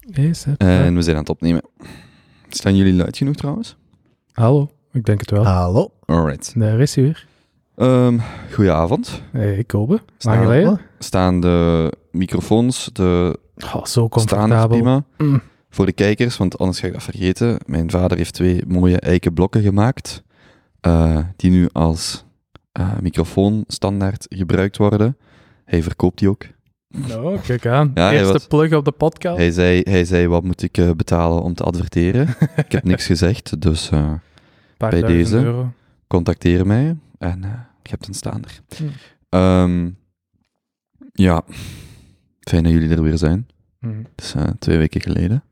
Yes, 0.00 0.44
hè. 0.44 0.52
En 0.56 0.94
we 0.94 1.02
zijn 1.02 1.14
aan 1.16 1.22
het 1.22 1.30
opnemen. 1.30 1.62
Staan 2.48 2.76
jullie 2.76 2.94
luid 2.94 3.16
genoeg 3.16 3.34
trouwens? 3.34 3.76
Hallo, 4.32 4.70
ik 4.92 5.04
denk 5.04 5.20
het 5.20 5.30
wel. 5.30 5.44
Hallo. 5.44 5.90
Alright. 6.04 6.52
Daar 6.56 6.80
is 6.80 6.94
hij 6.94 7.04
weer. 7.04 7.26
Ehm 7.76 8.18
goedenavond. 8.52 9.22
Hey, 9.32 9.64
Kobe. 9.64 9.92
Lang 9.92 10.02
Staan, 10.18 10.38
geleden. 10.42 10.80
staan 10.98 11.40
de 11.40 11.92
microfoons, 12.10 12.90
de 12.92 13.38
Oh, 13.74 13.84
zo 13.84 14.08
comfortabel. 14.08 14.68
prima. 14.68 15.04
Mm. 15.18 15.40
Voor 15.70 15.86
de 15.86 15.92
kijkers, 15.92 16.36
want 16.36 16.58
anders 16.58 16.80
ga 16.80 16.86
ik 16.86 16.92
dat 16.92 17.02
vergeten. 17.02 17.58
Mijn 17.66 17.90
vader 17.90 18.16
heeft 18.16 18.34
twee 18.34 18.62
mooie 18.66 19.00
eiken 19.00 19.32
blokken 19.34 19.62
gemaakt, 19.62 20.22
eh, 20.80 21.18
die 21.36 21.50
nu 21.50 21.68
als 21.72 22.24
eh, 22.72 22.98
microfoon 23.00 23.64
standaard 23.66 24.26
gebruikt 24.28 24.76
worden. 24.76 25.16
Hij 25.64 25.82
verkoopt 25.82 26.18
die 26.18 26.28
ook. 26.28 26.44
Nou, 27.08 27.40
kijk 27.40 27.66
aan. 27.66 27.90
Ja, 27.94 28.12
Eerste 28.12 28.32
was- 28.32 28.46
plug 28.46 28.72
op 28.72 28.84
de 28.84 28.92
podcast. 28.92 29.36
Hij 29.36 29.50
zei, 29.50 29.80
hij 29.84 30.04
zei 30.04 30.28
wat 30.28 30.42
moet 30.44 30.62
ik 30.62 30.78
eh, 30.78 30.90
betalen 30.90 31.42
om 31.42 31.54
te 31.54 31.62
adverteren? 31.64 32.28
ik 32.66 32.72
heb 32.72 32.84
niks 32.84 33.06
gezegd, 33.06 33.60
dus 33.62 33.88
Paar 34.76 34.90
bij 34.90 35.02
deze. 35.02 35.36
euro. 35.36 35.72
contacteer 36.06 36.66
mij 36.66 36.96
en 37.18 37.44
eh, 37.44 37.50
je 37.82 37.90
hebt 37.90 38.08
een 38.08 38.14
staander. 38.14 38.60
Hm. 38.76 38.84
Ehm, 39.28 39.90
ja, 41.12 41.42
fijn 42.40 42.62
dat 42.62 42.72
jullie 42.72 42.88
er 42.90 43.02
weer 43.02 43.18
zijn. 43.18 43.46
Hm. 43.80 43.88
Het 44.16 44.24
is 44.24 44.34
twee 44.58 44.78
weken 44.78 45.00
geleden. 45.00 45.42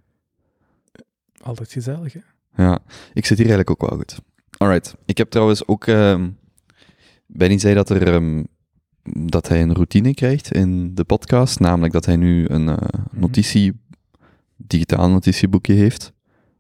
Altijd 1.41 1.73
gezellig, 1.73 2.13
hè? 2.13 2.21
Ja, 2.65 2.79
ik 3.13 3.27
zit 3.27 3.39
hier 3.39 3.47
eigenlijk 3.49 3.71
ook 3.83 3.89
wel 3.91 3.99
goed. 3.99 4.19
Alright, 4.57 4.95
ik 5.05 5.19
heb 5.19 5.31
trouwens 5.31 5.67
ook... 5.67 5.87
ehm 5.87 6.29
Benny 7.27 7.59
zei 7.59 7.75
dat, 7.75 7.91
er, 7.91 8.13
ehm, 8.15 8.43
dat 9.15 9.49
hij 9.49 9.63
een 9.63 9.73
routine 9.75 10.15
krijgt 10.15 10.53
in 10.53 10.95
de 10.95 11.05
podcast, 11.05 11.61
namelijk 11.61 11.93
dat 11.93 12.05
hij 12.07 12.17
nu 12.17 12.47
een 12.49 12.69
eh, 12.69 12.77
notitie, 13.11 13.81
digitaal 14.57 15.09
notitieboekje 15.11 15.73
heeft 15.75 16.13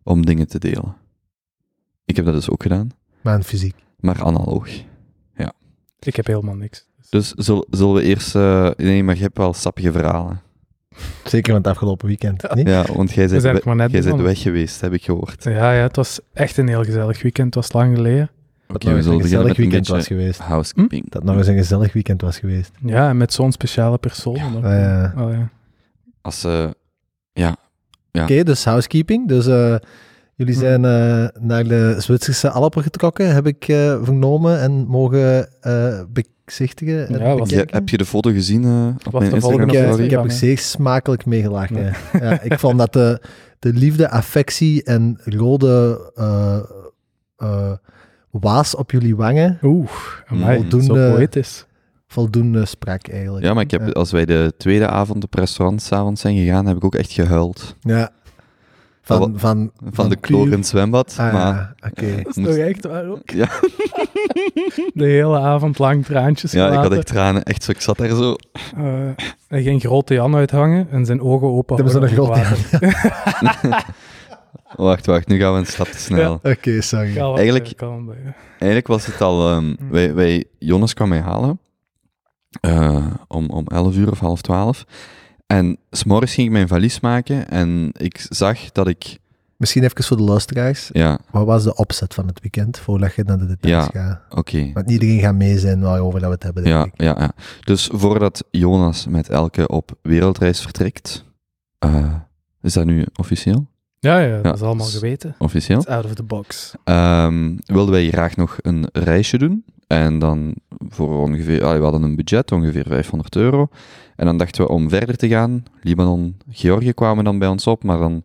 om 0.02 0.26
dingen 0.26 0.48
te 0.48 0.58
delen. 0.58 0.96
Ik 2.05 2.16
heb 2.16 2.24
dat 2.24 2.34
dus 2.34 2.50
ook 2.50 2.62
gedaan, 2.62 2.88
Maar 3.20 3.34
een 3.34 3.44
fysiek. 3.44 3.74
maar 4.00 4.22
analoog. 4.22 4.68
Ik 6.00 6.16
heb 6.16 6.27
helemaal 6.27 6.55
niks. 6.55 6.86
Dus 7.10 7.32
zul- 7.32 7.66
zullen 7.70 7.94
we 7.94 8.02
eerst... 8.02 8.34
eh, 8.34 8.70
nee, 8.77 9.02
maar 9.05 9.14
je 9.16 9.22
hebt 9.22 9.36
wel 9.38 9.52
sappige 9.55 9.92
verhalen. 9.92 10.40
Zeker 11.24 11.52
van 11.52 11.62
het 11.62 11.70
afgelopen 11.70 12.06
weekend. 12.06 12.55
Niet? 12.55 12.68
Ja, 12.68 12.84
want 12.94 13.10
jij 13.12 13.28
bent, 13.28 13.42
we- 13.42 13.77
jij 13.90 14.02
bent 14.02 14.20
weg 14.20 14.40
geweest, 14.42 14.80
heb 14.80 14.92
ik 14.92 15.05
gehoord. 15.05 15.44
Ja, 15.44 15.72
ja, 15.72 15.83
het 15.83 15.96
was 15.96 16.20
echt 16.33 16.56
een 16.56 16.68
heel 16.68 16.84
gezellig 16.84 17.22
weekend. 17.22 17.55
Het 17.55 17.55
was 17.55 17.72
lang 17.72 17.96
geleden. 17.96 18.30
Dat 18.69 18.83
we 18.83 18.94
eens 18.94 19.06
een 19.06 19.20
gezellig 19.20 19.48
een 19.48 19.55
weekend 19.56 19.88
was 19.88 20.06
geweest. 20.06 20.41
housekeeping. 20.41 21.11
Dat 21.11 21.24
nog 21.24 21.36
eens 21.36 21.47
een 21.47 21.56
gezellig 21.56 21.92
weekend 21.92 22.20
was 22.20 22.38
geweest. 22.38 22.70
Ja, 22.84 23.08
en 23.08 23.16
met 23.16 23.33
zo'n 23.33 23.52
speciale 23.52 23.98
persoon. 23.98 24.34
Ja. 24.36 24.52
ook. 24.56 24.62
Ja. 24.62 25.12
Oh, 25.27 25.33
ja. 25.33 25.48
Als 26.22 26.41
ze... 26.41 26.74
ja, 27.33 27.56
Ja. 28.11 28.22
Oké, 28.22 28.42
dus 28.42 28.64
housekeeping. 28.64 29.28
Dus 29.28 29.46
eh, 29.46 29.74
jullie 30.34 30.55
Hm. 30.55 30.61
zijn 30.61 30.84
eh, 30.84 31.42
naar 31.42 31.64
de 31.64 31.94
Zwitserse 31.98 32.50
Alpen 32.50 32.83
getrokken, 32.83 33.34
heb 33.34 33.46
ik 33.46 33.69
eh, 33.69 34.02
vernomen, 34.02 34.61
en 34.61 34.72
mogen 34.86 35.48
eh, 35.62 36.00
bezichtigen 36.44 37.08
en 37.08 37.36
bekijken. 37.36 37.74
heb 37.74 37.89
je 37.89 37.96
de 37.98 38.05
foto 38.05 38.30
gezien 38.30 38.64
eh, 38.64 38.86
op 39.06 39.12
mijn 39.12 39.24
ik, 39.27 39.34
Instagram 39.34 39.69
eh, 39.69 39.86
story? 39.89 40.05
ik 40.05 40.11
heb 40.11 40.24
er 40.24 40.30
zeer 40.30 40.58
smakelijk 40.58 41.27
mee 41.27 41.42
gelachen. 41.42 41.92
Ja, 42.20 42.41
ik 42.42 42.58
vond 42.58 42.78
dat 42.78 42.92
de, 42.92 43.22
de 43.58 43.72
liefde, 43.72 44.11
affectie 44.11 44.83
en 44.84 45.20
rode 45.24 46.00
eh, 46.14 46.58
eh, 47.36 47.72
waas 48.41 48.75
op 48.75 48.91
jullie 48.91 49.17
wangen 49.17 49.58
Oeh, 49.62 49.89
amai, 50.27 50.56
Voldoende- 50.56 51.08
zo 51.08 51.14
poëtisch. 51.14 51.67
voldoende 52.06 52.64
sprak 52.67 53.08
eigenlijk. 53.08 53.45
Ja, 53.45 53.55
maar 53.55 53.62
ik 53.62 53.70
heb, 53.70 53.86
Ja. 53.86 53.92
als 53.92 54.11
wij 54.11 54.25
de 54.25 54.53
tweede 54.58 54.86
avond 54.89 55.25
op 55.25 55.34
restaurant 55.34 55.83
s'avonds 55.83 56.20
zijn 56.20 56.36
gegaan, 56.36 56.67
heb 56.67 56.77
ik 56.77 56.84
ook 56.84 56.95
echt 56.95 57.12
gehuild. 57.12 57.77
Ja. 57.80 58.11
Van 59.03 59.19
Van, 59.19 59.33
van, 59.36 59.70
Van, 59.91 60.08
de 60.08 60.17
kloor 60.17 60.47
in 60.47 60.53
het 60.53 60.67
zwembad. 60.67 61.17
Ah, 61.19 61.33
maar 61.33 61.55
ja, 61.55 61.75
oké. 61.89 62.17
Dat 62.17 62.27
is 62.36 62.36
Moest- 62.36 62.50
toch 62.56 62.64
echt 62.67 62.86
waar 62.86 63.06
ook? 63.08 63.30
ja, 63.30 63.48
De 64.95 65.05
hele 65.05 65.39
avond 65.39 65.79
lang 65.79 66.05
traantjes 66.05 66.52
ja, 66.52 66.68
ik 66.68 66.74
had 66.74 66.92
echt 66.92 67.07
tranen. 67.07 67.42
Echt 67.42 67.62
zo, 67.64 67.70
ik 67.70 67.80
zat 67.80 67.96
daar 67.96 68.08
zo. 68.08 68.36
Eh, 68.77 68.85
hij 69.48 69.62
ging 69.62 69.80
grote 69.80 70.14
Jan 70.14 70.35
uithangen 70.35 70.86
en 70.91 71.07
zijn 71.07 71.20
ogen 71.20 71.48
open 71.48 71.74
Hebben 71.77 71.92
ze 71.92 71.98
houden 71.98 72.18
nog 72.18 72.29
op 72.29 72.35
grote 72.36 73.61
water. 73.61 73.86
Wacht, 74.77 75.07
wacht, 75.07 75.27
nu 75.29 75.39
gaan 75.41 75.53
we 75.53 75.59
een 75.59 75.67
stap 75.67 75.86
te 75.86 75.98
snel. 75.98 76.41
Oké, 76.42 76.81
sorry. 76.81 77.07
Kan 77.14 77.23
wel, 77.23 77.36
Eigenlijk- 77.36 77.81
ja. 77.81 78.35
Eigenlijk 78.51 78.86
was 78.86 79.07
het 79.07 79.20
al... 79.20 79.48
ehm, 79.51 79.75
wij, 79.91 80.14
wij, 80.14 80.45
Jonas 80.59 80.95
kwam 80.95 81.09
mij 81.09 81.20
halen. 81.20 81.61
eh, 82.61 83.07
om, 83.29 83.51
om 83.51 83.67
11 83.67 83.97
uur 83.97 84.11
of 84.11 84.19
half 84.19 84.41
12. 84.42 84.85
En 85.47 85.79
s'morgens 85.91 86.35
ging 86.35 86.47
ik 86.47 86.53
mijn 86.53 86.69
valies 86.69 87.01
maken. 87.01 87.48
En 87.48 87.91
ik 87.97 88.27
zag 88.29 88.73
dat 88.73 88.89
ik... 88.89 89.19
Misschien 89.57 89.83
even 89.85 90.05
voor 90.05 90.17
de 90.17 90.23
luisteraars. 90.23 90.91
Ja, 90.92 91.19
Wat 91.30 91.47
was 91.47 91.63
de 91.65 91.75
opzet 91.77 92.15
van 92.15 92.27
het 92.27 92.41
weekend, 92.41 92.79
voordat 92.79 93.15
je 93.15 93.25
naar 93.25 93.39
de 93.39 93.47
details 93.47 93.86
gaat? 93.92 94.20
oké. 94.30 94.70
Want 94.75 94.91
iedereen 94.91 95.20
gaat 95.20 95.35
mee 95.35 95.59
zijn 95.59 95.80
waarover 95.80 96.20
dat 96.20 96.29
we 96.29 96.35
het 96.35 96.42
hebben, 96.42 96.63
denk 96.65 96.75
Ja, 96.77 96.85
ik. 96.85 96.92
ja, 96.97 97.17
ja. 97.23 97.30
Dus 97.65 97.91
voordat 97.92 98.45
Jonas 98.51 99.07
met 99.07 99.29
Elke 99.29 99.69
op 99.69 99.91
wereldreis 100.03 100.61
vertrekt... 100.61 101.25
eh, 101.79 102.15
is 102.63 102.73
dat 102.73 102.85
nu 102.85 103.07
officieel? 103.17 103.67
Ja, 104.01 104.19
ja, 104.19 104.41
dat 104.42 104.55
is 104.55 104.63
allemaal 104.63 104.86
geweten. 104.86 105.35
Officieel. 105.39 105.79
It's 105.79 105.89
out 105.89 106.05
of 106.05 106.14
the 106.14 106.23
box. 106.23 106.75
Ehm, 106.85 107.57
wilden 107.64 107.92
wij 107.92 108.09
graag 108.09 108.36
nog 108.36 108.57
een 108.61 108.89
reisje 108.92 109.39
doen. 109.39 109.64
En 109.86 110.19
dan 110.19 110.55
voor 110.89 111.19
ongeveer, 111.19 111.64
ah, 111.64 111.77
we 111.77 111.83
hadden 111.83 112.03
een 112.03 112.17
budget, 112.17 112.53
ongeveer 112.53 112.85
500 112.86 113.36
euro. 113.36 113.69
En 114.17 114.27
dan 114.27 114.36
dachten 114.36 114.63
we 114.63 114.69
om 114.69 114.89
verder 114.89 115.17
te 115.17 115.29
gaan. 115.29 115.63
Libanon, 115.83 116.36
Georgië 116.51 116.92
kwamen 116.92 117.25
dan 117.25 117.39
bij 117.39 117.48
ons 117.48 117.67
op, 117.67 117.85
maar 117.85 117.98
dan 117.98 118.23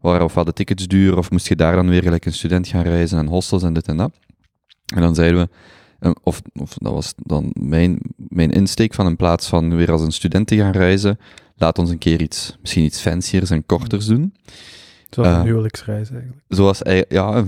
waren 0.00 0.24
of 0.24 0.34
hadden 0.34 0.54
tickets 0.54 0.86
duur, 0.86 1.18
of 1.18 1.30
moest 1.30 1.48
je 1.48 1.56
daar 1.56 1.76
dan 1.76 1.88
weer 1.88 2.02
gelijk 2.02 2.26
een 2.26 2.32
student 2.32 2.68
gaan 2.68 2.82
reizen 2.82 3.18
en 3.18 3.26
hostels 3.26 3.62
en 3.62 3.72
dit 3.72 3.88
en 3.88 3.96
dat. 3.96 4.12
En 4.94 5.00
dan 5.00 5.14
zeiden 5.14 5.40
we, 5.40 5.48
eh, 5.98 6.10
of, 6.22 6.42
of 6.54 6.74
dat 6.74 6.92
was 6.92 7.14
dan 7.16 7.50
mijn, 7.52 7.98
mijn 8.16 8.50
insteek 8.50 8.94
van 8.94 9.06
in 9.06 9.16
plaats 9.16 9.46
van 9.46 9.76
weer 9.76 9.92
als 9.92 10.02
een 10.02 10.12
student 10.12 10.46
te 10.46 10.56
gaan 10.56 10.72
reizen, 10.72 11.18
laat 11.56 11.78
ons 11.78 11.90
een 11.90 11.98
keer 11.98 12.20
iets, 12.20 12.56
misschien 12.60 12.84
iets 12.84 13.00
fanciers 13.00 13.50
en 13.50 13.66
korters 13.66 14.06
doen. 14.06 14.34
Zoals 15.14 15.28
Eh, 15.28 15.36
een 15.38 15.44
huwelijksreis 15.44 16.10
eigenlijk. 16.10 16.40
Zoals, 16.48 16.80
ja, 17.08 17.44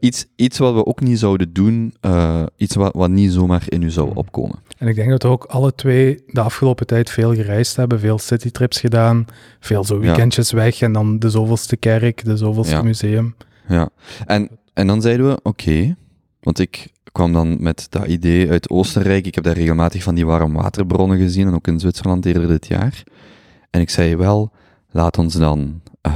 iets, 0.00 0.26
iets 0.36 0.58
wat 0.58 0.74
we 0.74 0.86
ook 0.86 1.00
niet 1.00 1.18
zouden 1.18 1.52
doen, 1.52 1.94
eh, 2.00 2.42
iets 2.56 2.74
wat, 2.74 2.94
wat 2.94 3.10
niet 3.10 3.32
zomaar 3.32 3.62
in 3.68 3.82
u 3.82 3.90
zou 3.90 4.10
opkomen. 4.14 4.58
En 4.78 4.88
ik 4.88 4.94
denk 4.94 5.10
dat 5.10 5.22
we 5.22 5.28
ook 5.28 5.44
alle 5.44 5.74
twee 5.74 6.22
de 6.26 6.40
afgelopen 6.40 6.86
tijd 6.86 7.10
veel 7.10 7.34
gereisd 7.34 7.76
hebben, 7.76 8.00
veel 8.00 8.18
citytrips 8.18 8.80
gedaan, 8.80 9.24
veel 9.60 9.84
zo 9.84 9.94
Ja. 9.94 10.00
weekendjes 10.00 10.52
weg 10.52 10.80
en 10.80 10.92
dan 10.92 11.18
de 11.18 11.30
zoveelste 11.30 11.76
kerk, 11.76 12.24
de 12.24 12.36
zoveelste 12.36 12.74
Ja. 12.74 12.82
museum. 12.82 13.34
Ja. 13.68 13.88
En, 14.26 14.48
en 14.74 14.86
dan 14.86 15.00
zeiden 15.02 15.26
we, 15.28 15.40
oké, 15.42 15.96
want 16.40 16.58
ik 16.58 16.88
kwam 17.12 17.32
dan 17.32 17.56
met 17.62 17.86
dat 17.90 18.06
idee 18.06 18.50
uit 18.50 18.70
Oostenrijk. 18.70 19.26
Ik 19.26 19.34
heb 19.34 19.44
daar 19.44 19.54
regelmatig 19.56 20.02
van 20.02 20.14
die 20.14 20.26
warmwaterbronnen 20.26 21.18
gezien, 21.18 21.46
en 21.46 21.54
ook 21.54 21.66
in 21.66 21.80
Zwitserland 21.80 22.26
eerder 22.26 22.48
dit 22.48 22.66
jaar. 22.66 23.02
En 23.70 23.80
ik 23.80 23.90
zei 23.90 24.16
wel, 24.16 24.52
laat 24.90 25.18
ons 25.18 25.34
dan 25.34 25.80
eh, 26.00 26.12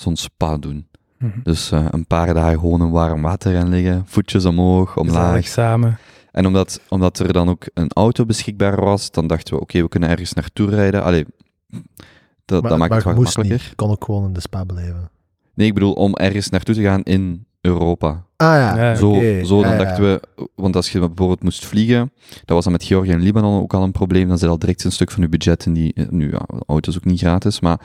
zo'n 0.00 0.16
spa 0.16 0.56
doen. 0.56 0.86
Mhm. 1.18 1.38
Dus 1.42 1.70
eh, 1.70 1.86
een 1.90 2.06
paar 2.06 2.34
dagen 2.34 2.58
gewoon 2.58 2.80
in 2.80 2.90
warm 2.90 3.22
water 3.22 3.52
gaan 3.54 3.68
liggen, 3.68 4.02
voetjes 4.06 4.44
omhoog, 4.44 4.96
omlaag. 4.96 5.46
Samen. 5.46 5.98
En 6.32 6.46
omdat, 6.46 6.80
omdat 6.88 7.18
er 7.18 7.32
dan 7.32 7.48
ook 7.48 7.64
een 7.74 7.90
auto 7.92 8.24
beschikbaar 8.24 8.80
was, 8.80 9.10
dan 9.10 9.26
dachten 9.26 9.54
we, 9.54 9.60
oké, 9.60 9.82
we 9.82 9.88
kunnen 9.88 10.08
ergens 10.08 10.32
naartoe 10.32 10.70
rijden. 10.70 11.02
Allee, 11.04 11.26
dat, 12.44 12.62
dat 12.62 12.78
maakt 12.78 12.94
het 12.94 13.04
wat 13.04 13.14
moest 13.14 13.36
makkelijker. 13.36 13.66
niet. 13.66 13.76
Kon 13.76 13.90
ook 13.90 14.04
gewoon 14.04 14.24
in 14.24 14.32
de 14.32 14.40
spa 14.40 14.64
beleven. 14.64 15.10
Nee, 15.54 15.66
ik 15.66 15.74
bedoel, 15.74 15.92
om 15.92 16.14
ergens 16.14 16.48
naartoe 16.48 16.74
te 16.74 16.82
gaan 16.82 17.02
in 17.02 17.44
Europa. 17.60 18.08
Ah 18.36 18.46
ja, 18.54 18.76
Ja, 18.76 18.94
Zo, 18.94 19.10
oké. 19.10 19.44
zo 19.44 19.60
dan 19.62 19.70
Ja, 19.70 19.76
ja. 19.78 19.84
dachten 19.84 20.04
we, 20.04 20.20
want 20.54 20.76
als 20.76 20.92
je 20.92 20.98
bijvoorbeeld 20.98 21.42
moest 21.42 21.66
vliegen, 21.66 22.12
dat 22.30 22.40
was 22.54 22.64
dan 22.64 22.72
met 22.72 22.84
Georgië 22.84 23.10
en 23.10 23.20
Libanon 23.20 23.60
ook 23.62 23.74
al 23.74 23.82
een 23.82 23.92
probleem, 23.92 24.28
dan 24.28 24.38
zit 24.38 24.48
al 24.48 24.58
direct 24.58 24.84
een 24.84 24.92
stuk 24.92 25.10
van 25.10 25.22
je 25.22 25.28
budget 25.28 25.66
in 25.66 25.72
die, 25.72 25.94
nu 26.10 26.30
ja, 26.30 26.38
de 26.46 26.62
auto 26.66 26.90
is 26.90 26.96
ook 26.96 27.04
niet 27.04 27.20
gratis, 27.20 27.60
maar, 27.60 27.80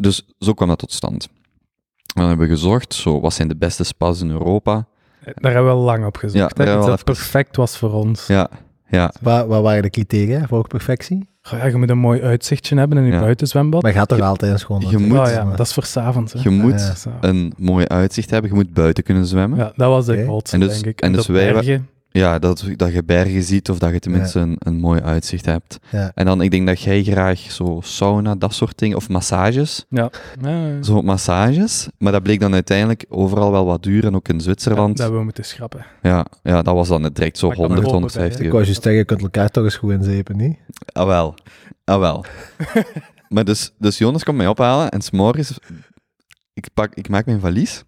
dus 0.00 0.26
zo 0.38 0.52
kwam 0.54 0.68
dat 0.68 0.78
tot 0.78 0.92
stand. 0.92 1.28
Dan 2.14 2.28
hebben 2.28 2.48
we 2.48 2.54
gezocht, 2.54 2.94
zo, 2.94 3.20
wat 3.20 3.32
zijn 3.32 3.48
de 3.48 3.56
beste 3.56 3.84
spas 3.84 4.20
in 4.20 4.30
Europa? 4.30 4.86
Daar 5.34 5.52
hebben 5.52 5.76
we 5.76 5.82
lang 5.82 6.06
op 6.06 6.16
gezocht. 6.16 6.58
Ja, 6.58 6.64
hè. 6.64 6.76
Iets 6.76 6.84
dat 6.86 6.92
even- 6.94 7.04
perfect 7.04 7.56
was 7.56 7.76
voor 7.76 7.92
ons. 7.92 8.26
Ja, 8.26 8.50
ja, 8.88 9.12
Wat, 9.20 9.46
wat 9.46 9.62
waren 9.62 9.82
de 9.82 9.90
criteria 9.90 10.46
voor 10.46 10.66
perfectie? 10.66 11.28
Ja, 11.42 11.66
je 11.66 11.76
moet 11.76 11.90
een 11.90 11.98
mooi 11.98 12.22
uitzichtje 12.22 12.76
hebben 12.76 12.98
in 12.98 13.04
je 13.04 13.12
Ja. 13.12 13.20
buitenzwembad. 13.20 13.82
Maar 13.82 13.90
je 13.92 13.96
gaat 13.98 14.08
toch 14.08 14.18
Je- 14.18 14.24
altijd 14.24 14.52
een 14.52 14.58
schoon 14.58 14.84
je 14.88 14.98
moet- 14.98 15.18
Oh 15.18 15.26
ja, 15.26 15.44
dat 15.44 15.66
is 15.66 15.72
voor 15.72 15.84
s'avonds. 15.84 16.32
je 16.42 16.50
moet 16.50 16.72
ja. 16.80 16.94
Zo. 16.94 17.10
een 17.20 17.52
mooi 17.58 17.86
uitzicht 17.86 18.30
hebben, 18.30 18.50
je 18.50 18.56
moet 18.56 18.72
buiten 18.72 19.04
kunnen 19.04 19.26
zwemmen. 19.26 19.58
Ja, 19.58 19.72
dat 19.76 19.88
was 19.88 20.06
de 20.06 20.22
grootste, 20.24 20.56
En 20.56 20.60
dus- 20.62 20.72
denk 20.72 20.86
ik. 20.86 21.00
en 21.00 21.12
dus 21.12 21.26
de 21.26 21.32
wij-. 21.32 21.82
Ja, 22.10 22.38
dat, 22.38 22.64
dat 22.76 22.92
je 22.92 23.04
bergen 23.04 23.42
ziet 23.42 23.70
of 23.70 23.78
dat 23.78 23.92
je 23.92 23.98
tenminste 23.98 24.38
een, 24.38 24.56
een 24.58 24.76
mooi 24.76 25.00
uitzicht 25.00 25.44
hebt. 25.44 25.78
Ja. 25.90 26.10
En 26.14 26.24
dan, 26.24 26.40
ik 26.42 26.50
denk 26.50 26.66
dat 26.66 26.80
jij 26.80 27.02
graag 27.02 27.38
zo 27.38 27.80
sauna, 27.82 28.34
dat 28.34 28.54
soort 28.54 28.78
dingen, 28.78 28.96
of 28.96 29.08
massages. 29.08 29.84
Ja. 29.88 30.10
Ja, 30.40 30.82
Zo 30.82 31.02
massages. 31.02 31.88
Maar 31.98 32.12
dat 32.12 32.22
bleek 32.22 32.40
dan 32.40 32.52
uiteindelijk 32.54 33.04
overal 33.08 33.50
wel 33.50 33.64
wat 33.64 33.82
duur 33.82 34.04
en 34.04 34.14
ook 34.14 34.28
in 34.28 34.40
Zwitserland. 34.40 34.96
dat 34.96 35.10
we 35.10 35.22
moeten 35.22 35.44
schrappen. 35.44 35.86
Ja, 36.02 36.26
ja, 36.42 36.62
dat 36.62 36.74
was 36.74 36.88
dan 36.88 37.02
direct 37.12 37.38
zo 37.38 37.46
Maar 37.48 37.56
ik 37.56 37.62
kan 37.62 37.70
100, 37.70 37.86
er 37.86 37.94
hopen 37.94 38.12
bij, 38.12 38.20
150 38.20 38.38
Ik 38.38 38.44
euro. 38.44 38.56
wou 38.56 38.66
je 38.66 38.72
zeggen, 38.72 38.92
je 38.94 39.04
kunt 39.04 39.22
elkaar 39.22 39.50
toch 39.50 39.64
eens 39.64 39.76
goed 39.76 39.92
inzepen, 39.92 40.36
niet? 40.36 40.56
Ah 40.92 41.06
wel, 41.06 41.34
ah 41.84 41.98
wel. 41.98 42.24
maar 43.34 43.44
dus, 43.44 43.72
dus 43.78 43.98
Jonas 43.98 44.24
komt 44.24 44.36
mij 44.36 44.46
ophalen 44.46 44.90
en 44.90 45.00
s'morgens, 45.02 45.58
ik, 46.54 46.68
pak, 46.74 46.94
ik 46.94 47.08
maak 47.08 47.26
mijn 47.26 47.40
valies 47.40 47.84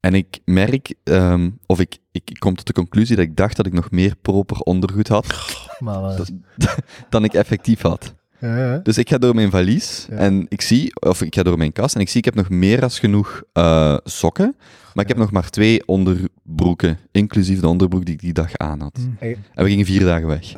en 0.00 0.14
ik 0.14 0.38
merk, 0.44 0.94
ehm, 1.04 1.50
of 1.66 1.80
ik, 1.80 1.98
ik, 2.16 2.30
ik 2.30 2.38
kom 2.38 2.54
tot 2.54 2.66
de 2.66 2.72
conclusie 2.72 3.16
dat 3.16 3.24
ik 3.24 3.36
dacht 3.36 3.56
dat 3.56 3.66
ik 3.66 3.72
nog 3.72 3.90
meer 3.90 4.14
proper 4.22 4.58
ondergoed 4.60 5.08
had 5.08 5.26
Maar, 5.78 6.04
eh, 6.10 6.16
Dat- 6.16 6.32
dan 7.10 7.24
ik 7.24 7.34
effectief 7.34 7.80
had. 7.80 8.14
ja, 8.38 8.56
ja. 8.58 8.78
Dus 8.82 8.98
ik 8.98 9.08
ga 9.08 9.18
door 9.18 9.34
mijn 9.34 9.50
valies 9.50 10.06
Ja. 10.10 10.16
en 10.16 10.46
ik 10.48 10.60
zie, 10.60 11.00
of 11.00 11.22
ik 11.22 11.34
ga 11.34 11.42
door 11.42 11.58
mijn 11.58 11.72
kast 11.72 11.94
en 11.94 12.00
ik 12.00 12.08
zie, 12.08 12.18
ik 12.18 12.24
heb 12.24 12.34
nog 12.34 12.48
meer 12.48 12.80
dan 12.80 12.90
genoeg 12.90 13.42
eh, 13.52 13.96
sokken, 14.04 14.54
maar 14.94 15.04
ik 15.04 15.08
heb 15.10 15.18
nog 15.20 15.30
maar 15.30 15.50
twee 15.50 15.86
onderbroeken, 15.86 16.98
inclusief 17.12 17.60
de 17.60 17.68
onderbroek 17.68 18.04
die 18.04 18.14
ik 18.14 18.20
die 18.20 18.32
dag 18.32 18.56
aan 18.56 18.80
had. 18.80 18.98
Mm. 18.98 19.16
Hey. 19.18 19.36
En 19.54 19.64
we 19.64 19.70
gingen 19.70 19.86
vier 19.86 20.00
dagen 20.04 20.26
weg. 20.28 20.52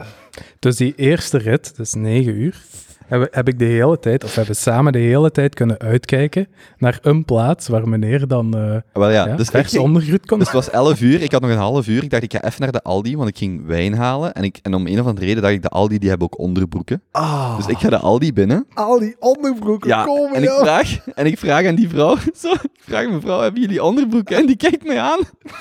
Dus 0.58 0.76
die 0.76 0.94
eerste 0.96 1.38
rit, 1.38 1.76
dus 1.76 1.94
negen 1.94 2.34
uur, 2.34 2.62
heb, 3.08 3.28
heb 3.34 3.48
ik 3.48 3.58
de 3.58 3.64
hele 3.64 3.98
tijd, 3.98 4.24
of 4.24 4.34
hebben 4.34 4.54
we 4.54 4.60
samen 4.60 4.92
de 4.92 4.98
hele 4.98 5.30
tijd 5.30 5.54
kunnen 5.54 5.78
uitkijken 5.78 6.46
naar 6.78 6.98
een 7.02 7.24
plaats 7.24 7.68
waar 7.68 7.88
meneer 7.88 8.26
dan 8.28 8.56
eh 8.56 8.76
Wel 8.92 9.10
ja, 9.10 9.26
ja, 9.26 9.36
dus, 9.36 9.48
vers 9.48 9.72
ik- 9.74 9.80
kon. 9.80 10.38
dus 10.38 10.38
het 10.38 10.52
was 10.52 10.70
11 10.70 11.00
uur, 11.00 11.22
ik 11.22 11.32
had 11.32 11.40
nog 11.40 11.50
een 11.50 11.56
half 11.56 11.86
uur. 11.86 12.02
Ik 12.02 12.10
dacht, 12.10 12.22
ik 12.22 12.32
ga 12.32 12.42
even 12.44 12.60
naar 12.60 12.72
de 12.72 12.82
Aldi, 12.82 13.16
want 13.16 13.28
ik 13.28 13.38
ging 13.38 13.66
wijn 13.66 13.94
halen. 13.94 14.32
En, 14.34 14.42
ik, 14.42 14.58
en 14.62 14.74
om 14.74 14.86
een 14.86 15.00
of 15.00 15.06
andere 15.06 15.26
reden 15.26 15.42
dacht 15.42 15.54
ik, 15.54 15.62
de 15.62 15.68
Aldi 15.68 15.98
die 15.98 16.08
hebben 16.08 16.26
ook 16.32 16.38
onderbroeken. 16.38 17.02
Ah, 17.10 17.56
Dus 17.56 17.66
ik 17.66 17.78
ga 17.78 17.88
de 17.88 17.98
Aldi 17.98 18.32
binnen. 18.32 18.66
al 18.74 18.98
die 18.98 19.16
onderbroeken 19.18 19.88
Ja, 19.88 20.04
komen, 20.04 20.36
en 20.36 20.42
ik 20.42 20.50
vraag, 20.50 20.98
en 21.14 21.26
ik 21.26 21.38
vraag 21.38 21.66
aan 21.66 21.74
die 21.74 21.88
vrouw, 21.88 22.16
zo, 22.40 22.52
ik 22.52 22.70
vraag 22.80 23.08
mevrouw, 23.08 23.40
hebben 23.40 23.60
jullie 23.60 23.82
onderbroeken? 23.82 24.36
En 24.36 24.46
die 24.46 24.56
kijkt 24.56 24.86
mij 24.86 25.00
aan. 25.00 25.18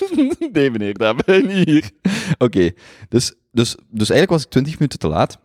nee 0.51 0.71
meneer, 0.71 0.93
dat 0.93 1.15
hebben 1.15 1.47
we 1.47 1.53
niet 1.53 1.67
hier. 1.67 1.89
Oké, 2.37 2.71
dus, 3.09 3.33
dus, 3.51 3.75
dus 3.89 4.09
eigenlijk 4.09 4.29
was 4.29 4.43
ik 4.43 4.49
20 4.49 4.73
minuten 4.73 4.99
te 4.99 5.07
laat. 5.07 5.39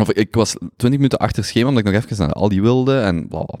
Of 0.00 0.10
ik 0.12 0.34
was 0.34 0.50
20 0.52 0.90
minuten 0.90 1.18
achter 1.18 1.44
schema, 1.44 1.68
omdat 1.68 1.86
ik 1.86 1.92
nog 1.92 2.02
even 2.04 2.16
naar 2.18 2.32
Aldi 2.32 2.60
wilde 2.60 2.98
en 3.00 3.28
bla 3.28 3.42
bla. 3.42 3.58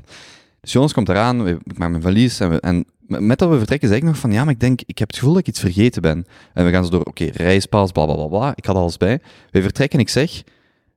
Dus 0.60 0.72
Jonas 0.72 0.92
komt 0.92 1.08
eraan, 1.08 1.42
we- 1.44 1.58
ik 1.64 1.78
maak 1.78 1.90
mijn 1.90 2.02
valies 2.02 2.40
en, 2.40 2.50
we, 2.50 2.60
en 2.60 2.84
met 3.06 3.38
dat 3.38 3.48
we 3.50 3.56
vertrekken 3.58 3.88
zeg 3.88 3.96
ik 3.98 4.04
nog 4.04 4.16
van, 4.18 4.32
ja, 4.32 4.44
maar 4.44 4.52
ik 4.52 4.60
denk, 4.60 4.80
ik 4.86 4.98
heb 4.98 5.08
het 5.08 5.16
gevoel 5.16 5.32
dat 5.32 5.42
ik 5.42 5.48
iets 5.48 5.60
vergeten 5.60 6.02
ben. 6.02 6.26
En 6.54 6.64
we 6.64 6.70
gaan 6.70 6.84
zo 6.84 6.90
door, 6.90 7.04
oké, 7.04 7.24
reispas, 7.24 7.92
bla 7.92 8.04
bla 8.04 8.14
bla 8.14 8.26
bla, 8.26 8.52
ik 8.56 8.64
had 8.64 8.76
alles 8.76 8.96
bij. 8.96 9.20
Wij 9.50 9.62
vertrekken 9.62 9.98
en 9.98 10.04
ik 10.04 10.10
zeg, 10.10 10.42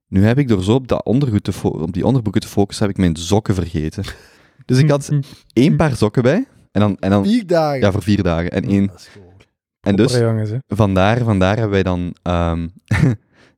nu 0.08 0.26
heb 0.26 0.38
ik 0.38 0.48
door 0.48 0.64
zo 0.64 0.74
op, 0.74 0.88
dat 0.88 1.06
ondergoed 1.06 1.44
te 1.44 1.52
op 1.64 1.94
die 1.94 2.06
onderbroeken 2.06 2.42
te 2.42 2.48
focussen, 2.48 2.86
heb 2.86 2.94
ik 2.96 3.02
mijn 3.02 3.16
sokken 3.16 3.56
vergeten. 3.56 4.04
Dus 4.66 4.78
ik 4.78 4.90
had 4.90 5.10
één 5.54 5.76
paar 5.76 5.96
sokken 5.96 6.24
bij, 6.24 6.46
en 6.72 6.82
dan, 6.82 6.98
en 7.00 7.10
dan 7.10 7.26
Vier 7.26 7.48
dagen. 7.48 7.80
ja, 7.80 7.92
voor 7.92 8.02
vier 8.04 8.24
dagen. 8.24 8.50
En 8.52 8.64
één, 8.64 8.88
Dat 8.88 9.00
is 9.00 9.08
gewoon- 9.08 9.24
en 9.82 9.96
dus 9.96 10.18
jongens, 10.18 10.52
vandaar, 10.68 11.18
vandaar 11.24 11.54
hebben 11.54 11.72
wij 11.74 11.84
dan 11.84 12.16
ehm, 12.22 12.68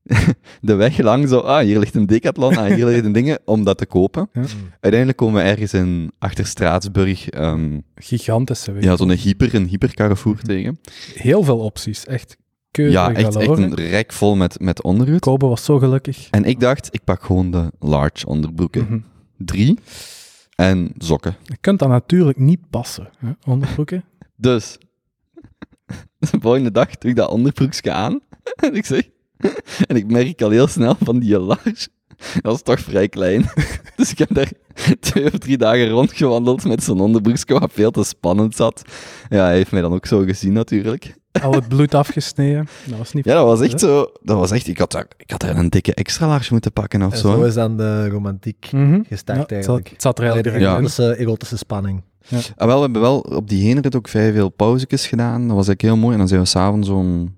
de 0.61 0.73
weg 0.75 0.97
lang 0.97 1.29
zo, 1.29 1.39
ah, 1.39 1.63
hier 1.63 1.79
ligt 1.79 1.95
een 1.95 2.05
decathlon, 2.05 2.57
ah, 2.57 2.73
hier 2.73 2.85
ligt 2.85 3.05
een 3.05 3.11
dingen, 3.11 3.39
om 3.45 3.63
dat 3.63 3.77
te 3.77 3.85
kopen. 3.85 4.29
Ja. 4.33 4.41
Uiteindelijk 4.79 5.17
komen 5.17 5.43
we 5.43 5.49
ergens 5.49 5.73
in, 5.73 6.11
achter 6.19 6.45
Straatsburg, 6.45 7.29
ehm, 7.29 7.79
Gigantische 7.95 8.71
winkel. 8.71 8.91
ja, 8.91 8.97
zo'n 8.97 9.11
hyper, 9.11 9.55
een 9.55 9.67
hyper 9.67 9.93
Carrefour 9.93 10.41
tegen. 10.41 10.79
Heel 11.13 11.43
veel 11.43 11.59
opties, 11.59 12.05
echt 12.05 12.37
keurig 12.71 12.93
Ja, 12.93 13.13
echt, 13.13 13.35
echt 13.35 13.57
een 13.57 13.75
rek 13.75 14.13
vol 14.13 14.35
met, 14.35 14.59
met 14.59 14.83
ondergoed. 14.83 15.19
Kobe 15.19 15.45
was 15.45 15.65
zo 15.65 15.79
gelukkig. 15.79 16.27
En 16.31 16.43
ik 16.43 16.59
dacht, 16.59 16.87
ik 16.91 17.03
pak 17.03 17.23
gewoon 17.23 17.51
de 17.51 17.71
large 17.79 18.25
onderbroeken. 18.25 18.83
Mhm. 18.83 18.99
Drie. 19.37 19.79
En 20.55 20.91
sokken. 20.97 21.35
Je 21.43 21.57
kunt 21.61 21.79
dat 21.79 21.89
natuurlijk 21.89 22.37
niet 22.37 22.69
passen, 22.69 23.09
hè, 23.17 23.29
onderbroeken. 23.45 24.03
Dus, 24.39 24.77
de 26.19 26.37
volgende 26.39 26.71
dag 26.71 26.97
doe 26.97 27.09
ik 27.09 27.15
dat 27.17 27.29
onderbroekje 27.29 27.91
aan. 27.91 28.19
En 28.55 28.75
ik 28.75 28.85
zeg, 28.85 29.09
en 29.87 29.95
ik 29.95 30.11
merk 30.11 30.41
al 30.41 30.49
heel 30.49 30.67
snel 30.67 30.95
van 31.03 31.19
die 31.19 31.39
large, 31.39 31.87
dat 32.41 32.55
is 32.55 32.61
toch 32.61 32.79
vrij 32.79 33.09
klein. 33.09 33.45
Dus 33.95 34.11
ik 34.11 34.17
heb 34.17 34.33
daar 34.33 34.51
twee 34.99 35.25
of 35.25 35.37
drie 35.37 35.57
dagen 35.57 35.89
rondgewandeld 35.89 36.63
met 36.65 36.83
zo'n 36.83 36.99
onderbroekje, 36.99 37.59
wat 37.59 37.71
veel 37.73 37.91
te 37.91 38.03
spannend 38.03 38.55
zat. 38.55 38.81
Ja, 39.29 39.43
hij 39.45 39.55
heeft 39.55 39.71
mij 39.71 39.81
dan 39.81 39.93
ook 39.93 40.05
zo 40.05 40.23
gezien 40.23 40.53
natuurlijk. 40.53 41.15
Al 41.41 41.53
het 41.53 41.67
bloed 41.67 41.93
afgesneden. 41.95 42.67
Dat 42.85 42.97
was 42.97 43.13
niet 43.13 43.25
Ja, 43.25 43.33
dat 43.33 43.45
was 43.45 43.61
echt 43.61 43.71
hè? 43.71 43.77
zo, 43.77 44.05
dat 44.23 44.37
was 44.37 44.51
echt, 44.51 44.67
ik 44.67 44.77
had 44.77 44.91
daar, 44.91 45.07
ik 45.17 45.31
had 45.31 45.39
daar 45.41 45.57
een 45.57 45.69
dikke 45.69 45.93
extra 45.93 46.27
large 46.27 46.51
moeten 46.51 46.71
pakken 46.73 47.01
of 47.01 47.11
En 47.11 47.17
zo. 47.17 47.31
zo 47.31 47.43
is 47.43 47.53
dan 47.53 47.77
de 47.77 48.09
romantiek 48.09 48.67
Mhm. 48.71 49.01
gestart 49.07 49.49
Ja, 49.49 49.55
eigenlijk. 49.55 49.89
het 49.89 50.01
zat 50.01 50.19
er 50.19 50.25
eigenlijk 50.25 50.59
Ja. 50.63 50.71
erotische, 50.73 51.15
erotische 51.15 51.57
spanning. 51.57 52.01
Ah, 52.55 52.67
wel, 52.67 52.75
we 52.75 52.81
hebben 52.81 53.01
wel 53.01 53.19
op 53.19 53.49
die 53.49 53.63
heenrit 53.63 53.95
ook 53.95 54.07
vrij 54.07 54.31
veel 54.33 54.49
pauzekes 54.49 55.07
gedaan. 55.07 55.47
Dat 55.47 55.55
was 55.55 55.67
eigenlijk 55.67 55.81
heel 55.81 55.97
mooi. 55.97 56.11
En 56.13 56.17
dan 56.19 56.27
zijn 56.27 56.41
we 56.41 56.47
s'avonds 56.47 56.89
om 56.89 57.35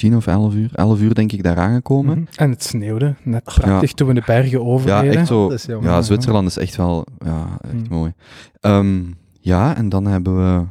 tien 0.00 0.16
of 0.16 0.26
elf 0.26 0.54
uur, 0.54 0.70
elf 0.74 1.00
uur 1.00 1.14
denk 1.14 1.32
ik, 1.32 1.42
daar 1.42 1.56
aangekomen. 1.56 2.18
Mhm. 2.18 2.28
En 2.36 2.50
het 2.50 2.62
sneeuwde, 2.62 3.14
net 3.22 3.44
prachtig 3.44 3.92
toen 3.92 4.08
we 4.08 4.14
de 4.14 4.22
bergen 4.26 4.58
Ja, 4.58 4.64
overreden. 4.64 5.16
echt 5.16 5.26
zo. 5.26 5.48
Dat 5.48 5.58
is 5.58 5.64
jammer. 5.64 5.90
Ja, 5.90 6.02
Zwitserland 6.02 6.48
is 6.48 6.56
echt 6.56 6.76
wel 6.76 7.06
ja, 7.18 7.58
echt 7.60 7.72
Mm. 7.74 7.86
mooi. 7.88 8.12
Ehm, 8.60 9.02
ja, 9.40 9.76
en 9.76 9.88
dan 9.88 10.06
hebben 10.06 10.36
we 10.36 10.66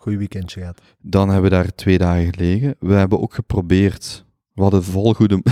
Goeie 0.00 0.18
weekendje 0.18 0.60
gehad. 0.60 0.80
dan 1.00 1.28
hebben 1.28 1.50
we 1.50 1.56
daar 1.56 1.74
twee 1.74 1.98
dagen 1.98 2.34
gelegen. 2.34 2.74
We 2.80 2.94
hebben 2.94 3.20
ook 3.20 3.34
geprobeerd. 3.34 4.24
We 4.54 4.62
hadden 4.62 4.84
vol 4.84 5.14
goede. 5.14 5.42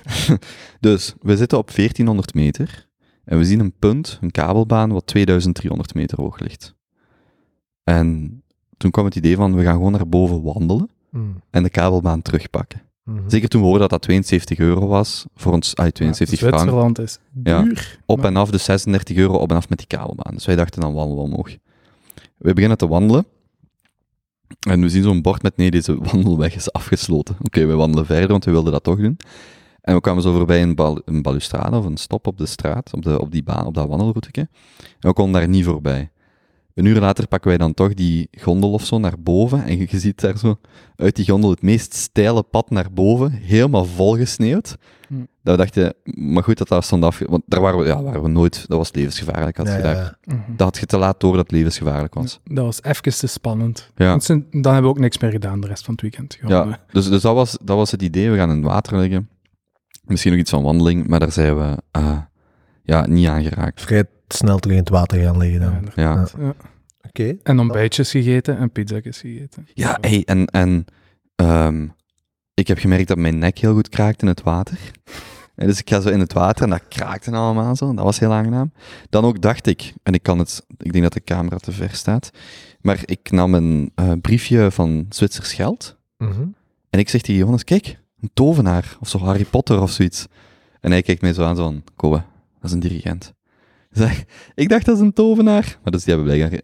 dus 0.80 1.14
we 1.20 1.36
zitten 1.36 1.58
op 1.58 1.70
1400 1.74 2.34
meter. 2.34 2.88
En 3.24 3.38
we 3.38 3.44
zien 3.44 3.60
een 3.60 3.72
punt, 3.78 4.18
een 4.20 4.30
kabelbaan, 4.30 4.92
wat 4.92 5.06
2300 5.06 5.94
meter 5.94 6.20
hoog 6.20 6.38
ligt. 6.38 6.74
En 7.84 8.42
toen 8.76 8.90
kwam 8.90 9.04
het 9.04 9.16
idee 9.16 9.36
van, 9.36 9.54
we 9.54 9.62
gaan 9.62 9.74
gewoon 9.74 9.92
naar 9.92 10.08
boven 10.08 10.42
wandelen 10.42 10.90
Mm. 11.10 11.40
en 11.50 11.62
de 11.62 11.70
kabelbaan 11.70 12.22
terugpakken. 12.22 12.82
Mhm. 13.04 13.18
Zeker 13.28 13.48
toen 13.48 13.60
we 13.60 13.66
hoorden 13.66 13.88
dat 13.88 13.90
dat 13.90 14.02
72 14.02 14.58
euro 14.58 14.86
was, 14.86 15.24
voor 15.34 15.52
ons, 15.52 15.76
ah, 15.76 15.86
72 15.86 16.40
Ja, 16.40 16.46
frank. 16.46 16.60
Zwitserland 16.62 16.98
is 16.98 17.18
Ja. 17.44 17.62
duur. 17.62 17.98
Op 18.06 18.16
maar- 18.16 18.26
en 18.26 18.36
af, 18.36 18.50
dus 18.50 18.64
36 18.64 19.16
euro 19.16 19.36
op 19.36 19.50
en 19.50 19.56
af 19.56 19.68
met 19.68 19.78
die 19.78 19.86
kabelbaan. 19.86 20.34
Dus 20.34 20.46
wij 20.46 20.56
dachten 20.56 20.80
dan 20.80 20.92
wandelen 20.94 21.16
we 21.24 21.30
omhoog. 21.30 21.56
We 22.36 22.52
beginnen 22.54 22.78
te 22.78 22.88
wandelen. 22.88 23.26
En 24.68 24.80
we 24.80 24.88
zien 24.88 25.02
zo'n 25.02 25.22
bord 25.22 25.42
met 25.42 25.56
nee, 25.56 25.70
deze 25.70 25.98
wandelweg 26.12 26.54
is 26.54 26.72
afgesloten. 26.72 27.36
Oké, 27.42 27.66
we 27.66 27.74
wandelen 27.74 28.06
verder, 28.06 28.28
want 28.28 28.44
we 28.44 28.50
wilden 28.50 28.72
dat 28.72 28.84
toch 28.84 28.98
doen. 28.98 29.16
En 29.80 29.94
we 29.94 30.00
kwamen 30.00 30.22
zo 30.22 30.32
voorbij 30.36 30.62
een, 30.62 30.74
bal, 30.74 31.00
een 31.04 31.22
balustrade 31.22 31.76
of 31.76 31.84
een 31.84 31.96
stop 31.96 32.26
op 32.26 32.38
de 32.38 32.46
straat, 32.46 32.92
op, 32.94 33.02
de, 33.02 33.20
op 33.20 33.30
die 33.32 33.42
baan, 33.42 33.66
op 33.66 33.74
dat 33.74 33.88
wandelrouteke. 33.88 34.40
En 34.80 35.08
we 35.08 35.12
konden 35.12 35.40
daar 35.40 35.48
niet 35.50 35.64
voorbij. 35.64 36.10
Een 36.76 36.84
uur 36.84 37.00
later 37.00 37.26
pakken 37.28 37.48
wij 37.48 37.58
dan 37.58 37.74
toch 37.74 37.94
die 37.94 38.28
gondel 38.38 38.72
of 38.72 38.84
zo 38.84 38.98
naar 38.98 39.14
boven. 39.20 39.64
En 39.64 39.78
je, 39.78 39.86
je 39.90 39.98
ziet 39.98 40.20
daar 40.20 40.38
zo 40.38 40.58
uit 40.96 41.16
die 41.16 41.24
gondel 41.28 41.50
het 41.50 41.62
meest 41.62 41.94
steile 41.94 42.42
pad 42.42 42.70
naar 42.70 42.92
boven, 42.92 43.30
helemaal 43.32 43.84
volgesneeuwd. 43.84 44.76
Hm. 45.08 45.14
Dat 45.42 45.56
we 45.56 45.62
dachten, 45.62 45.94
maar 46.04 46.42
goed 46.42 46.58
dat 46.58 46.68
dat 46.68 46.84
stond 46.84 47.04
af, 47.04 47.18
want 47.26 47.42
daar 47.46 47.60
waren 47.60 47.78
we, 47.78 47.86
ja, 47.86 48.02
waren 48.02 48.22
we 48.22 48.28
nooit, 48.28 48.64
dat 48.68 48.78
was 48.78 48.92
levensgevaarlijk. 48.92 49.56
Had 49.56 49.66
Ja, 49.66 49.72
je 49.72 49.78
ja, 49.78 49.84
daar, 49.92 49.96
ja. 49.96 50.34
Mhm. 50.34 50.40
Dat 50.56 50.66
had 50.66 50.76
je 50.78 50.86
te 50.86 50.98
laat 50.98 51.20
door 51.20 51.32
dat 51.32 51.40
het 51.42 51.50
levensgevaarlijk 51.50 52.14
was. 52.14 52.40
Dat 52.44 52.64
was 52.64 52.82
even 52.82 53.02
te 53.18 53.26
spannend. 53.26 53.90
Ja. 53.96 54.08
Want 54.08 54.24
ze- 54.24 54.44
Dan 54.50 54.72
hebben 54.72 54.82
we 54.82 54.88
ook 54.96 54.98
niks 54.98 55.18
meer 55.18 55.30
gedaan 55.30 55.60
de 55.60 55.66
rest 55.66 55.84
van 55.84 55.92
het 55.92 56.02
weekend. 56.02 56.34
Gewoon, 56.40 56.68
Ja, 56.68 56.80
dus, 56.92 57.08
dus 57.08 57.22
dat, 57.22 57.34
was, 57.34 57.58
dat 57.62 57.76
was 57.76 57.90
het 57.90 58.02
idee. 58.02 58.30
We 58.30 58.36
gaan 58.36 58.50
in 58.50 58.56
het 58.56 58.64
water 58.64 58.98
liggen. 58.98 59.28
Misschien 60.04 60.30
nog 60.32 60.40
iets 60.40 60.50
van 60.50 60.62
wandeling, 60.62 61.06
maar 61.06 61.20
daar 61.20 61.32
zijn 61.32 61.56
we 61.58 61.76
eh, 61.90 62.18
ja, 62.82 63.06
niet 63.06 63.26
aan 63.28 63.42
geraakt. 63.42 63.80
Vrij 63.80 64.04
snel 64.28 64.58
terug 64.58 64.76
in 64.76 64.82
het 64.82 64.92
water 64.92 65.22
gaan 65.22 65.38
liggen 65.38 65.60
dan. 65.60 65.88
ja, 65.94 66.26
En 67.42 67.58
ontbijtjes 67.58 68.10
gegeten 68.10 68.58
en 68.58 68.70
pizza's 68.70 69.18
gegeten. 69.18 69.66
ja 69.74 69.98
hey, 70.00 70.22
en, 70.24 70.46
en 70.46 70.84
ehm, 71.34 71.86
ik 72.54 72.68
heb 72.68 72.78
gemerkt 72.78 73.08
dat 73.08 73.16
mijn 73.18 73.38
nek 73.38 73.58
heel 73.58 73.74
goed 73.74 73.88
kraakt 73.88 74.22
in 74.22 74.28
het 74.28 74.42
water. 74.42 74.78
En 75.56 75.66
dus 75.66 75.78
ik 75.78 75.88
ga 75.88 76.00
zo 76.00 76.08
in 76.08 76.20
het 76.20 76.32
water 76.32 76.64
en 76.64 76.70
dat 76.70 76.88
kraakte 76.88 77.30
allemaal 77.30 77.76
zo. 77.76 77.94
Dat 77.94 78.04
was 78.04 78.18
heel 78.18 78.32
aangenaam. 78.32 78.72
Dan 79.10 79.24
ook 79.24 79.40
dacht 79.40 79.66
ik, 79.66 79.92
en 80.02 80.14
ik 80.14 80.22
kan 80.22 80.38
het, 80.38 80.66
ik 80.78 80.92
denk 80.92 81.04
dat 81.04 81.12
de 81.12 81.24
camera 81.24 81.56
te 81.56 81.72
ver 81.72 81.90
staat, 81.94 82.30
maar 82.80 83.00
ik 83.04 83.30
nam 83.30 83.54
een 83.54 83.92
eh, 83.94 84.12
briefje 84.20 84.70
van 84.70 85.06
Zwitsers 85.08 85.52
geld. 85.52 85.96
Mhm. 86.18 86.42
En 86.90 86.98
ik 86.98 87.08
zeg 87.08 87.20
tegen 87.20 87.40
Jonas, 87.40 87.64
kijk, 87.64 87.98
een 88.20 88.30
tovenaar, 88.34 88.96
of 89.00 89.08
zo 89.08 89.18
Harry 89.18 89.44
Potter 89.44 89.80
of 89.80 89.90
zoiets. 89.90 90.26
En 90.80 90.90
hij 90.90 91.02
kijkt 91.02 91.20
mij 91.22 91.32
zo 91.32 91.44
aan, 91.44 91.56
zo 91.56 91.62
van, 91.62 91.82
Kobe, 91.96 92.16
dat 92.60 92.64
is 92.64 92.72
een 92.72 92.80
dirigent. 92.80 93.32
Hij- 93.90 94.24
ik 94.54 94.68
dacht, 94.68 94.84
dat 94.84 94.96
is 94.96 95.02
een 95.02 95.12
tovenaar. 95.12 95.78
Maar 95.82 95.92
dus 95.92 96.04
die 96.04 96.14
hebben 96.14 96.34
blijkbaar... 96.34 96.60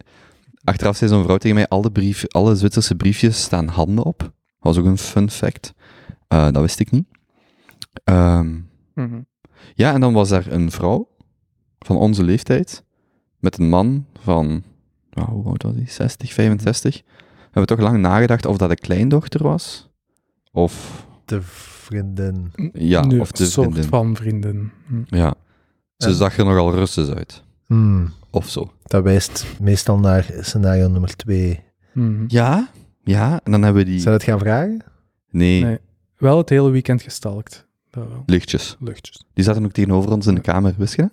Achteraf 0.64 0.97
zei 0.97 1.11
zo'n 1.11 1.23
vrouw 1.25 1.37
tegen 1.37 1.57
mij, 1.57 1.69
alle, 1.69 1.90
brief, 1.92 2.25
alle 2.28 2.54
Zwitserse 2.54 2.95
briefjes 2.95 3.42
staan 3.42 3.69
handen 3.69 4.04
op. 4.04 4.19
Dat 4.19 4.31
was 4.75 4.78
ook 4.78 4.85
een 4.85 4.99
fun 4.99 5.31
fact. 5.31 5.73
Eh, 6.28 6.45
dat 6.50 6.62
wist 6.62 6.81
ik 6.81 6.90
niet. 6.90 7.07
Ehm, 8.04 8.59
Mhm. 8.95 9.21
ja, 9.75 9.92
en 9.92 10.00
dan 10.00 10.12
was 10.12 10.28
daar 10.28 10.47
een 10.47 10.71
vrouw 10.71 11.09
van 11.78 11.97
onze 11.97 12.23
leeftijd 12.25 12.85
met 13.38 13.59
een 13.59 13.69
man 13.69 14.07
van, 14.21 14.62
nou, 15.11 15.31
hoe 15.31 15.45
oud 15.47 15.62
was 15.62 15.75
hij? 15.75 15.87
60, 15.87 16.33
65. 16.33 17.02
We 17.04 17.59
hebben 17.59 17.76
toch 17.76 17.87
lang 17.87 17.99
nagedacht 17.99 18.47
of 18.47 18.57
dat 18.57 18.71
een 18.71 18.76
kleindochter 18.76 19.42
was. 19.42 19.88
Of, 20.52 21.07
De 21.25 21.42
vriendin. 21.42 22.52
ja, 22.73 23.04
Nu, 23.04 23.21
of 23.21 23.33
de 23.33 23.45
een 23.45 23.50
soort 23.50 23.66
vriendin. 23.71 23.90
van 23.90 24.16
vrienden. 24.16 24.73
Hm. 24.87 25.02
Ja. 25.16 25.35
Ze 25.97 26.09
En- 26.09 26.14
zag 26.14 26.38
er 26.38 26.45
nogal 26.45 26.75
rustig 26.75 27.09
uit. 27.14 27.42
Hmm. 27.66 28.09
Of 28.35 28.49
zo. 28.49 28.73
Dat 28.83 29.03
wijst 29.03 29.47
meestal 29.61 29.99
naar 29.99 30.27
scenario 30.41 30.89
nummer 30.89 31.17
twee. 31.17 31.61
Mhm. 31.93 32.25
Ja, 32.27 32.69
ja. 33.05 33.41
En 33.45 33.53
dan 33.53 33.62
hebben 33.62 33.85
we 33.85 33.91
die... 33.91 33.99
Zou 34.01 34.11
je 34.11 34.21
het 34.21 34.29
gaan 34.29 34.39
vragen? 34.39 34.85
Nee. 35.31 35.65
Nee. 35.65 35.79
Wel 36.17 36.39
het 36.39 36.49
hele 36.49 36.71
weekend 36.71 37.03
gestalkt. 37.03 37.67
Dat 37.91 38.09
wel. 38.09 38.23
Lichtjes. 38.27 38.77
Luchtjes. 38.81 39.25
Die 39.35 39.45
zaten 39.45 39.65
ook 39.65 39.73
tegenover 39.73 40.11
ons 40.12 40.27
in 40.27 40.35
de 40.35 40.41
kamer, 40.41 40.75
wist 40.77 40.97
je? 40.97 41.03
dat? 41.03 41.11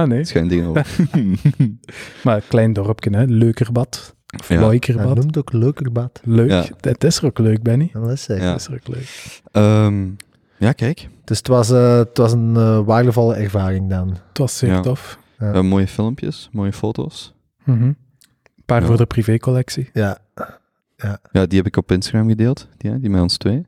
Ah, 0.00 0.06
nee. 0.08 0.24
Schuin 0.24 0.48
tegenover. 0.48 0.86
Maar 2.24 2.36
een 2.36 2.42
klein 2.48 2.72
dorpje, 2.72 3.10
hè. 3.16 3.24
Leukerbad. 3.24 4.14
Of 4.38 4.48
Ja. 4.48 4.54
Hij 4.54 4.64
Loikerbad. 4.64 5.14
noemt 5.16 5.38
ook 5.38 5.52
leuker 5.52 5.92
bad. 5.92 6.20
Leuk. 6.24 6.50
Ja. 6.50 6.64
Het 6.80 7.04
is 7.04 7.18
er 7.18 7.24
ook 7.26 7.38
leuk, 7.38 7.62
Benny. 7.62 7.90
Ja, 7.92 8.00
dat 8.00 8.10
is 8.10 8.22
zeker. 8.22 8.42
Ja. 8.44 8.50
Het 8.52 8.60
is 8.60 8.66
er 8.66 8.74
ook 8.74 8.88
leuk. 8.88 9.40
Ehm, 9.52 10.08
ja, 10.58 10.72
kijk. 10.72 11.08
Dus 11.24 11.38
het 11.38 11.46
was, 11.48 11.70
eh, 11.70 11.96
het 11.96 12.16
was 12.18 12.32
een 12.32 12.56
eh, 12.56 12.80
waardevolle 12.84 13.34
ervaring 13.34 13.90
dan. 13.90 14.08
Het 14.28 14.38
was 14.38 14.58
zeer 14.58 14.70
Ja. 14.70 14.80
tof. 14.80 15.18
Ja. 15.42 15.52
Eh, 15.52 15.60
mooie 15.62 15.86
filmpjes, 15.88 16.48
mooie 16.52 16.72
foto's. 16.72 17.34
Mhm. 17.64 17.82
Een 17.82 17.96
paar 18.66 18.80
Ja. 18.80 18.86
voor 18.86 18.96
de 18.96 19.06
privécollectie. 19.06 19.90
Ja, 19.92 20.18
Ja, 21.32 21.46
die 21.46 21.58
heb 21.58 21.66
ik 21.66 21.76
op 21.76 21.92
Instagram 21.92 22.28
gedeeld. 22.28 22.68
Die, 22.76 22.98
die 23.00 23.10
met 23.10 23.20
ons 23.20 23.36
twee. 23.36 23.66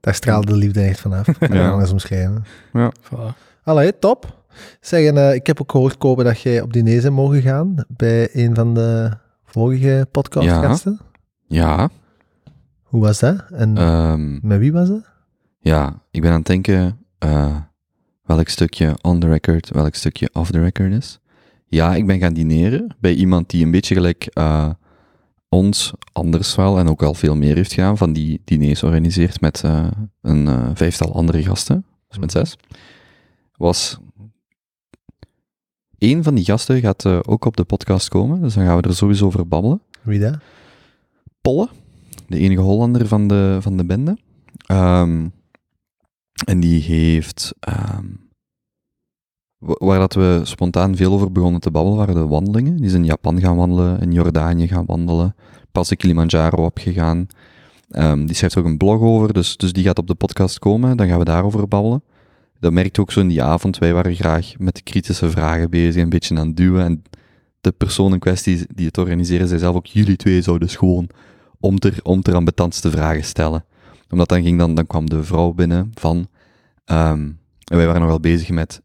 daar 0.00 0.14
straalde 0.14 0.46
de 0.46 0.56
liefde 0.56 0.80
echt 0.82 1.00
vanaf. 1.00 1.24
Kan 1.38 1.48
Ja. 1.48 1.54
ja. 1.54 1.70
anders 1.70 1.90
omschrijven. 1.92 2.44
Voilà. 2.72 3.36
Allee, 3.64 3.98
top. 3.98 4.40
Zeg, 4.80 5.06
en, 5.06 5.16
eh, 5.16 5.34
ik 5.34 5.46
heb 5.46 5.60
ook 5.60 5.70
gehoord, 5.70 5.98
Kobe, 5.98 6.22
dat 6.24 6.40
jij 6.40 6.60
op 6.60 6.72
diner 6.72 7.02
bent 7.02 7.14
mogen 7.14 7.42
gaan 7.42 7.74
bij 7.88 8.28
een 8.32 8.54
van 8.54 8.74
de 8.74 9.10
vorige 9.44 10.06
podcastgasten. 10.10 11.00
Ja. 11.46 11.88
Hoe 12.82 13.00
was 13.00 13.18
dat? 13.18 13.44
En 13.50 13.76
ehm, 13.76 14.46
met 14.46 14.58
wie 14.58 14.72
was 14.72 14.88
dat? 14.88 15.10
ja, 15.60 16.02
ik 16.10 16.20
ben 16.20 16.30
aan 16.30 16.36
het 16.38 16.46
denken 16.46 16.98
eh, 17.18 17.56
welk 18.22 18.48
stukje 18.48 18.96
on 19.00 19.20
the 19.20 19.28
record, 19.28 19.70
welk 19.70 19.94
stukje 19.94 20.30
off 20.32 20.50
the 20.50 20.60
record 20.60 20.92
is. 20.92 21.18
Ja, 21.66 21.94
ik 21.94 22.06
ben 22.06 22.18
gaan 22.18 22.34
dineren 22.34 22.96
bij 23.00 23.14
iemand 23.14 23.50
die 23.50 23.64
een 23.64 23.70
beetje 23.70 23.94
gelijk 23.94 24.26
eh, 24.26 24.70
ons 25.48 25.92
anders 26.12 26.54
wel 26.54 26.78
en 26.78 26.88
ook 26.88 27.02
al 27.02 27.14
veel 27.14 27.36
meer 27.36 27.54
heeft 27.54 27.72
gedaan, 27.72 27.96
van 27.96 28.12
die 28.12 28.40
diners 28.44 28.82
organiseert 28.82 29.40
met 29.40 29.62
eh, 29.64 29.86
een 30.20 30.48
eh, 30.48 30.70
vijftal 30.74 31.14
andere 31.14 31.42
gasten, 31.42 31.84
dus 32.08 32.18
met 32.18 32.32
zes. 32.32 32.56
Was 33.56 33.98
Eén 35.98 36.22
van 36.22 36.34
die 36.34 36.44
gasten 36.44 36.80
gaat 36.80 37.06
ook 37.06 37.44
op 37.44 37.56
de 37.56 37.64
podcast 37.64 38.08
komen, 38.08 38.40
dus 38.40 38.54
dan 38.54 38.64
gaan 38.64 38.76
we 38.76 38.88
er 38.88 38.94
sowieso 38.94 39.26
over 39.26 39.48
babbelen. 39.48 39.80
Wie 40.00 40.20
dat? 40.20 40.38
Polle, 41.40 41.68
de 42.26 42.38
enige 42.38 42.60
Hollander 42.60 43.06
van 43.06 43.28
de, 43.28 43.58
van 43.60 43.76
de 43.76 43.84
bende. 43.84 44.18
Ehm, 44.66 45.26
en 46.44 46.60
die 46.60 46.82
heeft, 46.82 47.54
ehm, 47.60 48.06
wa- 49.58 49.86
waar 49.86 49.98
dat 49.98 50.14
we 50.14 50.40
spontaan 50.42 50.96
veel 50.96 51.12
over 51.12 51.32
begonnen 51.32 51.60
te 51.60 51.70
babbelen, 51.70 51.98
waren 51.98 52.14
de 52.14 52.26
wandelingen. 52.26 52.76
Die 52.76 52.86
is 52.86 52.92
in 52.92 53.04
Japan 53.04 53.40
gaan 53.40 53.56
wandelen, 53.56 54.00
in 54.00 54.12
Jordanië 54.12 54.68
gaan 54.68 54.86
wandelen, 54.86 55.34
pas 55.72 55.88
de 55.88 55.96
Kilimanjaro 55.96 56.64
opgegaan. 56.64 57.26
Ehm 57.90 58.26
die 58.26 58.34
schrijft 58.34 58.56
ook 58.56 58.64
een 58.64 58.76
blog 58.76 59.00
over, 59.00 59.32
dus, 59.32 59.56
dus 59.56 59.72
die 59.72 59.84
gaat 59.84 59.98
op 59.98 60.06
de 60.06 60.14
podcast 60.14 60.58
komen, 60.58 60.96
dan 60.96 61.08
gaan 61.08 61.18
we 61.18 61.24
daarover 61.24 61.68
babbelen. 61.68 62.02
Dat 62.60 62.72
merkte 62.72 63.00
ook 63.00 63.12
zo 63.12 63.20
in 63.20 63.28
die 63.28 63.42
avond, 63.42 63.78
wij 63.78 63.92
waren 63.92 64.14
graag 64.14 64.52
met 64.58 64.82
kritische 64.82 65.30
vragen 65.30 65.70
bezig, 65.70 66.02
een 66.02 66.08
beetje 66.08 66.36
aan 66.38 66.46
het 66.46 66.56
duwen. 66.56 66.84
En 66.84 67.02
de 67.60 67.72
persoon 67.72 68.12
in 68.12 68.18
kwestie 68.18 68.66
die 68.74 68.86
het 68.86 68.98
organiseren, 68.98 69.48
zei 69.48 69.60
zelf 69.60 69.76
ook, 69.76 69.86
jullie 69.86 70.16
twee 70.16 70.42
zouden 70.42 70.66
dus 70.68 70.76
gewoon 70.76 71.08
om 71.60 71.78
ter, 71.78 71.98
om 72.02 72.22
ter 72.22 72.34
ambetantste 72.34 72.90
vragen 72.90 73.24
stellen. 73.24 73.64
Omdat 74.10 74.28
dan 74.28 74.42
ging 74.42 74.58
dan, 74.58 74.74
dan 74.74 74.86
kwam 74.86 75.08
de 75.10 75.24
vrouw 75.24 75.52
binnen 75.52 75.90
van, 75.94 76.26
ehm, 76.84 77.30
en 77.64 77.76
wij 77.76 77.86
waren 77.86 78.00
nog 78.00 78.10
wel 78.10 78.20
bezig 78.20 78.48
met 78.50 78.82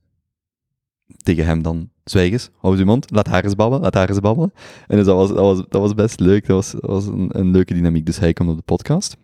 tegen 1.23 1.45
hem 1.45 1.61
dan, 1.61 1.89
zwijg 2.03 2.31
eens, 2.31 2.49
hou 2.57 2.77
uw 2.77 2.85
mond, 2.85 3.11
laat 3.11 3.27
haar 3.27 3.43
eens 3.43 3.55
babbelen, 3.55 3.83
laat 3.83 3.93
haar 3.93 4.09
eens 4.09 4.19
babbelen. 4.19 4.53
En 4.87 4.97
dus 4.97 5.05
dat 5.05 5.15
was, 5.15 5.27
dat 5.27 5.37
was, 5.37 5.57
dat 5.69 5.81
was 5.81 5.93
best 5.93 6.19
leuk, 6.19 6.47
dat 6.47 6.55
was, 6.55 6.71
dat 6.71 6.89
was 6.89 7.05
een, 7.05 7.29
een 7.31 7.51
leuke 7.51 7.73
dynamiek, 7.73 8.05
dus 8.05 8.19
hij 8.19 8.33
komt 8.33 8.49
op 8.49 8.55
de 8.55 8.61
podcast. 8.61 9.17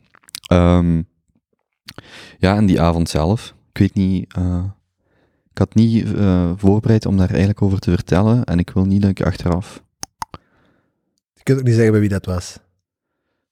Ehm, 0.47 1.01
ja, 2.37 2.55
en 2.55 2.65
die 2.65 2.81
avond 2.81 3.09
zelf, 3.09 3.55
ik 3.71 3.77
weet 3.77 3.93
niet, 3.93 4.33
eh, 4.33 4.63
ik 5.51 5.57
had 5.57 5.75
niet 5.75 6.13
eh, 6.13 6.51
voorbereid 6.55 7.05
om 7.05 7.17
daar 7.17 7.29
eigenlijk 7.29 7.61
over 7.61 7.79
te 7.79 7.91
vertellen, 7.91 8.43
en 8.43 8.59
ik 8.59 8.69
wil 8.69 8.85
niet 8.85 9.01
dat 9.01 9.09
ik 9.09 9.21
achteraf 9.21 9.83
Je 11.33 11.43
kunt 11.43 11.59
ook 11.59 11.65
niet 11.65 11.73
zeggen 11.73 11.91
bij 11.91 12.01
wie 12.01 12.09
dat 12.09 12.25
was. 12.25 12.57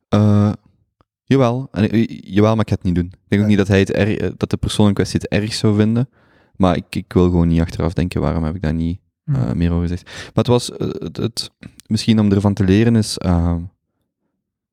Eh, 0.10 0.51
jawel, 1.32 1.68
en, 1.72 2.04
jawel, 2.08 2.52
maar 2.56 2.62
ik 2.64 2.70
ga 2.70 2.76
het 2.76 2.84
niet 2.84 2.96
doen. 2.96 3.06
Ik 3.06 3.20
denk 3.28 3.42
ook 3.42 3.48
niet 3.48 3.58
dat, 3.58 3.68
hij 3.68 3.80
het 3.80 3.92
erg, 3.92 4.36
dat 4.38 4.50
de 4.50 4.58
persoon 4.58 4.88
in 4.88 4.94
kwestie 4.94 5.20
het 5.20 5.30
erg 5.30 5.54
zou 5.54 5.76
vinden. 5.76 6.10
Maar 6.56 6.76
ik, 6.76 6.96
ik 6.96 7.14
wil 7.14 7.24
gewoon 7.24 7.48
niet 7.48 7.62
achteraf 7.62 7.94
denken, 7.94 8.22
waarom 8.22 8.44
heb 8.44 8.56
ik 8.56 8.62
daar 8.62 8.74
niet 8.74 9.00
Hm. 9.26 9.36
eh, 9.36 9.52
meer 9.52 9.70
over 9.72 9.82
gezegd. 9.82 10.04
Maar 10.06 10.32
het 10.34 10.48
was, 10.48 10.72
eh, 10.72 10.88
het, 10.88 11.18
het- 11.18 11.52
misschien 11.88 12.20
om 12.20 12.32
ervan 12.32 12.54
te 12.54 12.64
leren 12.64 12.96
is, 12.96 13.18
eh, 13.18 13.56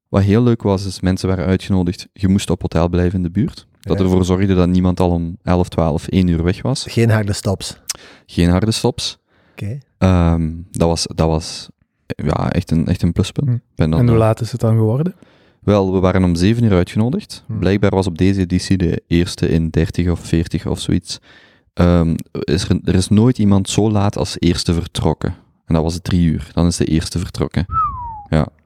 wat 0.09 0.23
heel 0.23 0.43
leuk 0.43 0.63
was, 0.63 0.87
is 0.87 1.01
mensen 1.01 1.29
waren 1.29 1.47
uitgenodigd, 1.47 2.09
je 2.13 2.29
moest 2.29 2.51
op 2.51 2.63
hotel 2.63 2.89
blijven 2.89 3.17
in 3.17 3.23
de 3.23 3.31
buurt. 3.31 3.67
Dat 3.81 3.99
Ja. 3.99 4.05
ervoor 4.05 4.25
zorgde 4.25 4.55
dat 4.55 4.69
niemand 4.69 5.01
al 5.01 5.11
om 5.11 5.37
11, 5.43 5.69
12, 5.69 6.07
1 6.09 6.27
uur 6.29 6.43
weg 6.43 6.63
was. 6.63 6.85
Geen 6.89 7.11
harde 7.11 7.33
stops. 7.33 7.81
Geen 8.27 8.49
harde 8.51 8.71
stops. 8.71 9.19
Oké. 9.53 9.79
Ehm, 9.99 10.51
dat 10.71 10.89
was, 10.89 11.07
dat 11.15 11.27
was 11.27 11.69
ja, 12.07 12.53
echt, 12.53 12.71
een, 12.71 12.87
echt 12.87 13.03
een 13.03 13.13
pluspunt. 13.13 13.49
Hm. 13.49 13.57
Dan, 13.75 13.93
En 13.93 14.01
hoe 14.01 14.11
eh, 14.13 14.19
laat 14.19 14.41
is 14.41 14.53
het 14.53 14.61
dan 14.61 14.77
geworden? 14.77 15.15
Wel, 15.61 15.93
we 15.93 15.99
waren 16.01 16.25
om 16.25 16.35
7 16.35 16.65
uur 16.65 16.73
uitgenodigd. 16.73 17.45
Hmm. 17.47 17.59
Blijkbaar 17.59 17.91
was 17.91 18.07
op 18.07 18.19
deze 18.19 18.41
editie 18.41 18.77
de 18.77 19.03
eerste 19.07 19.49
in 19.49 19.69
30 19.69 20.09
of 20.11 20.21
40 20.21 20.67
of 20.67 20.81
zoiets. 20.81 21.19
Ehm, 21.75 22.15
is 22.41 22.69
er, 22.69 22.79
er 22.85 22.95
is 22.95 23.09
nooit 23.09 23.39
iemand 23.39 23.69
zo 23.69 23.91
laat 23.91 24.17
als 24.17 24.37
eerste 24.39 24.73
vertrokken. 24.75 25.35
En 25.67 25.75
dat 25.75 25.83
was 25.83 25.99
drie 26.03 26.27
uur. 26.27 26.51
Dan 26.53 26.67
is 26.67 26.77
de 26.77 26.85
eerste 26.85 27.19
vertrokken. 27.19 27.67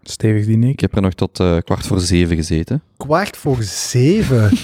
Stevig 0.05 0.47
diner. 0.47 0.69
Ik 0.69 0.81
heb 0.81 0.95
er 0.97 1.03
nog 1.03 1.13
tot 1.13 1.41
eh, 1.41 1.57
kwart 1.65 1.87
voor 1.87 2.01
zeven 2.01 2.37
gezeten. 2.37 2.83
Kwart 2.97 3.37
voor 3.37 3.63
zeven. 3.63 4.51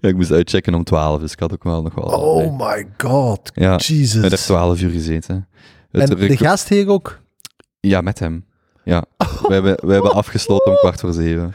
Ja, 0.00 0.08
ik 0.08 0.16
moest 0.16 0.30
uitchecken 0.30 0.74
om 0.74 0.84
12, 0.84 1.20
dus 1.20 1.32
ik 1.32 1.40
had 1.40 1.52
ook 1.52 1.62
wel 1.64 1.82
nog 1.82 1.94
wel. 1.94 2.04
Oh 2.04 2.58
my 2.58 2.86
god. 2.96 3.50
ja, 3.54 3.64
ik 3.64 3.70
heb 3.70 3.80
Jesus. 3.80 4.44
12 4.44 4.80
uur 4.80 4.90
gezeten. 4.90 5.48
Het 5.90 6.10
En 6.10 6.16
de 6.16 6.26
rec- 6.26 6.38
gastheer 6.38 6.88
ook. 6.88 7.20
Ja, 7.80 8.00
met 8.00 8.18
hem. 8.18 8.44
Ja, 8.84 9.04
we 9.48 9.54
hebben, 9.54 9.86
we 9.86 9.92
hebben 9.92 10.12
afgesloten 10.12 10.70
om 10.72 10.76
kwart 10.78 11.00
voor 11.00 11.12
zeven. 11.12 11.54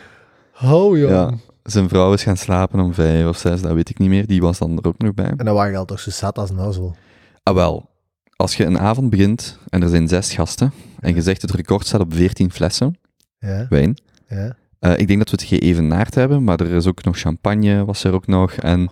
Oh 0.63 0.97
joh. 0.97 1.09
Ja. 1.09 1.31
Zijn 1.63 1.89
vrouw 1.89 2.13
is 2.13 2.23
gaan 2.23 2.37
slapen 2.37 2.79
om 2.79 2.93
vijf 2.93 3.27
of 3.27 3.37
zes, 3.37 3.61
dat 3.61 3.73
weet 3.73 3.89
ik 3.89 3.97
niet 3.97 4.09
meer. 4.09 4.27
Die 4.27 4.41
was 4.41 4.57
dan 4.57 4.77
er 4.77 4.87
ook 4.87 4.97
nog 4.97 5.13
bij. 5.13 5.33
En 5.37 5.45
dan 5.45 5.55
waren 5.55 5.71
je 5.71 5.77
al 5.77 5.85
toch 5.85 5.99
zo 5.99 6.09
zat 6.11 6.37
als 6.37 6.49
een 6.49 6.55
nozel. 6.55 6.95
Ah, 7.43 7.53
wel. 7.55 7.89
Als 8.35 8.55
je 8.57 8.65
een 8.65 8.79
avond 8.79 9.09
begint 9.09 9.57
en 9.69 9.81
er 9.83 9.89
zijn 9.89 10.07
zes 10.07 10.33
gasten 10.33 10.73
en 10.99 11.15
je 11.15 11.21
zegt 11.21 11.41
het 11.41 11.51
record 11.51 11.85
staat 11.87 12.01
op 12.01 12.13
14 12.13 12.51
flessen 12.51 12.97
Ja, 13.39 13.65
wijn. 13.69 13.97
ja. 14.27 14.55
Eh, 14.83 14.99
ik 14.99 15.07
denk 15.07 15.19
dat 15.19 15.29
we 15.29 15.35
het 15.35 15.45
geëvenaard 15.61 16.15
hebben, 16.15 16.43
maar 16.43 16.59
er 16.59 16.71
is 16.71 16.87
ook 16.87 17.03
nog 17.03 17.17
champagne, 17.17 17.85
was 17.85 18.03
er 18.03 18.13
ook 18.13 18.27
nog. 18.27 18.51
En, 18.51 18.91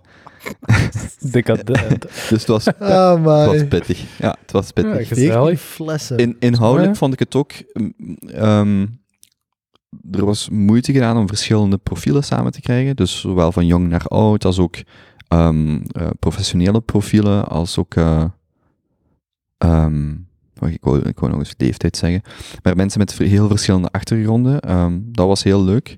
Decadent. 1.32 2.02
dus 2.02 2.30
het 2.30 2.48
was, 2.48 2.68
Ah, 2.80 3.14
het 3.14 3.24
was 3.24 3.68
pittig. 3.68 4.18
Ja, 4.18 4.36
het 4.42 4.52
was 4.52 4.72
pittig. 4.72 5.16
Ja, 5.16 5.56
flessen. 5.56 6.18
In, 6.18 6.36
inhoudelijk 6.40 6.96
vond 6.96 7.14
ik 7.14 7.20
het 7.20 7.36
ook... 7.36 7.52
mm, 7.74 7.94
ehm, 8.28 8.86
er 10.12 10.26
was 10.26 10.50
moeite 10.50 10.92
gedaan 10.92 11.18
om 11.18 11.28
verschillende 11.28 11.78
profielen 11.78 12.24
samen 12.24 12.52
te 12.52 12.62
krijgen. 12.62 12.96
Dus 12.96 13.20
zowel 13.20 13.52
van 13.52 13.66
jong 13.66 13.88
naar 13.88 14.06
oud, 14.06 14.46
als 14.46 14.60
ook 14.60 14.76
ehm, 15.28 15.82
eh, 15.92 16.08
professionele 16.20 16.82
profielen, 16.82 17.48
als 17.48 17.78
ook... 17.78 17.96
eh, 17.96 18.24
ehm, 19.58 20.14
wacht, 20.62 20.74
ik, 20.74 20.84
wou, 20.84 21.00
ik 21.00 21.20
wou 21.20 21.32
nog 21.32 21.40
eens 21.42 21.54
leeftijd 21.58 21.98
zeggen. 21.98 22.22
Maar 22.64 22.76
mensen 22.76 23.00
met 23.00 23.18
heel 23.18 23.48
verschillende 23.48 23.90
achtergronden. 23.92 24.60
ehm, 24.62 25.00
dat 25.06 25.28
was 25.28 25.44
heel 25.44 25.64
leuk. 25.64 25.90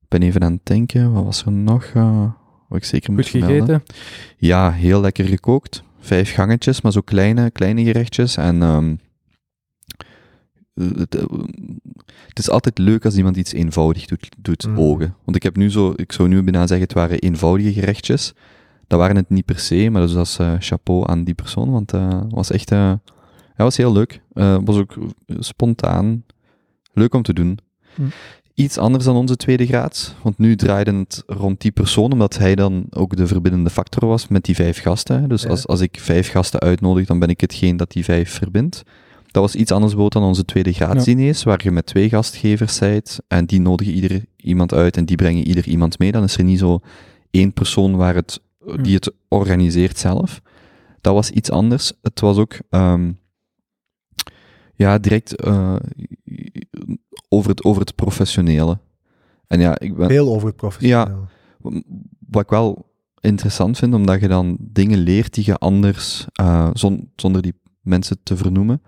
Ik 0.00 0.08
ben 0.08 0.22
even 0.22 0.42
aan 0.42 0.52
het 0.52 0.66
denken, 0.66 1.12
wat 1.12 1.24
was 1.24 1.44
er 1.44 1.52
nog? 1.52 1.84
eh, 1.84 2.30
wat 2.68 2.78
ik 2.78 2.84
zeker 2.84 3.12
moet 3.12 3.28
Goed 3.28 3.30
vermelden? 3.40 3.66
gegeten. 3.80 3.94
Ja, 4.36 4.72
heel 4.72 5.00
lekker 5.00 5.24
gekookt. 5.24 5.82
Vijf 6.00 6.32
gangetjes, 6.34 6.80
maar 6.80 6.92
zo 6.92 7.00
kleine, 7.00 7.50
kleine 7.50 7.84
gerechtjes. 7.84 8.36
En 8.36 8.62
ehm, 8.62 8.94
het, 10.98 11.14
eh, 11.14 11.24
het 12.28 12.38
is 12.38 12.50
altijd 12.50 12.78
leuk 12.78 13.04
als 13.04 13.16
iemand 13.16 13.36
iets 13.36 13.52
eenvoudig 13.52 14.06
doet, 14.06 14.28
doet 14.38 14.66
Mm. 14.66 14.78
ogen. 14.78 15.14
Want 15.24 15.36
ik 15.36 15.42
heb 15.42 15.56
nu 15.56 15.70
zo, 15.70 15.92
ik 15.96 16.12
zou 16.12 16.28
nu 16.28 16.42
bijna 16.42 16.58
zeggen, 16.66 16.86
het 16.86 16.92
waren 16.92 17.18
eenvoudige 17.18 17.72
gerechtjes. 17.72 18.32
Dat 18.86 18.98
waren 18.98 19.16
het 19.16 19.28
niet 19.30 19.44
per 19.44 19.58
se, 19.58 19.88
maar 19.90 20.02
dus 20.02 20.12
dat 20.12 20.26
is 20.26 20.38
eh, 20.38 20.54
chapeau 20.58 21.10
aan 21.10 21.24
die 21.24 21.34
persoon, 21.34 21.70
want 21.70 21.90
het 21.90 22.24
was 22.32 22.50
echt, 22.50 22.70
eh, 22.72 22.92
ja, 23.56 23.64
was 23.64 23.76
heel 23.76 23.92
leuk. 23.92 24.20
Eh, 24.32 24.58
was 24.64 24.76
ook 24.76 24.94
spontaan, 25.38 26.24
leuk 26.92 27.14
om 27.14 27.22
te 27.22 27.32
doen. 27.32 27.58
Mm. 27.94 28.08
Iets 28.54 28.78
anders 28.78 29.04
dan 29.04 29.16
onze 29.16 29.36
tweede 29.36 29.66
graad, 29.66 30.14
want 30.22 30.38
nu 30.38 30.56
draaide 30.56 30.94
het 30.94 31.22
rond 31.26 31.60
die 31.60 31.70
persoon, 31.70 32.12
omdat 32.12 32.38
hij 32.38 32.54
dan 32.54 32.86
ook 32.90 33.16
de 33.16 33.26
verbindende 33.26 33.70
factor 33.70 34.08
was 34.08 34.28
met 34.28 34.44
die 34.44 34.54
vijf 34.54 34.80
gasten. 34.80 35.28
Dus 35.28 35.42
Ja. 35.42 35.48
als, 35.48 35.66
als 35.66 35.80
ik 35.80 35.98
vijf 36.00 36.30
gasten 36.30 36.60
uitnodig, 36.60 37.06
dan 37.06 37.18
ben 37.18 37.28
ik 37.28 37.40
hetgeen 37.40 37.76
dat 37.76 37.90
die 37.92 38.04
vijf 38.04 38.30
verbindt. 38.30 38.82
Dat 39.30 39.42
was 39.42 39.54
iets 39.54 39.72
anders 39.72 39.94
dan 39.94 40.22
onze 40.22 40.44
tweede 40.44 40.72
graadsdiners, 40.72 41.42
waar 41.42 41.60
je 41.62 41.70
met 41.70 41.86
twee 41.86 42.08
gastgevers 42.08 42.78
bent 42.78 43.18
en 43.28 43.46
die 43.46 43.60
nodigen 43.60 43.92
ieder 43.92 44.24
iemand 44.36 44.74
uit 44.74 44.96
en 44.96 45.04
die 45.04 45.16
brengen 45.16 45.46
ieder 45.46 45.66
iemand 45.66 45.98
mee. 45.98 46.12
Dan 46.12 46.22
is 46.22 46.36
er 46.36 46.44
niet 46.44 46.58
zo 46.58 46.80
één 47.30 47.52
persoon 47.52 47.96
waar 47.96 48.14
het, 48.14 48.40
die 48.82 48.94
het 48.94 49.12
organiseert 49.28 49.98
zelf. 49.98 50.40
Dat 51.00 51.14
was 51.14 51.30
iets 51.30 51.50
anders. 51.50 51.92
Het 52.02 52.20
was 52.20 52.36
ook 52.36 52.58
ehm, 52.70 53.12
ja, 54.76 54.98
direct 54.98 55.36
eh, 55.36 55.76
over, 57.28 57.50
het, 57.50 57.64
over 57.64 57.80
het 57.80 57.94
professionele. 57.94 58.78
En 59.46 59.60
ja, 59.60 59.78
ik 59.78 59.96
ben, 59.96 60.08
Veel 60.08 60.28
over 60.34 60.46
het 60.46 60.56
professioneel. 60.56 61.26
wat 62.28 62.42
ik 62.42 62.50
wel 62.50 62.94
interessant 63.20 63.78
vind, 63.78 63.94
omdat 63.94 64.20
je 64.20 64.28
dan 64.28 64.56
dingen 64.60 64.98
leert 64.98 65.34
die 65.34 65.44
je 65.46 65.56
anders, 65.56 66.26
eh, 66.32 66.70
zon- 66.72 67.12
zonder 67.16 67.42
die 67.42 67.54
mensen 67.80 68.16
te 68.22 68.36
vernoemen. 68.36 68.82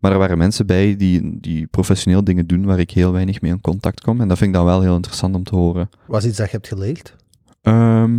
Maar 0.00 0.12
er 0.12 0.18
waren 0.18 0.38
mensen 0.38 0.66
bij 0.66 0.96
die, 0.96 1.40
die 1.40 1.66
professioneel 1.66 2.24
dingen 2.24 2.46
doen 2.46 2.64
waar 2.64 2.78
ik 2.78 2.90
heel 2.90 3.12
weinig 3.12 3.40
mee 3.40 3.50
in 3.52 3.60
contact 3.60 4.00
kom. 4.00 4.20
En 4.20 4.28
dat 4.28 4.38
vind 4.38 4.50
ik 4.50 4.56
dan 4.56 4.64
wel 4.64 4.80
heel 4.80 4.94
interessant 4.96 5.34
om 5.34 5.44
te 5.44 5.54
horen. 5.56 5.88
Was 6.06 6.24
iets 6.26 6.36
dat 6.36 6.46
je 6.46 6.52
hebt 6.56 6.68
geleerd? 6.68 7.16
Ehm 7.62 8.18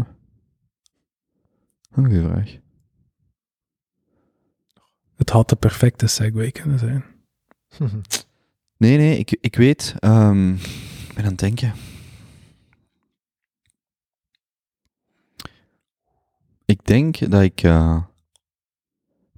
een 1.92 2.06
goede 2.06 2.22
vraag. 2.22 2.58
Het 5.16 5.30
had 5.30 5.50
de 5.50 5.56
perfecte 5.56 6.08
segue 6.08 6.52
kunnen 6.52 6.80
zijn. 6.80 7.04
Nee, 8.78 8.98
nee, 8.98 9.18
ik, 9.18 9.38
ik 9.42 9.56
weet. 9.56 9.96
ehm, 10.00 10.54
ik 10.54 11.14
ben 11.16 11.24
aan 11.24 11.30
het 11.30 11.40
denken. 11.40 11.74
Ik 16.66 16.86
denk 16.86 17.32
dat 17.32 17.42
ik. 17.42 17.64
eh, 17.64 18.02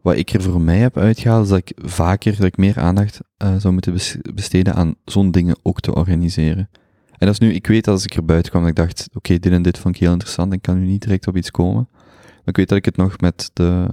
wat 0.02 0.16
ik 0.16 0.30
er 0.34 0.42
voor 0.42 0.62
mij 0.62 0.78
heb 0.78 0.98
uitgehaald, 0.98 1.44
is 1.44 1.50
dat 1.50 1.58
ik 1.58 1.72
vaker, 1.76 2.36
dat 2.36 2.46
ik 2.46 2.58
meer 2.58 2.80
aandacht 2.80 3.20
eh, 3.38 3.56
zou 3.58 3.74
moeten 3.74 3.94
bes- 3.94 4.18
besteden 4.34 4.74
aan 4.76 4.96
zo'n 5.06 5.32
dingen 5.32 5.58
ook 5.64 5.80
te 5.80 5.96
organiseren. 5.96 6.70
En 7.18 7.26
dat 7.28 7.30
is 7.30 7.40
nu, 7.40 7.54
ik 7.54 7.68
weet 7.68 7.84
dat 7.86 7.94
als 7.94 8.04
ik 8.04 8.14
er 8.14 8.26
buiten 8.26 8.52
kwam, 8.52 8.62
dat 8.62 8.72
ik 8.72 8.78
dacht, 8.78 9.08
oké, 9.14 9.40
dit 9.40 9.52
en 9.52 9.62
dit 9.62 9.78
vond 9.78 9.96
ik 9.96 10.02
heel 10.02 10.12
interessant, 10.12 10.54
ik 10.54 10.62
kan 10.62 10.80
nu 10.80 10.86
niet 10.86 11.02
direct 11.02 11.28
op 11.28 11.38
iets 11.38 11.52
komen. 11.52 11.88
Maar 11.92 12.42
ik 12.46 12.56
weet 12.58 12.68
dat 12.70 12.78
ik 12.78 12.86
het 12.86 12.98
nog 12.98 13.20
met, 13.20 13.50
de, 13.54 13.88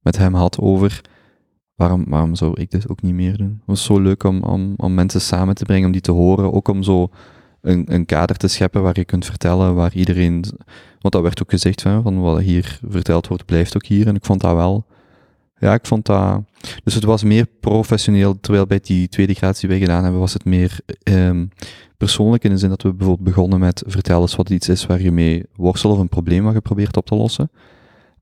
met 0.00 0.16
hem 0.16 0.34
had 0.34 0.58
over, 0.58 1.00
waarom, 1.80 2.04
waarom 2.08 2.34
zou 2.34 2.60
ik 2.60 2.70
dit 2.70 2.88
ook 2.88 3.02
niet 3.02 3.14
meer 3.14 3.36
doen? 3.36 3.54
Het 3.56 3.66
was 3.66 3.84
zo 3.84 4.00
leuk 4.00 4.24
om, 4.24 4.42
om, 4.42 4.74
om 4.76 4.94
mensen 4.94 5.20
samen 5.20 5.54
te 5.54 5.64
brengen, 5.64 5.86
om 5.86 5.92
die 5.92 6.00
te 6.00 6.12
horen, 6.12 6.52
ook 6.52 6.68
om 6.68 6.82
zo 6.82 7.10
een, 7.60 7.94
een 7.94 8.06
kader 8.06 8.36
te 8.36 8.48
scheppen 8.48 8.82
waar 8.82 8.98
je 8.98 9.04
kunt 9.04 9.24
vertellen, 9.24 9.74
waar 9.74 9.94
iedereen... 9.94 10.44
Want 11.00 11.14
dat 11.14 11.22
werd 11.22 11.42
ook 11.42 11.50
gezegd, 11.50 11.82
van, 11.82 12.02
van 12.02 12.20
wat 12.20 12.40
hier 12.40 12.80
verteld 12.88 13.26
wordt, 13.26 13.44
blijft 13.44 13.76
ook 13.76 13.86
hier. 13.86 14.06
En 14.06 14.14
ik 14.14 14.24
vond 14.24 14.40
dat 14.40 14.54
wel... 14.54 14.86
Ja, 15.58 15.74
ik 15.74 15.86
vond 15.86 16.06
dat... 16.06 16.42
Dus 16.84 16.94
het 16.94 17.04
was 17.04 17.22
meer 17.22 17.46
professioneel, 17.60 18.40
terwijl 18.40 18.66
bij 18.66 18.80
die 18.82 19.08
tweede 19.08 19.34
gratie 19.34 19.68
die 19.68 19.78
wij 19.78 19.86
gedaan 19.86 20.02
hebben, 20.02 20.20
was 20.20 20.32
het 20.32 20.44
meer 20.44 20.78
ehm, 21.02 21.46
persoonlijk 21.96 22.44
in 22.44 22.50
de 22.50 22.58
zin 22.58 22.68
dat 22.68 22.82
we 22.82 22.94
bijvoorbeeld 22.94 23.28
begonnen 23.28 23.58
met 23.58 23.82
vertel 23.86 24.20
eens 24.20 24.36
wat 24.36 24.50
iets 24.50 24.68
is 24.68 24.86
waar 24.86 25.00
je 25.00 25.12
mee 25.12 25.44
worstelt 25.56 25.94
of 25.94 26.00
een 26.00 26.08
probleem 26.08 26.44
wat 26.44 26.54
je 26.54 26.60
probeert 26.60 26.96
op 26.96 27.06
te 27.06 27.14
lossen. 27.14 27.50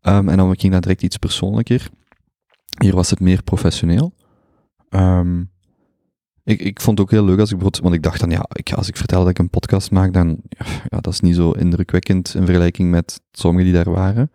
Ehm, 0.00 0.28
en 0.28 0.36
dan 0.36 0.58
ging 0.58 0.72
dat 0.72 0.82
direct 0.82 1.02
iets 1.02 1.16
persoonlijker. 1.16 1.88
Hier 2.78 2.94
was 2.94 3.10
het 3.10 3.20
meer 3.20 3.42
professioneel. 3.42 4.12
Ehm, 4.88 5.40
ik, 6.44 6.60
ik 6.60 6.80
vond 6.80 6.98
het 6.98 7.06
ook 7.06 7.12
heel 7.12 7.24
leuk 7.24 7.38
als 7.40 7.50
ik 7.50 7.54
bijvoorbeeld, 7.56 7.82
want 7.82 7.94
ik 7.94 8.02
dacht 8.02 8.20
dan, 8.20 8.30
ja, 8.30 8.44
ik, 8.52 8.72
als 8.72 8.88
ik 8.88 8.96
vertel 8.96 9.20
dat 9.20 9.28
ik 9.30 9.38
een 9.38 9.50
podcast 9.50 9.90
maak, 9.90 10.12
dan, 10.12 10.36
ja, 10.88 10.98
dat 11.00 11.12
is 11.12 11.20
niet 11.20 11.34
zo 11.34 11.50
indrukwekkend 11.50 12.34
in 12.34 12.44
vergelijking 12.44 12.90
met 12.90 13.20
sommigen 13.32 13.72
die 13.72 13.82
daar 13.84 13.94
waren. 13.94 14.30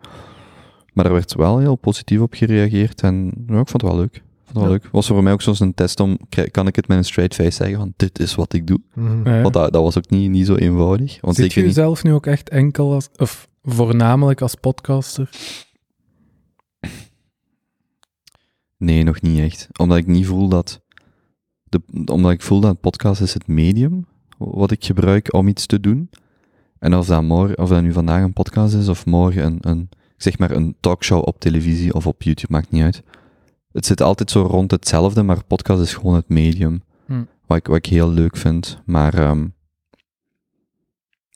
Maar 0.92 1.06
er 1.06 1.12
werd 1.12 1.34
wel 1.34 1.58
heel 1.58 1.76
positief 1.76 2.20
op 2.20 2.34
gereageerd 2.34 3.00
en 3.00 3.24
ja, 3.46 3.60
ik 3.60 3.68
vond 3.68 3.72
het 3.72 3.82
wel 3.82 3.96
leuk. 3.96 4.22
Vond 4.44 4.46
het 4.46 4.54
wel 4.56 4.64
Ja. 4.64 4.70
leuk. 4.70 4.88
Was 4.92 5.06
voor 5.06 5.22
mij 5.22 5.32
ook 5.32 5.42
zo'n 5.42 5.54
een 5.58 5.74
test 5.74 6.00
om, 6.00 6.18
kan 6.50 6.66
ik 6.66 6.76
het 6.76 6.88
met 6.88 6.96
een 6.98 7.04
straight 7.04 7.34
face 7.34 7.50
zeggen 7.50 7.76
van, 7.76 7.92
dit 7.96 8.18
is 8.18 8.34
wat 8.34 8.52
ik 8.52 8.66
doe. 8.66 8.80
Mhm. 8.94 9.28
Ja. 9.28 9.42
Want 9.42 9.54
dat, 9.54 9.72
dat 9.72 9.82
was 9.82 9.96
ook 9.98 10.10
niet, 10.10 10.30
niet 10.30 10.46
zo 10.46 10.54
eenvoudig. 10.54 11.18
Want 11.20 11.36
Zit 11.36 11.52
je 11.52 11.60
niet, 11.60 11.68
jezelf 11.68 12.02
nu 12.02 12.12
ook 12.12 12.26
echt 12.26 12.48
enkel 12.48 12.92
als, 12.92 13.08
of 13.16 13.48
voornamelijk 13.62 14.40
als 14.40 14.54
podcaster? 14.54 15.30
Nee, 18.84 19.02
nog 19.02 19.20
niet 19.20 19.38
echt. 19.38 19.68
Omdat 19.76 19.98
ik 19.98 20.06
niet 20.06 20.26
voel 20.26 20.48
dat. 20.48 20.82
De, 21.64 21.80
omdat 22.04 22.32
ik 22.32 22.42
voel 22.42 22.60
dat 22.60 22.80
podcast 22.80 23.20
is 23.20 23.34
het 23.34 23.46
medium 23.46 24.06
wat 24.38 24.70
ik 24.70 24.84
gebruik 24.84 25.32
om 25.32 25.48
iets 25.48 25.66
te 25.66 25.80
doen. 25.80 26.10
En 26.78 26.94
of 26.94 27.06
dat, 27.06 27.22
morgen, 27.22 27.58
of 27.58 27.68
dat 27.68 27.82
nu 27.82 27.92
vandaag 27.92 28.22
een 28.22 28.32
podcast 28.32 28.74
is 28.74 28.88
of 28.88 29.06
morgen 29.06 29.44
een, 29.44 29.58
een, 29.60 29.88
zeg 30.16 30.38
maar 30.38 30.50
een 30.50 30.76
talkshow 30.80 31.26
op 31.26 31.40
televisie 31.40 31.94
of 31.94 32.06
op 32.06 32.22
YouTube, 32.22 32.52
maakt 32.52 32.70
niet 32.70 32.82
uit. 32.82 33.02
Het 33.72 33.86
zit 33.86 34.02
altijd 34.02 34.30
zo 34.30 34.42
rond 34.42 34.70
hetzelfde, 34.70 35.22
maar 35.22 35.44
podcast 35.44 35.82
is 35.82 35.94
gewoon 35.94 36.14
het 36.14 36.28
medium. 36.28 36.82
Hm. 37.06 37.22
Wat, 37.46 37.58
ik, 37.58 37.66
wat 37.66 37.76
ik 37.76 37.86
heel 37.86 38.10
leuk 38.10 38.36
vind. 38.36 38.78
Maar 38.84 39.14
ehm, 39.14 39.46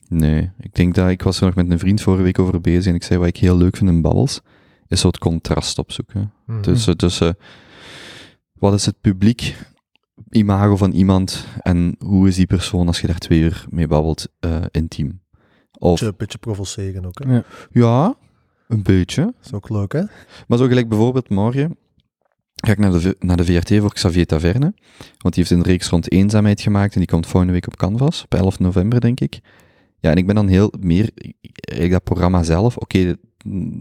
nee, 0.09 0.51
ik 0.61 0.75
denk 0.75 0.95
dat 0.95 1.09
ik 1.09 1.23
was 1.23 1.41
er 1.41 1.47
nog 1.47 1.55
met 1.55 1.71
een 1.71 1.79
vriend 1.79 2.01
vorige 2.01 2.23
week 2.23 2.39
over 2.39 2.61
bezig 2.61 2.87
en 2.87 2.95
ik 2.95 3.03
zei 3.03 3.19
wat 3.19 3.29
ik 3.29 3.37
heel 3.37 3.57
leuk 3.57 3.77
vind 3.77 3.91
in 3.91 4.01
babbels, 4.01 4.41
is 4.89 5.01
zo 5.01 5.07
het 5.07 5.19
contrast 5.19 5.79
opzoeken. 5.79 6.33
Mhm. 6.47 6.61
Tussen, 6.61 6.97
tussen 6.97 7.37
wat 8.53 8.75
is 8.75 8.87
het 8.87 9.01
publiek 9.01 9.57
imago 10.31 10.77
van 10.77 10.93
iemand 10.93 11.47
en 11.63 11.97
hoe 11.99 12.29
is 12.29 12.37
die 12.37 12.47
persoon 12.47 12.87
als 12.87 13.01
je 13.01 13.07
daar 13.07 13.19
twee 13.19 13.41
uur 13.41 13.67
mee 13.71 13.87
babbelt 13.87 14.29
eh, 14.41 14.57
intiem. 14.71 15.21
Of 15.79 16.01
Beetje, 16.01 16.15
beetje 16.17 16.39
provoceren 16.39 17.07
ook. 17.07 17.25
Hè? 17.25 17.35
Ja. 17.35 17.45
ja, 17.71 18.17
een 18.69 18.83
beetje. 18.83 19.23
Dat 19.23 19.35
is 19.45 19.53
ook 19.53 19.69
leuk, 19.69 19.93
hè? 19.93 20.03
Maar 20.47 20.59
zo 20.59 20.67
gelijk 20.67 20.89
bijvoorbeeld 20.89 21.29
morgen 21.29 21.77
ga 22.55 22.73
ik 22.73 22.79
naar 22.79 22.91
de, 22.91 23.17
naar 23.19 23.37
de 23.37 23.45
VRT 23.45 23.79
voor 23.81 23.93
Xavier 23.93 24.27
Taverne. 24.27 24.75
Want 25.19 25.35
die 25.35 25.45
heeft 25.45 25.51
een 25.51 25.63
reeks 25.63 25.89
rond 25.89 26.13
eenzaamheid 26.13 26.61
gemaakt 26.61 26.93
en 26.93 26.99
die 26.99 27.09
komt 27.09 27.27
volgende 27.27 27.53
week 27.53 27.67
op 27.67 27.77
Canvas, 27.77 28.23
op 28.23 28.35
11 28.35 28.59
november 28.59 29.01
denk 29.01 29.21
ik. 29.21 29.41
Ja, 30.01 30.11
en 30.11 30.17
ik 30.17 30.27
ben 30.27 30.35
dan 30.35 30.49
heel 30.49 30.73
meer, 30.81 31.11
eigenlijk 31.51 31.93
dat 31.93 32.05
programma 32.05 32.43
zelf, 32.43 32.77
oké, 32.77 33.17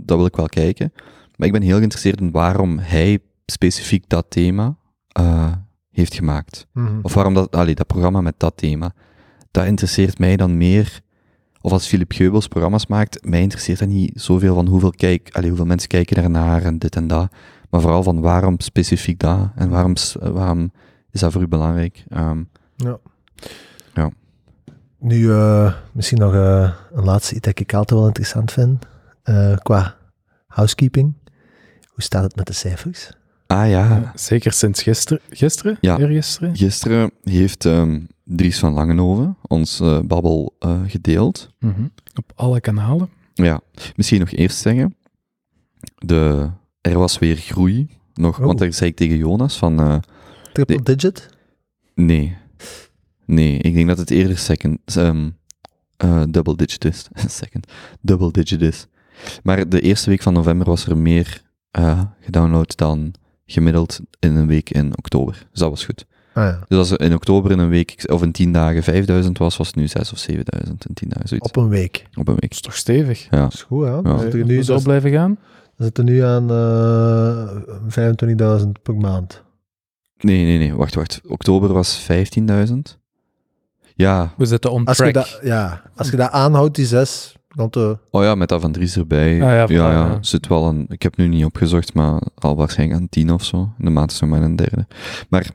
dat 0.05 0.17
wil 0.17 0.25
ik 0.25 0.35
wel 0.35 0.45
kijken. 0.45 0.91
Maar 1.35 1.47
ik 1.47 1.53
ben 1.53 1.61
heel 1.61 1.77
geïnteresseerd 1.77 2.21
in 2.21 2.31
waarom 2.31 2.79
hij 2.79 3.19
specifiek 3.45 4.09
dat 4.09 4.25
thema 4.29 4.75
eh, 5.07 5.51
heeft 5.91 6.13
gemaakt. 6.13 6.67
Mhm. 6.73 6.99
Of 7.01 7.13
waarom 7.13 7.33
dat, 7.33 7.55
allee, 7.55 7.75
dat 7.75 7.87
programma 7.87 8.21
met 8.21 8.33
dat 8.37 8.57
thema. 8.57 8.91
Dat 9.51 9.65
interesseert 9.65 10.19
mij 10.19 10.35
dan 10.37 10.57
meer. 10.57 11.01
Of 11.61 11.71
als 11.71 11.87
Philip 11.87 12.11
Geubels 12.11 12.47
programma's 12.47 12.87
maakt, 12.87 13.25
mij 13.25 13.41
interesseert 13.41 13.79
dat 13.79 13.87
niet 13.87 14.21
zoveel 14.21 14.55
van 14.55 14.67
hoeveel, 14.67 14.91
kijk, 14.91 15.29
allee, 15.31 15.47
hoeveel 15.49 15.65
mensen 15.67 15.89
kijken 15.89 16.15
daarnaar 16.15 16.63
en 16.63 16.77
dit 16.79 16.95
en 16.95 17.07
dat. 17.07 17.31
Maar 17.69 17.81
vooral 17.81 18.03
van 18.03 18.21
waarom 18.21 18.59
specifiek 18.59 19.19
dat 19.19 19.49
en 19.55 19.69
waarom, 19.69 19.95
s- 19.95 20.15
waarom 20.19 20.71
is 21.11 21.19
dat 21.19 21.31
voor 21.31 21.41
u 21.41 21.47
belangrijk. 21.47 22.03
Ehm, 22.09 22.43
Nu, 24.99 25.31
eh, 25.31 25.73
misschien 25.91 26.17
nog 26.19 26.33
eh, 26.33 26.71
een 26.91 27.03
laatste 27.03 27.35
iets 27.35 27.45
dat 27.45 27.59
ik 27.59 27.73
altijd 27.73 27.99
wel 27.99 28.07
interessant 28.07 28.51
vind. 28.51 28.85
Eh, 29.27 29.57
qua 29.57 29.97
housekeeping. 30.47 31.13
Hoe 31.87 32.03
staat 32.03 32.23
het 32.23 32.35
met 32.35 32.47
de 32.47 32.53
cijfers? 32.53 33.09
ah 33.47 33.69
ja, 33.69 33.87
Ja, 33.87 34.11
Zeker 34.15 34.51
sinds 34.51 34.81
gisteren. 34.83 35.21
Gisteren? 35.29 35.77
Ja. 35.81 35.97
Eergisteren? 35.97 36.55
gisteren 36.55 37.11
heeft 37.23 37.65
ehm, 37.65 37.99
Dries 38.23 38.59
van 38.59 38.73
Langenhoven 38.73 39.37
ons 39.47 39.79
eh, 39.79 39.99
babbel 39.99 40.55
eh, 40.59 40.81
gedeeld. 40.87 41.49
Mhm. 41.59 41.87
Op 42.15 42.31
alle 42.35 42.59
kanalen. 42.59 43.09
Ja, 43.33 43.61
misschien 43.95 44.19
nog 44.19 44.31
eerst 44.31 44.57
zeggen. 44.57 44.95
De, 45.97 46.49
er 46.81 46.97
was 46.99 47.19
weer 47.19 47.35
groei. 47.35 47.89
Nog, 48.13 48.39
Oh. 48.39 48.45
Want 48.45 48.59
daar 48.59 48.73
zei 48.73 48.89
ik 48.89 48.95
tegen 48.95 49.17
Jonas 49.17 49.57
van... 49.57 49.79
eh, 49.79 49.97
Triple 50.53 50.81
digit? 50.95 51.29
Nee. 51.95 52.37
Nee, 53.25 53.57
ik 53.57 53.73
denk 53.73 53.87
dat 53.87 53.97
het 53.97 54.09
eerder 54.11 54.37
second, 54.37 54.79
ehm, 54.85 55.29
eh, 55.97 56.23
double 56.29 56.55
digit 56.55 56.85
is. 56.85 57.07
second, 57.41 57.71
double 58.01 58.31
digit 58.31 58.61
is. 58.61 58.87
Maar 59.43 59.69
de 59.69 59.81
eerste 59.81 60.09
week 60.09 60.21
van 60.21 60.33
november 60.33 60.67
was 60.67 60.85
er 60.85 60.97
meer 60.97 61.41
eh, 61.71 62.01
gedownload 62.21 62.77
dan 62.77 63.13
gemiddeld 63.45 63.99
in 64.19 64.35
een 64.35 64.47
week 64.47 64.69
in 64.69 64.97
oktober. 64.97 65.47
Dus 65.51 65.59
dat 65.59 65.69
was 65.69 65.85
goed. 65.85 66.05
Ah, 66.33 66.43
ja. 66.43 66.59
Dus 66.67 66.77
als 66.77 66.91
er 66.91 67.01
in 67.01 67.13
oktober 67.13 67.51
in 67.51 67.59
een 67.59 67.69
week 67.69 68.03
of 68.11 68.23
in 68.23 68.31
10 68.31 68.51
dagen 68.51 68.83
5000 68.83 69.37
was, 69.37 69.57
was 69.57 69.67
het 69.67 69.75
nu 69.75 69.87
6 69.87 70.11
of 70.11 70.17
7000 70.17 70.85
in 70.85 70.93
10 70.93 71.09
dagen. 71.09 71.27
Zoiets. 71.27 71.47
Op 71.47 71.55
een 71.55 71.69
week. 71.69 72.05
Op 72.13 72.27
een 72.27 72.33
week. 72.33 72.41
Dat 72.41 72.51
is 72.51 72.61
toch 72.61 72.75
stevig? 72.75 73.27
Ja. 73.29 73.41
Dat 73.41 73.53
is 73.53 73.61
goed, 73.61 73.85
hè? 73.85 73.89
Ja. 73.89 74.01
we 74.01 74.37
er 74.37 74.45
nu 74.45 74.63
zo 74.63 74.79
blijven 74.79 75.11
gaan? 75.11 75.37
We 75.75 75.83
zitten 75.83 76.05
nu 76.05 76.19
aan 76.19 76.51
eh, 76.51 78.59
25.000 78.61 78.67
per 78.83 78.95
maand. 78.95 79.43
Nee, 80.17 80.45
nee, 80.45 80.57
nee, 80.57 80.75
wacht, 80.75 80.95
wacht. 80.95 81.21
Oktober 81.27 81.73
was 81.73 82.07
15.000. 82.69 82.75
Ja. 83.95 84.33
We 84.37 84.45
zitten 84.45 84.71
on 84.71 84.83
track. 84.83 84.97
Als 84.97 85.07
je 85.07 85.13
dat, 85.13 85.39
ja, 85.43 85.81
als 85.95 86.09
je 86.09 86.17
dat 86.17 86.31
aanhoudt, 86.31 86.75
die 86.75 86.85
6, 86.85 87.35
want. 87.57 87.75
Eh, 87.75 87.91
oh 88.11 88.23
ja, 88.23 88.35
met 88.35 88.49
dat 88.49 88.61
van 88.61 88.71
Dries 88.71 88.95
erbij. 88.95 89.33
Ah, 89.33 89.39
ja, 89.39 89.65
ja, 89.67 89.91
ja, 89.91 90.17
Zit 90.21 90.47
wel 90.47 90.67
een, 90.67 90.85
ik 90.89 91.01
heb 91.01 91.17
nu 91.17 91.27
niet 91.27 91.45
opgezocht, 91.45 91.93
maar 91.93 92.21
al 92.35 92.55
waarschijnlijk 92.55 92.99
aan 92.99 93.09
tien 93.09 93.31
of 93.33 93.43
zo. 93.43 93.69
De 93.77 93.89
maat 93.89 94.11
is 94.11 94.19
nog 94.19 94.29
maar 94.29 94.41
een 94.41 94.55
derde. 94.55 94.87
Maar, 95.29 95.49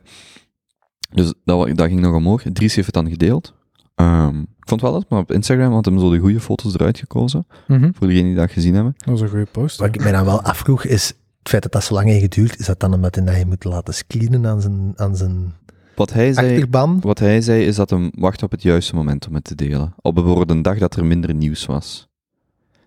dus 1.11 1.33
dat, 1.43 1.75
dat 1.75 1.87
ging 1.87 1.99
nog 1.99 2.15
omhoog. 2.15 2.43
Dries 2.53 2.75
heeft 2.75 2.85
het 2.85 2.95
dan 2.95 3.09
gedeeld. 3.09 3.53
Ehm, 3.95 4.39
ik 4.39 4.69
vond 4.69 4.81
wel 4.81 4.91
dat, 4.91 5.09
maar 5.09 5.19
op 5.19 5.31
Instagram 5.31 5.73
had 5.73 5.85
hem 5.85 5.99
zo 5.99 6.09
de 6.09 6.19
goede 6.19 6.39
foto's 6.39 6.73
eruit 6.73 6.97
gekozen. 6.97 7.47
Mhm. 7.67 7.91
Voor 7.93 8.07
degenen 8.07 8.27
die 8.27 8.39
dat 8.39 8.51
gezien 8.51 8.73
hebben. 8.73 8.93
Dat 8.97 9.09
was 9.09 9.21
een 9.21 9.29
goede 9.29 9.47
post. 9.51 9.79
Wat 9.79 9.95
ik 9.95 10.01
mij 10.01 10.11
dan 10.11 10.25
wel 10.25 10.41
afvroeg 10.41 10.83
is, 10.83 11.07
het 11.07 11.49
feit 11.49 11.63
dat 11.63 11.71
dat 11.71 11.83
zo 11.83 11.93
lang 11.93 12.07
heeft 12.07 12.21
geduurd, 12.21 12.59
is 12.59 12.65
dat 12.65 12.79
dan 12.79 12.93
omdat 12.93 13.15
hij 13.15 13.23
dat 13.23 13.45
moet 13.45 13.63
laten 13.63 13.93
screenen 13.93 14.47
aan 14.47 14.61
zijn, 14.61 14.93
aan 14.95 15.15
zijn 15.15 15.53
wat 15.95 16.13
hij 16.13 16.33
zei. 16.33 16.53
achterban? 16.53 16.99
Wat 17.01 17.19
hij 17.19 17.41
zei 17.41 17.65
is 17.65 17.75
dat 17.75 17.89
hem 17.89 18.11
wacht 18.15 18.43
op 18.43 18.51
het 18.51 18.61
juiste 18.61 18.95
moment 18.95 19.27
om 19.27 19.33
het 19.33 19.43
te 19.43 19.55
delen. 19.55 19.93
Op 20.01 20.15
bijvoorbeeld 20.15 20.49
een 20.49 20.61
dag 20.61 20.77
dat 20.77 20.95
er 20.95 21.05
minder 21.05 21.33
nieuws 21.33 21.65
was. 21.65 22.07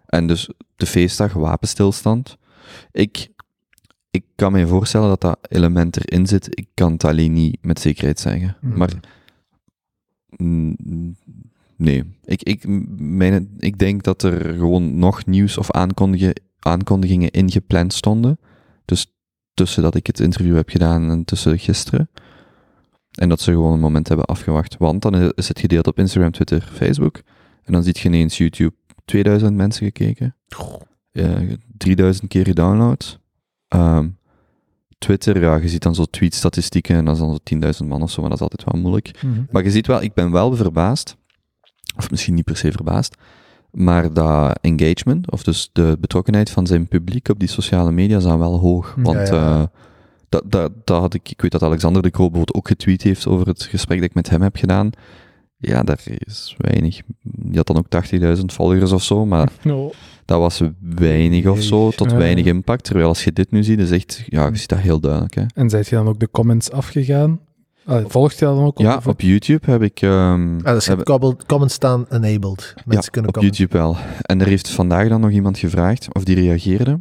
En 0.07 0.27
dus 0.27 0.51
de 0.77 0.87
feestdag, 0.87 1.33
wapenstilstand. 1.33 2.37
Ik, 2.91 3.29
ik 4.11 4.25
kan 4.35 4.53
me 4.53 4.67
voorstellen 4.67 5.09
dat 5.09 5.21
dat 5.21 5.39
element 5.49 5.97
erin 5.97 6.27
zit. 6.27 6.59
Ik 6.59 6.69
kan 6.75 6.93
het 6.93 7.05
alleen 7.05 7.33
niet 7.33 7.59
met 7.61 7.81
zekerheid 7.81 8.21
zeggen. 8.21 8.57
Mhm. 8.61 8.79
Maar 8.79 8.93
mm, 10.37 11.17
nee. 11.77 12.05
Ik, 12.25 12.43
ik, 12.43 12.65
mijn, 12.99 13.55
ik 13.59 13.79
denk 13.79 14.03
dat 14.03 14.23
er 14.23 14.55
gewoon 14.55 14.99
nog 14.99 15.27
nieuws 15.27 15.59
of 15.59 15.71
aankondigen, 15.71 16.41
aankondigingen 16.59 17.31
ingepland 17.31 17.93
stonden. 17.93 18.39
Dus 18.85 19.15
tussen 19.55 19.83
dat 19.83 19.95
ik 19.95 20.07
het 20.07 20.21
interview 20.21 20.57
heb 20.57 20.69
gedaan 20.69 21.11
en 21.11 21.25
tussen 21.25 21.59
gisteren. 21.59 22.09
En 23.17 23.29
dat 23.29 23.41
ze 23.41 23.51
gewoon 23.51 23.73
een 23.73 23.81
moment 23.81 24.09
hebben 24.09 24.27
afgewacht. 24.27 24.77
Want 24.79 25.03
dan 25.03 25.33
is 25.33 25.49
het 25.49 25.61
gedeeld 25.61 25.87
op 25.87 25.99
Instagram, 25.99 26.31
Twitter, 26.31 26.69
Facebook. 26.73 27.23
En 27.65 27.73
dan 27.73 27.83
ziet 27.83 27.99
je 27.99 28.09
ineens 28.09 28.39
YouTube 28.39 28.75
2000 29.05 29.55
mensen 29.55 29.85
gekeken. 29.85 30.37
Ja, 31.11 31.41
3000 31.77 32.29
keer 32.29 32.45
gedownload. 32.45 33.19
Ehm, 33.69 34.09
Twitter, 34.99 35.41
ja, 35.41 35.57
je 35.57 35.69
ziet 35.69 35.83
dan 35.83 35.95
zo 35.95 36.05
tweet-statistieken 36.05 36.97
en 36.97 37.05
dat 37.05 37.15
is 37.15 37.21
dan 37.21 37.31
zo 37.33 37.39
10.000 37.43 37.89
man 37.89 38.03
of 38.03 38.11
zo, 38.11 38.21
maar 38.21 38.31
dat 38.31 38.41
is 38.41 38.49
altijd 38.49 38.73
wel 38.73 38.81
moeilijk. 38.81 39.23
Mhm. 39.23 39.43
Maar 39.51 39.65
je 39.65 39.71
ziet 39.71 39.87
wel, 39.87 40.03
ik 40.03 40.15
ben 40.15 40.31
wel 40.31 40.57
verbaasd, 40.57 41.17
of 41.97 42.11
misschien 42.11 42.35
niet 42.35 42.45
per 42.45 42.57
se 42.57 42.73
verbaasd, 42.73 43.17
maar 43.71 44.13
dat 44.13 44.59
engagement, 44.61 45.31
of 45.31 45.43
dus 45.43 45.71
de 45.73 45.97
betrokkenheid 46.01 46.51
van 46.51 46.67
zijn 46.67 46.89
publiek 46.89 47.29
op 47.29 47.39
die 47.39 47.49
sociale 47.49 47.93
media, 47.93 48.17
is 48.17 48.23
dan 48.23 48.39
wel 48.39 48.59
hoog. 48.59 48.95
Want 48.97 49.29
ja. 49.29 49.61
eh, 49.61 49.63
dat, 50.29 50.43
dat, 50.47 50.73
dat 50.85 51.01
had 51.01 51.15
ik, 51.15 51.31
ik 51.31 51.41
weet 51.41 51.51
dat 51.51 51.63
Alexander 51.63 52.03
de 52.03 52.11
Croo 52.11 52.27
bijvoorbeeld 52.31 52.57
ook 52.59 52.69
getweet 52.69 53.03
heeft 53.03 53.27
over 53.27 53.47
het 53.47 53.63
gesprek 53.63 53.99
dat 53.99 54.09
ik 54.09 54.15
met 54.15 54.31
hem 54.31 54.43
heb 54.43 54.57
gedaan. 54.57 54.91
Ja, 55.59 55.83
daar 55.83 56.01
is 56.07 56.55
weinig. 56.59 57.01
Die 57.23 57.57
had 57.57 57.67
dan 57.67 57.77
ook 57.77 57.87
80.000 58.39 58.45
volgers 58.47 58.93
of 58.93 59.03
zo, 59.03 59.27
maar 59.27 59.49
No. 59.63 59.91
dat 60.25 60.39
was 60.39 60.61
weinig 60.81 61.47
of 61.47 61.63
zo, 61.63 61.91
tot 61.91 62.11
Ja. 62.11 62.17
weinig 62.17 62.45
impact. 62.45 62.85
Terwijl 62.85 63.09
als 63.09 63.25
je 63.25 63.33
dit 63.33 63.51
nu 63.51 63.65
ziet, 63.65 63.79
is 63.79 63.91
echt, 63.91 64.23
ja, 64.27 64.47
je 64.47 64.57
ziet 64.57 64.69
dat 64.69 64.79
heel 64.79 65.01
duidelijk. 65.01 65.35
Hè. 65.35 65.43
En 65.55 65.71
zijt 65.71 65.89
je 65.89 65.97
dan 65.97 66.09
ook 66.09 66.19
de 66.21 66.31
comments 66.31 66.71
afgegaan? 66.71 67.41
Volgt 68.07 68.39
je 68.39 68.45
dat 68.45 68.57
dan 68.57 68.65
ook? 68.65 68.79
Ja, 68.79 68.97
Of- 68.97 69.07
op 69.07 69.21
YouTube 69.21 69.71
heb 69.71 69.83
ik... 69.83 70.03
Ah, 70.03 70.77
is 70.77 70.87
heb- 70.87 71.03
comments 71.47 71.75
staan 71.75 72.07
enabled. 72.11 72.73
Mensen 72.77 72.93
ja, 73.05 73.09
kunnen 73.11 73.31
op 73.31 73.35
commenten. 73.35 73.41
YouTube 73.67 73.79
wel. 73.79 73.97
En 74.23 74.41
er 74.41 74.47
heeft 74.47 74.69
vandaag 74.71 75.09
dan 75.09 75.21
nog 75.21 75.31
iemand 75.31 75.59
gevraagd, 75.59 76.09
of 76.15 76.25
die 76.25 76.35
reageerde. 76.35 76.99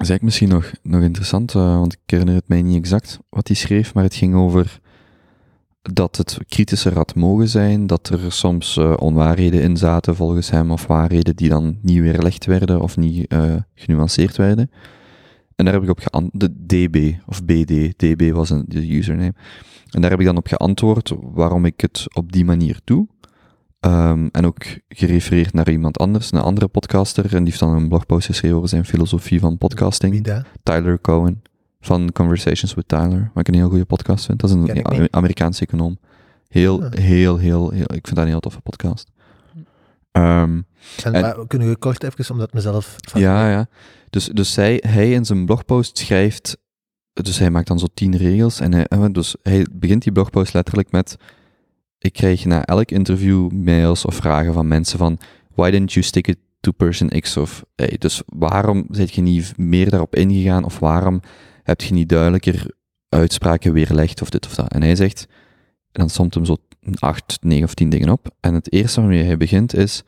Dat 0.00 0.08
is 0.08 0.14
eigenlijk 0.14 0.40
misschien 0.40 0.72
nog, 0.82 0.94
nog 0.94 1.06
interessant, 1.06 1.54
eh, 1.54 1.78
want 1.78 1.92
ik 1.92 1.98
herinner 2.06 2.34
het 2.34 2.48
mij 2.48 2.62
niet 2.62 2.76
exact 2.76 3.18
wat 3.28 3.46
hij 3.46 3.56
schreef, 3.56 3.94
maar 3.94 4.04
het 4.04 4.14
ging 4.14 4.34
over 4.34 4.80
dat 5.82 6.16
het 6.16 6.38
kritischer 6.48 6.94
had 6.94 7.14
mogen 7.14 7.48
zijn, 7.48 7.86
dat 7.86 8.08
er 8.08 8.32
soms 8.32 8.76
eh, 8.76 8.94
onwaarheden 8.98 9.62
in 9.62 9.76
zaten 9.76 10.16
volgens 10.16 10.50
hem, 10.50 10.70
of 10.70 10.86
waarheden 10.86 11.36
die 11.36 11.48
dan 11.48 11.78
niet 11.82 12.00
weerlegd 12.00 12.46
werden 12.46 12.80
of 12.80 12.96
niet 12.96 13.26
eh, 13.26 13.54
genuanceerd 13.74 14.36
werden. 14.36 14.70
En 15.56 15.64
daar 15.64 15.74
heb 15.74 15.82
ik 15.82 15.90
op 15.90 16.00
geantwoord, 16.00 16.68
DB, 16.68 17.12
of 17.26 17.44
BD, 17.44 17.98
DB 17.98 18.30
was 18.32 18.50
een, 18.50 18.64
de 18.68 18.96
username. 18.96 19.34
En 19.90 20.00
daar 20.00 20.10
heb 20.10 20.20
ik 20.20 20.26
dan 20.26 20.36
op 20.36 20.46
geantwoord 20.46 21.12
waarom 21.20 21.64
ik 21.64 21.80
het 21.80 22.04
op 22.12 22.32
die 22.32 22.44
manier 22.44 22.80
doe. 22.84 23.06
Ehm, 23.80 24.28
en 24.32 24.46
ook 24.46 24.64
gerefereerd 24.88 25.52
naar 25.52 25.70
iemand 25.70 25.98
anders, 25.98 26.32
een 26.32 26.38
andere 26.38 26.68
podcaster, 26.68 27.24
en 27.24 27.30
die 27.30 27.44
heeft 27.44 27.58
dan 27.58 27.74
een 27.74 27.88
blogpost 27.88 28.26
geschreven 28.26 28.56
over 28.56 28.68
zijn 28.68 28.84
filosofie 28.84 29.40
van 29.40 29.58
podcasting. 29.58 30.12
Wie? 30.12 30.42
Tyler 30.62 31.00
Cohen 31.00 31.42
van 31.80 32.12
Conversations 32.12 32.74
with 32.74 32.88
Tyler, 32.88 33.30
wat 33.34 33.48
ik 33.48 33.48
een 33.48 33.60
heel 33.60 33.68
goede 33.68 33.84
podcast 33.84 34.26
vind. 34.26 34.40
Dat 34.40 34.50
is 34.50 34.56
een. 34.56 35.08
Amerikaanse 35.14 35.62
econoom. 35.62 35.98
Heel, 36.48 36.82
Ah. 36.82 36.92
heel, 36.92 37.36
heel, 37.36 37.70
heel, 37.70 37.82
ik 37.94 38.06
vind 38.06 38.14
dat 38.14 38.18
een 38.18 38.26
heel 38.30 38.40
toffe 38.40 38.60
podcast. 38.60 39.10
Ehm, 40.12 40.60
En, 41.04 41.12
En- 41.14 41.20
maar 41.20 41.46
kunnen 41.46 41.68
we 41.68 41.76
kort 41.76 42.02
even, 42.04 42.30
omdat 42.34 42.52
mezelf... 42.52 42.96
ja, 43.14 43.50
ja. 43.50 43.66
Dus, 44.10 44.26
dus 44.26 44.52
zij, 44.52 44.82
hij 44.86 45.12
in 45.12 45.24
zijn 45.24 45.46
blogpost 45.46 45.98
schrijft, 45.98 46.56
dus 47.12 47.38
hij 47.38 47.50
maakt 47.50 47.66
dan 47.66 47.78
zo 47.78 47.86
tien 47.94 48.16
regels 48.16 48.60
en 48.60 48.72
hij, 48.72 48.84
eh, 48.86 49.04
dus 49.12 49.36
hij 49.42 49.66
begint 49.72 50.02
die 50.02 50.12
blogpost 50.12 50.52
letterlijk 50.52 50.90
met, 50.90 51.16
ik 52.00 52.12
krijg 52.12 52.44
na 52.44 52.64
elk 52.64 52.90
interview 52.90 53.50
mails 53.50 54.04
of 54.04 54.14
vragen 54.14 54.52
van 54.52 54.68
mensen 54.68 54.98
van, 54.98 55.18
why 55.54 55.70
didn't 55.70 55.92
you 55.92 56.04
stick 56.04 56.26
it 56.26 56.38
to 56.60 56.72
person 56.72 57.08
X 57.08 57.36
of, 57.36 57.64
hey, 57.76 57.96
dus 57.98 58.22
waarom 58.26 58.86
zit 58.90 59.14
je 59.14 59.20
niet 59.20 59.58
meer 59.58 59.90
daarop 59.90 60.16
ingegaan 60.16 60.64
of 60.64 60.78
waarom 60.78 61.20
heb 61.62 61.80
je 61.80 61.94
niet 61.94 62.08
duidelijker 62.08 62.74
uitspraken 63.08 63.72
weerlegd 63.72 64.22
of 64.22 64.30
dit 64.30 64.46
of 64.46 64.54
dat. 64.54 64.72
En 64.72 64.82
hij 64.82 64.96
zegt, 64.96 65.26
en 65.92 66.00
dan 66.00 66.10
somt 66.10 66.34
hem 66.34 66.44
zo 66.44 66.56
acht, 66.98 67.38
negen 67.40 67.64
of 67.64 67.74
tien 67.74 67.90
dingen 67.90 68.08
op. 68.08 68.34
En 68.40 68.54
het 68.54 68.72
eerste 68.72 69.00
waarmee 69.00 69.22
hij 69.22 69.36
begint 69.36 69.74
is, 69.74 70.02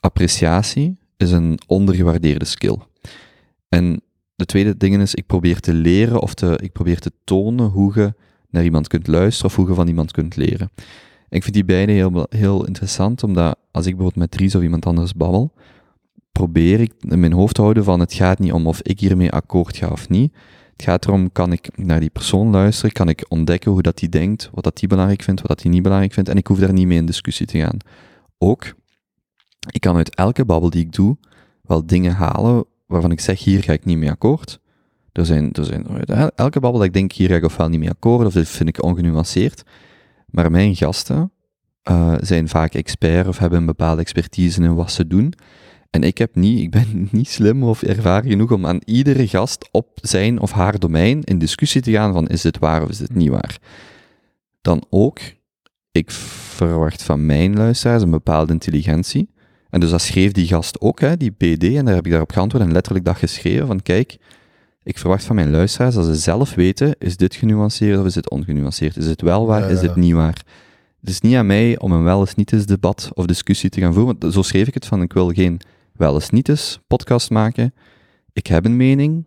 appreciatie 0.00 0.96
is 1.16 1.30
een 1.30 1.58
ondergewaardeerde 1.66 2.44
skill. 2.44 2.76
En 3.68 4.02
de 4.34 4.46
tweede 4.46 4.76
ding 4.76 5.00
is, 5.00 5.14
ik 5.14 5.26
probeer 5.26 5.60
te 5.60 5.72
leren 5.72 6.20
of 6.20 6.34
te, 6.34 6.58
ik 6.62 6.72
probeer 6.72 6.98
te 6.98 7.12
tonen 7.24 7.66
hoe 7.66 7.92
je 7.94 8.14
naar 8.50 8.64
iemand 8.64 8.88
kunt 8.88 9.06
luisteren 9.06 9.50
of 9.50 9.56
hoe 9.56 9.68
je 9.68 9.74
van 9.74 9.88
iemand 9.88 10.12
kunt 10.12 10.36
leren. 10.36 10.70
Ik 11.28 11.42
vind 11.42 11.54
die 11.54 11.64
beide 11.64 11.92
heel, 11.92 12.26
heel 12.28 12.66
interessant, 12.66 13.22
omdat 13.22 13.58
als 13.70 13.86
ik 13.86 13.96
bijvoorbeeld 13.96 14.30
met 14.30 14.30
Dries 14.30 14.54
of 14.54 14.62
iemand 14.62 14.86
anders 14.86 15.14
babbel, 15.14 15.52
probeer 16.32 16.80
ik 16.80 16.92
in 17.00 17.20
mijn 17.20 17.32
hoofd 17.32 17.54
te 17.54 17.60
houden 17.60 17.84
van 17.84 18.00
het 18.00 18.12
gaat 18.12 18.38
niet 18.38 18.52
om 18.52 18.66
of 18.66 18.82
ik 18.82 19.00
hiermee 19.00 19.30
akkoord 19.30 19.76
ga 19.76 19.88
of 19.88 20.08
niet. 20.08 20.32
Het 20.72 20.82
gaat 20.82 21.06
erom, 21.06 21.32
kan 21.32 21.52
ik 21.52 21.76
naar 21.76 22.00
die 22.00 22.10
persoon 22.10 22.50
luisteren, 22.50 22.92
kan 22.92 23.08
ik 23.08 23.24
ontdekken 23.28 23.70
hoe 23.70 23.82
dat 23.82 23.98
die 23.98 24.08
denkt, 24.08 24.50
wat 24.52 24.64
dat 24.64 24.76
die 24.76 24.88
belangrijk 24.88 25.22
vindt, 25.22 25.40
wat 25.40 25.50
dat 25.50 25.60
die 25.60 25.70
niet 25.70 25.82
belangrijk 25.82 26.12
vindt, 26.12 26.28
en 26.28 26.36
ik 26.36 26.46
hoef 26.46 26.58
daar 26.58 26.72
niet 26.72 26.86
mee 26.86 26.98
in 26.98 27.06
discussie 27.06 27.46
te 27.46 27.58
gaan. 27.58 27.76
Ook, 28.38 28.74
ik 29.70 29.80
kan 29.80 29.96
uit 29.96 30.14
elke 30.14 30.44
babbel 30.44 30.70
die 30.70 30.80
ik 30.80 30.92
doe, 30.92 31.16
wel 31.62 31.86
dingen 31.86 32.12
halen 32.12 32.64
waarvan 32.86 33.10
ik 33.10 33.20
zeg, 33.20 33.44
hier 33.44 33.62
ga 33.62 33.72
ik 33.72 33.84
niet 33.84 33.98
mee 33.98 34.10
akkoord. 34.10 34.60
Er 35.12 35.26
zijn, 35.26 35.52
er 35.52 35.64
zijn 35.64 35.86
elke 36.34 36.60
babbel 36.60 36.78
dat 36.78 36.88
ik 36.88 36.92
denk, 36.92 37.12
hier 37.12 37.28
ga 37.28 37.34
ik 37.34 37.44
ofwel 37.44 37.68
niet 37.68 37.80
mee 37.80 37.90
akkoord, 37.90 38.26
of 38.26 38.32
dit 38.32 38.48
vind 38.48 38.68
ik 38.68 38.82
ongenuanceerd. 38.82 39.62
Maar 40.30 40.50
mijn 40.50 40.76
gasten 40.76 41.32
eh, 41.82 42.14
zijn 42.20 42.48
vaak 42.48 42.74
expert 42.74 43.28
of 43.28 43.38
hebben 43.38 43.58
een 43.58 43.66
bepaalde 43.66 44.00
expertise 44.00 44.62
in 44.62 44.74
wat 44.74 44.92
ze 44.92 45.06
doen. 45.06 45.34
En 45.90 46.02
ik 46.02 46.18
heb 46.18 46.34
niet, 46.34 46.60
ik 46.60 46.70
ben 46.70 47.08
niet 47.10 47.28
slim 47.28 47.62
of 47.62 47.82
ervaren 47.82 48.30
genoeg 48.30 48.52
om 48.52 48.66
aan 48.66 48.80
iedere 48.84 49.28
gast 49.28 49.68
op 49.70 49.98
zijn 50.00 50.40
of 50.40 50.52
haar 50.52 50.78
domein 50.78 51.22
in 51.24 51.38
discussie 51.38 51.80
te 51.80 51.90
gaan 51.90 52.12
van 52.12 52.26
is 52.26 52.42
dit 52.42 52.58
waar 52.58 52.82
of 52.82 52.88
is 52.88 52.98
dit 52.98 53.14
niet 53.14 53.28
waar. 53.28 53.58
Dan 54.60 54.84
ook, 54.90 55.20
ik 55.92 56.10
verwacht 56.10 57.02
van 57.02 57.26
mijn 57.26 57.56
luisteraars 57.56 58.02
een 58.02 58.10
bepaalde 58.10 58.52
intelligentie. 58.52 59.30
En 59.70 59.80
dus 59.80 59.90
dat 59.90 60.00
schreef 60.00 60.32
die 60.32 60.46
gast 60.46 60.80
ook, 60.80 61.00
hè, 61.00 61.16
die 61.16 61.32
BD, 61.32 61.64
en 61.64 61.84
daar 61.84 61.94
heb 61.94 62.04
ik 62.04 62.10
daarop 62.10 62.32
geantwoord 62.32 62.64
en 62.64 62.72
letterlijk 62.72 63.04
dat 63.04 63.16
geschreven 63.16 63.66
van 63.66 63.82
kijk, 63.82 64.16
ik 64.88 64.98
verwacht 64.98 65.24
van 65.24 65.36
mijn 65.36 65.50
luisteraars 65.50 65.94
dat 65.94 66.04
ze 66.04 66.14
zelf 66.14 66.54
weten, 66.54 66.94
is 66.98 67.16
dit 67.16 67.34
genuanceerd 67.34 67.98
of 67.98 68.06
is 68.06 68.14
dit 68.14 68.30
ongenuanceerd? 68.30 68.96
Is 68.96 69.06
dit 69.06 69.20
wel 69.20 69.46
waar, 69.46 69.60
Ja, 69.60 69.66
is 69.66 69.80
dit 69.80 69.96
niet 69.96 70.12
waar? 70.12 70.42
Het 71.00 71.08
is 71.08 71.20
niet 71.20 71.34
aan 71.34 71.46
mij 71.46 71.78
om 71.78 71.92
een 71.92 72.02
wel 72.02 72.20
eens 72.20 72.34
niet 72.34 72.52
eens 72.52 72.66
debat 72.66 73.10
of 73.14 73.26
discussie 73.26 73.70
te 73.70 73.80
gaan 73.80 73.94
voeren, 73.94 74.16
want 74.18 74.34
zo 74.34 74.42
schreef 74.42 74.66
ik 74.66 74.74
het 74.74 74.86
van 74.86 75.02
ik 75.02 75.12
wil 75.12 75.30
geen 75.30 75.60
wel 75.92 76.14
eens 76.14 76.30
niet 76.30 76.48
eens 76.48 76.80
podcast 76.86 77.30
maken. 77.30 77.74
Ik 78.32 78.46
heb 78.46 78.64
een 78.64 78.76
mening, 78.76 79.26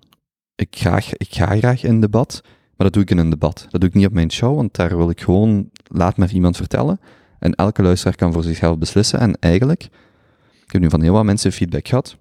ik, 0.55 0.67
graag, 0.69 1.13
ik 1.13 1.33
ga 1.33 1.57
graag 1.57 1.83
in 1.83 2.01
debat, 2.01 2.41
maar 2.43 2.85
dat 2.87 2.93
doe 2.93 3.03
ik 3.03 3.09
in 3.09 3.17
een 3.17 3.29
debat. 3.29 3.67
Dat 3.69 3.81
doe 3.81 3.89
ik 3.89 3.95
niet 3.95 4.05
op 4.05 4.13
mijn 4.13 4.31
show, 4.31 4.55
want 4.55 4.75
daar 4.75 4.97
wil 4.97 5.09
ik 5.09 5.21
gewoon, 5.21 5.69
laat 5.83 6.17
maar 6.17 6.31
iemand 6.31 6.57
vertellen. 6.57 6.99
En 7.39 7.55
elke 7.55 7.81
luisteraar 7.81 8.15
kan 8.15 8.33
voor 8.33 8.43
zichzelf 8.43 8.77
beslissen. 8.77 9.19
En 9.19 9.37
eigenlijk, 9.39 9.83
ik 10.65 10.71
heb 10.71 10.81
nu 10.81 10.89
van 10.89 11.01
heel 11.01 11.13
wat 11.13 11.23
mensen 11.23 11.51
feedback 11.51 11.87
gehad, 11.87 12.17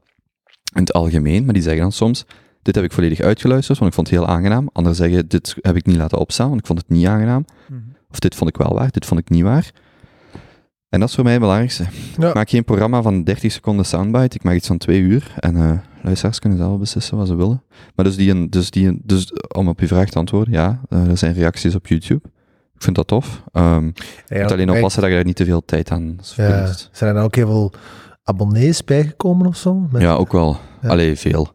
in 0.75 0.81
het 0.81 0.93
algemeen, 0.93 1.45
maar 1.45 1.55
die 1.55 1.63
zeggen 1.63 1.83
dan 1.83 1.93
soms, 1.93 2.25
dit 2.63 2.75
heb 2.75 2.85
ik 2.85 2.93
volledig 2.93 3.21
uitgeluisterd, 3.21 3.79
want 3.79 3.91
ik 3.91 3.97
vond 3.97 4.11
het 4.11 4.19
heel 4.19 4.29
aangenaam. 4.29 4.69
Anderen 4.73 4.97
zeggen, 4.97 5.29
dit 5.29 5.57
heb 5.61 5.77
ik 5.77 5.87
niet 5.87 5.97
laten 5.97 6.19
opstaan, 6.19 6.49
want 6.49 6.61
ik 6.61 6.67
vond 6.67 6.79
het 6.79 6.89
niet 6.89 7.07
aangenaam. 7.07 7.45
Of 8.11 8.19
dit 8.19 8.35
vond 8.35 8.51
ik 8.51 8.57
wel 8.57 8.75
waar, 8.75 8.91
dit 8.91 9.07
vond 9.07 9.21
ik 9.21 9.29
niet 9.29 9.43
waar. 9.43 9.71
En 10.89 11.01
dat 11.01 11.09
is 11.09 11.15
voor 11.15 11.25
mij 11.25 11.33
het 11.33 11.41
belangrijkste. 11.43 11.85
Ja. 12.19 12.29
Ik 12.29 12.35
maak 12.35 12.51
geen 12.51 12.65
programma 12.65 13.03
van 13.03 13.25
30 13.25 13.53
seconden 13.53 13.85
soundbite, 13.85 14.37
ik 14.37 14.43
maak 14.43 14.55
iets 14.55 14.67
van 14.67 14.79
twee 14.79 15.01
uur. 15.01 15.35
En 15.37 15.57
eh 15.57 15.73
luisteraars 16.03 16.39
kunnen 16.39 16.59
zelf 16.59 16.79
beslissen 16.79 17.17
wat 17.17 17.27
ze 17.27 17.35
willen. 17.35 17.63
Maar 17.95 18.05
dus, 18.05 18.17
die, 18.17 18.49
dus, 18.49 18.71
die, 18.71 19.01
dus 19.03 19.33
om 19.55 19.69
op 19.69 19.81
je 19.81 19.87
vraag 19.87 20.09
te 20.09 20.19
antwoorden, 20.19 20.53
ja, 20.55 20.81
eh, 20.89 21.07
er 21.07 21.17
zijn 21.19 21.35
reacties 21.35 21.75
op 21.75 21.87
YouTube. 21.87 22.21
Ik 22.75 22.83
vind 22.83 22.97
dat 22.97 23.07
tof. 23.07 23.43
Je 23.53 23.61
Ja, 24.29 24.43
moet 24.43 24.53
alleen 24.53 24.71
oppassen 24.71 25.01
dat 25.01 25.11
je 25.11 25.17
daar 25.17 25.25
niet 25.25 25.37
te 25.37 25.45
veel 25.45 25.65
tijd 25.65 25.91
aan 25.91 26.17
Ja, 26.19 26.23
verliest. 26.25 26.89
zijn 26.93 27.17
er 27.17 27.23
ook 27.23 27.35
heel 27.35 27.47
veel 27.47 27.73
abonnees 28.23 28.85
bijgekomen 28.85 29.47
of 29.47 29.57
zo? 29.57 29.75
Met- 29.91 30.03
Ja, 30.03 30.13
ook 30.13 30.33
wel. 30.33 30.57
Ja. 30.83 30.89
Allee, 30.89 31.17
veel. 31.17 31.53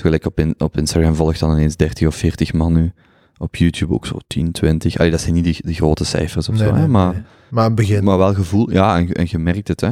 Gelijk 0.00 0.24
op, 0.24 0.38
in, 0.38 0.54
op 0.58 0.76
Instagram 0.76 1.14
volgt 1.14 1.40
dan 1.40 1.52
ineens 1.52 1.76
30 1.76 2.06
of 2.06 2.14
40 2.14 2.52
man 2.52 2.72
nu. 2.72 2.92
Op 3.38 3.56
YouTube 3.56 3.94
ook 3.94 4.06
zo 4.06 4.16
10, 4.26 4.52
20. 4.52 4.98
Allee, 4.98 5.10
dat 5.10 5.20
zijn 5.20 5.34
niet 5.34 5.44
die, 5.44 5.56
die 5.58 5.74
grote 5.74 6.04
cijfers 6.04 6.48
of 6.48 6.58
Nee, 6.58 6.68
zo, 6.68 6.74
hè, 6.74 6.88
maar... 6.88 7.12
nee. 7.12 7.22
Maar 7.50 7.74
begin. 7.74 8.04
Maar 8.04 8.18
wel 8.18 8.34
gevoel, 8.34 8.70
ja, 8.70 8.98
en, 8.98 9.12
en 9.12 9.26
je 9.28 9.38
merkt 9.38 9.68
het, 9.68 9.80
hè. 9.80 9.90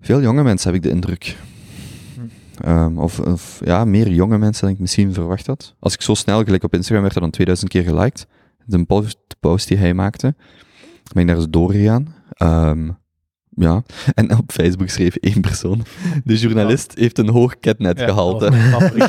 Veel 0.00 0.20
jonge 0.20 0.42
mensen 0.42 0.72
heb 0.72 0.82
ik 0.82 0.88
de 0.88 0.94
indruk. 0.94 1.36
Ehm, 2.60 2.98
of, 2.98 3.20
of 3.20 3.60
ja, 3.64 3.84
meer 3.84 4.08
jonge 4.08 4.38
mensen 4.38 4.64
dan 4.64 4.74
ik 4.74 4.80
misschien 4.80 5.12
verwacht 5.14 5.46
had. 5.46 5.74
Als 5.78 5.94
ik 5.94 6.02
zo 6.02 6.14
snel, 6.14 6.44
gelijk 6.44 6.64
op 6.64 6.74
Instagram, 6.74 7.02
werd 7.02 7.14
er 7.14 7.20
dan 7.20 7.30
2000 7.30 7.70
keer 7.70 7.82
geliked. 7.82 8.26
De 8.64 8.84
post, 8.84 9.18
post 9.40 9.68
die 9.68 9.76
hij 9.76 9.94
maakte. 9.94 10.34
Ben 11.12 11.22
ik 11.22 11.28
daar 11.28 11.36
eens 11.36 11.50
doorgegaan. 11.50 12.14
Ehm, 12.30 12.90
ja, 13.58 13.82
en 14.14 14.38
op 14.38 14.52
Facebook 14.52 14.88
schreef 14.88 15.14
één 15.16 15.40
persoon. 15.40 15.84
De 16.24 16.36
journalist 16.36 16.92
heeft 16.94 17.18
een 17.18 17.28
hoog 17.28 17.58
ketnet 17.60 18.00
grappig. 18.00 19.08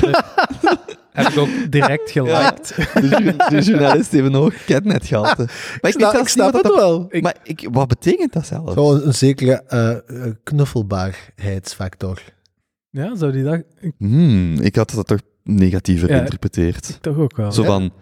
heb 1.12 1.26
ik 1.28 1.38
ook 1.38 1.48
direct 1.70 2.10
geliked. 2.10 2.74
De, 2.94 3.08
jour- 3.08 3.48
de 3.48 3.60
journalist 3.60 4.10
heeft 4.12 4.26
een 4.26 4.34
hoog 4.34 4.64
ketnetgehalte. 4.64 5.42
Maar 5.80 5.90
ik, 5.90 5.96
snap- 5.98 6.14
ik 6.14 6.28
het 6.28 6.62
dat- 6.62 6.74
wel. 6.74 7.06
Ik- 7.08 7.22
Maar 7.22 7.36
ik, 7.42 7.68
wat 7.72 7.88
betekent 7.88 8.32
dat 8.32 8.46
zelf? 8.46 8.72
Gewoon 8.72 9.02
een 9.02 9.14
zekere 9.14 9.62
eh, 9.68 9.90
eh, 9.90 10.32
knuffelbaarheidsfactor. 10.44 12.22
Ja, 12.90 13.16
zou 13.16 13.32
die 13.32 13.42
dat... 13.44 13.62
Ik 13.80 13.92
Hmm, 13.98 14.54
ik 14.60 14.76
had 14.76 14.90
dat 14.90 15.06
toch 15.06 15.20
negatiever 15.44 16.08
Ja. 16.08 16.14
geïnterpreteerd. 16.16 16.98
toch 17.00 17.16
ook 17.16 17.36
wel. 17.36 17.52
Zo 17.52 17.62
Ja. 17.62 17.66
van... 17.68 17.92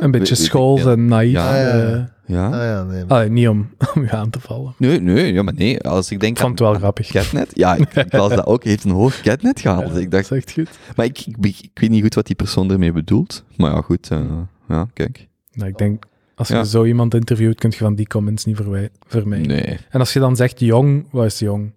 Een 0.00 0.10
beetje 0.10 0.34
schools 0.46 0.84
en 0.84 1.06
naïef. 1.06 1.32
Ja. 1.32 1.56
Ja, 1.60 2.11
ja. 2.26 2.46
Ah 2.46 2.52
ja, 2.52 2.82
nee. 2.82 3.04
Allee, 3.08 3.28
niet 3.30 3.48
om, 3.48 3.70
om 3.94 4.02
je 4.02 4.10
aan 4.10 4.30
te 4.30 4.40
vallen. 4.40 4.74
Nee, 4.78 5.00
nee, 5.00 5.32
ja, 5.32 5.42
maar 5.42 5.54
nee. 5.54 5.80
Als 5.80 6.10
ik 6.10 6.20
denk 6.20 6.32
Ik 6.36 6.42
vond 6.42 6.58
het 6.58 6.68
wel 6.68 6.78
grappig. 6.78 7.06
Catnet, 7.10 7.50
ja, 7.54 7.74
ik, 7.74 7.94
ik 8.06 8.12
las 8.12 8.28
dat 8.34 8.46
ook. 8.46 8.64
heeft 8.64 8.84
een 8.84 8.90
hoog 8.90 9.20
catnet 9.20 9.60
gehaald. 9.60 9.92
Ja, 9.94 9.98
ik 10.00 10.10
dacht, 10.10 10.28
dat 10.28 10.38
is 10.38 10.44
echt 10.44 10.52
goed. 10.52 10.78
maar 10.96 11.06
ik, 11.06 11.18
ik, 11.26 11.58
ik 11.60 11.78
weet 11.80 11.90
niet 11.90 12.02
goed 12.02 12.14
wat 12.14 12.26
die 12.26 12.36
persoon 12.36 12.70
ermee 12.70 12.92
bedoelt. 12.92 13.44
Maar 13.56 13.70
ja, 13.74 13.80
goed. 13.80 14.08
eh, 14.10 14.20
ja, 14.68 14.88
kijk. 14.92 15.28
Nou, 15.52 15.68
ik 15.70 15.78
denk, 15.78 16.04
als 16.34 16.48
je 16.48 16.54
Ja. 16.54 16.64
zo 16.64 16.84
iemand 16.84 17.14
interviewt, 17.14 17.58
kun 17.58 17.70
je 17.70 17.76
van 17.76 17.94
die 17.94 18.06
comments 18.06 18.44
niet 18.44 18.56
verwij- 18.56 18.90
vermijden. 19.06 19.46
Nee. 19.46 19.78
En 19.90 20.00
als 20.00 20.12
je 20.12 20.18
dan 20.18 20.36
zegt 20.36 20.60
jong, 20.60 21.06
wat 21.10 21.24
is 21.24 21.38
jong? 21.38 21.72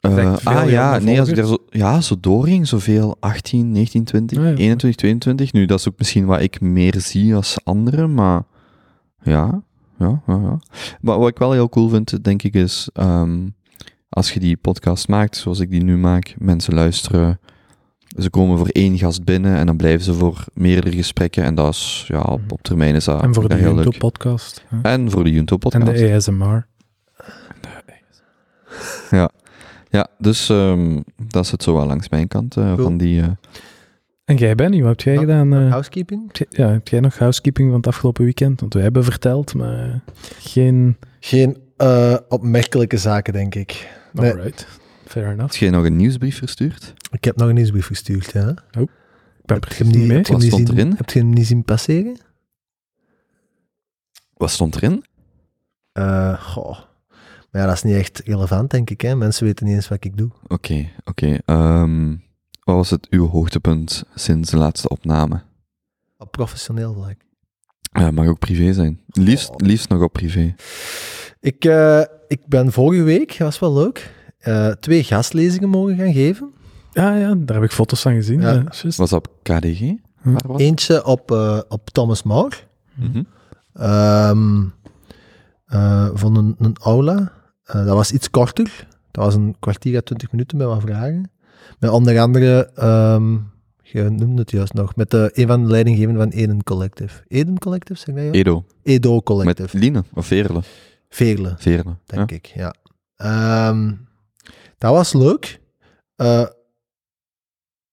Eh, 0.00 0.14
Zegt 0.14 0.40
veel 0.42 0.52
ah 0.52 0.70
ja, 0.70 0.92
jonge 0.92 1.04
nee, 1.04 1.20
als 1.20 1.28
ik 1.28 1.36
daar 1.36 1.46
zo, 1.46 1.56
ja, 1.70 2.00
zo 2.00 2.16
doorging, 2.20 2.66
zoveel 2.68 3.16
18, 3.20 3.72
19, 3.72 4.04
20, 4.04 4.38
Ah, 4.38 4.44
ja. 4.44 4.50
21, 4.50 4.94
22. 4.94 5.52
Nu, 5.52 5.66
dat 5.66 5.78
is 5.78 5.88
ook 5.88 5.98
misschien 5.98 6.24
wat 6.26 6.40
ik 6.40 6.60
meer 6.60 6.94
zie 7.00 7.34
als 7.34 7.56
anderen, 7.64 8.14
maar 8.14 8.42
ja, 9.22 9.62
ja, 9.98 10.22
ja, 10.26 10.34
ja. 10.42 10.58
Maar 11.00 11.18
wat 11.18 11.28
ik 11.28 11.38
wel 11.38 11.52
heel 11.52 11.68
cool 11.68 11.88
vind, 11.88 12.24
denk 12.24 12.42
ik, 12.42 12.54
is 12.54 12.88
ehm, 12.92 13.48
als 14.08 14.32
je 14.32 14.40
die 14.40 14.56
podcast 14.56 15.08
maakt, 15.08 15.36
zoals 15.36 15.60
ik 15.60 15.70
die 15.70 15.82
nu 15.82 15.96
maak, 15.96 16.34
mensen 16.38 16.74
luisteren, 16.74 17.40
ze 18.18 18.30
komen 18.30 18.58
voor 18.58 18.68
één 18.68 18.98
gast 18.98 19.24
binnen 19.24 19.56
en 19.56 19.66
dan 19.66 19.76
blijven 19.76 20.04
ze 20.04 20.14
voor 20.14 20.44
meerdere 20.54 20.96
gesprekken 20.96 21.44
en 21.44 21.54
dat 21.54 21.74
is, 21.74 22.04
ja, 22.08 22.20
op, 22.20 22.52
op 22.52 22.62
termijn 22.62 22.94
is 22.94 23.04
dat 23.04 23.22
en 23.22 23.34
voor 23.34 23.48
de. 23.48 23.58
YouTube-podcast. 23.60 24.64
En 24.82 25.10
voor 25.10 25.24
de 25.24 25.28
En 25.28 25.34
YouTube-podcast. 25.34 25.98
de 25.98 26.14
ASMR. 26.14 26.66
Ja, 29.90 30.06
dus 30.18 30.48
ehm, 30.48 31.00
dat 31.16 31.46
zit 31.46 31.62
zo 31.62 31.74
wel 31.74 31.86
langs 31.86 32.08
mijn 32.08 32.28
kant 32.28 32.56
eh, 32.56 32.64
Cool. 32.64 32.82
van 32.84 32.96
die... 32.96 33.20
eh, 33.22 33.28
En 34.28 34.36
jij, 34.36 34.54
Benny, 34.54 34.80
wat 34.82 34.88
heb 34.88 35.00
jij 35.00 35.16
gedaan? 35.16 35.52
eh? 35.52 35.70
Housekeeping? 35.70 36.38
heb 36.38 36.52
ja, 36.52 36.68
heb 36.68 36.88
jij 36.88 37.00
nog 37.00 37.18
housekeeping 37.18 37.68
van 37.68 37.76
het 37.76 37.86
afgelopen 37.86 38.24
weekend? 38.24 38.60
Want 38.60 38.74
we 38.74 38.80
hebben 38.80 39.04
verteld, 39.04 39.54
maar 39.54 40.00
geen... 40.38 40.96
Geen 41.20 41.56
eh, 41.76 42.16
opmerkelijke 42.28 42.96
zaken, 42.96 43.32
denk 43.32 43.54
ik. 43.54 43.90
Nee. 44.12 44.30
Alright, 44.32 44.66
fair 45.04 45.24
enough. 45.24 45.40
Had 45.40 45.56
jij 45.56 45.70
nog 45.70 45.84
een 45.84 45.96
nieuwsbrief 45.96 46.38
verstuurd? 46.38 46.94
Ik 47.10 47.24
heb 47.24 47.36
nog 47.36 47.48
een 47.48 47.54
nieuwsbrief 47.54 47.86
gestuurd, 47.86 48.32
ja. 48.32 48.48
Ik 48.48 48.54
ben 48.74 48.86
Heb 49.44 49.46
je 49.46 49.58
precies 49.58 49.78
hem 49.78 49.88
niet 49.88 50.06
mee. 50.08 50.16
heb 50.16 50.26
je 50.26 50.32
hem 50.32 50.40
Wat 50.40 50.40
niet 50.40 50.52
stond 50.52 50.68
zien, 50.68 50.76
erin? 50.78 50.94
Heb 50.96 51.10
je 51.10 51.18
hem 51.18 51.30
niet 51.30 51.46
zien 51.46 51.64
passeren? 51.64 52.18
Wat 54.34 54.50
stond 54.50 54.76
erin? 54.76 55.04
Eh, 55.92 56.42
goh. 56.42 56.78
Maar 57.50 57.60
ja, 57.62 57.66
dat 57.66 57.76
is 57.76 57.82
niet 57.82 57.96
echt 57.96 58.22
relevant, 58.24 58.70
denk 58.70 58.90
ik. 58.90 59.00
Hè? 59.00 59.16
Mensen 59.16 59.44
weten 59.46 59.66
niet 59.66 59.74
eens 59.74 59.88
wat 59.88 60.04
ik 60.04 60.16
doe. 60.16 60.30
Oké, 60.46 60.88
oké. 61.04 61.38
Ehm, 61.44 62.14
wat 62.68 62.76
was 62.76 62.90
het 62.90 63.06
uw 63.10 63.28
hoogtepunt 63.28 64.04
sinds 64.14 64.50
de 64.50 64.56
laatste 64.56 64.88
opname? 64.88 65.42
Op 66.18 66.30
professioneel 66.30 66.94
vlak. 66.94 67.16
Ja, 67.92 68.10
mag 68.10 68.26
ook 68.26 68.38
privé 68.38 68.72
zijn. 68.72 69.00
Liefst, 69.06 69.50
Oh. 69.50 69.56
liefst 69.56 69.88
nog 69.88 70.02
op 70.02 70.12
privé. 70.12 70.54
Ik, 71.40 71.64
eh, 71.64 72.02
ik 72.26 72.46
ben 72.46 72.72
vorige 72.72 73.02
week, 73.02 73.28
dat 73.28 73.38
was 73.38 73.58
wel 73.58 73.72
leuk, 73.72 74.12
eh, 74.38 74.70
twee 74.70 75.04
gastlezingen 75.04 75.68
mogen 75.68 75.96
gaan 75.96 76.12
geven. 76.12 76.52
Ja, 76.92 77.14
ja, 77.16 77.34
daar 77.36 77.56
heb 77.56 77.64
ik 77.64 77.72
foto's 77.72 78.00
van 78.02 78.14
gezien. 78.14 78.40
Ja. 78.40 78.52
Ja. 78.52 78.62
juist. 78.70 78.96
Was 78.96 79.10
dat 79.10 79.26
op 79.26 79.32
KDG? 79.42 79.80
Hm. 80.22 80.36
Was? 80.46 80.60
Eentje 80.60 81.04
op, 81.04 81.30
eh, 81.30 81.60
op 81.68 81.90
Thomas 81.90 82.22
More, 82.22 82.56
eh, 85.66 86.08
van 86.14 86.36
een, 86.36 86.54
een 86.58 86.76
aula. 86.82 87.32
Eh, 87.64 87.84
dat 87.84 87.94
was 87.94 88.12
iets 88.12 88.30
korter. 88.30 88.86
Dat 89.10 89.24
was 89.24 89.34
een 89.34 89.56
kwartier 89.58 89.96
à 89.96 90.00
twintig 90.00 90.30
minuten 90.32 90.58
met 90.58 90.66
wat 90.66 90.80
vragen. 90.80 91.30
Met 91.78 91.90
onder 91.90 92.20
andere, 92.20 92.70
ehm, 92.74 93.36
je 93.82 94.02
noemde 94.02 94.40
het 94.40 94.50
juist 94.50 94.72
nog, 94.72 94.96
met 94.96 95.10
de, 95.10 95.30
een 95.34 95.46
van 95.46 95.64
de 95.64 95.70
leidinggevenden 95.70 96.22
van 96.22 96.40
Eden 96.40 96.62
Collective. 96.62 97.22
Eden 97.28 97.58
Collective, 97.58 98.00
zeg 98.00 98.24
ja? 98.24 98.30
Edo. 98.30 98.64
Edo 98.82 99.14
Met 99.14 99.24
Collective. 99.24 99.78
Line 99.78 100.04
of 100.14 100.26
Veerle? 100.26 100.62
Veerle. 101.08 101.54
Veerle. 101.58 101.96
denk 102.04 102.30
ik, 102.30 102.46
ja. 102.46 102.74
Ehm, 103.16 103.92
dat 104.78 104.92
was 104.92 105.12
leuk. 105.12 105.60
Eh, 106.16 106.46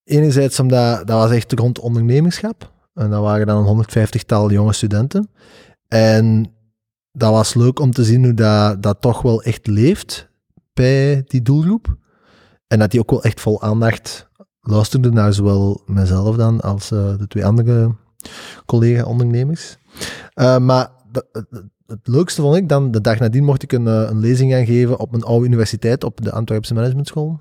enerzijds 0.04 0.60
omdat 0.60 1.08
dat 1.08 1.20
was 1.20 1.32
echt 1.32 1.52
rond 1.52 1.80
ondernemerschap. 1.80 2.74
En 2.94 3.10
dat 3.10 3.22
waren 3.22 3.48
dan 3.48 3.58
een 3.58 3.66
150-tal 3.66 4.52
jonge 4.52 4.74
studenten. 4.74 5.30
En 5.88 6.54
dat 7.12 7.32
was 7.32 7.54
leuk 7.54 7.80
om 7.80 7.92
te 7.92 8.04
zien 8.04 8.24
hoe 8.24 8.34
dat, 8.34 8.84
dat 8.84 9.02
toch 9.02 9.22
wel 9.22 9.44
echt 9.44 9.68
leeft 9.68 10.30
bij 10.74 11.24
die 11.28 11.42
doelgroep. 11.42 11.98
En 12.76 12.82
dat 12.82 12.92
die 12.92 13.00
ook 13.00 13.10
wel 13.10 13.24
echt 13.24 13.42
vol 13.42 13.62
aandacht 13.62 14.30
luisterde 14.62 15.12
naar 15.12 15.34
zowel 15.34 15.82
mezelf 15.86 16.36
dan 16.36 16.62
als 16.62 16.92
eh, 16.92 17.18
de 17.18 17.28
twee 17.28 17.46
andere 17.46 17.96
collega-ondernemers. 18.66 19.78
Eh, 20.34 20.58
maar 20.58 20.90
dat- 21.12 21.28
het, 21.32 21.64
het 21.86 22.08
leukste 22.08 22.42
vond 22.42 22.56
ik 22.56 22.70
dan, 22.70 22.92
de 22.92 23.02
dag 23.02 23.20
nadien 23.20 23.44
mocht 23.44 23.64
ik 23.64 23.72
een, 23.72 23.88
eh, 23.88 24.08
een 24.10 24.20
lezing 24.20 24.52
gaan 24.52 24.66
geven 24.66 25.00
op 25.00 25.14
een 25.14 25.24
oude 25.24 25.46
universiteit, 25.46 26.04
op 26.04 26.22
de 26.24 26.32
Antwerpse 26.32 26.74
Management 26.74 27.08
School. 27.08 27.40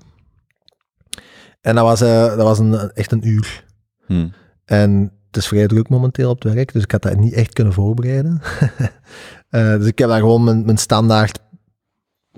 En 1.61 1.75
dat 1.75 1.83
was, 1.83 2.01
eh, 2.01 2.25
dat 2.25 2.37
was 2.43 2.59
een, 2.59 2.91
echt 2.91 3.11
een 3.11 3.27
uur. 3.27 3.65
Hm. 4.05 4.27
En 4.65 5.11
het 5.27 5.37
is 5.37 5.47
vrij 5.47 5.67
druk 5.67 5.89
momenteel 5.89 6.29
op 6.29 6.43
het 6.43 6.53
werk, 6.53 6.73
dus 6.73 6.83
ik 6.83 6.91
had 6.91 7.01
dat 7.01 7.17
niet 7.17 7.33
echt 7.33 7.53
kunnen 7.53 7.73
voorbereiden. 7.73 8.41
Eh, 9.49 9.77
dus 9.77 9.87
ik 9.87 9.97
heb 9.99 10.09
daar 10.09 10.19
gewoon 10.19 10.43
mijn, 10.43 10.65
mijn 10.65 10.77
standaard 10.77 11.39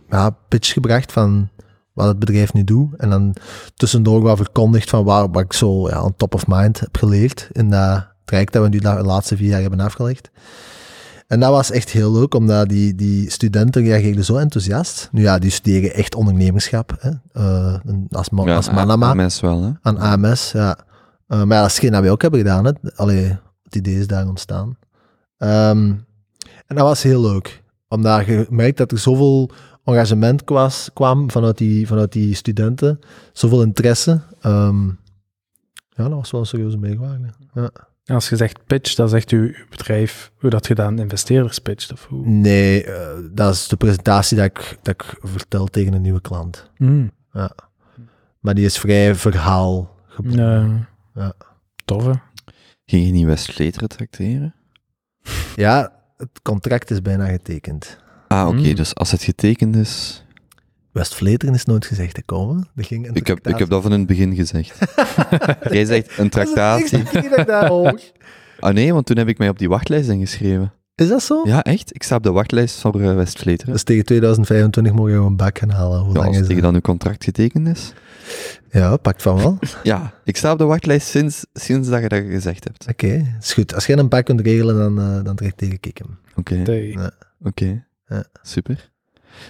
ja, 0.10 0.30
pitch 0.30 0.74
gebracht 0.74 1.12
van 1.12 1.50
wat 1.98 2.08
het 2.08 2.20
bedrijf 2.20 2.54
nu 2.54 2.64
doet. 2.64 2.96
En 2.98 3.10
dan 3.10 3.36
tussendoor 3.76 4.22
wat 4.22 4.38
verkondigd 4.38 4.90
van 4.90 5.04
waar, 5.04 5.32
wat 5.32 5.44
ik 5.44 5.54
zo 5.54 5.90
ja, 5.90 6.04
on 6.04 6.16
top 6.16 6.34
of 6.34 6.48
mind 6.48 6.80
heb 6.80 6.98
geleerd 6.98 7.50
in 7.52 7.70
dat 7.70 8.08
traject 8.26 8.54
dat 8.54 8.64
we 8.64 8.70
nu 8.70 8.80
de 8.80 9.04
laatste 9.04 9.38
vier 9.38 9.50
jaar 9.50 9.62
hebben 9.62 9.80
afgelegd. 9.80 10.30
En 11.28 11.40
dat 11.40 11.52
was 11.52 11.72
echt 11.72 11.90
heel 11.90 12.12
leuk, 12.12 12.34
omdat 12.34 12.70
die, 12.70 12.96
die 12.96 13.32
studenten 13.32 13.84
reageerden 13.84 14.26
zo 14.26 14.36
enthousiast. 14.36 15.10
Nu 15.12 15.22
ja, 15.22 15.40
die 15.40 15.52
studeren 15.52 15.94
echt 15.94 16.16
ondernemerschap. 16.16 16.96
Hè? 17.00 17.10
Eh, 17.32 17.76
als, 18.10 18.30
Ja, 18.32 18.56
als 18.56 18.72
Manama 18.72 19.08
aan 19.08 19.16
mensen 19.16 19.46
wel, 19.46 19.64
hè? 19.64 19.70
aan 19.82 19.98
AMS, 19.98 20.52
ja. 20.52 20.78
Eh, 21.28 21.44
maar 21.44 21.56
ja, 21.58 21.62
dat 21.62 21.72
is 21.72 21.80
geen 21.80 21.92
dat 21.92 22.02
wij 22.02 22.12
ook 22.12 22.22
hebben 22.22 22.40
gedaan. 22.40 22.66
Hè. 22.66 22.72
Allee, 22.96 23.38
het 23.64 23.76
idee 23.76 24.00
is 24.00 24.08
daar 24.08 24.28
ontstaan. 24.28 24.78
Ehm, 25.38 25.92
en 26.68 26.76
dat 26.76 26.80
was 26.80 27.04
heel 27.04 27.22
leuk. 27.22 27.64
Omdat 27.88 28.26
je 28.26 28.46
merkt 28.50 28.78
dat 28.78 28.92
er 28.92 29.00
zoveel 29.00 29.52
engagement 29.94 30.44
kwam 30.94 31.32
vanuit 31.32 31.58
die, 31.58 31.88
vanuit 31.88 32.12
die 32.12 32.36
studenten. 32.36 33.00
Zoveel 33.34 33.62
interesse. 33.62 34.22
Ehm, 34.42 34.88
ja, 35.90 36.04
dat 36.04 36.12
was 36.12 36.32
wel 36.32 36.42
een 36.42 36.48
serieuze 36.48 36.78
meerwaarde. 36.78 37.30
Ja. 37.54 37.72
Als 38.06 38.30
je 38.30 38.36
zegt 38.36 38.66
pitch, 38.66 38.96
dan 38.96 39.10
zegt 39.10 39.30
uw 39.30 39.52
bedrijf 39.70 40.32
hoe 40.38 40.50
dat 40.50 40.68
gedaan 40.68 41.00
investeerders 41.00 41.60
pitcht. 41.60 41.92
Of 41.92 42.06
hoe? 42.06 42.28
Nee, 42.28 42.84
eh, 42.84 43.18
dat 43.32 43.54
is 43.54 43.68
de 43.68 43.76
presentatie 43.76 44.38
dat 44.38 44.46
ik, 44.46 44.78
dat 44.82 44.94
ik 44.94 45.20
vertel 45.22 45.66
tegen 45.66 45.94
een 45.94 46.02
nieuwe 46.02 46.22
klant. 46.22 46.70
Mm. 46.78 47.12
Maar 48.40 48.54
die 48.54 48.66
is 48.66 48.78
vrij 48.78 49.16
verhaal 49.16 49.96
gebonden. 50.08 50.88
Ja. 51.14 51.22
Ja. 51.22 51.34
Toffe. 51.86 52.20
Ging 52.86 53.06
je 53.06 53.12
niet 53.12 53.26
Westvleteren 53.26 53.90
tracteren? 53.90 54.56
Ja, 55.56 55.92
het 56.18 56.42
contract 56.42 56.92
is 56.92 57.02
bijna 57.02 57.28
getekend. 57.28 58.00
Ah, 58.28 58.48
oké. 58.48 58.58
Hmm. 58.58 58.76
Dus 58.76 58.96
als 58.96 59.12
het 59.12 59.24
getekend 59.24 59.76
is... 59.76 60.22
West-Vleteren 60.92 61.54
is 61.56 61.66
nooit 61.66 61.86
gezegd 61.86 62.14
te 62.14 62.24
komen. 62.24 62.68
Er 62.76 62.84
ging 62.84 63.08
een 63.08 63.16
Ik 63.16 63.28
heb, 63.28 63.48
ik 63.48 63.58
heb 63.58 63.70
dat 63.70 63.82
van 63.82 63.92
in 63.94 63.98
het 64.00 64.08
begin 64.08 64.36
gezegd. 64.36 64.78
Jij 65.74 65.86
zegt 65.86 66.18
een 66.18 66.30
tractatie. 66.30 67.04
Ah 68.60 68.74
nee, 68.74 68.94
want 68.94 69.06
toen 69.06 69.18
heb 69.18 69.28
ik 69.28 69.38
mij 69.38 69.50
op 69.50 69.60
die 69.60 69.70
wachtlijst 69.70 70.10
ingeschreven. 70.10 70.74
Is 70.96 71.08
dat 71.08 71.24
zo? 71.24 71.42
Ja, 71.46 71.64
echt? 71.64 71.96
Ik 71.96 72.04
sta 72.04 72.16
op 72.16 72.24
de 72.24 72.32
wachtlijst 72.32 72.80
voor 72.80 73.02
uh, 73.02 73.16
Westvleteren. 73.16 73.74
Dus 73.74 73.84
tegen 73.84 74.06
2025 74.06 74.94
mogen 74.94 75.20
we 75.22 75.26
een 75.26 75.36
bak 75.36 75.58
gaan 75.58 75.70
halen. 75.70 76.00
Hoe 76.00 76.14
Ja, 76.14 76.20
lang 76.20 76.28
als 76.28 76.38
is 76.38 76.42
tegen 76.48 76.56
dat? 76.56 76.64
dan 76.64 76.74
uw 76.74 76.82
contract 76.82 77.24
getekend 77.24 77.68
is. 77.68 77.94
Ja, 78.72 78.98
pakt 78.98 79.22
van 79.22 79.36
wel. 79.38 79.48
Oké, 79.48 79.68
Ja, 79.84 80.14
ik 80.24 80.38
sta 80.38 80.52
op 80.52 80.58
de 80.58 80.64
wachtlijst 80.64 81.08
sinds, 81.08 81.46
sinds 81.54 81.90
dat 81.90 82.02
je 82.02 82.08
dat 82.08 82.24
gezegd 82.30 82.64
hebt. 82.64 83.04
is 83.40 83.54
goed. 83.54 83.74
Als 83.76 83.86
jij 83.86 83.98
een 83.98 84.10
bak 84.10 84.26
kunt 84.26 84.42
regelen, 84.42 84.76
dan, 84.76 85.00
eh 85.00 85.24
dan 85.24 85.36
trek 85.36 85.56
tegen 85.56 85.78
ik 85.82 85.98
hem. 85.98 86.18
Oké. 86.36 86.72
Ja. 86.72 87.12
oké. 87.44 87.86
Ja. 88.08 88.24
Super. 88.42 88.92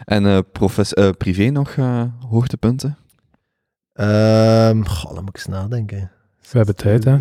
En 0.05 0.25
eh, 0.25 0.39
profes- 0.51 0.93
eh, 0.93 1.09
privé 1.09 1.49
nog 1.49 1.69
eh, 1.75 2.03
hoogtepunten? 2.29 2.97
Ehm 3.93 4.83
goh, 4.83 5.13
dan 5.13 5.19
moet 5.23 5.29
ik 5.29 5.35
eens 5.35 5.45
nadenken. 5.45 6.11
We 6.51 6.57
hebben 6.57 6.75
tijd, 6.75 7.03
hè? 7.03 7.17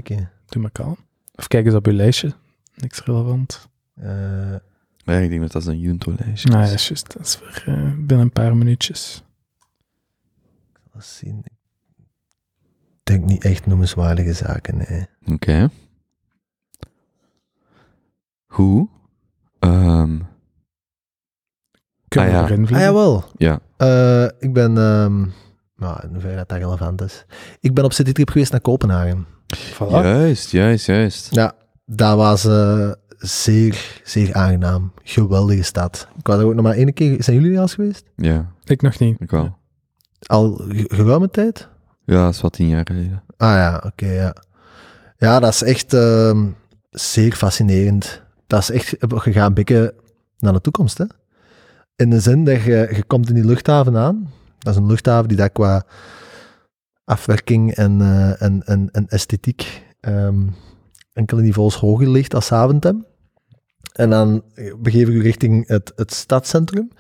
Doe 0.47 0.63
maar 0.63 0.71
kalm. 0.71 0.97
Of 1.35 1.47
kijk 1.49 1.67
eens 1.67 1.75
op 1.75 1.87
uw 1.87 1.93
lijstje. 1.93 2.33
Niks 2.75 3.05
relevant. 3.05 3.69
Eh, 3.95 4.55
Ja, 4.97 5.13
ik 5.19 5.29
denk 5.29 5.41
dat 5.41 5.53
dat 5.53 5.67
een 5.67 5.79
Junto-lijstje 5.81 6.49
Nou 6.51 6.63
is. 6.63 6.69
ja, 6.71 6.77
juist. 6.89 7.13
Dat 7.13 7.27
is 7.27 7.37
voor 7.37 7.63
binnen 7.97 8.19
een 8.19 8.33
paar 8.33 8.57
minuutjes. 8.57 9.23
eens 10.95 11.17
zien. 11.17 11.45
denk 13.03 13.25
niet 13.25 13.45
echt 13.45 13.67
noemenswaardige 13.67 14.33
zaken, 14.33 14.77
nee. 14.77 15.07
Oké. 15.35 15.69
Goed. 18.47 18.89
Ehm, 19.59 20.21
Kunnen 22.09 22.29
Ah, 22.31 22.35
ja. 22.35 22.45
we 22.47 22.53
erin 22.53 22.75
Ah, 22.75 22.81
jawel. 22.81 23.25
ja. 23.37 23.59
Eh, 23.77 24.25
ik 24.39 24.53
ben, 24.53 24.79
ehm 24.79 25.19
nou, 25.77 26.01
in 26.03 26.09
hoeverre 26.13 26.37
dat 26.37 26.49
dat 26.49 26.59
relevant 26.59 27.03
is. 27.03 27.25
Ik 27.61 27.75
ben 27.75 27.85
op 27.85 27.93
citytrip 27.93 28.31
geweest 28.31 28.51
naar 28.51 28.61
Kopenhagen. 28.61 29.27
Voilà. 29.75 29.89
Juist, 29.91 30.51
juist, 30.51 30.87
juist. 30.87 31.35
Ja, 31.35 31.53
dat 31.87 32.17
was 32.17 32.45
eh, 32.45 32.91
zeer, 33.19 34.01
zeer 34.05 34.35
aangenaam. 34.35 34.93
Geweldige 35.03 35.63
stad. 35.63 36.09
Ik 36.19 36.27
was 36.27 36.39
er 36.39 36.45
ook 36.45 36.55
nog 36.55 36.65
maar 36.65 36.75
één 36.75 36.93
keer... 36.93 37.23
Zijn 37.23 37.37
jullie 37.37 37.51
er 37.51 37.57
al 37.57 37.63
eens 37.63 37.75
geweest? 37.75 38.05
Ja, 38.17 38.51
Ik 38.65 38.83
nog 38.83 38.99
niet. 38.99 39.21
ik 39.21 39.31
wel. 39.31 39.57
Al 40.27 40.53
ge- 40.69 40.85
geruime 40.95 41.31
tijd? 41.31 41.69
Ja, 42.05 42.25
dat 42.25 42.35
is 42.35 42.41
wat 42.41 42.53
tien 42.53 42.69
jaar 42.69 42.87
geleden. 42.87 43.23
Ah 43.37 43.55
ja, 43.55 43.83
oké, 43.87 44.07
ja. 44.07 44.35
Ja, 45.19 45.41
dat 45.41 45.53
is 45.53 45.63
echt 45.63 45.95
ehm, 45.95 46.47
zeer 46.91 47.33
fascinerend. 47.33 48.23
Dat 48.47 48.61
is 48.61 48.71
echt... 48.71 48.89
Je 49.25 49.33
gaat 49.33 49.47
een 49.49 49.55
beetje 49.55 49.95
naar 50.39 50.53
de 50.53 50.61
toekomst, 50.61 50.99
hè. 50.99 51.05
In 51.97 52.11
de 52.11 52.21
zin 52.21 52.45
dat 52.45 52.63
je, 52.63 52.89
je 52.95 53.05
komt 53.07 53.29
in 53.29 53.35
die 53.35 53.45
luchthaven 53.45 53.97
aan. 53.97 54.31
Dat 54.59 54.73
is 54.73 54.81
een 54.81 54.87
luchthaven 54.87 55.29
die 55.29 55.37
daar 55.37 55.51
qua 55.51 55.87
afwerking 57.05 57.75
en, 57.75 58.01
eh, 58.01 58.43
en, 58.43 58.63
en, 58.67 58.89
en 58.91 59.07
esthetiek 59.09 59.83
ehm, 60.01 60.47
enkele 61.13 61.43
niveaus 61.43 61.75
hoger 61.75 62.09
ligt 62.09 62.35
als 62.35 62.47
Zaventem. 62.47 63.07
En 63.93 64.11
dan 64.11 64.43
begeven 64.79 65.15
we 65.15 65.21
richting 65.21 65.69
het, 65.69 65.93
het 65.97 66.13
stadscentrum 66.13 66.91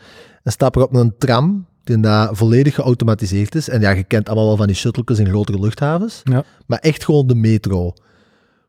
en 0.42 0.52
stappen 0.52 0.82
op 0.82 0.94
een 0.94 1.14
tram 1.18 1.66
die 1.85 2.00
daar 2.00 2.35
volledig 2.35 2.74
geautomatiseerd 2.74 3.54
is. 3.54 3.68
En 3.68 3.80
ja, 3.80 3.90
je 3.90 4.04
kent 4.04 4.28
allemaal 4.28 4.46
wel 4.46 4.56
van 4.56 4.66
die 4.66 4.76
shuttles 4.76 5.18
in 5.18 5.26
grotere 5.26 5.61
luchthavens. 5.61 6.20
Ja. 6.24 6.44
Maar 6.66 6.78
echt 6.78 7.04
gewoon 7.04 7.26
de 7.26 7.35
metro. 7.35 7.92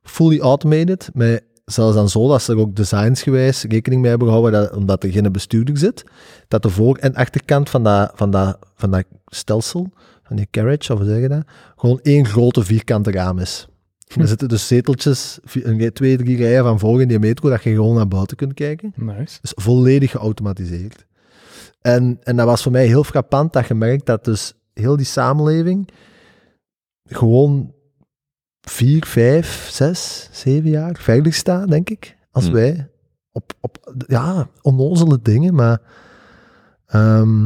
Fully 0.01 0.39
automated, 0.39 1.09
met 1.13 1.43
zelfs 1.71 1.95
dan 1.95 2.09
zo 2.09 2.27
dat 2.27 2.41
ze 2.41 2.51
er 2.51 2.59
ook 2.59 2.75
designsgewijs 2.75 3.63
rekening 3.63 4.01
mee 4.01 4.09
hebben 4.09 4.27
gehouden, 4.27 4.61
dat, 4.61 4.75
omdat 4.75 5.03
er 5.03 5.11
geen 5.11 5.31
bestuurder 5.31 5.77
zit, 5.77 6.03
dat 6.47 6.61
de 6.61 6.69
voor- 6.69 6.97
en 6.97 7.15
achterkant 7.15 7.69
van 7.69 7.83
dat, 7.83 8.11
van 8.15 8.31
dat, 8.31 8.57
van 8.75 8.91
dat 8.91 9.03
stelsel, 9.25 9.89
van 10.23 10.35
die 10.35 10.47
carriage, 10.51 10.93
of 10.93 10.99
hoe 10.99 11.07
zeg 11.07 11.21
je 11.21 11.27
dat, 11.27 11.43
gewoon 11.75 11.99
één 12.01 12.25
grote 12.25 12.63
vierkante 12.63 13.11
raam 13.11 13.39
is. 13.39 13.67
Er 14.15 14.27
zitten 14.27 14.47
dus 14.47 14.67
zeteltjes, 14.67 15.39
twee, 15.93 16.17
drie 16.17 16.37
rijen 16.37 16.63
van 16.63 16.79
voor 16.79 17.01
in 17.01 17.07
die 17.07 17.19
metro, 17.19 17.49
dat 17.49 17.63
je 17.63 17.73
gewoon 17.73 17.95
naar 17.95 18.07
buiten 18.07 18.37
kunt 18.37 18.53
kijken. 18.53 18.93
Nice. 18.95 19.37
Dus 19.41 19.53
volledig 19.55 20.11
geautomatiseerd. 20.11 21.05
En, 21.81 22.19
en 22.23 22.35
dat 22.35 22.45
was 22.45 22.63
voor 22.63 22.71
mij 22.71 22.85
heel 22.85 23.03
frappant 23.03 23.53
dat 23.53 23.67
je 23.67 23.73
merkt 23.73 24.05
dat 24.05 24.25
dus 24.25 24.53
heel 24.73 24.97
die 24.97 25.05
samenleving 25.05 25.89
gewoon 27.05 27.73
vier, 28.69 29.05
vijf, 29.05 29.67
zes, 29.71 30.29
zeven 30.31 30.69
jaar 30.69 30.95
verder 30.99 31.33
staat, 31.33 31.67
denk 31.69 31.89
ik, 31.89 32.17
als 32.31 32.45
Hm. 32.47 32.51
wij. 32.53 32.89
Op, 33.31 33.53
op 33.61 33.95
ja, 34.07 34.47
onnozele 34.61 35.19
dingen, 35.21 35.55
maar 35.55 35.81
ehm, 36.87 37.45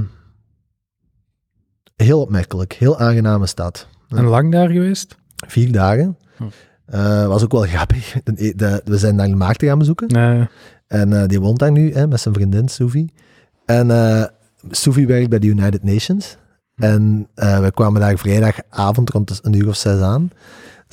heel 1.95 2.21
opmerkelijk. 2.21 2.73
Heel 2.73 2.99
aangename 2.99 3.47
stad. 3.47 3.87
En 4.09 4.23
lang 4.23 4.51
daar 4.51 4.69
geweest? 4.69 5.15
Vier 5.47 5.71
dagen. 5.71 6.17
Hm. 6.37 6.43
Eh, 6.85 7.27
was 7.27 7.43
ook 7.43 7.51
wel 7.51 7.61
grappig. 7.61 8.13
De, 8.23 8.53
de- 8.55 8.81
we 8.85 8.97
zijn 8.97 9.15
naar 9.15 9.37
Maarten 9.37 9.67
gaan 9.67 9.77
bezoeken. 9.79 10.07
Nee. 10.07 10.47
En 10.87 11.13
eh, 11.21 11.27
die 11.27 11.39
woont 11.41 11.59
daar 11.59 11.71
nu 11.71 11.93
hè, 11.93 12.07
met 12.07 12.19
zijn 12.19 12.33
vriendin 12.33 12.67
Sophie. 12.69 13.13
En 13.65 13.91
eh 13.91 14.23
Sophie 14.69 15.07
werkt 15.07 15.29
bij 15.29 15.39
de 15.39 15.47
United 15.47 15.83
Nations. 15.83 16.37
En 16.75 17.27
eh, 17.35 17.59
we 17.59 17.71
kwamen 17.71 18.01
daar 18.01 18.17
vrijdagavond 18.17 19.09
rond 19.09 19.27
de- 19.27 19.39
een 19.41 19.53
uur 19.53 19.67
of 19.67 19.75
zes 19.75 19.99
aan. 20.01 20.29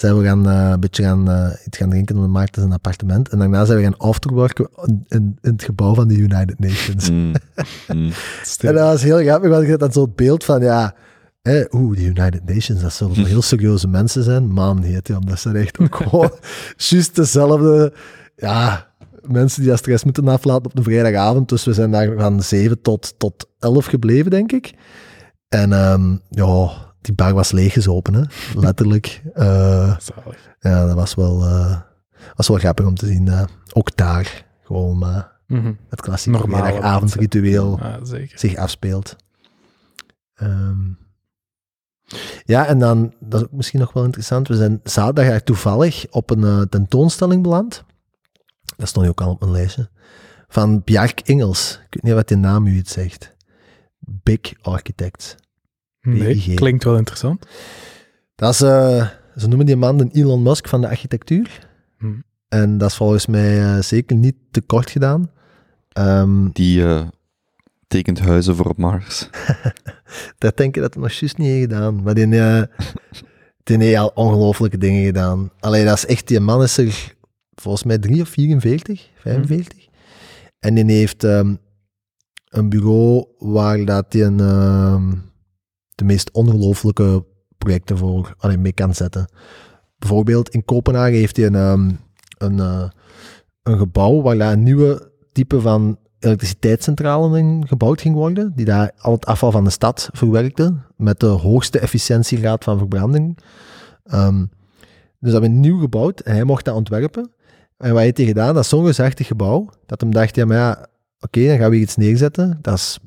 Zijn 0.01 0.19
we 0.19 0.25
gaan, 0.25 0.49
eh, 0.49 0.71
een 0.71 0.81
beetje 0.81 1.03
gaan, 1.03 1.31
eh, 1.31 1.51
iets 1.67 1.77
gaan 1.77 1.91
drinken 1.91 2.17
in 2.17 2.31
Maarten 2.31 2.63
zijn 2.63 2.75
appartement. 2.75 3.29
En 3.29 3.39
daarna 3.39 3.65
zijn 3.65 3.79
we 3.79 3.85
gaan 3.85 3.97
afterworken 3.97 4.69
in, 4.85 5.05
in, 5.09 5.39
in 5.41 5.53
het 5.53 5.63
gebouw 5.63 5.95
van 5.95 6.09
de 6.09 6.17
United 6.17 6.59
Nations. 6.59 7.11
Mm. 7.11 7.33
Mm. 7.93 8.13
En 8.61 8.75
dat 8.75 8.91
was 8.91 9.03
heel 9.03 9.19
grappig, 9.19 9.51
want 9.51 9.63
ik 9.63 9.71
had 9.71 9.79
dan 9.79 9.93
zo'n 9.93 10.13
beeld 10.15 10.45
van, 10.45 10.61
ja, 10.61 10.95
hè, 11.43 11.65
oeh, 11.71 11.97
de 11.97 12.05
United 12.05 12.45
Nations, 12.45 12.81
dat 12.81 12.93
zullen 12.93 13.17
wel 13.17 13.25
heel 13.25 13.43
serieuze 13.43 13.89
mensen 13.89 14.23
zijn. 14.23 14.53
Man, 14.53 14.83
heet 14.83 15.09
ja, 15.09 15.19
dat 15.19 15.41
zijn 15.41 15.57
echt 15.57 15.79
ook 15.79 15.97
gewoon 15.97 16.33
juist 16.77 17.17
dezelfde, 17.17 17.93
ja, 18.37 18.89
mensen 19.23 19.61
die 19.61 19.71
dat 19.71 19.79
stress 19.79 20.05
moeten 20.05 20.29
aflaten 20.29 20.65
op 20.65 20.77
een 20.77 20.83
vrijdagavond. 20.83 21.49
Dus 21.49 21.65
we 21.65 21.73
zijn 21.73 21.91
daar 21.91 22.13
van 22.17 22.43
7 22.43 22.81
tot, 22.83 23.15
tot 23.19 23.47
11 23.59 23.87
gebleven, 23.87 24.31
denk 24.31 24.53
ik. 24.53 24.75
En 25.49 25.73
ehm, 25.73 26.17
ja, 26.29 26.71
die 27.01 27.15
bar 27.15 27.35
was 27.35 27.51
leeggezopen, 27.53 28.15
hè, 28.15 28.23
letterlijk. 28.55 29.23
Zalig. 29.35 30.55
ja, 30.61 30.87
dat 30.87 30.95
was 30.95 31.15
wel, 31.15 31.45
eh, 31.45 31.81
was 32.35 32.49
wel 32.49 32.59
grappig 32.59 32.87
om 32.87 32.95
te 32.95 33.07
zien. 33.07 33.29
eh, 33.29 33.45
ook 33.73 33.97
daar, 33.97 34.47
gewoon 34.63 34.99
Mhm. 35.47 35.73
het 35.89 36.01
klassieke 36.01 36.39
Ja, 37.83 38.05
zeker. 38.05 38.39
zich 38.39 38.57
afspeelt. 38.57 39.17
Ehm, 40.35 40.79
ja, 42.45 42.67
en 42.67 42.79
dan, 42.79 43.15
dat 43.21 43.41
is 43.41 43.47
ook 43.47 43.53
misschien 43.53 43.81
nog 43.81 43.93
wel 43.93 44.05
interessant, 44.05 44.49
we 44.49 44.57
zijn 44.57 44.81
zaterdag 44.85 45.41
toevallig 45.43 46.07
op 46.11 46.31
een 46.31 46.69
tentoonstelling 46.69 47.43
beland. 47.43 47.85
Dat 48.77 48.89
stond 48.89 49.09
ook 49.09 49.21
al 49.21 49.31
op 49.31 49.41
mijn 49.41 49.53
lijstje. 49.53 49.89
Van 50.49 50.83
Bjark 50.85 51.21
Ingels. 51.21 51.73
Ik 51.87 51.95
weet 51.95 52.03
niet 52.03 52.13
wat 52.13 52.29
die 52.29 52.37
naam 52.37 52.67
u 52.67 52.77
iets 52.77 52.93
zegt. 52.93 53.35
Big 53.99 54.41
Architects. 54.63 55.35
Nee, 56.03 56.35
BIG. 56.35 56.55
klinkt 56.55 56.85
wel 56.85 56.97
interessant. 56.97 57.47
Dat 58.35 58.53
is, 58.55 58.61
eh, 58.61 59.09
ze 59.37 59.49
noemen 59.49 59.67
die 59.67 59.77
man 59.77 59.97
de 59.97 60.09
Elon 60.13 60.43
Musk 60.43 60.69
van 60.69 60.81
de 60.81 60.89
architectuur. 60.89 61.67
Hm. 61.99 62.13
En 62.49 62.79
dat 62.79 62.91
is 62.91 62.97
volgens 62.97 63.27
mij 63.27 63.63
eh, 63.63 63.83
zeker 63.83 64.17
niet 64.17 64.37
te 64.51 64.61
kort 64.61 64.91
gedaan. 64.91 65.31
Ehm, 65.89 66.49
Die 66.53 66.85
eh, 66.85 67.07
tekent 67.87 68.19
huizen 68.19 68.57
voor 68.57 68.67
op 68.67 68.79
Mars. 68.79 69.29
Dat 70.39 70.57
denk 70.57 70.77
ik 70.77 70.83
dat 70.83 70.95
het 70.95 71.03
nog 71.03 71.13
juist 71.13 71.39
niet 71.39 71.49
heeft 71.49 71.63
gedaan. 71.73 72.03
Maar 72.03 72.15
die, 72.15 72.39
eh, 72.39 72.63
die 73.65 73.77
heeft 73.79 73.99
al 73.99 74.11
ongelooflijke 74.15 74.79
dingen 74.79 75.05
gedaan. 75.05 75.51
Alleen 75.61 75.85
dat 75.87 75.97
is 75.97 76.07
echt, 76.07 76.29
die 76.29 76.41
man 76.41 76.63
is 76.63 76.77
er 76.79 77.15
volgens 77.55 77.85
mij 77.85 77.99
3 77.99 78.21
of 78.23 78.29
44, 78.29 79.09
45. 79.17 79.87
En 80.59 80.75
die 80.75 80.85
heeft 80.85 81.25
ehm, 81.25 81.55
een 82.49 82.69
bureau 82.69 83.27
waar 83.39 83.85
dat 83.85 84.13
hij 84.13 84.23
een, 84.25 84.41
ehm, 84.41 85.13
de 85.99 86.05
meest 86.05 86.31
ongelooflijke 86.31 87.25
projecten 87.59 87.99
voor 87.99 88.35
allee, 88.39 88.59
mee 88.59 88.73
kan 88.73 88.95
zetten. 88.95 89.33
Bijvoorbeeld 89.99 90.49
in 90.49 90.65
Kopenhagen 90.65 91.19
heeft 91.19 91.37
hij 91.37 91.47
een, 91.47 91.55
ehm, 91.55 91.91
een, 92.39 92.61
eh, 92.61 92.89
een 93.63 93.79
gebouw 93.79 94.23
waar 94.23 94.39
daar 94.39 94.53
een 94.53 94.63
nieuwe 94.63 95.13
type 95.33 95.61
van 95.61 95.99
elektriciteitscentrale 96.19 97.39
in 97.39 97.65
gebouwd 97.67 98.01
ging 98.01 98.15
worden, 98.15 98.53
die 98.55 98.65
daar 98.65 98.93
al 98.99 99.13
het 99.13 99.27
afval 99.27 99.51
van 99.51 99.65
de 99.65 99.71
stad 99.71 100.11
verwerkte, 100.13 100.75
met 100.97 101.21
de 101.21 101.27
hoogste 101.27 101.79
efficiëntiegraad 101.79 102.65
van 102.65 102.79
verbranding. 102.79 103.39
Ehm, 104.05 104.39
dus 105.21 105.33
dat 105.33 105.33
hebben 105.33 105.51
we 105.51 105.57
nieuw 105.57 105.79
gebouwd 105.79 106.21
en 106.21 106.35
hij 106.35 106.45
mocht 106.45 106.65
dat 106.65 106.75
ontwerpen. 106.75 107.31
En 107.77 107.93
wat 107.93 108.03
heeft 108.03 108.17
hij 108.17 108.27
gedaan? 108.27 108.55
Dat 108.55 108.63
is 108.63 108.69
zo'n 108.69 109.13
gebouw, 109.15 109.69
dat 109.87 110.01
hem 110.01 110.13
dacht, 110.13 110.37
ja, 110.37 110.45
maar 110.45 110.57
ja, 110.57 110.87
oké, 111.21 111.47
dan 111.47 111.59
gaan 111.59 111.71
we 111.71 111.77
iets 111.77 111.97
neerzetten. 111.97 112.59
Dat 112.63 112.75
is, 112.75 112.99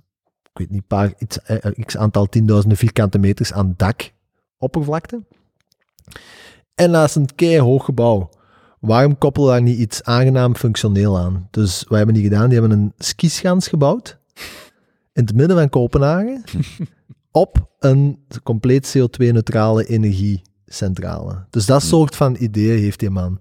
ik 0.54 0.60
weet 0.60 0.70
niet, 0.70 0.88
paar, 0.88 1.14
iets, 1.18 1.42
eh, 1.42 1.86
x 1.86 1.98
aantal 1.98 2.26
tienduizenden 2.26 2.78
vierkante 2.78 3.18
meters 3.18 3.54
aan 3.54 3.74
dakoppervlakte. 3.78 5.24
En 6.76 6.94
is 6.94 7.16
een 7.16 7.36
keihoog 7.36 7.86
gebouw. 7.86 8.30
Waarom 8.80 9.18
koppelen 9.18 9.48
we 9.48 9.54
daar 9.54 9.62
niet 9.62 9.78
iets 9.78 10.04
aangenaam 10.04 10.56
functioneel 10.56 11.20
aan? 11.20 11.48
Dus 11.52 11.84
wat 11.88 11.98
hebben 11.98 12.16
die 12.16 12.24
gedaan? 12.24 12.50
Die 12.50 12.60
hebben 12.60 12.80
een 12.80 12.94
skischans 12.98 13.68
gebouwd 13.68 14.20
in 15.14 15.24
het 15.26 15.36
midden 15.36 15.58
van 15.58 15.70
Kopenhagen 15.70 16.44
op 17.32 17.70
een 17.80 18.26
compleet 18.44 18.98
CO2-neutrale 18.98 19.86
energiecentrale. 19.86 21.46
Dus 21.50 21.66
dat 21.66 21.84
soort 21.84 22.16
van 22.16 22.36
ideeën 22.40 22.82
heeft 22.82 23.00
die 23.00 23.10
man. 23.10 23.40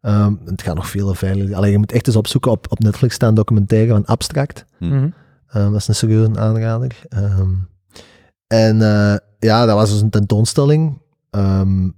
Ehm, 0.00 0.34
het 0.44 0.62
gaat 0.62 0.74
nog 0.74 0.88
veel 0.88 1.14
verder. 1.14 1.54
Alleen 1.54 1.70
je 1.70 1.78
moet 1.78 1.92
echt 1.92 2.06
eens 2.06 2.16
opzoeken 2.16 2.50
op, 2.50 2.66
op 2.70 2.78
Netflix 2.78 3.14
staan 3.14 3.34
documentaire 3.34 3.92
van 3.92 4.06
Abstract. 4.06 4.64
Mhm. 4.78 5.08
Ehm, 5.52 5.70
dat 5.70 5.80
is 5.80 5.88
een 5.88 5.94
serieuze 5.94 6.38
aanrader. 6.40 7.00
Ehm, 7.08 7.50
en 8.46 8.82
eh, 8.82 9.16
ja, 9.38 9.66
dat 9.66 9.76
was 9.76 9.90
dus 9.90 10.00
een 10.00 10.10
tentoonstelling. 10.10 11.00
ehm, 11.30 11.88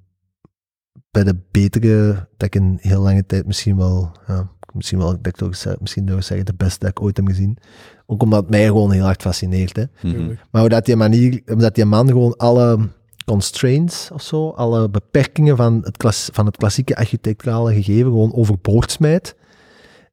bij 1.11 1.25
de 1.25 1.37
betere, 1.51 2.29
dat 2.37 2.47
ik 2.47 2.55
in 2.55 2.79
heel 2.81 3.03
lange 3.03 3.27
tijd 3.27 3.47
misschien 3.47 3.77
wel, 3.77 4.13
ja, 4.27 4.49
misschien 4.73 4.99
wel, 4.99 5.21
dat 5.21 5.41
ik 5.41 5.81
misschien 5.81 6.07
durf 6.07 6.25
zeggen, 6.25 6.47
de 6.47 6.55
beste 6.55 6.79
dat 6.79 6.89
ik 6.89 7.03
ooit 7.03 7.17
heb 7.17 7.27
gezien. 7.27 7.59
Ook 8.07 8.23
omdat 8.23 8.41
het 8.41 8.51
mij 8.51 8.67
gewoon 8.67 8.91
heel 8.91 9.05
hard 9.05 9.23
fascineert. 9.23 9.77
Hè. 9.77 9.85
Mhm. 10.03 10.35
Maar 10.51 10.61
hoe 10.61 10.71
dat 10.71 10.85
die 10.85 10.97
manier, 10.97 11.43
omdat 11.47 11.75
die 11.75 11.85
man 11.85 12.07
gewoon 12.07 12.37
alle 12.37 12.89
constraints 13.25 14.11
of 14.11 14.23
zo, 14.23 14.49
alle 14.49 14.89
beperkingen 14.91 15.57
van 15.57 15.81
het, 15.83 15.97
klas, 15.97 16.29
van 16.33 16.47
het 16.47 16.57
klassieke 16.57 16.97
architecturale 16.97 17.75
gegeven 17.75 18.11
gewoon 18.11 18.35
overboord 18.35 18.91
smijt. 18.91 19.37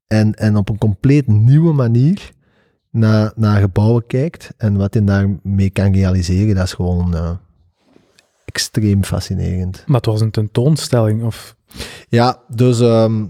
En, 0.08 0.34
en 0.34 0.56
op 0.56 0.70
een 0.70 0.78
compleet 0.78 1.28
nieuwe 1.28 1.74
manier 1.74 2.32
naar, 2.92 3.32
naar 3.36 3.62
gebouwen 3.62 4.06
kijkt. 4.08 4.54
En 4.58 4.78
wat 4.78 4.94
hij 4.94 5.04
daarmee 5.04 5.70
kan 5.70 5.94
realiseren, 5.94 6.56
dat 6.56 6.66
is 6.66 6.74
gewoon... 6.74 7.16
eh, 7.16 7.32
extreem 8.46 9.04
fascinerend. 9.04 9.84
Maar 9.86 9.98
het 9.98 10.06
was 10.06 10.22
een 10.22 10.32
tentoonstelling, 10.32 11.24
of... 11.24 11.56
Ja, 12.10 12.42
dus 12.48 12.80
ehm 12.80 13.26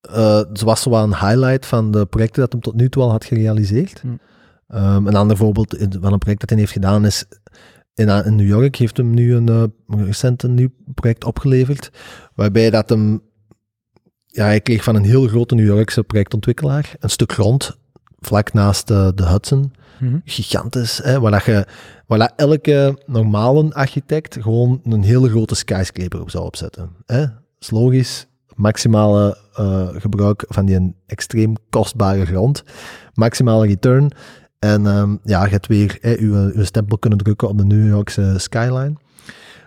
eh, 0.00 0.36
het 0.36 0.60
was 0.60 0.84
wel 0.84 1.02
een 1.02 1.16
highlight 1.16 1.66
van 1.66 1.90
de 1.90 2.06
projecten 2.06 2.40
dat 2.40 2.52
hem 2.52 2.60
tot 2.60 2.74
nu 2.74 2.88
toe 2.88 3.02
al 3.02 3.10
had 3.10 3.24
gerealiseerd. 3.24 4.00
Hm. 4.00 4.08
Ehm, 4.68 5.06
een 5.06 5.16
ander 5.16 5.36
voorbeeld 5.36 5.76
van 6.00 6.12
een 6.12 6.18
project 6.18 6.40
dat 6.40 6.50
hij 6.50 6.58
heeft 6.58 6.72
gedaan 6.72 7.04
is 7.04 7.26
in, 7.98 8.08
in 8.08 8.36
New 8.36 8.46
York 8.46 8.76
heeft 8.76 8.96
hem 8.96 9.14
nu 9.14 9.34
een 9.34 9.48
eh, 9.48 10.06
recent 10.06 10.42
een 10.42 10.54
nieuw 10.54 10.70
project 10.94 11.24
opgeleverd, 11.24 11.90
waarbij 12.34 12.70
dat 12.70 12.88
hem 12.88 13.22
ja, 14.26 14.44
hij 14.44 14.60
kreeg 14.60 14.84
van 14.84 14.94
een 14.94 15.04
heel 15.04 15.26
grote 15.26 15.54
New 15.54 15.66
Yorkse 15.66 16.04
projectontwikkelaar 16.04 16.94
een 16.98 17.10
stuk 17.10 17.32
grond 17.32 17.78
vlak 18.18 18.52
naast 18.52 18.90
eh, 18.90 19.08
de 19.14 19.26
Hudson 19.26 19.72
Mhm. 20.00 20.18
gigantisch, 20.24 21.00
hè, 21.02 21.20
waar, 21.20 21.30
dat 21.30 21.44
je, 21.44 21.66
waar 22.06 22.18
dat 22.18 22.32
elke 22.36 22.98
normale 23.06 23.74
architect 23.74 24.36
gewoon 24.40 24.80
een 24.84 25.02
hele 25.02 25.28
grote 25.28 25.54
skyscraper 25.54 26.20
op 26.20 26.30
zou 26.30 26.44
opzetten. 26.44 26.90
Hè. 27.06 27.20
Dat 27.20 27.30
is 27.58 27.70
logisch, 27.70 28.26
maximale 28.54 29.36
eh, 29.54 29.88
gebruik 29.92 30.44
van 30.48 30.66
die 30.66 30.94
extreem 31.06 31.54
kostbare 31.70 32.26
grond, 32.26 32.62
maximale 33.14 33.66
return. 33.66 34.10
En 34.58 34.86
ehm, 34.86 35.16
ja, 35.24 35.44
je 35.44 35.50
hebt 35.50 35.66
weer 35.66 35.98
hè, 36.00 36.16
uw, 36.18 36.52
uw 36.54 36.64
stempel 36.64 36.98
kunnen 36.98 37.18
drukken 37.18 37.48
op 37.48 37.58
de 37.58 37.64
New 37.64 37.88
Yorkse 37.88 38.34
skyline. 38.36 38.92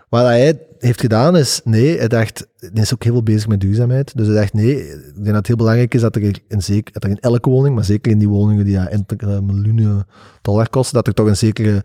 Wat 0.08 0.22
hij 0.22 0.44
heeft 0.82 1.00
gedaan 1.00 1.36
is, 1.36 1.60
nee, 1.64 1.98
hij 1.98 2.08
dacht, 2.08 2.46
hij 2.58 2.82
is 2.82 2.94
ook 2.94 3.02
heel 3.02 3.12
veel 3.12 3.22
bezig 3.22 3.48
met 3.48 3.60
duurzaamheid. 3.60 4.16
Dus 4.16 4.26
hij 4.26 4.36
dacht, 4.36 4.52
nee, 4.52 4.76
ik 4.88 5.12
denk 5.14 5.24
dat 5.26 5.34
het 5.34 5.46
heel 5.46 5.56
belangrijk 5.56 5.94
is 5.94 6.00
dat 6.00 6.16
er 6.16 6.40
in, 6.48 6.62
zeker, 6.62 6.92
dat 6.92 7.04
er 7.04 7.10
in 7.10 7.18
elke 7.20 7.50
woning, 7.50 7.74
maar 7.74 7.84
zeker 7.84 8.12
in 8.12 8.18
die 8.18 8.28
woningen 8.28 8.64
die 8.64 8.74
ja, 8.74 8.88
enkele 8.88 9.40
miljoenen 9.40 10.06
dollar 10.42 10.68
kosten, 10.68 10.94
dat 10.94 11.06
er 11.06 11.14
toch 11.14 11.26
een 11.26 11.36
zekere 11.36 11.84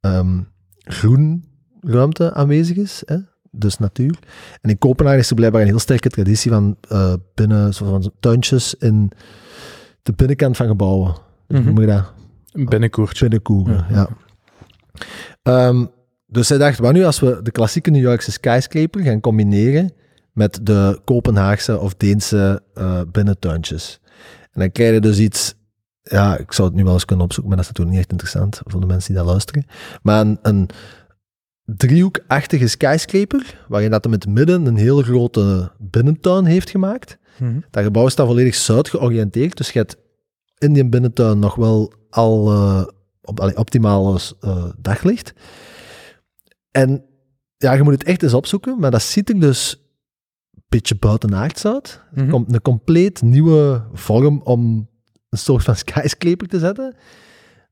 ehm 0.00 0.40
groenruimte 0.84 2.34
aanwezig 2.34 2.76
is. 2.76 3.02
Hè? 3.04 3.16
Dus 3.50 3.78
natuur. 3.78 4.18
En 4.60 4.70
in 4.70 4.78
Kopenhagen 4.78 5.20
is 5.20 5.28
er 5.30 5.34
blijkbaar 5.36 5.60
een 5.60 5.66
heel 5.66 5.78
sterke 5.78 6.08
traditie 6.08 6.50
van 6.50 6.76
eh, 6.88 7.12
binnen, 7.34 7.74
zo 7.74 7.84
van 7.84 8.12
tuintjes 8.20 8.74
in 8.74 9.10
de 10.02 10.12
binnenkant 10.12 10.56
van 10.56 10.66
gebouwen. 10.66 11.14
Hoe 11.46 11.58
Mhm. 11.58 11.64
noem 11.66 11.80
je 11.80 11.86
dat? 11.86 12.12
Een 12.52 12.64
binnenkoertje. 12.64 13.28
Binnenkoeren, 13.28 13.84
Ja, 13.90 13.94
ja. 13.94 14.08
Ehm, 15.42 15.84
dus 16.32 16.48
hij 16.48 16.58
dacht, 16.58 16.78
wat 16.78 16.92
nu 16.92 17.04
als 17.04 17.20
we 17.20 17.40
de 17.42 17.50
klassieke 17.50 17.90
New 17.90 18.02
Yorkse 18.02 18.32
skyscraper 18.32 19.02
gaan 19.02 19.20
combineren 19.20 19.92
met 20.32 20.58
de 20.62 21.00
Kopenhaagse 21.04 21.78
of 21.78 21.94
Deense 21.94 22.62
eh, 22.74 23.00
binnentuintjes. 23.12 24.00
En 24.52 24.60
dan 24.60 24.72
krijg 24.72 24.94
je 24.94 25.00
dus 25.00 25.18
iets, 25.18 25.54
ja, 26.02 26.38
ik 26.38 26.52
zou 26.52 26.68
het 26.68 26.76
nu 26.76 26.84
wel 26.84 26.92
eens 26.92 27.04
kunnen 27.04 27.24
opzoeken, 27.24 27.54
maar 27.54 27.62
dat 27.62 27.70
is 27.70 27.78
natuurlijk 27.78 27.96
niet 27.96 28.04
echt 28.06 28.20
interessant 28.20 28.60
voor 28.64 28.80
de 28.80 28.86
mensen 28.86 29.14
die 29.14 29.22
dat 29.22 29.30
luisteren. 29.30 29.66
Maar 30.02 30.20
een, 30.20 30.38
een 30.42 30.68
driehoekachtige 31.64 32.68
skyscraper, 32.68 33.64
waarin 33.68 33.90
dat 33.90 34.04
hem 34.04 34.12
in 34.12 34.18
het 34.18 34.28
midden 34.28 34.66
een 34.66 34.76
heel 34.76 35.02
grote 35.02 35.70
binnentuin 35.78 36.44
heeft 36.44 36.70
gemaakt. 36.70 37.18
Mhm. 37.38 37.60
Dat 37.70 37.84
gebouw 37.84 38.08
staat 38.08 38.26
volledig 38.26 38.54
zuid 38.54 38.88
georiënteerd, 38.88 39.56
dus 39.56 39.70
je 39.70 39.78
hebt 39.78 39.96
in 40.58 40.72
die 40.72 40.88
binnentuin 40.88 41.38
nog 41.38 41.54
wel 41.54 41.92
al 42.10 42.50
eh, 42.50 42.84
op, 43.22 43.40
allee, 43.40 43.56
optimale 43.56 44.20
eh, 44.40 44.64
daglicht. 44.78 45.32
En 46.72 47.04
ja, 47.56 47.72
je 47.72 47.82
moet 47.82 47.92
het 47.92 48.04
echt 48.04 48.22
eens 48.22 48.34
opzoeken, 48.34 48.78
maar 48.78 48.90
dat 48.90 49.02
ziet 49.02 49.28
er 49.28 49.40
dus 49.40 49.82
een 50.54 50.62
beetje 50.68 50.94
buitenaards 50.94 51.66
uit. 51.66 52.00
Mhm. 52.14 52.28
Komt 52.30 52.54
een 52.54 52.62
compleet 52.62 53.22
nieuwe 53.22 53.84
vorm 53.92 54.40
om 54.44 54.88
een 55.28 55.38
soort 55.38 55.64
van 55.64 55.76
skyscraper 55.76 56.48
te 56.48 56.58
zetten. 56.58 56.94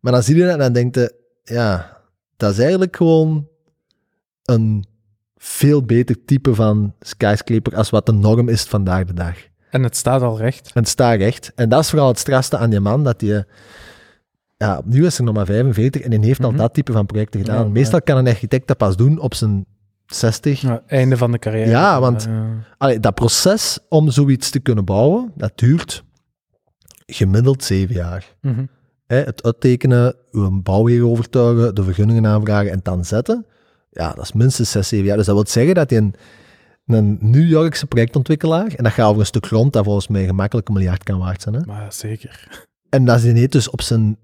Maar 0.00 0.12
dan 0.12 0.22
zie 0.22 0.36
je 0.36 0.42
dat 0.42 0.52
en 0.52 0.58
dan 0.58 0.72
denk 0.72 0.94
je, 0.94 1.14
ja, 1.42 2.00
dat 2.36 2.52
is 2.52 2.58
eigenlijk 2.58 2.96
gewoon 2.96 3.48
een 4.44 4.84
veel 5.36 5.82
beter 5.82 6.24
type 6.24 6.54
van 6.54 6.94
skyscraper 7.00 7.76
als 7.76 7.90
wat 7.90 8.06
de 8.06 8.12
norm 8.12 8.48
is 8.48 8.62
vandaag 8.62 9.04
de 9.04 9.14
dag. 9.14 9.36
En 9.70 9.82
het 9.82 9.96
staat 9.96 10.22
al 10.22 10.38
recht. 10.38 10.66
En 10.74 10.80
het 10.80 10.88
staat 10.88 11.16
recht. 11.16 11.52
En 11.54 11.68
dat 11.68 11.80
is 11.80 11.90
vooral 11.90 12.08
het 12.08 12.18
strafste 12.18 12.56
aan 12.56 12.70
die 12.70 12.80
man, 12.80 13.04
dat 13.04 13.20
hij... 13.20 13.46
Ja, 14.64 14.80
nu 14.84 15.06
is 15.06 15.16
hij 15.16 15.26
nog 15.26 15.34
maar 15.34 15.46
45 15.46 16.00
en 16.02 16.10
hij 16.12 16.20
heeft 16.26 16.44
al 16.44 16.50
Mhm. 16.50 16.58
dat 16.58 16.74
type 16.74 16.92
van 16.92 17.06
projecten 17.06 17.40
gedaan. 17.40 17.64
Ja, 17.64 17.70
Meestal 17.70 18.02
kan 18.02 18.16
een 18.16 18.26
architect 18.26 18.66
dat 18.66 18.76
pas 18.76 18.96
doen 18.96 19.18
op 19.20 19.34
zijn 19.34 19.66
60. 20.06 20.60
Ja, 20.60 20.82
einde 20.86 21.16
van 21.16 21.32
de 21.32 21.38
carrière. 21.38 21.70
Ja, 21.70 22.00
want- 22.00 22.28
Allee, 22.78 23.00
dat 23.00 23.14
proces 23.14 23.78
om 23.88 24.10
zoiets 24.10 24.50
te 24.50 24.60
kunnen 24.60 24.84
bouwen, 24.84 25.32
dat 25.36 25.52
duurt 25.54 26.04
gemiddeld 27.06 27.64
zeven 27.64 27.94
jaar. 27.94 28.34
mhm. 28.40 28.64
Hè, 29.06 29.16
het 29.22 29.42
uittekenen, 29.42 30.14
uw 30.32 30.62
bouwheer 30.62 31.06
overtuigen, 31.06 31.74
de 31.74 31.82
vergunningen 31.82 32.26
aanvragen 32.26 32.70
en 32.70 32.80
dan 32.82 33.04
zetten, 33.04 33.46
ja, 33.90 34.12
dat 34.12 34.24
is 34.24 34.32
minstens 34.32 34.70
zes, 34.70 34.88
zeven 34.88 35.06
jaar. 35.06 35.16
Dus 35.16 35.26
dat 35.26 35.34
wil 35.34 35.46
zeggen 35.46 35.74
dat 35.74 35.90
je 35.90 35.96
een, 35.96 36.14
een 36.86 37.18
New 37.20 37.48
Yorkse 37.48 37.86
projectontwikkelaar, 37.86 38.74
en 38.74 38.84
dat 38.84 38.92
gaat 38.92 39.06
over 39.08 39.20
een 39.20 39.26
stuk 39.26 39.46
grond 39.46 39.72
dat 39.72 39.84
volgens 39.84 40.08
mij 40.08 40.24
gemakkelijk 40.26 40.68
een 40.68 40.74
miljard 40.74 41.02
kan 41.02 41.18
waard 41.18 41.42
zijn, 41.42 41.54
hè? 41.54 41.60
Maar 41.66 41.82
ja, 41.82 41.90
zeker. 41.90 42.66
En 42.88 43.04
dat 43.04 43.18
is 43.18 43.24
ineens 43.24 43.48
dus 43.50 43.70
op 43.70 43.80
zijn 43.82 44.16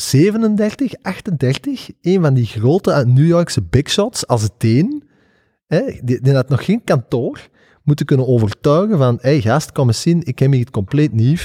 37, 0.00 0.94
38, 1.02 1.88
een 2.00 2.22
van 2.22 2.34
die 2.34 2.46
grote 2.46 2.90
eh, 2.92 3.04
New 3.04 3.26
Yorkse 3.26 3.62
big 3.62 3.90
shots 3.90 4.26
als 4.26 4.48
teen, 4.58 5.02
hè, 5.66 5.80
die, 6.02 6.20
die 6.20 6.34
had 6.34 6.48
nog 6.48 6.64
geen 6.64 6.84
kantoor, 6.84 7.48
moeten 7.82 8.06
kunnen 8.06 8.26
overtuigen 8.26 8.98
van, 8.98 9.18
hé 9.20 9.30
hey, 9.30 9.40
gast, 9.40 9.72
kom 9.72 9.86
eens 9.86 10.00
zien, 10.00 10.22
ik 10.24 10.38
heb 10.38 10.50
hier 10.50 10.60
het 10.60 10.70
compleet 10.70 11.12
nieuw. 11.12 11.36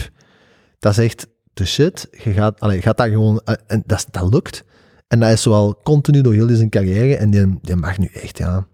Dat 0.79 0.91
is 0.91 0.97
echt 0.97 1.27
de 1.53 1.65
shit. 1.65 2.07
Je 2.23 2.31
gaat, 2.31 2.59
allee, 2.59 2.75
je 2.75 2.81
gaat 2.81 2.97
dat 2.97 3.07
gewoon, 3.07 3.41
eh, 3.45 3.55
en 3.67 3.83
dat, 3.85 4.07
dat 4.11 4.33
lukt. 4.33 4.63
En 5.07 5.19
dat 5.19 5.31
is 5.31 5.41
zowel 5.41 5.79
continu 5.83 6.21
door 6.21 6.33
heel 6.33 6.49
zijn 6.49 6.69
carrière, 6.69 7.15
en 7.15 7.29
die, 7.29 7.59
die 7.61 7.75
mag 7.75 7.97
nu 7.97 8.05
echt, 8.13 8.37
ja, 8.37 8.67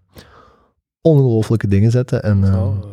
ongelooflijke 1.02 1.68
dingen 1.68 1.92
zetten. 1.92 2.24
En 2.24 2.44
uh, 2.44 2.64
Oh, 2.64 2.84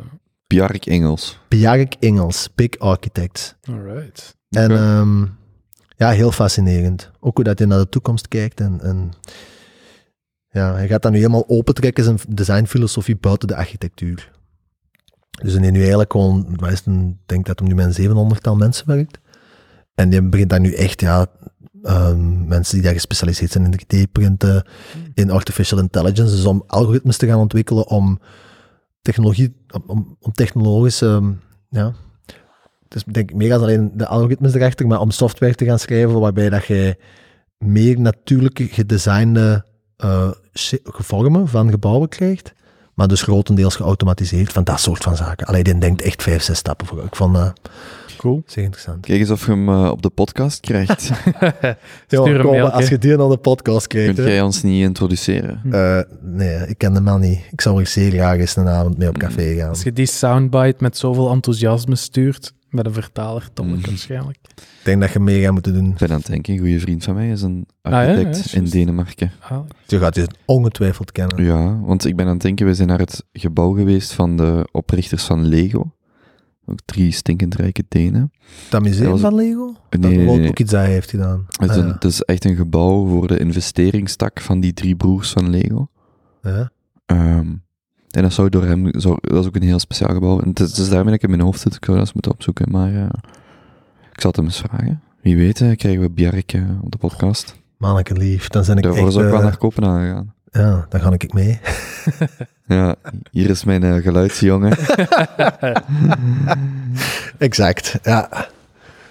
Bjark 0.47 0.87
Engels. 0.87 1.39
Bjark 1.49 1.95
Engels, 2.01 2.49
big 2.55 2.79
architect. 2.79 3.57
alright. 3.71 4.37
En 4.51 4.73
Oké. 4.73 5.31
Ja, 6.05 6.11
heel 6.11 6.33
fascinerend. 6.33 7.11
Ook 7.21 7.37
hoe 7.37 7.45
dat 7.45 7.59
hij 7.59 7.69
naar 7.69 7.79
de 7.79 7.89
toekomst 7.89 8.29
kijkt. 8.29 8.61
En, 8.61 8.81
en 8.81 9.13
ja, 10.51 10.73
hij 10.75 10.89
gaat 10.89 11.03
dat 11.03 11.13
nu 11.13 11.19
helemaal 11.19 11.49
opentrekken, 11.49 12.05
zijn 12.05 12.19
designfilosofie 12.29 13.17
buiten 13.17 13.49
de 13.49 13.57
architectuur. 13.57 14.33
Dus 15.43 15.53
hij 15.53 15.71
nu 15.71 15.79
eigenlijk 15.81 16.13
gewoon, 16.13 16.47
ik 16.51 17.17
denk 17.27 17.47
dat 17.47 17.59
hij 17.59 17.69
nu 17.69 17.75
met 17.75 17.99
een 17.99 18.11
700-tal 18.11 18.57
mensen 18.57 18.87
werkt. 18.87 19.19
En 19.95 20.11
die 20.11 20.23
begint 20.23 20.51
daar 20.51 20.61
nu 20.61 20.73
echt, 20.73 21.01
ja, 21.01 21.27
ehm, 21.83 22.47
mensen 22.47 22.75
die 22.75 22.85
daar 22.85 22.93
gespecialiseerd 22.93 23.51
zijn 23.51 23.65
in 23.65 23.73
3D-printen, 23.73 24.67
in 25.15 25.31
artificial 25.31 25.79
intelligence, 25.79 26.37
dus 26.37 26.45
om 26.45 26.65
algoritmes 26.67 27.17
te 27.17 27.27
gaan 27.27 27.39
ontwikkelen 27.39 27.87
om 27.87 28.21
technologie, 29.03 29.57
om, 29.87 30.17
om, 30.21 30.33
technologische, 30.33 31.35
ja, 31.69 31.95
het 32.95 33.07
is 33.07 33.13
denk 33.13 33.31
ik 33.31 33.37
meer 33.37 33.49
dan 33.49 33.61
alleen 33.63 33.91
de 33.95 34.07
algoritmes 34.07 34.55
erachter, 34.55 34.87
maar 34.87 35.01
om 35.01 35.11
software 35.11 35.55
te 35.55 35.65
gaan 35.65 35.79
schrijven 35.79 36.21
waarbij 36.21 36.51
dat 36.51 36.65
je 36.65 36.97
meer 37.59 38.01
natuurlijke 38.01 38.65
gedesignde 38.67 39.65
eh, 39.97 40.31
se- 40.53 40.81
vormen 40.83 41.49
van 41.49 41.71
gebouwen 41.71 42.09
krijgt, 42.09 42.53
maar 42.95 43.09
dus 43.09 43.23
grotendeels 43.23 43.77
geautomatiseerd 43.77 44.53
van 44.53 44.65
dat 44.65 44.81
soort 44.81 45.03
van 45.03 45.17
zaken. 45.17 45.47
Alleen 45.47 45.63
die 45.63 45.79
denkt 45.79 46.03
echt 46.03 46.23
vijf, 46.23 46.43
zes 46.43 46.59
stappen 46.59 46.87
voor. 46.87 47.05
Ik 47.05 47.17
vond 47.17 47.35
dat 47.35 47.53
Cool. 48.17 48.43
zeer 48.47 48.65
interessant. 48.65 49.07
Kijk 49.07 49.21
eens 49.21 49.31
of 49.31 49.47
je 49.47 49.51
hem 49.53 49.69
eh, 49.69 49.91
op 49.91 50.03
de 50.03 50.11
podcast 50.11 50.61
krijgt. 50.61 51.01
Stuur 52.07 52.41
kom, 52.41 52.51
mailtje. 52.51 52.71
als 52.71 52.89
je 52.89 52.99
die 52.99 53.19
aan 53.21 53.29
de 53.31 53.37
podcast 53.37 53.87
Kunt 53.87 54.03
krijgt. 54.03 54.17
hè. 54.17 54.25
jij 54.35 54.43
ons 54.43 54.63
niet 54.63 54.83
introduceren? 54.83 55.61
Eh, 55.71 55.99
nee, 56.23 56.57
ik 56.69 56.79
ken 56.79 56.95
de 56.95 57.01
man 57.01 57.21
niet. 57.21 57.41
Ik 57.51 57.61
zou 57.61 57.81
er 57.81 57.87
zeer 57.87 58.11
graag 58.11 58.39
eens 58.39 58.57
een 58.57 58.69
avond 58.69 58.99
mee 58.99 59.09
op 59.09 59.19
café 59.19 59.55
gaan. 59.55 59.69
Als 59.69 59.83
je 59.83 59.93
die 59.93 60.07
soundbite 60.07 60.77
met 60.79 60.97
zoveel 60.97 61.31
enthousiasme 61.31 61.97
stuurt, 61.97 62.53
met 62.75 62.87
een 62.87 62.93
vertaler, 62.93 63.49
dan 63.55 63.67
Mhm. 63.71 63.81
waarschijnlijk. 63.87 64.39
Ik 64.55 64.81
denk 64.85 65.01
dat 65.01 65.13
je 65.13 65.21
meer 65.21 65.43
gaat 65.45 65.53
moeten 65.53 65.73
doen. 65.75 65.87
Ik 65.91 65.97
ben 65.99 66.11
aan 66.11 66.17
het 66.19 66.27
denken, 66.27 66.53
een 66.53 66.59
goede 66.59 66.81
vriend 66.81 67.05
van 67.05 67.15
mij 67.15 67.31
is 67.31 67.43
een 67.43 67.67
Ah, 67.83 67.93
ja, 67.93 67.99
architect 68.09 68.51
ja, 68.51 68.59
in. 68.59 68.65
Denemarken. 68.65 69.33
Ah, 69.41 69.59
Je 69.87 69.99
gaat 69.99 70.15
je 70.15 70.27
ongetwijfeld 70.45 71.13
kennen. 71.13 71.45
Ja, 71.45 71.81
want 71.81 72.05
ik 72.05 72.17
ben 72.17 72.27
aan 72.27 72.33
het 72.33 72.43
denken, 72.43 72.67
we 72.67 72.75
zijn 72.75 72.89
naar 72.89 72.99
het 72.99 73.25
gebouw 73.33 73.73
geweest 73.73 74.13
van 74.13 74.37
de 74.37 74.69
oprichters 74.73 75.25
van 75.25 75.47
Lego. 75.47 75.93
Ook 76.67 76.79
drie 76.85 77.11
stinkend 77.13 77.55
rijke 77.55 77.85
Denen. 77.89 78.33
Dat 78.71 78.83
museum 78.83 79.11
was- 79.11 79.21
van 79.21 79.35
Lego? 79.35 79.65
Nee, 79.65 80.01
dat 80.01 80.01
nee, 80.11 80.27
nee. 80.39 80.49
ook 80.49 80.59
iets 80.59 80.71
dat 80.71 80.81
hij 80.81 80.91
heeft 80.93 81.11
gedaan. 81.11 81.45
Het 81.49 81.71
is, 81.71 81.77
Ah, 81.77 81.83
een, 81.85 81.93
het 81.93 82.05
is 82.05 82.23
echt 82.23 82.45
een 82.45 82.57
gebouw 82.57 83.07
voor 83.07 83.27
de 83.27 83.39
investeringstak 83.39 84.41
van 84.41 84.61
die 84.61 84.73
drie 84.73 84.97
broers 84.97 85.31
van 85.33 85.51
Lego. 85.51 85.89
ja. 86.43 86.71
Ehm, 87.07 87.53
en 88.17 88.23
dat 88.23 88.33
zou 88.33 88.49
door 88.49 88.65
hem, 88.65 88.91
zou, 89.01 89.19
dat 89.21 89.41
is 89.41 89.47
ook 89.47 89.57
een 89.57 89.63
heel 89.63 89.79
speciaal 89.79 90.15
gebouw. 90.15 90.41
En 90.41 90.49
het 90.49 90.61
is 90.61 90.89
daarmee 90.89 91.05
dat 91.05 91.15
ik 91.15 91.23
in 91.23 91.31
mijn 91.31 91.43
hoofd 91.43 91.61
zit, 91.61 91.75
ik 91.75 91.85
zou 91.85 91.97
dat 91.97 92.07
eens 92.07 92.15
moeten 92.15 92.33
opzoeken. 92.33 92.71
Maar 92.71 92.95
eh, 92.95 93.03
ik 94.13 94.21
zal 94.21 94.31
het 94.31 94.37
hem 94.37 94.45
eens 94.45 94.61
vragen. 94.69 95.03
Wie 95.23 95.37
weet 95.37 95.59
krijgen 95.77 96.01
we 96.01 96.11
Bjark 96.11 96.53
eh, 96.53 96.63
op 96.83 96.93
de 96.93 96.99
podcast. 96.99 97.57
Manneke 97.77 98.15
lief, 98.15 98.49
dan 98.49 98.65
zijn 98.65 98.77
ik 98.77 98.83
Daarvoor 98.83 99.05
echt... 99.05 99.13
zou 99.13 99.25
ik 99.25 99.31
wel 99.31 99.41
eh, 99.41 99.47
naar 99.47 99.57
Kopenhagen 99.57 100.15
gaan. 100.15 100.33
Ja, 100.51 100.87
dan 100.89 101.01
ga 101.01 101.11
ik 101.13 101.33
mee. 101.33 101.59
Ja, 102.67 102.95
hier 103.31 103.51
is 103.51 103.65
mijn 103.65 103.83
eh, 103.83 104.03
geluidsjongen. 104.03 104.77
Exact, 107.39 107.99
ja. 108.03 108.29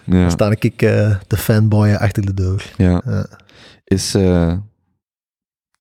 Dan 0.05 0.19
Ja, 0.19 0.29
sta 0.29 0.49
ik 0.59 0.81
eh, 0.81 1.15
de 1.27 1.37
fanboy 1.37 1.93
achter 1.93 2.25
de 2.25 2.33
deur. 2.33 2.73
ja. 2.77 3.01
Ja. 3.05 3.25
Is, 3.83 4.15
eh, 4.15 4.53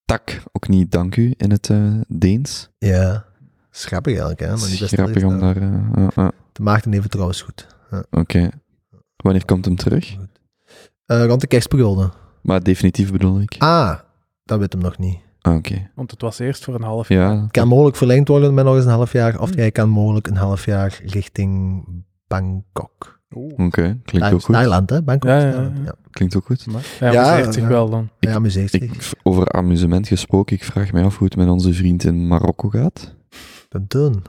tak 0.05 0.43
ook 0.53 0.69
niet 0.69 0.91
dank 0.93 1.17
u 1.17 1.35
in 1.37 1.51
het 1.51 1.71
eh, 1.71 1.93
Deens. 2.09 2.69
Ja. 2.79 3.25
Schrappig 3.71 4.13
eigenlijk, 4.13 4.41
hè? 4.41 4.47
Maar 4.47 4.59
Het 4.61 4.71
niet 4.81 4.91
grappig 4.91 5.23
om 5.25 5.39
daar... 5.41 5.57
eh, 5.57 5.73
ja, 5.95 6.11
ja. 6.15 6.33
De 6.53 6.63
Maarten 6.63 6.93
even 6.93 7.11
trouwens 7.11 7.43
goed. 7.43 7.67
Oké. 8.11 8.49
Wanneer 9.17 9.45
komt 9.45 9.65
hem 9.65 9.77
terug? 9.77 10.17
Eh, 11.07 11.25
rond 11.25 11.41
de 11.41 11.47
kerstperiode. 11.47 12.11
Maar 12.43 12.63
definitief 12.63 13.13
bedoel 13.13 13.41
ik. 13.41 13.55
Ah, 13.59 13.99
dat 14.45 14.59
weet 14.59 14.73
hem 14.73 14.83
nog 14.83 14.99
niet. 14.99 15.19
Ah, 15.41 15.55
Oké. 15.55 15.91
Want 15.95 16.11
het 16.11 16.21
was 16.21 16.39
eerst 16.39 16.65
voor 16.65 16.75
een 16.75 16.83
half 16.83 17.09
jaar. 17.09 17.35
Ja. 17.35 17.43
Het 17.43 17.51
kan 17.51 17.69
mogelijk 17.69 17.97
verlengd 17.97 18.29
worden 18.29 18.55
met 18.55 18.65
nog 18.65 18.75
eens 18.77 18.85
een 18.85 18.91
half 18.91 19.13
jaar. 19.13 19.41
Of 19.41 19.55
jij 19.55 19.71
kan 19.71 19.89
mogelijk 19.89 20.27
een 20.27 20.37
half 20.37 20.65
jaar 20.67 21.01
richting 21.05 21.85
Bangkok. 22.27 23.21
Oké. 23.35 23.99
Klinkt 24.05 24.33
ook 24.33 24.43
goed. 24.43 24.55
Thailand, 24.55 24.91
hè? 24.91 25.03
Bangkok. 25.03 25.31
Ja, 25.31 25.39
ja, 25.39 25.51
ja. 25.51 25.73
ja. 25.85 25.95
Klinkt 26.11 26.37
ook 26.37 26.45
goed. 26.47 26.67
Maar 26.67 26.87
hij 26.99 27.13
Ja, 27.13 27.33
amuseert 27.33 27.55
zich 27.55 27.63
ja. 27.63 27.69
wel 27.69 27.91
dan. 27.91 28.09
Ja, 28.19 28.35
amuseert 28.35 28.71
zich. 28.71 28.83
Ik, 28.83 29.11
over 29.23 29.49
amusement 29.49 30.09
gesproken, 30.09 30.57
ik 30.57 30.65
vraag 30.65 30.93
mij 30.93 31.05
af 31.05 31.17
hoe 31.19 31.27
het 31.27 31.37
met 31.37 31.49
onze 31.49 31.73
vriend 31.73 32.05
in 32.05 32.27
Marokko 32.27 32.69
gaat. 32.69 33.15
Dat 33.69 33.91
doen. 33.91 34.23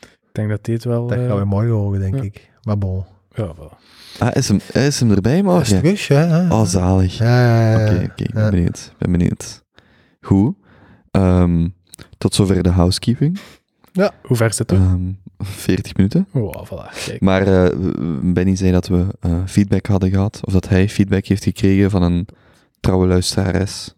Ik 0.00 0.18
denk 0.32 0.48
dat 0.48 0.64
dit 0.64 0.84
wel... 0.84 1.06
Dat 1.06 1.18
eh, 1.18 1.26
gaan 1.26 1.38
we 1.38 1.44
morgen 1.44 1.72
horen, 1.72 2.00
denk 2.00 2.14
ja. 2.16 2.22
ik. 2.22 2.50
Maar 2.62 2.78
bon. 2.78 3.04
ja, 3.34 3.54
wel. 3.56 3.72
Ah, 4.18 4.36
is 4.36 4.48
hem, 4.48 4.60
is 4.72 5.00
hem 5.00 5.10
erbij 5.10 5.42
Dat 5.42 5.60
is 5.60 5.70
morgen? 5.72 5.82
terug, 5.96 6.08
hè? 6.08 6.48
Oh, 6.52 6.64
zalig. 6.64 7.18
Ja, 7.18 7.70
ja, 7.70 7.74
Oké, 7.82 7.90
ja. 7.94 8.02
oké, 8.04 8.22
ik 8.22 8.26
Ja. 8.26 8.40
ben 8.40 8.50
benieuwd. 8.50 8.94
ben 8.98 9.10
benieuwd. 9.12 9.64
Goed. 10.20 10.56
Ehm, 11.10 11.68
tot 12.18 12.34
zover 12.34 12.62
de 12.62 12.68
housekeeping. 12.68 13.38
Hoe 14.22 14.36
ver 14.36 14.52
zit 14.52 14.70
het? 14.70 14.78
Ehm 14.80 15.08
40 15.40 15.96
minuten. 15.96 16.26
Oh, 16.32 16.64
voilà. 16.66 17.04
Kijk. 17.06 17.20
Maar 17.20 17.64
eh, 17.64 17.76
Benny 18.22 18.56
zei 18.56 18.72
dat 18.72 18.86
we 18.88 19.06
eh, 19.20 19.42
feedback 19.46 19.86
hadden 19.86 20.10
gehad, 20.10 20.40
of 20.44 20.52
dat 20.52 20.68
hij 20.68 20.88
feedback 20.88 21.26
heeft 21.26 21.44
gekregen 21.44 21.90
van 21.90 22.02
een 22.02 22.26
trouwe 22.80 23.06
luisterares. 23.06 23.94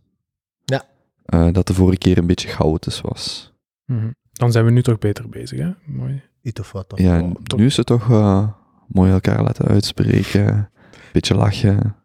Ja. 0.64 0.84
Eh, 1.24 1.49
dat 1.53 1.66
de 1.66 1.74
vorige 1.74 1.99
keer 1.99 2.18
een 2.18 2.26
beetje 2.26 2.49
chaotisch 2.49 3.01
was. 3.01 3.53
Mhm. 3.84 4.11
Dan 4.32 4.53
zijn 4.53 4.64
we 4.64 4.70
nu 4.70 4.82
toch 4.82 4.99
beter 4.99 5.28
bezig, 5.28 5.59
hè? 5.59 5.70
Mooi. 5.84 6.22
Iets 6.43 6.61
of 6.61 6.72
wat. 6.72 6.88
toch? 6.88 6.99
Ja, 6.99 7.20
Oh, 7.20 7.32
nu 7.57 7.66
is 7.66 7.76
het 7.76 7.86
toch 7.86 8.11
eh, 8.11 8.49
mooi 8.86 9.12
elkaar 9.12 9.43
laten 9.43 9.68
uitspreken, 9.68 10.70
beetje 11.12 11.34
lachen. 11.34 11.97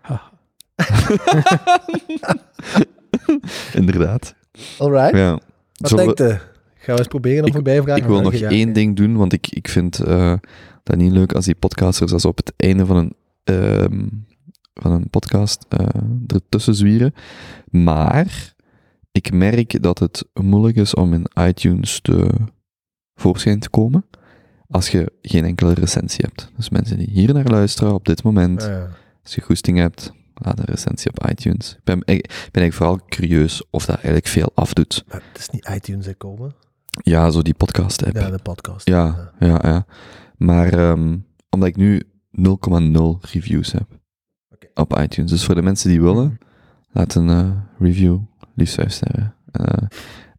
Ha. 0.00 0.22
Inderdaad. 3.72 4.34
Alright. 4.78 5.16
Ja. 5.16 5.38
Wat 5.76 5.96
denkt 5.96 6.20
u? 6.20 6.38
Gaan 6.84 6.94
we 6.94 7.00
eens 7.00 7.08
proberen 7.08 7.44
om 7.44 7.52
voorbij 7.52 7.82
vragen? 7.82 8.02
Ik 8.02 8.08
wil 8.08 8.20
nog 8.20 8.34
één 8.34 8.72
ding 8.72 8.96
doen, 8.96 9.16
want 9.16 9.32
ik, 9.32 9.48
ik 9.48 9.68
vind 9.68 9.98
eh, 9.98 10.34
dat 10.82 10.96
niet 10.96 11.12
leuk 11.12 11.32
als 11.32 11.44
die 11.44 11.54
podcasters 11.54 12.12
als 12.12 12.24
op 12.24 12.36
het 12.36 12.52
einde 12.56 12.86
van 12.86 12.96
een, 12.96 13.14
ehm, 13.44 14.06
van 14.74 14.92
een 14.92 15.10
podcast 15.10 15.64
eh 15.68 15.86
ertussen 16.26 16.74
zwieren. 16.74 17.14
Maar 17.70 18.54
ik 19.12 19.32
merk 19.32 19.82
dat 19.82 19.98
het 19.98 20.24
moeilijk 20.34 20.76
is 20.76 20.94
om 20.94 21.12
in 21.12 21.26
iTunes 21.40 22.00
te 22.00 22.30
voorschijn 23.14 23.58
te 23.58 23.70
komen 23.70 24.06
als 24.68 24.88
je 24.88 25.12
geen 25.22 25.44
enkele 25.44 25.74
recensie 25.74 26.24
hebt. 26.24 26.50
Dus 26.56 26.70
mensen 26.70 26.98
die 26.98 27.10
hier 27.10 27.34
naar 27.34 27.46
luisteren 27.50 27.94
op 27.94 28.04
dit 28.06 28.22
moment, 28.22 28.62
Ja. 28.62 28.88
als 29.22 29.34
je 29.34 29.40
goesting 29.40 29.78
hebt, 29.78 30.12
laat 30.34 30.58
een 30.58 30.64
recensie 30.64 31.10
op 31.10 31.30
iTunes. 31.30 31.72
Ik 31.72 31.84
ben, 31.84 31.96
ik 31.98 32.04
ben 32.04 32.62
eigenlijk 32.62 32.74
vooral 32.74 33.00
curieus 33.08 33.64
of 33.70 33.84
dat 33.86 33.94
eigenlijk 33.94 34.26
veel 34.26 34.50
afdoet. 34.54 35.04
Maar 35.08 35.22
Het 35.32 35.38
is 35.40 35.48
niet 35.50 35.68
iTunes 35.74 36.06
hè, 36.06 36.14
komen. 36.14 36.54
Ja, 37.02 37.30
zo 37.30 37.42
die 37.42 37.54
podcast 37.54 38.04
app. 38.06 38.16
Ja, 38.16 38.30
de 38.30 38.38
podcast. 38.42 38.88
Ja, 38.88 39.30
ja, 39.38 39.58
ja. 39.62 39.86
Maar 40.36 40.68
ehm, 40.72 41.16
omdat 41.50 41.68
ik 41.68 41.76
nu 41.76 42.02
0,0 42.30 43.20
reviews 43.32 43.72
heb 43.72 43.86
Oké. 44.50 44.66
op 44.74 44.98
iTunes. 44.98 45.30
Dus 45.30 45.44
voor 45.44 45.54
de 45.54 45.62
mensen 45.62 45.88
die 45.90 46.00
willen, 46.02 46.38
laat 46.92 47.14
een 47.14 47.28
eh, 47.28 47.50
review, 47.78 48.18
liefst 48.54 48.74
vijf 48.74 48.92
sterren. 48.92 49.34
Eh, 49.52 49.86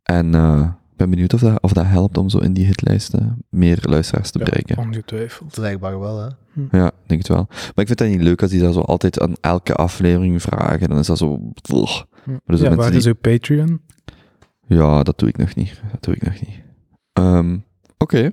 en 0.03 0.35
eh, 0.35 0.69
ik 0.91 0.97
ben 0.97 1.09
benieuwd 1.09 1.33
of 1.33 1.39
dat, 1.39 1.61
of 1.61 1.73
dat 1.73 1.85
helpt 1.85 2.17
om 2.17 2.29
zo 2.29 2.37
in 2.37 2.53
die 2.53 2.65
hitlijsten 2.65 3.45
meer 3.49 3.79
luisteraars 3.81 4.31
te 4.31 4.39
Ja, 4.39 4.45
bereiken. 4.45 4.77
ongetwijfeld. 4.77 5.53
Blijkbaar 5.53 5.99
wel, 5.99 6.19
hè. 6.19 6.29
Ja, 6.77 6.87
ik 6.87 6.93
denk 7.07 7.19
het 7.21 7.27
wel. 7.27 7.45
Maar 7.49 7.59
ik 7.75 7.87
vind 7.87 7.97
dat 7.97 8.07
niet 8.07 8.21
leuk 8.21 8.41
als 8.41 8.51
die 8.51 8.61
dat 8.61 8.73
zo 8.73 8.79
altijd 8.79 9.19
aan 9.19 9.33
elke 9.41 9.73
aflevering 9.73 10.41
vragen. 10.41 10.89
Dan 10.89 10.97
is 10.97 11.07
dat 11.07 11.17
zo... 11.17 11.33
Hm. 11.33 12.31
dus 12.45 12.59
de 12.59 12.65
ja, 12.65 12.75
waar 12.75 12.89
die- 12.89 12.99
is 12.99 13.05
uw 13.05 13.15
Patreon? 13.15 13.81
Ja, 14.67 15.03
dat 15.03 15.19
doe 15.19 15.29
ik 15.29 15.37
nog 15.37 15.55
niet. 15.55 15.81
Dat 15.91 16.03
doe 16.03 16.15
ik 16.15 16.21
nog 16.21 16.41
niet. 16.41 16.61
Ehm, 17.13 17.57
Oké. 17.97 18.31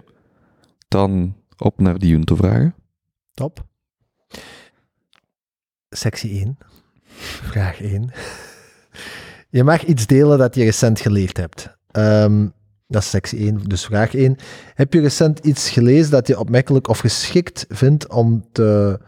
Dan 0.89 1.37
op 1.57 1.81
naar 1.81 1.99
die 1.99 2.11
Junto-vragen. 2.11 2.75
Top. 3.35 3.65
Sectie 5.91 6.31
1. 6.31 6.59
Vraag 7.43 7.81
1. 7.81 8.11
Je 9.51 9.65
mag 9.65 9.85
iets 9.85 10.07
delen 10.07 10.39
dat 10.39 10.55
je 10.55 10.65
recent 10.65 11.01
geleerd 11.01 11.37
hebt. 11.37 11.77
Ehm, 11.91 12.49
dat 12.87 13.03
is 13.03 13.11
sectie 13.11 13.39
1, 13.39 13.69
dus 13.69 13.85
vraag 13.85 14.15
1. 14.15 14.37
Heb 14.75 14.93
je 14.93 15.01
recent 15.01 15.39
iets 15.39 15.71
gelezen 15.71 16.11
dat 16.11 16.27
je 16.27 16.39
opmerkelijk 16.39 16.89
of 16.89 16.99
geschikt 16.99 17.67
vindt 17.69 18.09
om 18.09 18.45
te 18.53 19.01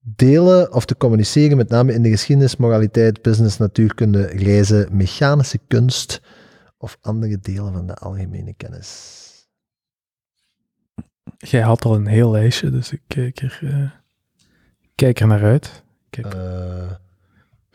delen 0.00 0.72
of 0.72 0.84
te 0.84 0.96
communiceren, 0.96 1.56
met 1.56 1.68
name 1.68 1.92
in 1.92 2.02
de 2.02 2.10
geschiedenis, 2.10 2.56
moraliteit, 2.56 3.22
business, 3.22 3.56
natuurkunde, 3.56 4.26
reizen, 4.26 4.88
mechanische 4.96 5.58
kunst 5.66 6.20
of 6.76 6.98
andere 7.00 7.38
delen 7.38 7.72
van 7.72 7.86
de 7.86 7.94
algemene 7.94 8.54
kennis? 8.54 9.24
Jij 11.38 11.60
had 11.62 11.84
al 11.84 11.94
een 11.94 12.06
heel 12.06 12.30
lijstje, 12.30 12.70
dus 12.70 12.92
ik 12.92 13.02
kijk 13.06 13.38
er, 13.40 13.58
eh, 13.62 13.90
kijk 14.94 15.20
er 15.20 15.26
naar 15.26 15.42
uit. 15.42 15.82
Kijk, 16.10 16.34
Eh, 16.34 16.90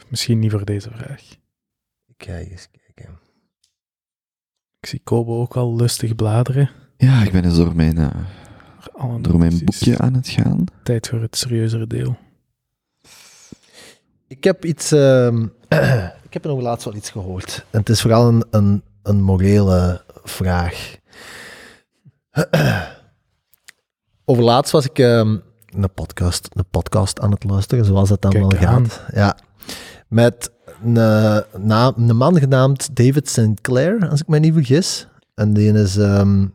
misschien 0.10 0.40
niet 0.40 0.52
voor 0.52 0.66
deze 0.66 0.92
vraag. 0.92 1.22
ik 2.08 2.24
ga 2.28 2.34
eens 2.38 2.68
kijken. 2.72 3.20
Ik 4.80 4.86
zie 4.90 5.00
Kobo 5.04 5.42
ook 5.42 5.56
al 5.58 5.76
lustig 5.76 6.16
bladeren. 6.16 6.70
Ja, 6.98 7.24
ik 7.24 7.32
ben 7.32 7.44
eens 7.44 7.56
door 7.56 7.76
mijn, 7.76 7.98
eh, 7.98 9.16
door 9.22 9.38
mijn 9.38 9.60
boekje 9.66 9.98
aan 9.98 10.14
het 10.14 10.28
gaan. 10.28 10.66
Tijd 10.84 11.08
voor 11.08 11.22
het 11.22 11.36
serieuzere 11.38 11.88
deel. 11.88 12.18
Ik 14.28 14.44
heb 14.44 14.66
iets. 14.66 14.92
ehm, 14.92 15.44
ik 16.28 16.34
heb 16.34 16.44
nog 16.44 16.62
laatst 16.62 16.86
wel 16.86 16.96
iets 16.96 17.10
gehoord. 17.10 17.66
En 17.70 17.80
het 17.80 17.90
is 17.90 18.02
vooral 18.02 18.28
een, 18.28 18.44
een, 18.50 18.84
een 19.04 19.22
morele 19.24 20.04
vraag. 20.24 20.96
Overlaatst 24.26 24.72
was 24.72 24.86
ik 24.86 25.00
ehm, 25.00 25.38
een, 25.66 25.94
podcast, 25.94 26.48
een 26.54 26.66
podcast 26.72 27.20
aan 27.20 27.32
het 27.32 27.44
luisteren, 27.44 27.86
zoals 27.86 28.10
dat 28.10 28.22
dan 28.22 28.32
Kijk 28.32 28.52
wel 28.52 28.70
aan. 28.70 28.90
gaat. 28.90 29.06
Ja. 29.14 29.38
Met 30.08 30.52
een, 30.84 30.98
eh, 30.98 31.40
een 31.96 32.18
man 32.18 32.40
genaamd 32.40 32.96
David 32.96 33.30
Sinclair, 33.30 34.10
als 34.10 34.22
ik 34.22 34.28
me 34.28 34.40
niet 34.40 34.54
vergis. 34.54 35.08
En 35.36 35.54
die 35.54 35.74
is 35.74 35.98
ehm, 35.98 36.48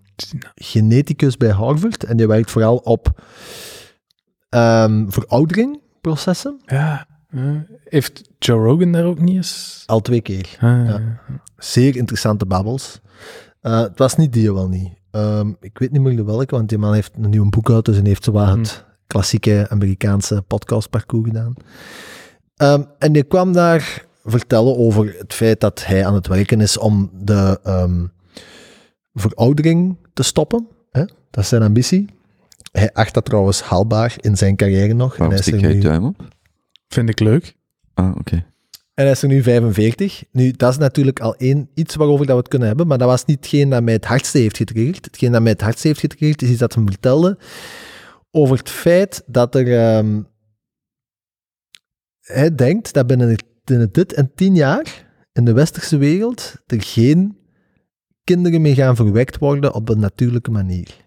geneticus 0.55 1.37
bij 1.37 1.51
Harvard. 1.51 2.05
En 2.05 2.17
die 2.17 2.27
werkt 2.27 2.51
vooral 2.51 2.77
op 2.77 3.21
ehm 4.49 5.09
verouderingprocessen. 5.09 6.61
Ja, 6.67 7.07
heeft 7.85 8.23
Joe 8.39 8.65
Rogan 8.65 8.93
daar 8.93 9.05
ook 9.05 9.21
niet 9.21 9.37
eens? 9.37 9.83
Al 9.87 10.01
twee 10.01 10.21
keer. 10.21 10.57
Ah, 10.61 10.87
Ja. 10.87 11.21
Zeer 11.57 11.97
interessante 11.97 12.47
babbels. 12.47 13.01
Eh, 13.61 13.81
het 13.81 13.99
was 13.99 14.17
niet 14.17 14.33
die 14.33 14.53
wel 14.53 14.69
niet. 14.69 14.93
Ehm, 15.11 15.53
ik 15.61 15.79
weet 15.79 15.93
niet 15.93 16.01
meer 16.03 16.25
welke, 16.25 16.55
want 16.55 16.69
die 16.69 16.79
man 16.79 16.95
heeft 16.95 17.13
een 17.21 17.31
nieuw 17.31 17.49
boek 17.49 17.71
uit, 17.71 17.85
dus 17.85 17.97
hij 17.97 18.07
heeft 18.07 18.25
zowat 18.25 18.57
het 18.57 18.85
klassieke 19.07 19.67
Amerikaanse 19.69 20.43
podcastparcours 20.43 21.27
gedaan. 21.27 21.55
Ehm, 22.57 22.83
en 22.99 23.13
die 23.13 23.23
kwam 23.23 23.53
daar 23.53 24.05
vertellen 24.25 24.77
over 24.77 25.15
het 25.19 25.35
feit 25.35 25.61
dat 25.61 25.85
hij 25.87 26.07
aan 26.07 26.15
het 26.15 26.27
werken 26.27 26.61
is 26.61 26.79
om 26.79 27.11
de 27.15 27.59
ehm, 27.63 28.05
veroudering 29.15 29.97
te 30.13 30.23
stoppen. 30.23 30.69
Hè? 30.91 31.05
Dat 31.31 31.43
is 31.45 31.49
zijn 31.49 31.63
ambitie. 31.63 32.07
Hij 32.73 32.93
acht 32.93 33.15
dat 33.15 33.25
trouwens 33.25 33.63
haalbaar 33.63 34.15
in 34.21 34.37
zijn 34.37 34.57
carrière 34.57 34.93
nog. 34.95 35.13
En 35.13 35.19
Waarom 35.19 35.37
hij, 35.37 35.39
is 35.39 35.47
er 35.47 35.53
stik 35.53 35.61
jij 35.61 35.71
nu, 35.71 35.77
je 35.77 35.83
duim 35.89 36.05
op? 36.05 36.35
Vind 36.89 37.09
ik 37.09 37.21
leuk. 37.21 37.55
Ah, 37.95 38.17
oké. 38.19 38.35
en 38.95 39.03
hij 39.05 39.11
is 39.11 39.23
er 39.23 39.29
nu 39.29 39.43
45. 39.43 40.25
Nu, 40.33 40.51
dat 40.51 40.71
is 40.71 40.79
natuurlijk 40.79 41.21
al 41.21 41.37
één, 41.37 41.71
iets 41.75 41.95
waarover 41.95 42.27
dat 42.27 42.35
we 42.35 42.41
het 42.41 42.51
kunnen 42.51 42.69
hebben, 42.69 42.87
maar 42.87 42.99
dat 42.99 43.09
was 43.09 43.25
niet 43.25 43.37
hetgeen 43.37 43.69
dat 43.71 43.83
mij 43.83 43.93
het 43.95 44.05
hardste 44.05 44.39
heeft 44.39 44.57
getriggerd. 44.57 45.05
Hetgeen 45.05 45.33
dat 45.33 45.43
mij 45.43 45.53
het 45.53 45.61
hardste 45.61 45.87
heeft 45.87 46.01
getriggerd 46.01 46.43
is 46.43 46.51
iets 46.51 46.59
dat 46.59 46.75
hij 46.75 46.85
vertelde 46.85 47.39
over 48.31 48.57
het 48.57 48.71
feit 48.71 49.23
dat 49.27 49.55
er... 49.55 49.79
ehm, 49.79 50.21
hij 52.21 52.55
denkt 52.55 52.93
dat 52.93 53.07
binnen, 53.07 53.37
binnen 53.65 53.93
dit 53.93 54.13
en 54.13 54.31
tien 54.35 54.55
jaar 54.55 55.07
in 55.33 55.45
de 55.45 55.53
westerse 55.53 55.97
wereld 55.97 56.55
er 56.67 56.83
geen 56.83 57.39
kinderen 58.25 58.61
meer 58.61 58.75
gaan 58.75 58.97
verwekt 58.97 59.39
worden 59.39 59.75
op 59.75 59.89
een 59.89 60.01
natuurlijke 60.01 60.51
manier. 60.51 61.05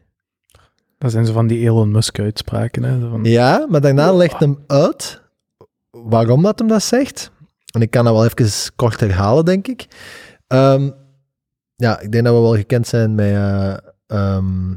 Dat 0.98 1.12
zijn 1.12 1.26
zo 1.26 1.34
van 1.34 1.48
die 1.48 1.60
Elon 1.60 1.92
Musk 1.92 2.20
uitspraken. 2.20 2.84
Hè? 2.84 3.00
Zo 3.00 3.10
van, 3.10 3.24
Ja, 3.24 3.66
maar 3.70 3.82
daarna 3.82 4.14
legt 4.14 4.40
hem 4.40 4.64
uit 4.68 5.22
waarom 5.92 6.42
dat 6.44 6.60
hem 6.60 6.68
dat 6.68 6.84
zegt. 6.84 7.32
En 7.74 7.82
ik 7.82 7.90
kan 7.92 8.06
dat 8.06 8.14
wel 8.14 8.26
even 8.26 8.74
kort 8.76 9.00
herhalen, 9.00 9.46
denk 9.46 9.68
ik. 9.68 9.88
Ehm, 10.48 10.90
ja, 11.76 12.00
ik 12.00 12.12
denk 12.12 12.24
dat 12.26 12.34
we 12.36 12.42
wel 12.42 12.56
gekend 12.56 12.88
zijn 12.88 13.16
met 13.16 13.26
eh, 13.34 13.78
ehm, 14.08 14.74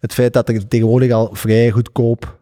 het 0.00 0.12
feit 0.14 0.32
dat 0.32 0.48
er 0.48 0.68
tegenwoordig 0.68 1.10
al 1.12 1.28
vrij 1.34 1.70
goedkoop 1.70 2.40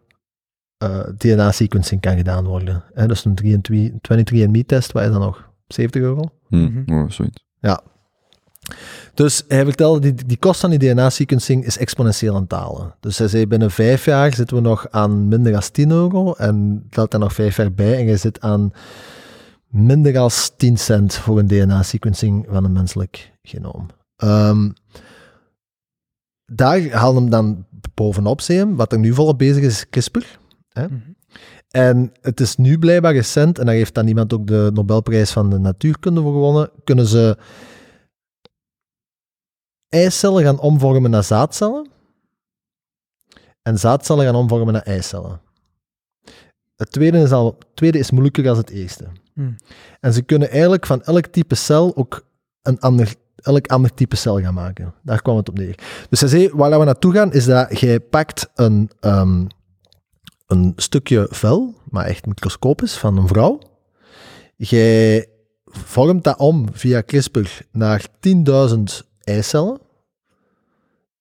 eh, 0.77 0.99
DNA-sequencing 1.17 2.01
kan 2.01 2.17
gedaan 2.17 2.45
worden. 2.45 2.83
Hè, 2.93 3.07
dat 3.07 3.17
is 3.17 3.25
een 3.25 3.35
23 3.35 3.91
23andMe-test, 4.01 4.91
waar 4.91 5.03
je 5.03 5.09
dan 5.09 5.19
nog 5.21 5.49
70 5.67 6.01
euro. 6.01 6.21
Hm, 6.47 6.55
Mhm. 6.63 6.93
oh, 6.99 7.09
zoiets. 7.09 7.45
Dus 9.17 9.43
hij 9.47 9.63
vertelde, 9.63 9.99
die, 9.99 10.25
die 10.25 10.37
kost 10.37 10.59
van 10.59 10.69
die 10.69 10.79
DNA-sequencing 10.79 11.65
is 11.65 11.77
exponentieel 11.77 12.33
aan 12.33 12.41
het 12.41 12.49
dalen. 12.49 12.95
Dus 12.99 13.17
hij 13.17 13.27
zei, 13.27 13.47
binnen 13.47 13.71
vijf 13.71 14.05
jaar 14.05 14.33
zitten 14.33 14.55
we 14.55 14.61
nog 14.61 14.89
aan 14.89 15.27
minder 15.27 15.51
dan 15.51 15.61
10 15.71 15.91
euro 15.91 16.33
en 16.33 16.85
telt 16.89 17.11
daar 17.11 17.19
nog 17.19 17.33
vijf 17.33 17.57
jaar 17.57 17.73
bij 17.73 17.97
en 17.97 18.05
je 18.05 18.17
zit 18.17 18.41
aan 18.41 18.71
minder 19.67 20.13
dan 20.13 20.29
10 20.57 20.77
cent 20.77 21.15
voor 21.15 21.39
een 21.39 21.47
DNA-sequencing 21.47 22.45
van 22.49 22.63
een 22.63 22.71
menselijk 22.71 23.31
genoom. 23.41 23.85
Ehm, 24.15 24.69
daar 26.45 26.89
haalde 26.89 27.19
hem 27.19 27.29
dan 27.29 27.65
bovenop, 27.93 28.41
zei 28.41 28.75
wat 28.75 28.91
er 28.91 28.99
nu 28.99 29.13
volop 29.13 29.37
bezig 29.37 29.63
is, 29.63 29.73
is 29.73 29.89
CRISPR. 29.89 30.25
Hè? 30.69 30.85
Mhm. 30.85 30.95
En 31.69 32.11
het 32.21 32.39
is 32.39 32.55
nu 32.55 32.79
blijkbaar 32.79 33.13
recent, 33.13 33.59
en 33.59 33.65
daar 33.65 33.75
heeft 33.75 33.93
dan 33.93 34.07
iemand 34.07 34.33
ook 34.33 34.47
de 34.47 34.71
Nobelprijs 34.73 35.31
van 35.31 35.49
de 35.49 35.57
natuurkunde 35.57 36.21
voor 36.21 36.33
gewonnen, 36.33 36.69
kunnen 36.83 37.05
ze 37.05 37.37
eicellen 39.89 40.43
gaan 40.43 40.59
omvormen 40.59 41.11
naar 41.11 41.23
zaadcellen 41.23 41.89
en 43.61 43.79
zaadcellen 43.79 44.25
gaan 44.25 44.35
omvormen 44.35 44.73
naar 44.73 44.81
eicellen. 44.81 45.41
Het 46.75 46.91
tweede 46.91 47.17
is, 47.17 47.31
al, 47.31 47.45
het 47.45 47.75
tweede 47.75 47.99
is 47.99 48.11
moeilijker 48.11 48.43
dan 48.43 48.57
het 48.57 48.69
eerste. 48.69 49.07
Hmm. 49.33 49.55
En 49.99 50.13
ze 50.13 50.21
kunnen 50.21 50.49
eigenlijk 50.49 50.85
van 50.85 51.03
elk 51.03 51.25
type 51.25 51.55
cel 51.55 51.95
ook 51.95 52.25
een 52.61 52.79
ander, 52.79 53.15
elk 53.35 53.67
ander 53.67 53.93
type 53.93 54.15
cel 54.15 54.39
gaan 54.41 54.53
maken. 54.53 54.93
Daar 55.03 55.21
kwam 55.21 55.37
het 55.37 55.49
op 55.49 55.57
neer. 55.57 55.79
Dus 56.09 56.19
hij 56.19 56.29
zei, 56.29 56.49
waar 56.53 56.79
we 56.79 56.85
naartoe 56.85 57.13
gaan, 57.13 57.33
is 57.33 57.45
dat 57.45 57.79
jij 57.79 57.99
pakt 57.99 58.49
een, 58.55 58.91
ehm, 58.99 59.45
een 60.47 60.73
stukje 60.75 61.27
vel, 61.29 61.75
maar 61.89 62.05
echt 62.05 62.25
microscopisch, 62.25 62.97
van 62.97 63.17
een 63.17 63.27
vrouw. 63.27 63.59
Jij 64.55 65.27
vormt 65.65 66.23
dat 66.23 66.37
om 66.37 66.67
via 66.71 67.01
CRISPR 67.01 67.61
naar 67.71 68.07
10.000 68.19 69.05
eicellen. 69.27 69.79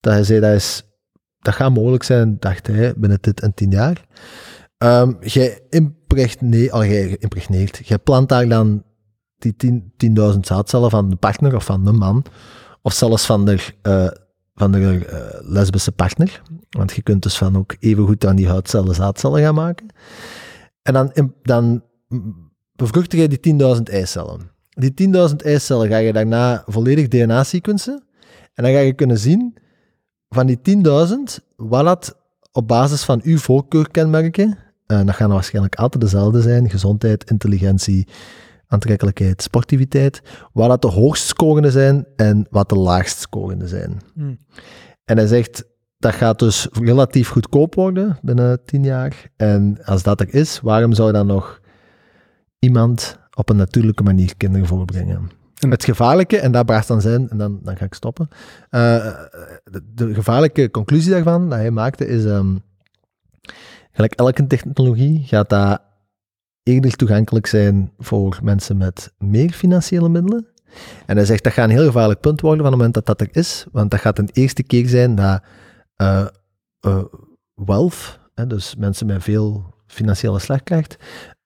Dat 0.01 0.13
hij 0.13 0.25
zei, 0.25 0.41
dat, 0.41 0.53
is, 0.53 0.83
dat 1.39 1.55
gaat 1.55 1.75
mogelijk 1.75 2.03
zijn, 2.03 2.37
dacht 2.39 2.67
hij, 2.67 2.95
binnen 2.97 3.19
dit 3.21 3.41
en 3.41 3.55
10 3.55 3.71
jaar. 3.71 4.07
Ehm 4.79 5.13
jij, 5.21 5.61
impregneert, 5.71 6.71
al 6.71 6.83
impregneert, 6.83 8.03
plant 8.03 8.29
daar 8.29 8.49
dan 8.49 8.85
die 9.39 9.57
10 9.57 9.93
10.000 10.35 10.39
zaadcellen 10.41 10.91
van 10.91 11.11
de 11.11 11.17
partner 11.17 11.55
of 11.55 11.65
van 11.65 11.85
de 11.85 11.93
man, 11.93 12.25
of 12.83 12.93
zelfs 12.93 13.27
van 13.27 13.45
de, 13.45 13.75
eh, 13.83 14.09
van 14.55 14.73
de 14.73 15.07
eh, 15.07 15.51
lesbische 15.51 15.93
partner. 15.93 16.43
Want 16.71 16.93
je 16.93 17.03
kunt 17.03 17.23
dus 17.23 17.37
van 17.39 17.57
ook 17.57 17.77
even 17.79 18.07
goed 18.07 18.27
aan 18.27 18.37
die 18.37 18.49
huidcellen 18.49 18.95
zaadcellen 18.95 19.43
gaan 19.43 19.55
maken. 19.55 19.87
En 20.83 20.93
dan, 20.93 21.33
dan 21.43 21.83
bevruchtig 22.73 23.21
je 23.21 23.29
die 23.29 23.77
10.000 23.77 23.83
eicellen. 23.83 24.51
Die 24.79 25.11
10.000 25.31 25.35
eicellen 25.37 25.89
ga 25.89 25.97
je 25.97 26.13
daarna 26.13 26.63
volledig 26.67 27.09
DNA 27.09 27.45
sequencen. 27.45 28.05
En 28.55 28.65
dan 28.65 28.73
ga 28.73 28.79
je 28.79 28.93
kunnen 28.93 29.19
zien 29.19 29.57
van 30.29 30.47
die 30.47 30.59
10.000 30.59 31.45
wat 31.57 31.85
dat 31.85 32.17
op 32.53 32.69
basis 32.69 33.05
van 33.05 33.21
uw 33.25 33.39
voorkeurkenmerken, 33.39 34.59
eh 34.87 35.05
dat 35.05 35.15
gaan 35.15 35.31
waarschijnlijk 35.31 35.75
altijd 35.75 36.03
dezelfde 36.03 36.41
zijn, 36.41 36.71
gezondheid, 36.71 37.31
intelligentie, 37.31 38.09
aantrekkelijkheid, 38.67 39.43
sportiviteit, 39.43 40.23
wat 40.53 40.69
dat 40.69 40.83
de 40.83 40.89
hoogst 40.89 41.27
scorende 41.27 41.71
zijn 41.71 42.07
en 42.17 42.47
wat 42.51 42.69
de 42.69 42.77
laagst 42.77 43.19
scorende 43.19 43.69
zijn. 43.69 44.01
Hmm. 44.15 44.39
En 45.05 45.17
hij 45.17 45.27
zegt, 45.27 45.65
dat 45.99 46.15
gaat 46.15 46.39
dus 46.39 46.69
relatief 46.73 47.29
goedkoop 47.29 47.75
worden 47.75 48.19
binnen 48.23 48.65
10 48.65 48.83
jaar. 48.83 49.31
En 49.37 49.79
als 49.85 50.03
dat 50.03 50.21
er 50.21 50.35
is, 50.35 50.61
waarom 50.61 50.93
zou 50.93 51.13
dan 51.13 51.27
nog 51.27 51.61
iemand 52.59 53.19
op 53.37 53.49
een 53.49 53.57
natuurlijke 53.57 54.03
manier 54.03 54.37
kinderen 54.37 54.67
voorbrengen? 54.67 55.31
En- 55.57 55.71
Het 55.71 55.85
gevaarlijke, 55.85 56.39
en 56.39 56.53
dat 56.53 56.67
bracht 56.67 56.89
dan 56.89 57.01
zijn, 57.01 57.29
en 57.31 57.39
dan, 57.39 57.61
dan 57.63 57.77
ga 57.77 57.85
ik 57.85 57.95
stoppen. 57.95 58.29
eh, 58.71 58.81
de, 59.65 59.83
de 59.95 60.15
gevaarlijke 60.15 60.71
conclusie 60.71 61.11
daarvan, 61.11 61.49
dat 61.51 61.59
hij 61.59 61.71
maakte, 61.71 62.07
is, 62.07 62.25
ehm, 62.25 62.57
gelijk 63.93 64.13
elke 64.15 64.47
technologie, 64.47 65.23
gaat 65.25 65.49
dat 65.49 65.81
eerder 66.63 66.97
toegankelijk 66.97 67.47
zijn 67.47 67.93
voor 67.99 68.39
mensen 68.43 68.77
met 68.77 69.13
meer 69.19 69.51
financiële 69.51 70.09
middelen. 70.09 70.47
En 71.07 71.17
hij 71.17 71.27
zegt, 71.27 71.45
dat 71.45 71.53
gaat 71.53 71.65
een 71.69 71.77
heel 71.77 71.87
gevaarlijk 71.87 72.21
punt 72.21 72.41
worden 72.41 72.61
van 72.61 72.67
het 72.69 72.77
moment 72.77 72.95
dat 72.95 73.07
dat 73.07 73.21
er 73.21 73.37
is, 73.37 73.67
want 73.73 73.91
dat 73.91 74.01
gaat 74.01 74.19
een 74.19 74.31
eerste 74.33 74.63
keer 74.63 74.89
zijn 74.89 75.15
dat 75.15 75.43
eh, 75.97 76.27
wealth, 77.55 78.19
hè, 78.35 78.47
dus 78.47 78.75
mensen 78.77 79.07
met 79.07 79.23
veel 79.23 79.75
financiële 79.87 80.39
slagkracht, 80.39 80.97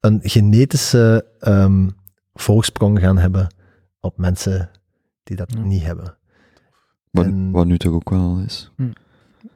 een 0.00 0.20
genetische 0.22 1.26
ehm, 1.38 1.88
voorsprong 2.34 2.98
gaan 2.98 3.18
hebben 3.18 3.54
op 4.00 4.18
mensen 4.18 4.70
die 5.22 5.36
dat 5.36 5.52
Ja. 5.54 5.60
niet 5.60 5.82
hebben. 5.82 6.16
Wat, 7.10 7.24
En- 7.24 7.50
wat 7.50 7.66
nu 7.66 7.78
toch 7.78 7.92
ook 7.92 8.10
wel 8.10 8.20
al 8.20 8.38
is. 8.38 8.70
Een 8.76 8.94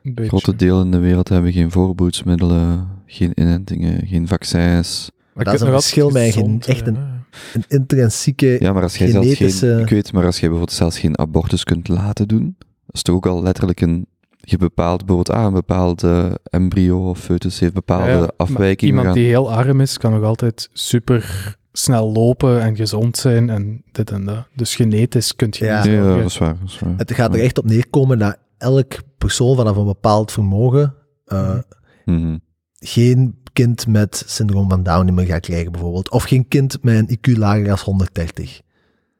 beetje. 0.02 0.28
Grote 0.28 0.56
delen 0.56 0.84
in 0.84 0.90
de 0.90 0.98
wereld 0.98 1.28
hebben 1.28 1.52
geen 1.52 1.70
voorboedsmiddelen, 1.70 2.88
geen 3.06 3.32
inentingen, 3.40 4.06
geen 4.06 4.28
vaccins. 4.28 5.10
Maar 5.34 5.44
Dat 5.44 5.54
is 5.54 5.60
een 5.60 5.66
verschil 5.66 6.10
met 6.10 6.22
gezond 6.24 6.66
echt 6.66 6.86
een-. 6.86 7.22
Een 7.54 7.64
intrinsieke... 7.68 8.56
Ja, 8.60 8.72
maar 8.72 8.82
als 8.82 8.96
jij 8.96 9.08
zelfs 9.10 9.34
geen... 9.60 9.78
Ik 9.80 9.88
weet, 9.88 10.12
maar 10.12 10.24
als 10.24 10.38
jij 10.40 10.48
bijvoorbeeld 10.48 10.78
zelfs 10.78 10.98
geen 10.98 11.18
abortus 11.18 11.64
kunt 11.64 11.88
laten 11.88 12.28
doen, 12.28 12.54
dat 12.58 12.94
is 12.94 13.02
toch 13.02 13.14
ook 13.14 13.26
al 13.26 13.42
letterlijk 13.42 13.80
een... 13.80 14.06
Je 14.44 14.56
bepaalt 14.58 15.06
bijvoorbeeld, 15.06 15.36
ah, 15.38 15.44
een 15.44 15.52
bepaalde 15.52 16.38
embryo 16.50 17.08
of 17.08 17.18
foetus 17.18 17.58
heeft 17.60 17.72
bepaalde 17.74 18.10
Ja, 18.10 18.30
afwijkingen. 18.36 18.86
Iemand 18.94 19.06
gaan- 19.06 19.16
die 19.16 19.26
heel 19.28 19.52
arm 19.52 19.80
is, 19.80 19.98
kan 19.98 20.12
nog 20.12 20.22
altijd 20.22 20.68
super 20.72 21.56
snel 21.72 22.12
lopen 22.12 22.60
en 22.62 22.76
gezond 22.76 23.16
zijn 23.16 23.50
en 23.50 23.82
dit 23.92 24.10
en 24.10 24.24
dat. 24.24 24.46
Dus 24.54 24.74
genetisch 24.76 25.36
kun 25.36 25.48
je 25.50 25.64
Ja. 25.64 25.82
niet 25.84 25.92
Ja, 25.92 26.16
dat 26.16 26.24
is 26.24 26.38
waar. 26.38 26.56
Dat 26.60 26.68
is 26.68 26.78
waar. 26.78 26.94
Het 26.96 27.12
gaat 27.12 27.34
er 27.34 27.40
echt 27.40 27.58
op 27.58 27.64
neerkomen 27.64 28.18
dat 28.18 28.36
elk 28.58 28.92
persoon 29.18 29.56
vanaf 29.56 29.76
een 29.76 29.84
bepaald 29.84 30.32
vermogen 30.32 30.94
eh, 31.24 31.58
Mhm. 32.04 32.38
geen 32.74 33.38
kind 33.52 33.86
met 33.86 34.22
syndroom 34.26 34.68
van 34.68 34.82
Down 34.82 35.14
meer 35.14 35.26
gaat 35.26 35.40
krijgen, 35.40 35.72
bijvoorbeeld. 35.72 36.10
Of 36.10 36.22
geen 36.24 36.48
kind 36.48 36.78
met 36.82 36.96
een 36.98 37.08
IQ 37.18 37.36
lager 37.38 37.64
dan 37.64 37.78
130. 37.84 38.60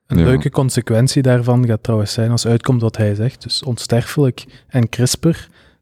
Een 0.07 0.19
Ja. 0.19 0.25
leuke 0.25 0.51
consequentie 0.51 1.23
daarvan 1.23 1.67
gaat 1.67 1.83
trouwens 1.83 2.13
zijn, 2.13 2.31
als 2.31 2.47
uitkomt 2.47 2.81
wat 2.83 2.97
hij 2.97 3.15
zegt, 3.15 3.43
dus 3.43 3.63
onsterfelijk 3.63 4.45
en 4.69 4.89
CRISPR, 4.89 5.37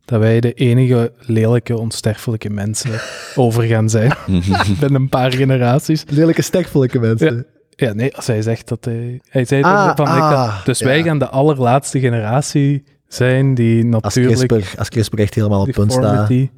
dat 0.05 0.21
wij 0.21 0.41
de 0.41 0.53
enige 0.53 1.13
lelijke 1.21 1.79
onsterfelijke 1.79 2.51
mensen 2.51 3.01
over 3.35 3.63
gaan 3.63 3.91
zijn 3.91 4.13
binnen 4.81 5.01
een 5.01 5.09
paar 5.09 5.33
generaties. 5.33 6.05
Lelijke, 6.09 6.43
sterfelijke 6.43 6.99
mensen. 6.99 7.47
Ja, 7.71 7.93
nee, 7.93 8.17
als 8.17 8.27
hij 8.27 8.43
zegt 8.43 8.69
dat 8.69 8.85
hij... 8.85 9.21
Hij 9.29 9.45
zei 9.45 9.63
Ah, 9.63 9.87
dat 9.87 9.97
van, 9.97 10.17
ik 10.17 10.23
ah, 10.23 10.65
dus 10.65 10.79
ja. 10.79 10.87
wij 10.87 11.03
gaan 11.03 11.19
de 11.19 11.29
allerlaatste 11.29 12.01
generatie 12.01 12.85
zijn 13.09 13.55
die 13.55 13.95
Als 13.95 14.15
natuurlijk... 14.15 14.49
CRISPR, 14.49 14.79
als 14.79 14.89
CRISPR 14.89 15.19
echt 15.19 15.35
helemaal 15.35 15.61
op 15.61 15.71
punt 15.73 15.93
staat, 15.93 16.29
dan 16.29 16.51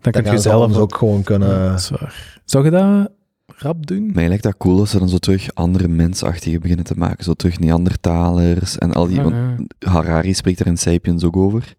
dan 0.00 0.22
kun 0.22 0.32
je 0.32 0.38
zelf 0.38 0.76
ook 0.76 0.94
gewoon 0.96 1.22
kunnen... 1.22 1.48
Ja, 1.48 1.68
dat 1.68 1.78
is 1.78 1.90
waar. 1.90 2.40
Zou 2.44 2.64
je 2.64 2.70
dat 2.70 3.10
rap 3.56 3.86
doen? 3.86 4.10
Mij 4.14 4.28
lijkt 4.28 4.42
dat 4.42 4.56
cool 4.56 4.80
als 4.80 4.90
ze 4.90 4.98
dan 4.98 5.08
zo 5.08 5.18
terug 5.18 5.54
andere 5.54 5.88
mensachtige 5.88 6.58
beginnen 6.58 6.84
te 6.84 6.98
maken. 6.98 7.24
Zo 7.24 7.34
terug 7.34 7.58
Neandertalers 7.58 8.78
en 8.78 8.92
al 8.92 9.06
die... 9.06 9.20
Ah, 9.20 9.30
ja. 9.30 9.56
Harari 9.90 10.34
spreekt 10.34 10.60
er 10.60 10.66
in 10.66 10.78
Sapiens 10.78 11.24
ook 11.24 11.36
over. 11.36 11.74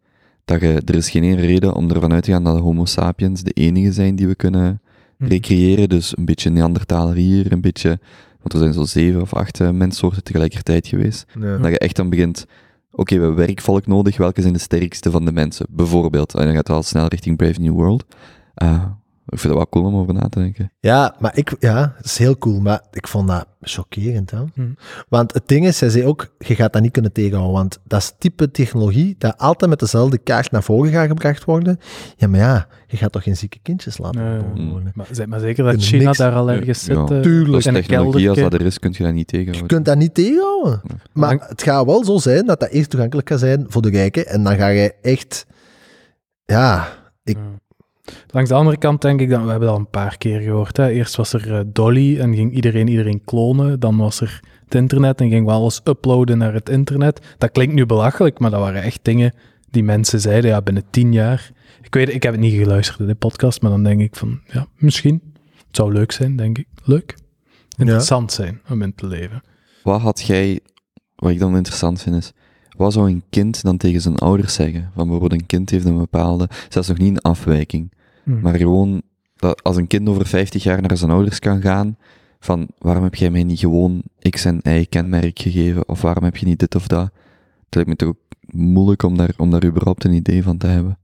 Dat 0.45 0.61
je, 0.61 0.81
er 0.85 0.95
is 0.95 1.09
geen 1.09 1.35
reden 1.35 1.73
om 1.73 1.89
ervan 1.89 2.13
uit 2.13 2.23
te 2.23 2.31
gaan 2.31 2.43
dat 2.43 2.55
de 2.55 2.61
homo 2.61 2.85
sapiens 2.85 3.43
de 3.43 3.51
enige 3.51 3.91
zijn 3.91 4.15
die 4.15 4.27
we 4.27 4.35
kunnen 4.35 4.81
Hm. 5.23 5.25
recreëren. 5.25 5.89
Dus 5.89 6.17
een 6.17 6.25
beetje 6.25 6.49
Neandertaler 6.49 7.15
hier, 7.15 7.51
een 7.51 7.61
beetje... 7.61 7.99
Want 8.39 8.53
er 8.53 8.59
zijn 8.59 8.73
zo 8.73 8.83
zeven 8.83 9.21
of 9.21 9.33
acht 9.33 9.59
eh, 9.59 9.69
menssoorten 9.69 10.23
tegelijkertijd 10.23 10.87
geweest. 10.87 11.25
Ja. 11.39 11.57
Dat 11.57 11.71
je 11.71 11.79
echt 11.79 11.95
dan 11.95 12.09
begint... 12.09 12.45
Oké, 12.91 13.15
we 13.15 13.21
hebben 13.21 13.45
werkvolk 13.45 13.87
nodig. 13.87 14.17
Welke 14.17 14.41
zijn 14.41 14.53
de 14.53 14.59
sterkste 14.59 15.11
van 15.11 15.25
de 15.25 15.31
mensen? 15.31 15.65
Bijvoorbeeld. 15.69 16.33
En 16.33 16.45
dan 16.45 16.55
gaat 16.55 16.67
het 16.67 16.75
al 16.75 16.83
snel 16.83 17.07
richting 17.07 17.37
Brave 17.37 17.61
New 17.61 17.73
World. 17.73 18.05
Ah, 18.53 18.83
ik 19.33 19.39
vind 19.39 19.53
het 19.53 19.53
wel 19.53 19.69
cool 19.69 19.85
om 19.85 19.95
over 19.99 20.13
na 20.13 20.27
te 20.29 20.39
denken. 20.39 20.71
Ja, 20.79 21.15
maar 21.19 21.37
ik, 21.37 21.55
ja, 21.59 21.93
het 21.97 22.05
is 22.05 22.17
heel 22.17 22.37
cool, 22.37 22.59
maar 22.59 22.81
ik 22.91 23.07
vond 23.07 23.27
dat 23.27 23.45
chockerend. 23.61 24.31
Hè? 24.31 24.37
Hm. 24.53 24.61
Want 25.09 25.33
het 25.33 25.47
ding 25.47 25.65
is, 25.65 25.79
hij 25.79 25.89
zei 25.89 26.05
ook, 26.05 26.27
je 26.37 26.55
gaat 26.55 26.73
dat 26.73 26.81
niet 26.81 26.91
kunnen 26.91 27.11
tegenhouden, 27.11 27.53
want 27.53 27.79
dat 27.87 28.01
is 28.01 28.13
type 28.17 28.51
technologie 28.51 29.15
dat 29.17 29.37
altijd 29.37 29.69
met 29.69 29.79
dezelfde 29.79 30.17
kaart 30.17 30.51
naar 30.51 30.63
voren 30.63 30.91
gaat 30.91 31.07
gebracht 31.07 31.43
worden. 31.45 31.79
Ja, 32.17 32.27
maar 32.27 32.39
ja, 32.39 32.67
je 32.87 32.97
gaat 32.97 33.11
toch 33.11 33.23
geen 33.23 33.37
zieke 33.37 33.59
kindjes 33.61 33.97
laten 33.97 34.23
Nee. 34.23 34.39
geboren 34.39 34.69
worden. 34.69 34.91
Maar, 34.95 35.07
zeg 35.11 35.25
maar 35.27 35.39
zeker 35.39 35.63
dat 35.63 35.81
China 35.81 36.03
niks- 36.03 36.17
daar 36.17 36.33
al 36.33 36.49
ergens 36.51 36.85
Ja, 36.85 36.95
zit. 37.07 37.11
eh, 37.11 37.19
tuurlijk. 37.21 37.63
Dat 37.63 37.75
een 37.75 37.81
technologie, 37.81 38.29
als 38.29 38.39
dat 38.39 38.53
er 38.53 38.61
is, 38.61 38.79
kun 38.79 38.93
je 38.97 39.03
dat 39.03 39.13
niet 39.13 39.31
Je 39.31 39.37
tegenhouden. 39.37 39.67
kunt 39.67 39.85
dat 39.85 39.97
niet 39.97 40.13
tegenhouden. 40.13 40.81
Maar 41.13 41.45
het 41.47 41.63
gaat 41.63 41.85
wel 41.85 42.05
zo 42.05 42.17
zijn 42.17 42.45
dat 42.45 42.59
dat 42.59 42.69
eerst 42.69 42.89
toegankelijk 42.89 43.29
gaat 43.29 43.39
zijn 43.39 43.65
voor 43.67 43.81
de 43.81 43.89
rijken 43.89 44.27
en 44.27 44.43
dan 44.43 44.55
ga 44.55 44.67
je 44.67 44.93
echt, 45.01 45.45
ja, 46.45 46.87
ik- 47.23 47.37
Ja. 47.37 47.41
Langs 48.33 48.49
de 48.49 48.55
andere 48.55 48.77
kant 48.77 49.01
denk 49.01 49.21
ik 49.21 49.29
dat 49.29 49.43
we 49.43 49.49
hebben 49.49 49.67
dat 49.67 49.77
al 49.77 49.81
een 49.83 49.89
paar 49.89 50.17
keer 50.17 50.39
gehoord. 50.39 50.77
Hè. 50.77 50.89
Eerst 50.89 51.15
was 51.15 51.33
er 51.33 51.53
eh, 51.53 51.59
Dolly 51.65 52.19
en 52.19 52.35
ging 52.35 52.53
iedereen 52.53 52.87
iedereen 52.87 53.21
klonen. 53.25 53.79
Dan 53.79 53.97
was 53.97 54.21
er 54.21 54.39
het 54.65 54.75
internet 54.75 55.21
en 55.21 55.29
ging 55.29 55.45
we 55.45 55.51
alles 55.51 55.81
uploaden 55.83 56.37
naar 56.37 56.53
het 56.53 56.69
internet. 56.69 57.35
Dat 57.37 57.51
klinkt 57.51 57.73
nu 57.73 57.85
belachelijk, 57.85 58.39
maar 58.39 58.51
dat 58.51 58.59
waren 58.59 58.81
echt 58.81 58.99
dingen 59.01 59.33
die 59.69 59.83
mensen 59.83 60.19
zeiden 60.19 60.49
ja, 60.49 60.61
binnen 60.61 60.83
tien 60.89 61.13
jaar. 61.13 61.51
Ik 61.81 61.93
weet, 61.93 62.13
ik 62.13 62.23
heb 62.23 62.31
het 62.31 62.41
niet 62.41 62.53
geluisterd 62.53 62.99
in 62.99 63.07
de 63.07 63.15
podcast, 63.15 63.61
maar 63.61 63.71
dan 63.71 63.83
denk 63.83 64.01
ik 64.01 64.15
van 64.15 64.41
ja, 64.47 64.67
misschien. 64.75 65.21
Het 65.67 65.75
zou 65.75 65.93
leuk 65.93 66.11
zijn, 66.11 66.35
denk 66.35 66.57
ik. 66.57 66.67
Leuk. 66.83 67.17
Interessant 67.77 68.31
zijn 68.31 68.61
om 68.69 68.81
in 68.81 68.95
te 68.95 69.07
leven. 69.07 69.41
wat 69.83 70.01
had 70.01 70.21
jij, 70.21 70.59
wat 71.15 71.31
ik 71.31 71.39
dan 71.39 71.55
interessant 71.55 72.01
vind 72.01 72.15
is, 72.15 72.31
wat 72.77 72.93
zou 72.93 73.09
een 73.09 73.23
kind 73.29 73.63
dan 73.63 73.77
tegen 73.77 74.01
zijn 74.01 74.17
ouders 74.17 74.53
zeggen? 74.53 74.91
Van 74.95 75.07
bijvoorbeeld 75.07 75.41
een 75.41 75.47
kind 75.47 75.69
heeft 75.69 75.85
een 75.85 75.97
bepaalde, 75.97 76.49
zelfs 76.69 76.87
nog 76.87 76.97
niet 76.97 77.09
een 77.09 77.21
afwijking, 77.21 77.91
Hm. 78.23 78.39
maar 78.41 78.55
gewoon, 78.55 79.01
dat 79.35 79.63
als 79.63 79.75
een 79.77 79.87
kind 79.87 80.09
over 80.09 80.25
50 80.25 80.63
jaar 80.63 80.81
naar 80.81 80.97
zijn 80.97 81.11
ouders 81.11 81.39
kan 81.39 81.61
gaan, 81.61 81.97
van 82.39 82.67
waarom 82.77 83.03
heb 83.03 83.15
jij 83.15 83.29
mij 83.31 83.43
niet 83.43 83.59
gewoon 83.59 84.03
X 84.29 84.45
en 84.45 84.59
Y 84.63 84.85
kenmerk 84.89 85.39
gegeven, 85.39 85.87
of 85.89 86.01
waarom 86.01 86.23
heb 86.23 86.35
je 86.37 86.45
niet 86.45 86.59
dit 86.59 86.75
of 86.75 86.87
dat? 86.87 87.09
Het 87.65 87.75
lijkt 87.75 87.89
me 87.89 87.95
toch 87.95 88.09
ook 88.09 88.17
moeilijk 88.45 89.03
om 89.03 89.17
daar, 89.17 89.33
om 89.37 89.51
daar 89.51 89.65
überhaupt 89.65 90.03
een 90.03 90.13
idee 90.13 90.43
van 90.43 90.57
te 90.57 90.67
hebben. 90.67 90.97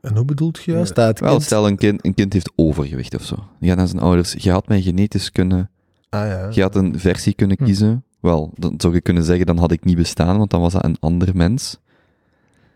En 0.00 0.14
hoe 0.16 0.24
bedoelt 0.24 0.62
je 0.64 0.72
juist? 0.72 0.94
Dat 0.94 1.18
Wel, 1.20 1.40
stel 1.40 1.66
een 1.66 1.76
kind, 1.76 2.04
een 2.04 2.14
kind 2.14 2.32
heeft 2.32 2.52
overgewicht 2.56 3.14
of 3.14 3.22
zo. 3.24 3.34
Die 3.60 3.68
gaat 3.68 3.78
naar 3.78 3.88
zijn 3.88 4.02
ouders, 4.02 4.32
je 4.32 4.50
had 4.50 4.68
mij 4.68 4.82
genetisch 4.82 5.32
kunnen 5.32 5.70
Ah, 6.08 6.26
ja. 6.26 6.48
je 6.52 6.62
had 6.62 6.76
een 6.76 6.98
versie 6.98 7.34
kunnen 7.34 7.56
Hm. 7.58 7.64
kiezen. 7.64 8.04
Wel, 8.20 8.52
dan 8.54 8.74
zou 8.76 8.94
je 8.94 9.00
kunnen 9.00 9.24
zeggen, 9.24 9.46
dan 9.46 9.58
had 9.58 9.72
ik 9.72 9.84
niet 9.84 9.96
bestaan, 9.96 10.38
want 10.38 10.50
dan 10.50 10.60
was 10.60 10.72
dat 10.72 10.84
een 10.84 10.96
ander 11.00 11.36
mens. 11.36 11.78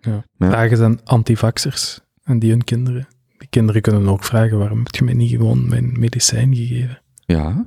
Ja. 0.01 0.25
Vragen 0.39 0.77
ze 0.77 0.85
aan 0.85 1.01
antivaxers 1.05 2.01
en 2.25 2.39
die 2.39 2.51
hun 2.51 2.65
kinderen. 2.65 3.09
Die 3.41 3.49
kinderen 3.49 3.83
kunnen 3.83 4.09
ook 4.09 4.25
vragen, 4.25 4.59
waarom 4.59 4.79
heb 4.79 4.95
je 4.95 5.05
mij 5.05 5.15
niet 5.15 5.31
gewoon 5.31 5.69
mijn 5.69 5.93
medicijn 5.99 6.55
gegeven? 6.55 7.03
Ja. 7.27 7.37
ja. 7.37 7.67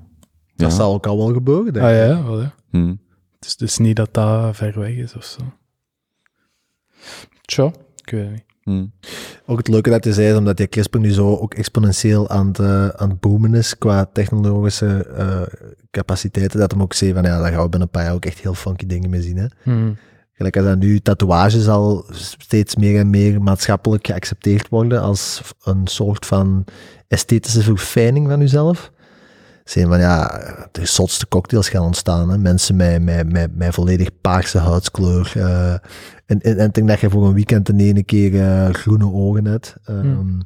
Dat 0.56 0.74
zal 0.74 0.94
ook 0.94 1.08
al 1.08 1.18
wel 1.18 1.34
gebeuren, 1.34 1.74
denk 1.74 1.86
Ah 1.86 1.92
ik. 1.92 1.98
ja, 1.98 2.24
wel, 2.24 2.42
ja. 2.42 2.54
Hm. 2.70 2.96
Het 3.36 3.46
is 3.46 3.58
dus 3.58 3.78
niet 3.78 3.96
dat 3.96 4.14
dat 4.14 4.56
ver 4.56 4.80
weg 4.80 4.96
is 4.96 5.16
of 5.16 5.24
zo. 5.24 5.42
Tja, 7.42 7.72
ik 8.04 8.10
weet 8.12 8.24
het 8.24 8.32
niet. 8.32 8.46
Hm. 8.64 8.86
Ook 9.46 9.58
het 9.58 9.68
leuke 9.68 9.90
dat 9.90 10.04
je 10.04 10.14
zei, 10.14 10.32
is 10.32 10.38
omdat 10.38 10.58
die 10.58 10.68
CRISPR 10.68 11.00
nu 11.00 11.12
zo 11.12 11.36
ook 11.36 11.54
exponentieel 11.54 12.30
aan 12.30 12.48
het, 12.48 12.60
eh, 12.60 12.88
aan 12.88 13.10
het 13.10 13.20
boomen 13.20 13.54
is 13.54 13.78
qua 13.78 14.06
technologische 14.06 15.06
eh, 15.06 15.42
capaciteiten, 15.92 16.60
dat 16.60 16.72
hem 16.72 16.82
ook 16.82 16.94
zei 16.94 17.14
van 17.14 17.24
ja, 17.24 17.40
daar 17.40 17.52
gaan 17.52 17.64
we 17.64 17.70
binnen 17.70 17.82
een 17.82 17.90
paar 17.90 18.04
jaar 18.04 18.14
ook 18.14 18.26
echt 18.26 18.40
heel 18.40 18.54
funky 18.54 18.86
dingen 18.86 19.10
mee 19.10 19.22
zien. 19.22 19.38
Hè? 19.38 19.46
Hm. 19.64 19.94
Gelijk 20.44 20.58
als 20.68 20.76
dat 20.76 20.88
nu 20.90 21.00
tatoeages 21.00 21.68
al 21.68 22.06
steeds 22.12 22.76
meer 22.76 23.00
en 23.00 23.10
meer 23.10 23.42
maatschappelijk 23.42 24.08
geaccepteerd 24.08 24.70
worden 24.70 25.02
als 25.02 25.42
een 25.64 25.88
soort 25.88 26.26
van 26.26 26.66
esthetische 27.08 27.62
verfijning 27.62 28.28
van 28.28 28.40
jezelf. 28.40 28.92
Zijn 29.64 29.88
van 29.88 30.00
ja, 30.00 30.42
de 30.72 30.86
zotste 30.86 31.28
cocktails 31.28 31.70
gaan 31.70 31.84
ontstaan. 31.84 32.30
Hè? 32.30 32.38
Mensen 32.38 32.76
met, 32.76 33.02
met, 33.02 33.32
met, 33.32 33.56
met 33.56 33.74
volledig 33.74 34.10
paarse 34.22 34.58
huidskleur. 34.58 35.32
eh, 35.36 35.74
en, 36.26 36.40
en, 36.42 36.58
en 36.58 36.72
denk 36.72 36.88
dat 36.88 37.00
je 37.00 37.10
voor 37.10 37.28
een 37.28 37.34
weekend 37.34 37.70
in 37.70 37.80
ene 37.80 38.04
keer 38.04 38.42
eh, 38.42 38.74
groene 38.74 39.12
ogen 39.14 39.46
hebt. 39.46 39.76
Ehm, 39.84 40.40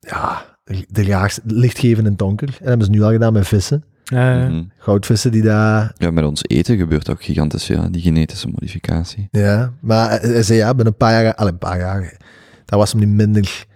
Ja, 0.00 0.56
de 0.88 1.04
raarste, 1.04 1.40
lichtgeven 1.44 2.04
in 2.04 2.10
het 2.10 2.18
donker. 2.18 2.48
En 2.48 2.54
dat 2.58 2.68
hebben 2.68 2.86
ze 2.86 2.92
nu 2.92 3.02
al 3.02 3.10
gedaan 3.10 3.32
met 3.32 3.48
vissen. 3.48 3.84
Ja, 4.08 4.32
ja. 4.42 4.48
Mhm. 4.48 4.62
Goudvissen 4.78 5.32
die 5.32 5.42
daar 5.42 5.92
Ja, 5.96 6.10
met 6.10 6.24
ons 6.24 6.42
eten 6.46 6.76
gebeurt 6.76 7.10
ook 7.10 7.22
gigantisch 7.24 7.64
veel, 7.64 7.90
die 7.90 8.02
genetische 8.02 8.48
modificatie. 8.48 9.28
Ja, 9.30 9.72
maar 9.80 10.08
hij 10.08 10.18
hij 10.30 10.42
zei 10.42 10.58
ja, 10.58 10.66
binnen 10.68 10.86
een 10.86 10.96
paar 10.96 11.22
jaar, 11.22 11.34
al 11.34 11.46
een 11.46 11.58
paar 11.58 11.78
jaar, 11.78 12.16
daar 12.64 12.78
was 12.78 12.90
hem 12.92 13.00
niet 13.00 13.08
minder 13.08 13.66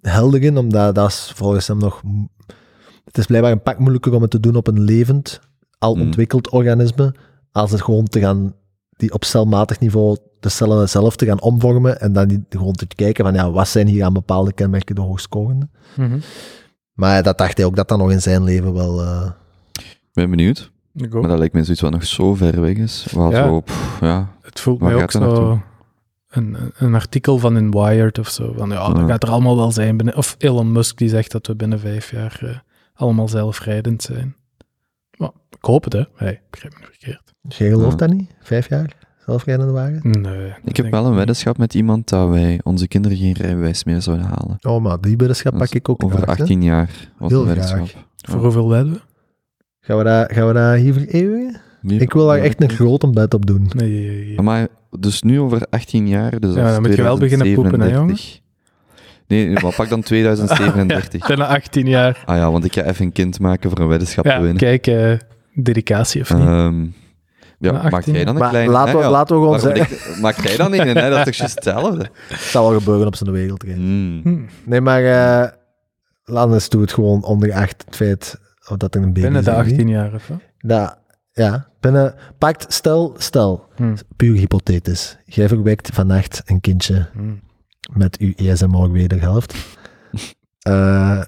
helder 0.00 0.42
in, 0.42 0.56
omdat 0.56 0.94
dat 0.94 1.08
is 1.10 1.32
volgens 1.34 1.66
hem 1.66 1.78
nog, 1.78 2.02
het 3.04 3.18
is 3.18 3.26
blijkbaar 3.26 3.52
een 3.52 3.62
pak 3.62 3.78
moeilijker 3.78 4.12
om 4.14 4.22
het 4.22 4.30
te 4.30 4.40
doen 4.40 4.56
op 4.56 4.66
een 4.66 4.80
levend, 4.80 5.40
al 5.78 5.94
Mm. 5.94 6.00
ontwikkeld 6.02 6.50
organisme, 6.50 7.14
als 7.52 7.70
het 7.70 7.82
gewoon 7.82 8.04
te 8.06 8.20
gaan, 8.20 8.54
die 8.96 9.12
op 9.12 9.24
celmatig 9.24 9.78
niveau 9.80 10.16
de 10.40 10.48
cellen 10.48 10.88
zelf 10.88 11.16
te 11.16 11.26
gaan 11.26 11.40
omvormen 11.40 12.00
en 12.00 12.12
dan 12.12 12.28
die, 12.28 12.44
gewoon 12.48 12.72
te 12.72 12.86
kijken 12.86 13.24
van 13.24 13.34
ja, 13.34 13.50
wat 13.50 13.68
zijn 13.68 13.86
hier 13.86 14.04
aan 14.04 14.12
bepaalde 14.12 14.52
kenmerken 14.52 14.94
de 14.94 15.00
hoogscorende. 15.00 15.68
Mhm. 15.96 16.18
Maar 16.92 17.22
dat 17.22 17.38
dacht 17.38 17.56
hij 17.56 17.66
ook 17.66 17.76
dat 17.76 17.88
dat 17.88 17.98
nog 17.98 18.10
in 18.10 18.22
zijn 18.22 18.44
leven 18.44 18.72
wel... 18.72 19.02
eh, 19.02 19.30
ben 20.14 20.30
benieuwd, 20.30 20.70
Ik 20.94 21.14
ook. 21.14 21.20
maar 21.20 21.30
dat 21.30 21.38
lijkt 21.38 21.54
me 21.54 21.62
zoiets 21.64 21.82
wat 21.82 21.90
nog 21.92 22.04
zo 22.04 22.34
ver 22.34 22.60
weg 22.60 22.76
is. 22.76 23.06
Wat 23.12 23.32
Ja. 23.32 23.44
zo, 23.46 23.60
pff, 23.60 24.00
ja. 24.00 24.28
Het 24.42 24.60
voelt 24.60 24.80
Waar 24.80 24.92
mij 24.94 25.02
ook 25.02 25.10
zo... 25.10 25.60
Een, 26.28 26.56
een 26.76 26.94
artikel 26.94 27.38
van 27.38 27.56
in 27.56 27.70
Wired 27.70 28.18
of 28.18 28.28
zo. 28.28 28.54
Van 28.56 28.68
ja, 28.70 28.88
dat 28.88 28.96
Ja. 28.98 29.06
gaat 29.06 29.22
er 29.22 29.28
allemaal 29.28 29.56
wel 29.56 29.70
zijn. 29.72 29.96
Binnen, 29.96 30.16
of 30.16 30.34
Elon 30.38 30.72
Musk 30.72 30.98
die 30.98 31.08
zegt 31.08 31.32
dat 31.32 31.46
we 31.46 31.54
binnen 31.56 31.80
vijf 31.80 32.10
jaar 32.10 32.38
eh, 32.42 32.56
allemaal 32.94 33.28
zelfrijdend 33.28 34.02
zijn. 34.02 34.36
Maar 35.16 35.30
ik 35.50 35.64
hoop 35.64 35.84
het, 35.84 35.92
hè. 35.92 36.02
Hey, 36.14 36.42
begrijp 36.50 36.72
me 36.74 36.78
niet 36.80 36.88
verkeerd. 36.90 37.32
jij 37.58 37.68
gelooft 37.68 38.00
Ja. 38.00 38.06
dat 38.06 38.16
niet? 38.16 38.30
Vijf 38.40 38.68
jaar? 38.68 38.96
Zelfrijdende 39.26 39.72
wagen? 39.72 40.10
Nee. 40.20 40.52
Ik 40.64 40.76
heb 40.76 40.90
wel 40.90 41.06
een 41.06 41.14
weddenschap 41.14 41.58
met 41.58 41.74
iemand 41.74 42.08
dat 42.08 42.28
wij 42.28 42.60
onze 42.62 42.88
kinderen 42.88 43.16
geen 43.18 43.32
rijbewijs 43.32 43.84
meer 43.84 44.02
zouden 44.02 44.26
halen. 44.26 44.56
Oh, 44.60 44.82
maar 44.82 45.00
die 45.00 45.16
weddenschap 45.16 45.58
pak 45.58 45.68
ik 45.74 45.88
ook 45.88 46.04
Over 46.04 46.16
graag, 46.18 46.36
hè. 46.36 46.42
18 46.42 46.62
jaar 46.62 46.90
was 47.18 47.30
Heel 47.30 47.40
een 47.40 47.46
weddenschap. 47.46 47.86
graag. 47.86 48.04
Voor 48.16 48.40
hoeveel 48.40 48.68
wedden 48.68 48.92
we? 48.92 49.00
Gaan 49.86 49.98
we 49.98 50.04
dat, 50.04 50.32
gaan 50.32 50.46
we 50.46 50.52
dat 50.52 50.76
hier 50.76 50.92
vereeuwigen? 50.92 51.60
Ik 51.86 52.12
wil 52.12 52.26
daar 52.26 52.38
echt 52.38 52.62
een 52.62 52.70
grote 52.70 53.10
bed 53.10 53.34
op 53.34 53.46
doen. 53.46 53.70
Nee. 53.76 54.40
Maar 54.42 54.66
dus 54.98 55.22
nu 55.22 55.40
over 55.40 55.66
18 55.70 56.08
jaar, 56.08 56.40
dus 56.40 56.54
Ja, 56.54 56.72
dan 56.72 56.82
moet 56.82 56.94
je 56.96 57.02
wel 57.02 57.18
beginnen 57.18 57.54
poepen, 57.54 57.80
hè, 57.80 57.86
2037. 57.88 58.40
Nee, 59.26 59.46
nee, 59.46 59.62
maar 59.62 59.74
pak 59.74 59.88
dan 59.88 60.02
2037. 60.02 61.26
Binnen 61.26 61.46
18 61.46 61.86
jaar. 61.86 62.22
Ah 62.26 62.36
ja, 62.36 62.50
want 62.50 62.64
ik 62.64 62.72
ga 62.72 62.82
even 62.84 63.04
een 63.04 63.12
kind 63.12 63.40
maken 63.40 63.70
voor 63.70 63.78
een 63.78 63.86
weddenschap 63.86 64.24
te 64.24 64.30
Ja, 64.30 64.36
winnen. 64.40 64.56
kijk, 64.56 64.86
eh, 64.86 65.12
dedicatie 65.54 66.20
of 66.20 66.34
niet? 66.34 66.46
Ehm, 66.46 66.84
ja, 67.58 67.72
maak 67.72 67.92
18 67.92 68.14
jij 68.14 68.24
dan 68.24 68.34
een 68.34 68.40
Maar 68.40 68.50
kleine... 68.50 68.72
laten 68.72 68.96
we, 68.96 69.00
ja. 69.02 69.10
laten 69.10 69.36
we 69.36 69.42
gewoon 69.42 69.60
Waarom 69.60 69.76
zeggen, 69.76 70.12
ik- 70.14 70.20
maak 70.20 70.40
jij 70.40 70.56
dan 70.56 70.72
een, 70.72 70.96
hè? 70.96 71.10
Dat 71.10 71.18
is 71.18 71.24
toch 71.24 71.34
juist 71.34 71.54
hetzelfde? 71.54 72.06
het 72.28 72.40
zal 72.40 72.70
wel 72.70 72.78
gebeuren 72.78 73.06
op 73.06 73.16
zijn 73.16 73.30
wereld. 73.32 73.64
Mm. 73.66 74.20
Hm. 74.22 74.38
Nee, 74.64 74.80
maar 74.80 75.02
uh, 75.02 75.48
Landes 76.24 76.68
doet 76.68 76.80
het 76.80 76.92
gewoon 76.92 77.24
ongeacht 77.24 77.84
het 77.86 77.96
feit 77.96 78.38
of 78.68 78.76
dat 78.76 78.94
er 78.94 79.00
een 79.02 79.06
baby 79.12 79.20
Binnen 79.20 79.40
is 79.40 79.44
de 79.46 79.50
of 79.54 79.62
niet. 79.64 79.70
18 79.70 79.88
jaar 79.88 80.14
of? 80.14 80.30
Dat, 80.58 80.98
ja, 81.32 81.68
binnen, 81.80 82.14
pakt, 82.38 82.72
stel, 82.72 83.14
stel, 83.18 83.68
Hm. 83.76 83.96
puur 84.16 84.36
hypothetisch. 84.36 85.18
Jij 85.24 85.48
verwekt 85.48 85.90
vannacht 85.94 86.42
een 86.44 86.60
kindje 86.60 87.08
Hm. 87.12 87.34
met 87.98 88.18
uw 88.18 88.32
ESMR 88.36 88.90
wederhelft. 88.90 89.54
Eh 90.62 91.22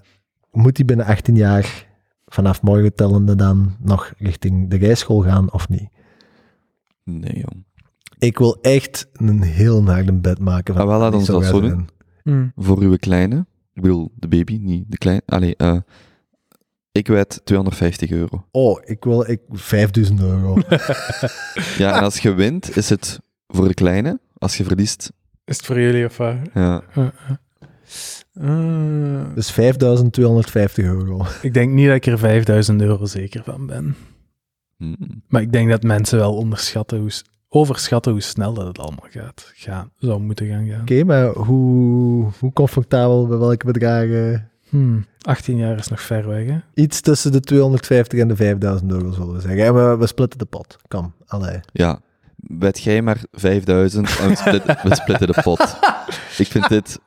moet 0.53 0.76
die 0.76 0.84
binnen 0.84 1.07
18 1.07 1.37
jaar 1.37 1.87
vanaf 2.26 2.62
morgen 2.62 2.95
tellende 2.95 3.34
dan 3.34 3.76
nog 3.78 4.12
richting 4.18 4.70
de 4.70 4.76
rijschool 4.76 5.20
gaan 5.22 5.53
of 5.53 5.68
niet? 5.68 5.89
Nee, 7.05 7.32
jong. 7.34 7.64
Ik 8.18 8.39
wil 8.39 8.59
echt 8.61 9.07
een 9.12 9.43
heel 9.43 9.84
harde 9.84 10.12
bed 10.12 10.39
maken. 10.39 10.74
Van 10.74 10.82
Ah, 10.82 10.89
wel, 10.89 10.99
laat 10.99 11.14
ons 11.14 11.26
dat 11.26 11.45
zo 11.45 11.61
zijn. 11.61 11.89
Hm. 12.22 12.47
Voor 12.57 12.78
uw 12.80 12.97
kleine, 12.97 13.47
ik 13.72 13.82
bedoel 13.82 14.12
de 14.14 14.28
baby, 14.28 14.59
niet 14.62 14.84
de 14.91 14.99
kleine. 14.99 15.22
Allee, 15.26 15.57
eh, 15.57 15.76
ik 16.97 17.07
wijd 17.07 17.40
250 17.44 18.11
euro. 18.11 18.47
Oh, 18.51 18.80
ik 18.84 19.05
wil 19.05 19.30
ik, 19.30 19.40
5000 19.51 20.20
euro. 20.20 20.57
Ja, 21.78 21.97
en 21.97 22.03
als 22.03 22.18
je 22.18 22.34
wint, 22.34 22.76
is 22.76 22.88
het 22.88 23.20
voor 23.47 23.68
de 23.68 23.74
kleine. 23.74 24.20
Als 24.38 24.57
je 24.57 24.64
verliest, 24.64 25.12
Is 25.44 25.57
het 25.57 25.66
voor 25.66 25.80
jullie 25.80 26.05
of 26.05 26.16
wat? 26.16 26.34
ja. 26.55 26.82
Eh, 26.94 27.05
eh. 27.05 27.11
Eh, 29.20 29.34
dus 29.34 29.51
5250 29.51 30.84
euro. 30.84 31.26
ik 31.42 31.55
denk 31.55 31.72
niet 31.72 31.86
dat 31.86 31.94
ik 31.97 32.07
er 32.07 32.18
5000 32.18 32.80
euro 32.82 33.05
zeker 33.05 33.42
van 33.44 33.66
ben. 33.66 33.97
Mm. 34.76 35.22
Maar 35.28 35.42
ik 35.42 35.53
denk 35.53 35.70
dat 35.70 35.82
mensen 35.82 36.18
wel 36.18 36.36
onderschatten 36.36 36.99
hoe, 36.99 37.11
overschatten 37.49 38.12
hoe 38.12 38.20
snel 38.20 38.55
dat 38.55 38.66
het 38.66 38.78
allemaal 38.78 39.07
gaat. 39.11 39.51
Gaan, 39.55 39.90
zou 39.99 40.20
moeten 40.20 40.49
gaan 40.49 40.68
gaan. 40.68 40.80
Oké, 40.80 41.05
maar 41.05 41.26
hoe, 41.28 42.30
hoe 42.38 42.53
comfortabel 42.53 43.26
bij 43.26 43.38
welke 43.38 43.66
bedragen? 43.66 44.51
Hmm, 44.69 45.07
18 45.23 45.57
jaar 45.57 45.79
is 45.79 45.89
nog 45.89 46.01
ver 46.01 46.29
weg, 46.29 46.47
hè? 46.47 46.57
Iets 46.75 47.01
tussen 47.01 47.33
de 47.33 47.41
250 47.41 48.19
en 48.19 48.29
de 48.29 48.37
5000 48.37 48.93
euro 48.93 49.11
zullen 49.12 49.35
we 49.35 49.41
zeggen. 49.41 49.64
En 49.64 49.75
we, 49.75 49.97
we 49.97 50.07
splitten 50.07 50.39
de 50.39 50.45
pot. 50.45 50.77
Kom, 50.89 51.12
allee. 51.27 51.61
Ja, 51.73 51.99
wed 52.37 52.81
jij 52.83 53.03
maar 53.03 53.21
5000 53.33 54.19
en 54.21 54.29
we 54.29 54.35
splitten, 54.37 54.77
we 54.83 54.95
splitten 54.95 55.27
de 55.27 55.41
pot. 55.43 55.77
Ik 56.39 56.47
vind 56.47 56.69
dit... 56.69 56.99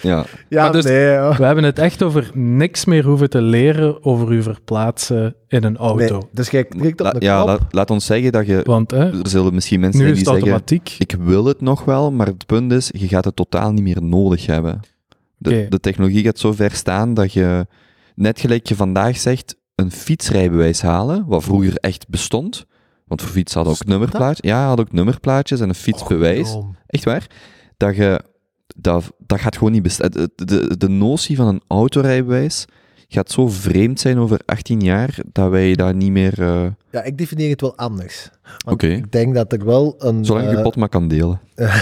Ja, 0.00 0.24
Ja, 0.48 0.70
dus- 0.70 0.84
nee, 0.84 1.16
hoor. 1.16 1.36
We 1.36 1.44
hebben 1.44 1.64
het 1.64 1.78
echt 1.78 2.02
over 2.02 2.30
niks 2.34 2.84
meer 2.84 3.04
hoeven 3.04 3.30
te 3.30 3.40
leren 3.42 4.04
over 4.04 4.32
u 4.32 4.42
verplaatsen 4.42 5.34
in 5.48 5.64
een 5.64 5.76
auto. 5.76 6.18
Nee, 6.18 6.28
dus 6.32 6.50
jij 6.50 6.64
klikt 6.64 7.00
op 7.00 7.06
La- 7.06 7.12
de 7.12 7.24
ja 7.24 7.34
knop. 7.42 7.46
laat, 7.48 7.60
laat 7.72 7.90
ons 7.90 8.06
zeggen 8.06 8.32
dat 8.32 8.46
je... 8.46 8.60
Want 8.64 8.90
hè, 8.90 9.22
Er 9.22 9.28
zullen 9.28 9.54
misschien 9.54 9.80
mensen 9.80 10.00
nu 10.00 10.06
zijn 10.06 10.18
is 10.18 10.24
die 10.24 10.32
het 10.32 10.42
zeggen... 10.42 10.58
automatiek. 10.60 10.96
Ik 10.98 11.16
wil 11.20 11.44
het 11.44 11.60
nog 11.60 11.84
wel, 11.84 12.12
maar 12.12 12.26
het 12.26 12.46
punt 12.46 12.72
is, 12.72 12.90
je 12.92 13.08
gaat 13.08 13.24
het 13.24 13.36
totaal 13.36 13.72
niet 13.72 13.82
meer 13.82 14.02
nodig 14.02 14.46
hebben. 14.46 14.80
De, 15.38 15.66
de 15.68 15.80
technologie 15.80 16.24
gaat 16.24 16.38
zo 16.38 16.52
ver 16.52 16.70
staan 16.72 17.14
dat 17.14 17.32
je, 17.32 17.66
net 18.14 18.40
gelijk 18.40 18.66
je 18.66 18.74
vandaag 18.76 19.16
zegt, 19.18 19.56
een 19.74 19.90
fietsrijbewijs 19.92 20.82
halen, 20.82 21.24
wat 21.26 21.42
vroeger 21.44 21.76
echt 21.76 22.08
bestond. 22.08 22.66
Want 23.06 23.22
voor 23.22 23.30
fiets 23.30 23.54
hadden 23.54 23.72
ook 23.72 23.84
nummerplaatjes. 23.84 24.50
Ja, 24.50 24.66
hadden 24.66 24.86
ook 24.86 24.92
nummerplaatjes 24.92 25.60
en 25.60 25.68
een 25.68 25.74
fietsbewijs. 25.74 26.52
Oh, 26.52 26.74
Echt 26.86 27.04
waar. 27.04 27.26
Dat 27.76 27.96
je, 27.96 28.20
dat, 28.76 29.12
dat 29.18 29.40
gaat 29.40 29.56
gewoon 29.56 29.72
niet 29.72 29.82
bestaan. 29.82 30.10
De, 30.10 30.30
de, 30.34 30.76
de 30.76 30.88
notie 30.88 31.36
van 31.36 31.46
een 31.46 31.62
autorijbewijs 31.66 32.64
gaat 33.08 33.30
zo 33.30 33.48
vreemd 33.48 34.00
zijn 34.00 34.18
over 34.18 34.40
18 34.44 34.80
jaar, 34.80 35.18
dat 35.32 35.50
wij 35.50 35.74
daar 35.74 35.94
niet 35.94 36.10
meer... 36.10 36.42
eh, 36.42 36.66
Ja, 36.90 37.02
ik 37.02 37.18
definieer 37.18 37.50
het 37.50 37.60
wel 37.60 37.76
anders. 37.76 38.30
Oké. 38.66 38.86
Ik 38.86 39.12
denk 39.12 39.34
dat 39.34 39.52
er 39.52 39.64
wel 39.64 39.94
een... 39.98 40.24
zolang 40.24 40.50
je 40.50 40.56
eh, 40.56 40.62
pot 40.62 40.76
maar 40.76 40.88
kan 40.88 41.08
delen. 41.08 41.40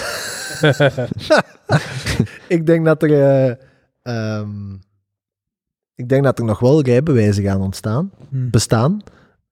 ik 2.48 2.66
denk 2.66 2.84
dat 2.84 3.02
er... 3.02 3.10
eh, 3.12 3.54
ehm, 4.02 4.72
ik 5.94 6.08
denk 6.08 6.24
dat 6.24 6.38
er 6.38 6.44
nog 6.44 6.58
wel 6.58 6.82
rijbewijzen 6.82 7.44
gaan 7.44 7.60
ontstaan, 7.60 8.10
Hmm. 8.30 8.50
bestaan, 8.50 9.00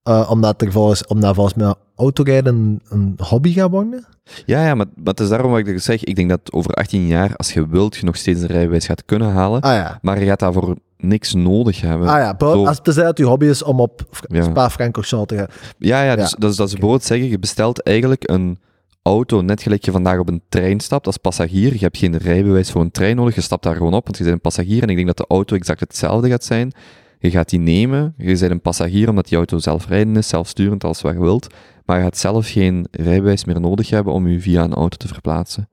Eh, 0.03 0.27
omdat, 0.31 0.61
er 0.61 0.71
volgens, 0.71 1.05
omdat 1.07 1.35
volgens 1.35 1.55
mij 1.55 1.73
autorijden 1.95 2.55
een, 2.55 2.81
een 2.89 3.13
hobby 3.17 3.53
gaat 3.53 3.69
worden. 3.69 4.05
Ja, 4.45 4.65
ja 4.65 4.75
maar, 4.75 4.85
maar 4.95 5.05
het 5.05 5.19
is 5.19 5.29
daarom 5.29 5.51
wat 5.51 5.67
ik 5.67 5.79
zeg. 5.79 6.03
Ik 6.03 6.15
denk 6.15 6.29
dat 6.29 6.51
over 6.51 6.71
18 6.73 7.07
jaar, 7.07 7.35
als 7.35 7.53
je 7.53 7.67
wilt, 7.67 7.95
je 7.95 8.05
nog 8.05 8.15
steeds 8.15 8.41
een 8.41 8.47
rijbewijs 8.47 8.85
gaat 8.85 9.05
kunnen 9.05 9.31
halen. 9.31 9.61
Ah 9.61 9.73
ja. 9.73 9.99
Maar 10.01 10.19
je 10.19 10.25
gaat 10.25 10.39
daarvoor 10.39 10.75
niks 10.97 11.33
nodig 11.33 11.81
hebben. 11.81 12.07
Ah 12.07 12.17
ja, 12.17 12.35
Zo- 12.39 12.65
als 12.65 12.77
het 12.77 12.87
is 12.87 12.95
dat 12.95 13.17
je 13.17 13.23
hobby 13.25 13.45
is 13.45 13.63
om 13.63 13.79
op 13.79 14.01
Ja. 14.27 14.43
Spa-Francorchamps 14.43 15.27
te 15.27 15.35
gaan. 15.35 15.47
Ja, 15.77 16.03
ja, 16.03 16.15
dus 16.15 16.29
Ja. 16.29 16.35
Dat, 16.39 16.49
is, 16.51 16.55
dat 16.57 16.67
is 16.67 16.73
bijvoorbeeld 16.73 17.03
zeggen, 17.03 17.27
je 17.29 17.39
bestelt 17.39 17.81
eigenlijk 17.83 18.29
een 18.29 18.59
auto 19.03 19.41
net 19.41 19.61
gelijk 19.61 19.85
je 19.85 19.91
vandaag 19.91 20.19
op 20.19 20.27
een 20.27 20.41
trein 20.49 20.79
stapt 20.79 21.05
als 21.05 21.17
passagier. 21.17 21.73
Je 21.73 21.79
hebt 21.79 21.97
geen 21.97 22.17
rijbewijs 22.17 22.71
voor 22.71 22.81
een 22.81 22.91
trein 22.91 23.15
nodig, 23.15 23.35
je 23.35 23.41
stapt 23.41 23.63
daar 23.63 23.75
gewoon 23.75 23.93
op, 23.93 24.03
want 24.03 24.17
je 24.17 24.23
bent 24.23 24.35
een 24.35 24.41
passagier. 24.41 24.83
En 24.83 24.89
ik 24.89 24.95
denk 24.95 25.07
dat 25.07 25.17
de 25.17 25.25
auto 25.27 25.55
exact 25.55 25.79
hetzelfde 25.79 26.29
gaat 26.29 26.43
zijn. 26.43 26.71
Je 27.19 27.31
gaat 27.31 27.49
die 27.49 27.59
nemen, 27.59 28.13
je 28.17 28.37
bent 28.37 28.51
een 28.51 28.61
passagier 28.61 29.09
omdat 29.09 29.27
die 29.27 29.37
auto 29.37 29.57
zelfrijdend 29.59 30.17
is, 30.17 30.27
zelfsturend, 30.27 30.83
alles 30.83 31.01
wat 31.01 31.13
je 31.13 31.19
wilt. 31.19 31.53
Maar 31.85 31.97
je 31.97 32.03
gaat 32.03 32.17
zelf 32.17 32.49
geen 32.49 32.87
rijbewijs 32.91 33.45
meer 33.45 33.59
nodig 33.59 33.89
hebben 33.89 34.13
om 34.13 34.27
je 34.27 34.39
via 34.39 34.63
een 34.63 34.73
auto 34.73 34.97
te 34.97 35.07
verplaatsen. 35.07 35.67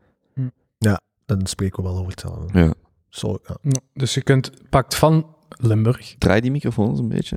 Dan 1.37 1.47
spreken 1.47 1.83
we 1.83 1.89
wel 1.89 1.99
over 1.99 2.11
hetzelfde. 2.11 2.59
Ja. 2.59 2.73
Zo, 3.09 3.39
ja. 3.47 3.57
Ja, 3.63 3.81
Dus 3.93 4.15
je 4.15 4.23
kunt, 4.23 4.53
pakt 4.71 4.95
van 4.95 5.27
Limburg, 5.49 6.15
Draai 6.19 6.41
die 6.41 6.51
microfoon 6.51 6.91
eens 6.91 6.99
een 6.99 7.09
beetje. 7.09 7.37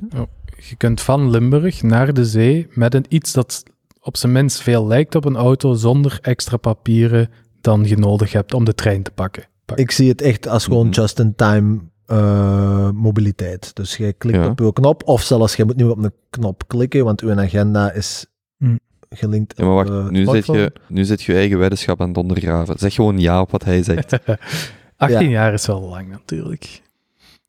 je 0.68 0.76
kunt 0.76 1.00
van 1.00 1.30
Limburg 1.30 1.82
naar 1.82 2.14
de 2.14 2.24
zee 2.24 2.66
met 2.70 2.94
een 2.94 3.04
iets 3.08 3.32
dat 3.32 3.62
op 4.04 4.16
zijn 4.16 4.32
minst 4.32 4.60
veel 4.60 4.86
lijkt 4.86 5.14
op 5.14 5.24
een 5.24 5.36
auto 5.36 5.74
zonder 5.74 6.18
extra 6.22 6.56
papieren 6.56 7.28
dan 7.60 7.84
je 7.84 7.96
nodig 7.96 8.32
hebt 8.32 8.54
om 8.54 8.64
de 8.64 8.74
trein 8.74 9.02
te 9.02 9.10
pakken. 9.10 9.44
Pak- 9.64 9.78
Ik 9.78 9.90
zie 9.90 10.08
het 10.08 10.20
echt 10.22 10.48
als 10.48 10.64
gewoon 10.64 10.86
Mhm. 10.86 10.94
just-in-time 11.00 11.78
eh, 12.06 12.90
mobiliteit. 12.90 13.74
Dus 13.74 13.96
je 13.96 14.12
klikt 14.12 14.36
Ja. 14.38 14.46
op 14.48 14.58
je 14.58 14.72
knop, 14.72 15.02
of 15.04 15.22
zelfs 15.22 15.56
je 15.56 15.64
moet 15.64 15.76
nu 15.76 15.84
op 15.84 15.98
een 16.04 16.12
knop 16.30 16.68
klikken, 16.68 17.04
want 17.04 17.20
uw 17.20 17.40
agenda 17.40 17.92
is 17.92 18.26
Hmm. 18.58 18.78
gelinkt 19.10 19.52
Ja, 19.56 19.64
maar 19.64 19.74
wacht, 19.74 19.88
op 19.90 19.94
eh, 19.94 20.08
nu 20.08 20.24
zit, 20.26 20.46
je, 20.46 20.72
nu 20.88 21.04
zit 21.04 21.22
je 21.22 21.34
eigen 21.34 21.58
weddenschap 21.58 22.00
aan 22.00 22.08
het 22.08 22.16
ondergraven. 22.16 22.78
Zeg 22.78 22.94
gewoon 22.94 23.18
ja 23.18 23.40
op 23.40 23.50
wat 23.50 23.64
hij 23.64 23.82
zegt. 23.82 24.18
18 24.96 25.20
Ja. 25.24 25.30
jaar 25.30 25.52
is 25.52 25.66
wel 25.66 25.80
lang 25.82 26.08
natuurlijk. 26.10 26.82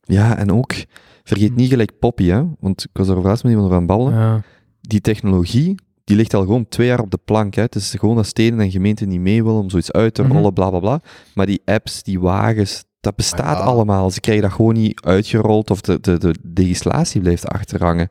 Ja, 0.02 0.36
en 0.36 0.52
ook, 0.52 0.74
vergeet 1.24 1.56
niet 1.56 1.68
gelijk 1.70 1.98
Poppy, 1.98 2.24
hè? 2.26 2.42
Want 2.60 2.84
ik 2.84 2.90
was 2.92 3.08
er 3.08 3.20
laatst 3.20 3.42
met 3.44 3.52
iemand 3.52 3.72
over 3.72 3.80
aan 3.82 3.88
het 3.88 3.96
babbelen. 3.96 4.20
Ja. 4.20 4.42
Die 4.80 5.00
technologie, 5.00 5.74
die 6.06 6.16
ligt 6.16 6.34
al 6.34 6.40
gewoon 6.42 6.68
twee 6.68 6.86
jaar 6.86 7.00
op 7.00 7.10
de 7.10 7.18
plank. 7.24 7.54
Hè? 7.54 7.62
Het 7.62 7.74
is 7.74 7.94
gewoon 7.98 8.16
dat 8.16 8.26
steden 8.26 8.60
en 8.60 8.70
gemeenten 8.70 9.08
niet 9.08 9.20
mee 9.20 9.44
willen 9.44 9.60
om 9.60 9.70
zoiets 9.70 9.92
uit 9.92 10.14
te 10.14 10.22
Mhm. 10.22 10.32
rollen, 10.32 10.52
bla 10.52 10.70
bla 10.70 10.78
bla. 10.78 11.00
Maar 11.34 11.46
die 11.46 11.62
apps, 11.64 12.02
die 12.02 12.20
wagens, 12.20 12.84
dat 13.00 13.16
bestaat 13.16 13.56
Ah, 13.56 13.64
ja. 13.64 13.70
allemaal. 13.70 14.10
Ze 14.10 14.20
krijgen 14.20 14.44
dat 14.44 14.52
gewoon 14.52 14.74
niet 14.74 15.00
uitgerold 15.04 15.70
of 15.70 15.80
de, 15.80 16.00
de, 16.00 16.18
de 16.18 16.34
legislatie 16.54 17.20
blijft 17.20 17.48
achterhangen. 17.48 18.08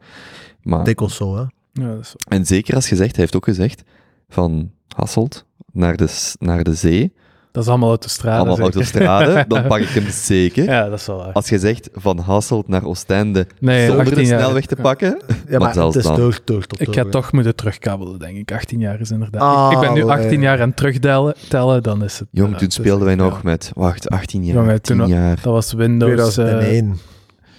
Maar, 0.62 0.84
Dikwijls 0.84 1.16
zo, 1.16 1.36
hè. 1.36 1.42
Ja, 1.72 1.88
dat 1.96 2.00
is- 2.00 2.16
en 2.28 2.46
zeker 2.46 2.76
als 2.76 2.88
gezegd, 2.88 3.12
hij 3.12 3.20
heeft 3.22 3.36
ook 3.36 3.46
gezegd, 3.46 3.84
van 4.30 4.72
Hasselt 4.96 5.46
naar 5.72 5.96
de, 5.98 6.34
naar 6.40 6.64
de 6.64 6.74
zee, 6.74 7.14
dat 7.56 7.64
is 7.64 7.70
allemaal 7.70 7.90
autostrade. 7.90 8.38
allemaal 8.38 8.56
zeker. 8.56 8.74
autostrade, 8.74 9.46
dan 9.54 9.68
pak 9.68 9.80
ik 9.80 9.88
hem 9.88 10.10
zeker. 10.10 10.64
Ja, 10.64 10.90
dat 10.90 11.00
is 11.00 11.06
wel 11.06 11.18
waar. 11.18 11.32
Als 11.34 11.50
je 11.50 11.60
zegt 11.60 11.90
van 11.94 12.20
Hasselt 12.20 12.68
naar 12.68 12.84
Oostende 12.86 13.48
Nee, 13.60 13.86
zonder 13.86 14.06
18 14.06 14.18
de 14.24 14.30
jaar. 14.30 14.40
snelweg 14.40 14.66
te 14.66 14.76
pakken, 14.76 15.22
Ja, 15.50 15.58
maar, 15.60 15.76
het 15.76 15.96
is 15.96 16.04
dan. 16.04 16.16
door, 16.16 16.40
door, 16.46 16.66
door, 16.68 16.88
Ik 16.88 16.94
ga 16.96 17.06
toch 17.10 17.32
moeten 17.32 17.56
terugkabbelen, 17.56 18.20
denk 18.20 18.38
ik. 18.38 18.52
18 18.52 18.80
jaar 18.80 19.00
is 19.00 19.12
inderdaad. 19.12 19.42
Ah, 19.42 19.68
ik, 19.72 19.78
ik 19.78 19.84
ben 19.84 19.94
nu 19.94 20.04
18 20.04 20.30
nee. 20.30 20.40
jaar 20.40 20.60
en 20.60 20.74
terugtellen, 20.74 21.34
tellen, 21.50 21.84
dan 21.84 22.04
is 22.04 22.20
het. 22.20 22.28
Jong, 22.32 22.58
toen 22.58 22.72
speelden 22.72 23.06
wij 23.06 23.16
nog 23.16 23.34
ja. 23.34 23.40
met, 23.44 23.72
wacht, 23.76 24.10
18 24.10 24.46
jaar, 24.46 24.56
Jongen, 24.56 24.82
10 24.82 24.98
toen- 24.98 25.08
jaar, 25.08 25.36
Dat 25.36 25.54
was 25.54 25.74
Windows. 25.74 26.38
eh, 26.38 26.44
2001. 26.46 26.98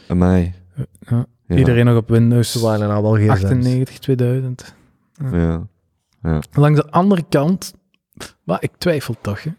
amai. 0.09 0.55
ja, 1.09 1.26
Ja. 1.49 1.57
Iedereen 1.57 1.84
nog 1.84 1.97
op 1.97 2.09
Windows 2.09 2.53
Ze 2.53 2.61
waren 2.61 2.88
er 2.88 2.94
al 2.94 3.03
wel 3.03 3.14
geen 3.16 3.30
98, 3.30 3.99
2000. 3.99 4.74
Ja. 5.32 5.62
Langs 6.53 6.80
de 6.80 6.90
andere 6.90 7.24
kant, 7.28 7.72
maar 8.44 8.59
ik 8.61 8.70
twijfel 8.78 9.14
toch. 9.20 9.42
Hè? 9.42 9.51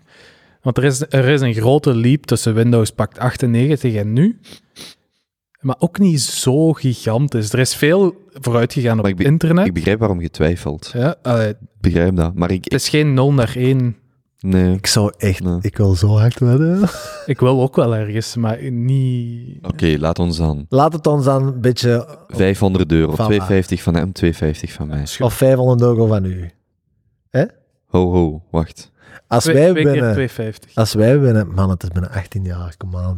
Want 0.68 0.80
er 0.80 0.84
is, 0.84 1.02
er 1.10 1.28
is 1.28 1.42
een 1.42 1.54
grote 1.54 1.96
leap 1.96 2.26
tussen 2.26 2.54
Windows 2.54 2.92
Pact 2.92 3.20
98 3.20 3.96
en 3.96 4.14
nu. 4.14 4.40
Maar 5.60 5.76
ook 5.80 6.00
niet 6.00 6.22
zo 6.22 6.74
gigantisch. 6.74 7.54
Er 7.54 7.60
is 7.60 7.76
veel 7.76 8.16
vooruit 8.34 8.74
gegaan 8.74 9.00
op 9.00 9.06
ik 9.06 9.20
internet. 9.20 9.66
Ik 9.66 9.74
begrijp 9.74 10.00
waarom 10.00 10.22
je 10.22 10.30
twijfelt. 10.30 10.92
ja, 10.94 11.16
Ik 11.48 11.56
begrijp 11.82 12.16
dat. 12.16 12.34
Maar 12.36 12.52
ik, 12.52 12.64
het 12.64 12.74
is 12.74 12.90
geen 12.90 13.14
0 13.14 13.34
naar 13.34 13.56
1. 13.56 13.96
nee. 14.40 14.74
Ik 14.74 14.88
zou 14.88 15.14
echt... 15.18 15.44
Nee. 15.44 15.58
Ik 15.62 15.78
wil 15.78 15.96
zo 15.96 16.08
hard 16.08 16.40
wedden. 16.40 16.90
Ik 17.26 17.40
wil 17.40 17.62
ook 17.62 17.76
wel 17.76 17.96
ergens, 17.96 18.36
maar 18.36 18.72
niet... 18.72 19.66
Oké, 19.68 19.96
laat 20.00 20.20
ons 20.20 20.38
dan. 20.38 20.66
Laat 20.70 20.94
het 20.94 21.08
ons 21.08 21.26
dan 21.26 21.48
een 21.48 21.62
beetje... 21.62 22.18
500 22.28 22.92
euro, 22.92 23.16
Van 23.16 23.26
250 23.26 23.82
van 23.82 23.96
hem, 23.96 24.12
250 24.12 24.72
van 24.72 24.88
mij. 24.88 25.06
Of 25.20 25.34
500 25.34 25.82
euro 25.82 26.06
van 26.06 26.26
u. 26.26 26.52
Ho, 27.86 28.12
ho, 28.12 28.44
wacht. 28.52 28.92
Als 29.28 29.44
Twee, 29.44 29.56
wij 29.56 29.72
twee 29.72 29.84
keer 29.84 29.92
winnen... 29.92 30.12
250. 30.12 30.76
Als 30.76 30.94
wij 30.94 31.20
winnen... 31.20 31.54
Man, 31.54 31.70
het 31.70 31.84
is 31.84 31.90
binnen 31.90 32.12
18 32.12 32.44
jaar. 32.44 32.76
Kom 32.78 32.96
aan. 32.96 33.18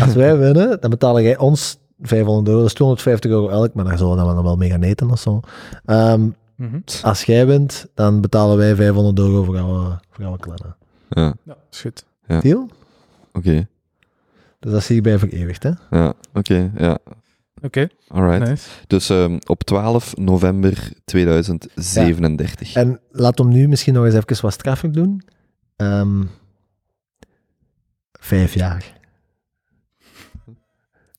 Als 0.00 0.14
wij 0.14 0.36
winnen, 0.46 0.80
dan 0.80 0.90
betalen 0.90 1.22
jij 1.22 1.36
ons 1.36 1.78
500 2.00 2.46
euro. 2.48 2.58
Dat 2.58 2.68
is 2.68 2.74
250 2.74 3.30
euro 3.30 3.48
elk, 3.48 3.74
maar 3.74 3.84
daar 3.84 3.98
zullen 3.98 4.16
we 4.26 4.34
dan 4.34 4.42
wel- 4.42 4.56
mee 4.56 4.70
gaan 4.70 4.82
eten 4.82 5.10
of 5.10 5.18
zo. 5.20 5.40
Ehm, 5.84 6.28
Mhm. 6.56 6.78
als 7.02 7.24
jij 7.24 7.46
wint, 7.46 7.86
dan 7.94 8.20
betalen 8.20 8.56
wij 8.56 8.74
500 8.74 9.18
euro 9.18 9.42
voor 9.44 9.54
jouw, 9.54 9.98
voor 10.10 10.24
jouw 10.24 10.36
kleine. 10.36 10.74
Ja, 11.08 11.34
Ja, 11.44 11.56
is 11.70 11.80
goed. 11.80 12.04
Deal? 12.42 12.68
oké. 13.32 13.66
Dus 14.58 14.72
dat 14.72 14.82
zie 14.82 14.94
je 14.94 15.00
bij 15.00 15.18
vereeuwigd, 15.18 15.62
hè? 15.62 15.70
Ja, 15.90 16.12
oké, 16.34 16.70
ja. 16.76 16.98
Oké, 17.62 17.88
Alright. 18.08 18.48
nice. 18.48 18.68
Dus 18.86 19.10
ehm, 19.10 19.38
op 19.46 19.62
12 19.64 20.16
november 20.16 20.90
2037. 21.04 22.74
En 22.74 23.00
laat 23.10 23.38
hem 23.38 23.48
nu 23.48 23.68
misschien 23.68 23.94
nog 23.94 24.04
eens 24.04 24.14
even 24.14 24.42
wat 24.42 24.52
straffer 24.52 24.92
doen. 24.92 25.22
Ehm, 25.76 26.22
vijf 28.20 28.54
jaar. 28.54 28.96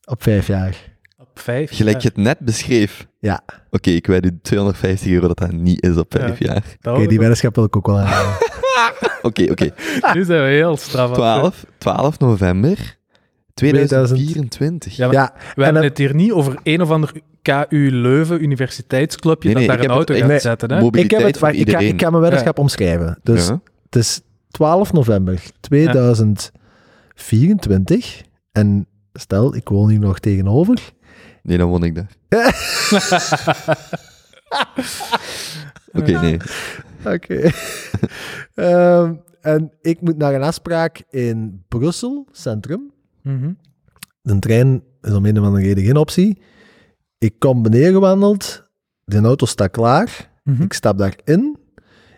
Op 0.04 0.22
vijf 0.22 0.46
jaar. 0.46 0.88
Op 1.18 1.28
5. 1.38 1.70
Gelijk 1.76 2.00
je 2.00 2.08
het 2.08 2.16
net 2.16 2.38
beschreef. 2.38 3.06
Ja. 3.18 3.40
Oké, 3.70 3.90
ik 3.90 4.06
weet 4.06 4.24
u 4.24 4.38
250 4.42 5.10
euro 5.12 5.26
dat 5.26 5.38
dat 5.38 5.52
niet 5.52 5.82
is 5.82 5.96
op 5.96 6.12
5 6.14 6.38
Ja. 6.38 6.46
jaar. 6.52 6.94
Oké, 6.94 7.06
die 7.06 7.18
weddenschap 7.18 7.54
wil 7.54 7.64
ik 7.64 7.76
ook 7.76 7.86
wel 7.86 7.98
aan. 7.98 8.34
Oké, 9.22 9.50
oké. 9.50 9.70
Nu 10.14 10.24
zijn 10.24 10.42
we 10.44 10.48
heel 10.50 10.76
straf. 10.76 11.02
aan 11.04 11.10
het 11.10 11.14
12, 11.18 11.64
12 11.78 12.18
november 12.18 12.98
2024. 13.54 14.96
Ja, 14.96 15.08
We 15.08 15.16
En 15.16 15.30
hebben 15.64 15.82
het 15.82 15.98
hier 15.98 16.14
niet 16.14 16.32
over 16.32 16.58
een 16.62 16.82
of 16.82 16.90
ander 16.90 17.12
KU 17.42 17.88
Leuven 17.90 18.42
universiteitsclubje 18.42 19.48
Nee, 19.48 19.56
nee, 19.58 19.66
dat 19.66 19.76
daar 19.76 19.84
een 19.84 19.90
auto 19.90 20.12
het- 20.12 20.22
gaat 20.22 20.30
nee, 20.30 20.40
zetten. 20.40 20.72
Hè? 20.72 20.78
ik, 20.84 21.10
heb 21.10 21.20
het, 21.22 21.36
ik, 21.36 21.42
ga, 21.42 21.52
iedereen. 21.52 21.88
ik 21.88 22.00
ga 22.02 22.10
mijn 22.10 22.22
weddenschap 22.22 22.58
omschrijven. 22.58 23.18
Dus 23.22 23.46
Ja. 23.46 23.60
het 23.84 23.96
is 23.96 24.20
12 24.50 24.92
november 24.92 25.42
2024. 25.60 28.22
En 28.52 28.86
stel, 29.12 29.54
ik 29.54 29.68
woon 29.68 29.88
hier 29.88 29.98
nog 29.98 30.18
tegenover. 30.18 30.78
Nee, 31.42 31.58
dan 31.58 31.68
won 31.68 31.84
ik 31.84 31.94
daar. 31.94 32.10
Oké, 35.92 36.20
nee. 36.20 36.36
Oké. 37.06 37.40
Ehm, 38.54 39.14
en 39.40 39.72
ik 39.82 40.00
moet 40.00 40.16
naar 40.16 40.34
een 40.34 40.42
afspraak 40.42 41.02
in 41.10 41.64
Brussel, 41.68 42.26
centrum. 42.32 42.90
Mhm. 43.22 43.52
De 44.22 44.38
trein 44.38 44.82
is 45.02 45.12
om 45.12 45.24
een 45.26 45.38
of 45.40 45.44
andere 45.46 45.64
reden 45.64 45.84
geen 45.84 45.96
optie. 45.96 46.42
Ik 47.18 47.34
kom 47.38 47.62
beneden 47.62 47.92
gewandeld. 47.92 48.68
De 49.04 49.18
auto 49.20 49.46
staat 49.46 49.70
klaar. 49.70 50.30
Mhm. 50.44 50.62
Ik 50.62 50.72
stap 50.72 50.98
daarin. 50.98 51.58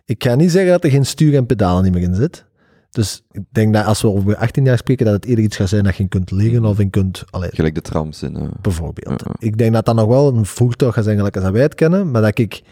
Ik 0.05 0.25
ga 0.25 0.35
niet 0.35 0.51
zeggen 0.51 0.71
dat 0.73 0.85
er 0.85 0.91
geen 0.91 1.07
stuur 1.07 1.35
en 1.35 1.47
pedalen 1.47 1.83
niet 1.83 1.93
meer 1.93 2.03
in 2.03 2.15
zit. 2.15 2.45
Dus 2.91 3.23
ik 3.31 3.43
denk 3.51 3.75
dat 3.75 3.85
als 3.87 4.03
we 4.03 4.09
over 4.09 4.37
18 4.37 4.65
jaar 4.65 4.79
spreken, 4.79 5.05
dat 5.05 5.15
het 5.15 5.25
eerder 5.25 5.45
iets 5.45 5.57
gaat 5.57 5.69
zijn 5.69 5.85
dat 5.85 5.97
je 5.97 6.09
kunt 6.09 6.31
liggen 6.31 6.65
of 6.65 6.79
in 6.79 6.91
kunt... 6.91 7.25
Allee, 7.31 7.51
Gelijk 7.53 7.75
de 7.75 7.81
trams 7.81 8.23
in. 8.23 8.37
eh. 8.37 8.49
bijvoorbeeld. 8.61 9.23
Ik 9.39 9.59
denk 9.59 9.73
dat 9.73 9.85
dat 9.85 9.95
nog 9.95 10.07
wel 10.07 10.35
een 10.35 10.47
voertuig 10.47 10.95
gaat 10.95 11.05
zijn 11.05 11.17
gelijk 11.17 11.35
als 11.35 11.45
dat 11.45 11.53
wij 11.53 11.63
het 11.63 11.75
kennen, 11.75 12.11
maar 12.11 12.23
dat 12.23 12.39
ik 12.39 12.63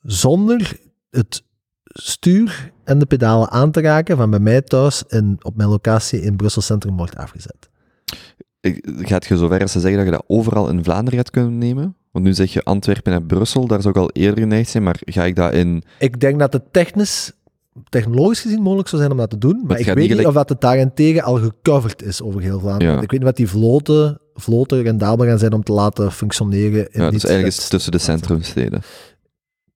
zonder 0.00 0.76
het 1.10 1.42
stuur 1.84 2.71
en 2.84 2.98
de 2.98 3.06
pedalen 3.06 3.50
aan 3.50 3.70
te 3.70 3.80
raken 3.80 4.16
van 4.16 4.30
bij 4.30 4.38
mij 4.40 4.62
thuis 4.62 5.06
en 5.06 5.36
op 5.42 5.56
mijn 5.56 5.68
locatie 5.68 6.20
in 6.22 6.36
Brussel 6.36 6.62
Centrum 6.62 6.96
wordt 6.96 7.16
afgezet. 7.16 7.70
Ik- 8.60 8.90
Gaat 8.98 9.26
je 9.26 9.36
zover 9.36 9.60
als 9.60 9.72
te 9.72 9.80
zeggen 9.80 9.96
dat 9.98 10.06
je 10.06 10.12
dat 10.12 10.24
overal 10.26 10.68
in 10.68 10.84
Vlaanderen 10.84 11.18
gaat 11.18 11.30
kunnen 11.30 11.58
nemen? 11.58 11.96
Want 12.10 12.24
nu 12.24 12.34
zeg 12.34 12.52
je 12.52 12.62
Antwerpen 12.62 13.12
en 13.12 13.26
Brussel, 13.26 13.66
daar 13.66 13.82
zou 13.82 13.94
ik 13.94 14.00
al 14.00 14.10
eerder 14.12 14.38
geneigd 14.38 14.70
zijn, 14.70 14.82
maar 14.82 14.96
ga 15.00 15.24
ik 15.24 15.36
dat 15.36 15.52
in... 15.52 15.82
Ik 15.98 16.20
denk 16.20 16.38
dat 16.38 16.52
het 16.52 16.62
technisch, 16.72 17.32
technologisch 17.88 18.40
gezien 18.40 18.62
mogelijk 18.62 18.88
zou 18.88 19.00
zijn 19.00 19.12
om 19.14 19.18
dat 19.18 19.30
te 19.30 19.38
doen, 19.38 19.62
maar 19.66 19.78
ik 19.78 19.86
weet 19.86 19.96
niet 19.96 20.08
gelijk- 20.10 20.28
of 20.28 20.34
dat 20.34 20.48
het 20.48 20.60
daarentegen 20.60 21.22
al 21.22 21.34
gecoverd 21.38 22.02
is 22.02 22.22
over 22.22 22.40
heel 22.40 22.60
Vlaanderen. 22.60 22.94
Ja. 22.94 23.00
Ik 23.00 23.10
weet 23.10 23.20
niet 23.20 23.28
wat 23.28 23.36
die 23.36 23.48
vloten, 23.48 24.20
vloten 24.34 24.82
rendabel 24.82 25.26
gaan 25.26 25.38
zijn 25.38 25.52
om 25.52 25.62
te 25.62 25.72
laten 25.72 26.12
functioneren. 26.12 26.90
In 26.92 27.02
Ja, 27.02 27.10
dus 27.10 27.24
ergens 27.26 27.68
tussen 27.68 27.92
de 27.92 27.98
centrumsteden. 27.98 28.82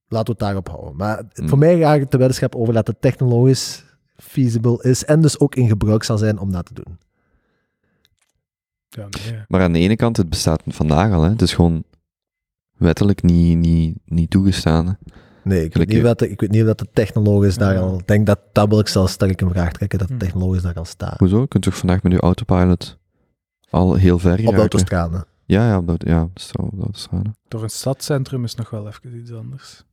Laten 0.09 0.25
we 0.25 0.31
het 0.31 0.39
daarop 0.39 0.67
houden. 0.69 0.95
Maar 0.95 1.23
Hmm. 1.33 1.49
voor 1.49 1.57
mij 1.57 1.77
ga 1.79 1.93
ik 1.93 2.11
de 2.11 2.17
weddenschap 2.17 2.55
over 2.55 2.73
dat 2.73 2.87
het 2.87 3.01
technologisch 3.01 3.85
feasible 4.15 4.83
is 4.83 5.05
en 5.05 5.21
dus 5.21 5.39
ook 5.39 5.55
in 5.55 5.67
gebruik 5.67 6.03
zal 6.03 6.17
zijn 6.17 6.39
om 6.39 6.51
dat 6.51 6.65
te 6.65 6.73
doen. 6.73 6.97
Ja, 8.89 9.07
nee. 9.31 9.41
Maar 9.47 9.61
aan 9.61 9.73
de 9.73 9.79
ene 9.79 9.95
kant, 9.95 10.17
het 10.17 10.29
bestaat 10.29 10.61
vandaag 10.65 11.11
al. 11.13 11.23
Hè. 11.23 11.29
Het 11.29 11.41
is 11.41 11.53
gewoon 11.53 11.83
wettelijk 12.77 13.23
niet, 13.23 13.57
niet, 13.57 13.97
niet 14.05 14.29
toegestaan. 14.29 14.87
hè. 14.87 14.93
Nee, 15.43 15.63
ik 15.63 15.73
weet, 15.73 15.87
niet 15.89 16.01
wat 16.01 16.21
ik 16.21 16.39
weet 16.41 16.51
niet 16.51 16.61
of 16.61 16.67
dat 16.67 16.79
de 16.79 16.87
technologisch 16.93 17.57
daar 17.57 17.77
al... 17.79 17.99
Ik 17.99 18.07
denk 18.07 18.25
dat 18.25 18.39
dat 18.51 18.69
wil 18.69 18.79
ik 18.79 18.87
zelfs 18.87 19.13
sterk 19.13 19.41
in 19.41 19.49
vraag 19.49 19.71
trekken, 19.71 19.99
dat 19.99 20.07
de 20.07 20.13
Hm. 20.13 20.19
technologisch 20.19 20.61
daar 20.61 20.73
al 20.75 20.85
staat. 20.85 21.19
Hoezo? 21.19 21.39
Je 21.41 21.47
kunt 21.47 21.63
toch 21.63 21.77
vandaag 21.77 22.03
met 22.03 22.11
je 22.11 22.19
autopilot 22.19 22.97
al 23.69 23.95
heel 23.95 24.19
ver 24.19 24.39
Op 24.47 24.53
de 24.53 24.59
autostraden. 24.59 25.25
Ja, 25.45 25.67
ja, 25.67 25.77
op 25.77 25.87
de, 25.87 26.09
ja, 26.09 26.27
zo, 26.35 26.61
op 26.61 26.71
de 26.75 26.81
autostrade. 26.81 27.29
Door 27.47 27.63
een 27.63 27.69
stadscentrum 27.69 28.43
is 28.43 28.55
nog 28.55 28.69
wel 28.69 28.87
even 28.87 29.15
iets 29.17 29.31
anders. 29.31 29.83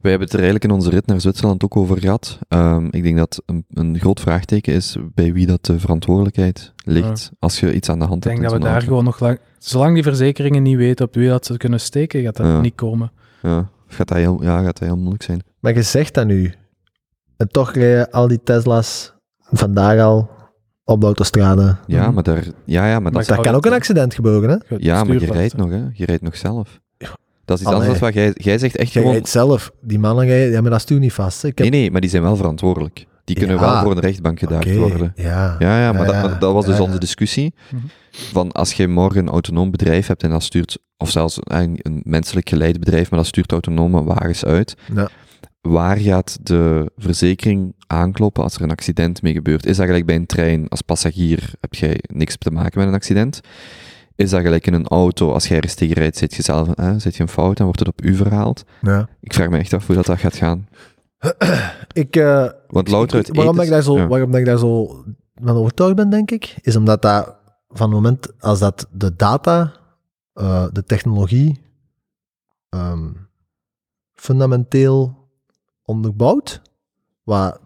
Wij 0.00 0.10
hebben 0.10 0.20
het 0.28 0.32
er 0.32 0.42
eigenlijk 0.42 0.64
in 0.64 0.70
onze 0.70 0.90
rit 0.90 1.06
naar 1.06 1.20
Zwitserland 1.20 1.64
ook 1.64 1.76
over 1.76 1.98
gehad. 1.98 2.38
Ehm, 2.48 2.86
ik 2.90 3.02
denk 3.02 3.16
dat 3.16 3.42
een, 3.46 3.64
een 3.70 3.98
groot 3.98 4.20
vraagteken 4.20 4.74
is 4.74 4.96
bij 5.14 5.32
wie 5.32 5.46
dat 5.46 5.64
de 5.64 5.78
verantwoordelijkheid 5.80 6.72
ligt 6.84 7.30
als 7.38 7.60
je 7.60 7.74
iets 7.74 7.88
aan 7.88 7.98
de 7.98 8.04
hand 8.04 8.24
Ik 8.24 8.30
denk 8.30 8.40
hebt. 8.40 8.52
dat 8.52 8.62
we 8.62 8.68
daar 8.68 8.82
gewoon 8.82 9.04
nog 9.04 9.20
lang... 9.20 9.38
Zolang 9.58 9.94
die 9.94 10.02
verzekeringen 10.02 10.62
niet 10.62 10.76
weten 10.76 11.06
op 11.06 11.14
wie 11.14 11.28
dat 11.28 11.46
ze 11.46 11.56
kunnen 11.56 11.80
steken, 11.80 12.22
gaat 12.22 12.36
dat 12.36 12.46
Ja. 12.46 12.60
niet 12.60 12.74
komen. 12.74 13.12
Ja, 13.42 13.68
gaat 13.86 14.08
dat 14.08 14.16
heel, 14.18 14.42
ja, 14.42 14.56
gaat 14.62 14.78
dat 14.78 14.88
heel 14.88 14.96
moeilijk 14.96 15.22
zijn. 15.22 15.42
Maar 15.60 15.74
je 15.74 15.82
zegt 15.82 16.14
dat 16.14 16.26
nu. 16.26 16.54
En 17.36 17.48
toch 17.48 17.72
rijden 17.74 18.10
al 18.10 18.28
die 18.28 18.40
Tesla's 18.44 19.14
vandaag 19.50 20.00
al 20.00 20.30
op 20.84 21.00
de 21.00 21.06
autostrade. 21.06 21.76
Ja, 21.86 22.10
maar 22.10 22.22
daar, 22.22 22.44
ja, 22.64 22.86
ja, 22.86 22.92
maar 22.92 23.02
dat, 23.02 23.12
Maar 23.12 23.20
is- 23.22 23.28
Daar 23.28 23.40
kan 23.40 23.54
ook 23.54 23.66
een 23.66 23.72
accident 23.72 24.14
gebeuren, 24.14 24.50
hè? 24.68 24.76
Ja, 24.78 25.04
maar 25.04 25.18
je 25.20 25.32
rijdt 25.32 25.56
nog, 25.56 25.70
hè. 25.70 25.82
Je 25.92 26.04
rijdt 26.06 26.22
nog 26.22 26.36
zelf. 26.36 26.80
Dat 27.44 27.56
is 27.58 27.62
iets 27.62 27.72
Allee. 27.74 27.88
anders 27.88 27.98
dan 28.00 28.08
wat 28.12 28.18
jij, 28.22 28.32
jij 28.44 28.58
zegt 28.58 28.76
echt 28.76 28.92
Je 28.92 28.98
gewoon... 28.98 29.14
rijdt 29.14 29.28
zelf. 29.28 29.72
Die 29.80 29.98
mannen 29.98 30.26
rijden, 30.26 30.50
ja, 30.52 30.60
maar 30.60 30.70
dat 30.70 30.80
stuur 30.80 30.98
niet 30.98 31.12
vast. 31.12 31.42
hè. 31.42 31.48
Ik 31.48 31.58
heb, 31.58 31.70
Nee, 31.70 31.80
nee, 31.80 31.90
maar 31.90 32.00
die 32.00 32.10
zijn 32.10 32.22
wel 32.22 32.36
verantwoordelijk. 32.36 33.06
Die 33.24 33.36
kunnen 33.36 33.56
Ja. 33.56 33.62
wel 33.62 33.82
voor 33.82 33.90
een 33.92 34.00
rechtbank 34.00 34.38
gedaagd 34.38 34.66
Oké, 34.66 34.76
worden. 34.78 35.12
Ja. 35.16 35.56
Ja, 35.58 35.80
ja, 35.80 35.92
maar 35.92 36.06
Ja, 36.06 36.22
dat, 36.22 36.30
ja. 36.30 36.38
dat 36.38 36.52
was 36.52 36.64
dus 36.64 36.74
Ja, 36.74 36.80
ja. 36.80 36.86
onze 36.86 36.98
discussie. 36.98 37.54
Mhm. 37.70 37.82
Van 38.10 38.52
als 38.52 38.72
je 38.72 38.88
morgen 38.88 39.20
een 39.20 39.28
autonoom 39.28 39.70
bedrijf 39.70 40.06
hebt 40.06 40.22
en 40.22 40.30
dat 40.30 40.42
stuurt, 40.42 40.78
of 40.96 41.10
zelfs 41.10 41.38
een, 41.40 41.78
een 41.82 42.00
menselijk 42.04 42.48
geleid 42.48 42.78
bedrijf, 42.78 43.10
maar 43.10 43.18
dat 43.18 43.28
stuurt 43.28 43.52
autonome 43.52 44.02
wagens 44.04 44.44
uit, 44.44 44.74
Ja. 44.94 45.08
waar 45.60 45.96
gaat 45.96 46.38
de 46.42 46.90
verzekering 46.96 47.74
aankloppen 47.86 48.42
als 48.42 48.54
er 48.54 48.62
een 48.62 48.70
accident 48.70 49.22
mee 49.22 49.32
gebeurt? 49.32 49.66
Is 49.66 49.76
dat 49.76 49.86
gelijk 49.86 50.06
bij 50.06 50.16
een 50.16 50.26
trein, 50.26 50.68
als 50.68 50.80
passagier 50.82 51.50
heb 51.60 51.74
jij 51.74 52.00
niks 52.12 52.36
te 52.38 52.50
maken 52.50 52.78
met 52.78 52.88
een 52.88 52.94
accident? 52.94 53.40
Is 54.22 54.30
dat 54.30 54.40
gelijk 54.40 54.66
in 54.66 54.74
een 54.74 54.86
auto, 54.88 55.32
als 55.32 55.48
jij 55.48 55.60
tegen 55.60 55.94
rijdt, 55.96 56.16
zit 56.16 56.34
je 56.34 56.42
zelf 56.42 56.68
hè, 56.74 56.98
zit 56.98 57.16
je 57.16 57.22
een 57.22 57.28
fout 57.28 57.58
en 57.58 57.64
wordt 57.64 57.78
het 57.78 57.88
op 57.88 58.02
u 58.04 58.14
verhaald? 58.14 58.64
Ja. 58.82 59.08
Ik 59.20 59.32
vraag 59.32 59.48
me 59.48 59.58
echt 59.58 59.72
af 59.72 59.86
hoe 59.86 59.96
dat, 59.96 60.06
dat 60.06 60.18
gaat 60.18 60.34
gaan. 60.36 60.68
Ik, 61.92 62.16
eh, 62.16 62.46
Want 62.68 62.88
louter 62.88 63.18
ik- 63.18 63.34
waarom, 63.34 63.60
ik 63.60 63.68
daar 63.68 63.82
zo, 63.82 63.96
ja. 63.96 64.06
waarom 64.06 64.34
ik 64.34 64.44
daar 64.44 64.58
zo 64.58 65.04
van 65.34 65.56
overtuigd 65.56 65.94
ben, 65.96 66.10
denk 66.10 66.30
ik, 66.30 66.56
is 66.60 66.76
omdat 66.76 67.02
dat 67.02 67.36
van 67.68 67.86
het 67.86 67.94
moment 67.94 68.40
als 68.42 68.58
dat 68.58 68.88
de 68.92 69.16
data, 69.16 69.72
eh, 70.32 70.66
de 70.72 70.84
technologie, 70.84 71.60
ehm, 72.68 73.08
fundamenteel 74.14 75.28
onderbouwt, 75.84 76.62
wat 77.22 77.60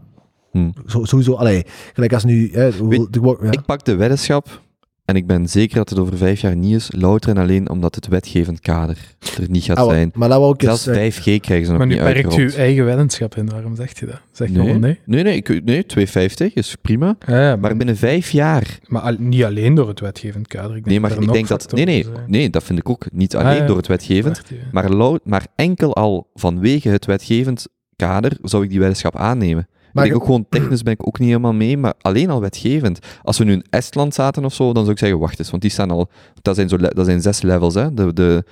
Hm. 0.50 0.70
zo- 0.86 1.04
sowieso, 1.04 1.34
allee, 1.34 1.66
gelijk 1.92 2.12
als 2.12 2.24
nu, 2.24 2.52
hè, 2.52 2.86
Weet- 2.86 3.08
ja. 3.42 3.50
Ik 3.50 3.64
pak 3.66 3.84
de 3.84 3.94
weddenschap 3.96 4.64
en 5.06 5.16
ik 5.16 5.26
ben 5.26 5.48
zeker 5.48 5.76
dat 5.76 5.88
het 5.90 5.98
over 5.98 6.16
vijf 6.16 6.40
jaar 6.40 6.56
niet 6.56 6.74
is, 6.74 6.88
louter 6.96 7.30
en 7.30 7.36
alleen 7.36 7.70
omdat 7.70 7.94
het 7.94 8.06
wetgevend 8.08 8.60
kader 8.60 8.98
er 9.40 9.50
niet 9.50 9.62
gaat 9.64 9.76
Ah, 9.76 9.88
zijn. 9.88 10.10
maar 10.14 10.28
dat 10.28 10.38
wou 10.38 10.54
ik 10.54 10.62
eens 10.62 10.82
Zelfs 10.82 10.98
zeggen. 11.00 11.22
5G 11.22 11.40
krijgen 11.40 11.64
ze 11.66 11.70
nog 11.70 11.78
Maar 11.78 11.86
nu 11.86 11.94
niet 11.94 12.02
perkt 12.02 12.18
je 12.18 12.24
uitgerold. 12.26 12.54
eigen 12.56 12.84
weddenschap 12.84 13.34
in. 13.36 13.48
Waarom 13.48 13.76
zegt 13.76 13.98
je 13.98 14.06
dat? 14.06 14.20
Zeg 14.32 14.48
Nee. 14.48 14.64
gewoon 14.64 14.80
nee. 14.80 14.98
Nee, 15.04 15.22
nee, 15.22 15.36
ik, 15.36 15.48
nee 15.48 15.86
250 15.86 16.54
is 16.54 16.76
prima. 16.82 17.16
Ja, 17.26 17.40
ja, 17.48 17.56
Maar 17.56 17.76
binnen 17.76 17.96
vijf 17.96 18.30
jaar... 18.30 18.78
maar 18.86 19.02
al- 19.02 19.16
niet 19.18 19.44
alleen 19.44 19.74
door 19.74 19.88
het 19.88 20.00
wetgevend 20.00 20.46
kader. 20.48 20.68
Ik 20.68 20.74
denk 20.84 20.86
Nee, 20.86 21.00
maar 21.00 21.22
ik 21.22 21.32
denk 21.32 21.48
dat... 21.48 21.72
Nee, 21.72 21.84
nee, 21.84 22.06
nee, 22.26 22.50
dat 22.50 22.62
vind 22.62 22.78
ik 22.78 22.88
ook. 22.88 23.06
Niet 23.12 23.36
Ah, 23.36 23.44
alleen 23.44 23.56
ja. 23.60 23.66
door 23.66 23.76
het 23.76 23.86
wetgevend, 23.86 24.42
maar, 24.72 24.90
maar 25.24 25.46
enkel 25.56 25.94
al 25.94 26.30
vanwege 26.34 26.88
het 26.88 27.06
wetgevend 27.06 27.66
kader 27.96 28.32
zou 28.42 28.62
ik 28.64 28.70
die 28.70 28.78
weddenschap 28.78 29.16
aannemen. 29.16 29.68
Maar 29.96 30.06
ik 30.06 30.14
ook 30.14 30.24
gewoon 30.24 30.46
technisch 30.48 30.82
ben 30.82 30.92
ik 30.92 31.06
ook 31.06 31.18
niet 31.18 31.28
helemaal 31.28 31.52
mee, 31.52 31.76
maar 31.76 31.94
alleen 32.00 32.30
al 32.30 32.40
wetgevend. 32.40 32.98
Als 33.22 33.38
we 33.38 33.44
nu 33.44 33.52
in 33.52 33.64
Estland 33.70 34.14
zaten 34.14 34.44
of 34.44 34.54
zo, 34.54 34.64
dan 34.72 34.82
zou 34.82 34.90
ik 34.90 34.98
zeggen, 34.98 35.18
wacht 35.18 35.38
eens, 35.38 35.50
want 35.50 35.62
die 35.62 35.70
staan 35.70 35.90
al, 35.90 36.08
dat 36.42 36.54
zijn, 36.54 36.68
zo, 36.68 36.76
dat 36.76 37.06
zijn 37.06 37.20
zes 37.22 37.42
levels, 37.42 37.74
hè. 37.74 37.94
De, 37.94 38.12
de 38.12 38.44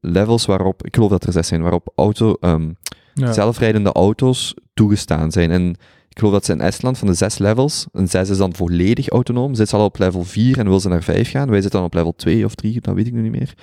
levels 0.00 0.46
waarop, 0.46 0.86
ik 0.86 0.94
geloof 0.94 1.10
dat 1.10 1.24
er 1.24 1.32
zes 1.32 1.48
zijn, 1.48 1.62
waarop 1.62 1.92
auto, 1.94 2.36
ehm, 2.40 2.70
Ja. 3.14 3.32
zelfrijdende 3.32 3.92
auto's 3.92 4.54
toegestaan 4.74 5.32
zijn. 5.32 5.50
En 5.50 5.68
ik 6.08 6.18
geloof 6.18 6.32
dat 6.32 6.44
ze 6.44 6.52
in 6.52 6.60
Estland 6.60 6.98
van 6.98 7.08
de 7.08 7.14
zes 7.14 7.38
levels, 7.38 7.86
een 7.92 8.08
zes 8.08 8.30
is 8.30 8.38
dan 8.38 8.54
volledig 8.54 9.08
autonoom, 9.08 9.54
zit 9.54 9.68
ze 9.68 9.76
al 9.76 9.84
op 9.84 9.98
level 9.98 10.24
4 10.24 10.58
en 10.58 10.68
wil 10.68 10.80
ze 10.80 10.88
naar 10.88 11.02
5 11.02 11.30
gaan. 11.30 11.50
Wij 11.50 11.60
zitten 11.60 11.78
dan 11.80 11.88
op 11.88 11.94
level 11.94 12.14
2 12.16 12.44
of 12.44 12.54
3, 12.54 12.80
dat 12.80 12.94
weet 12.94 13.06
ik 13.06 13.12
nu 13.12 13.20
niet 13.22 13.30
meer. 13.32 13.54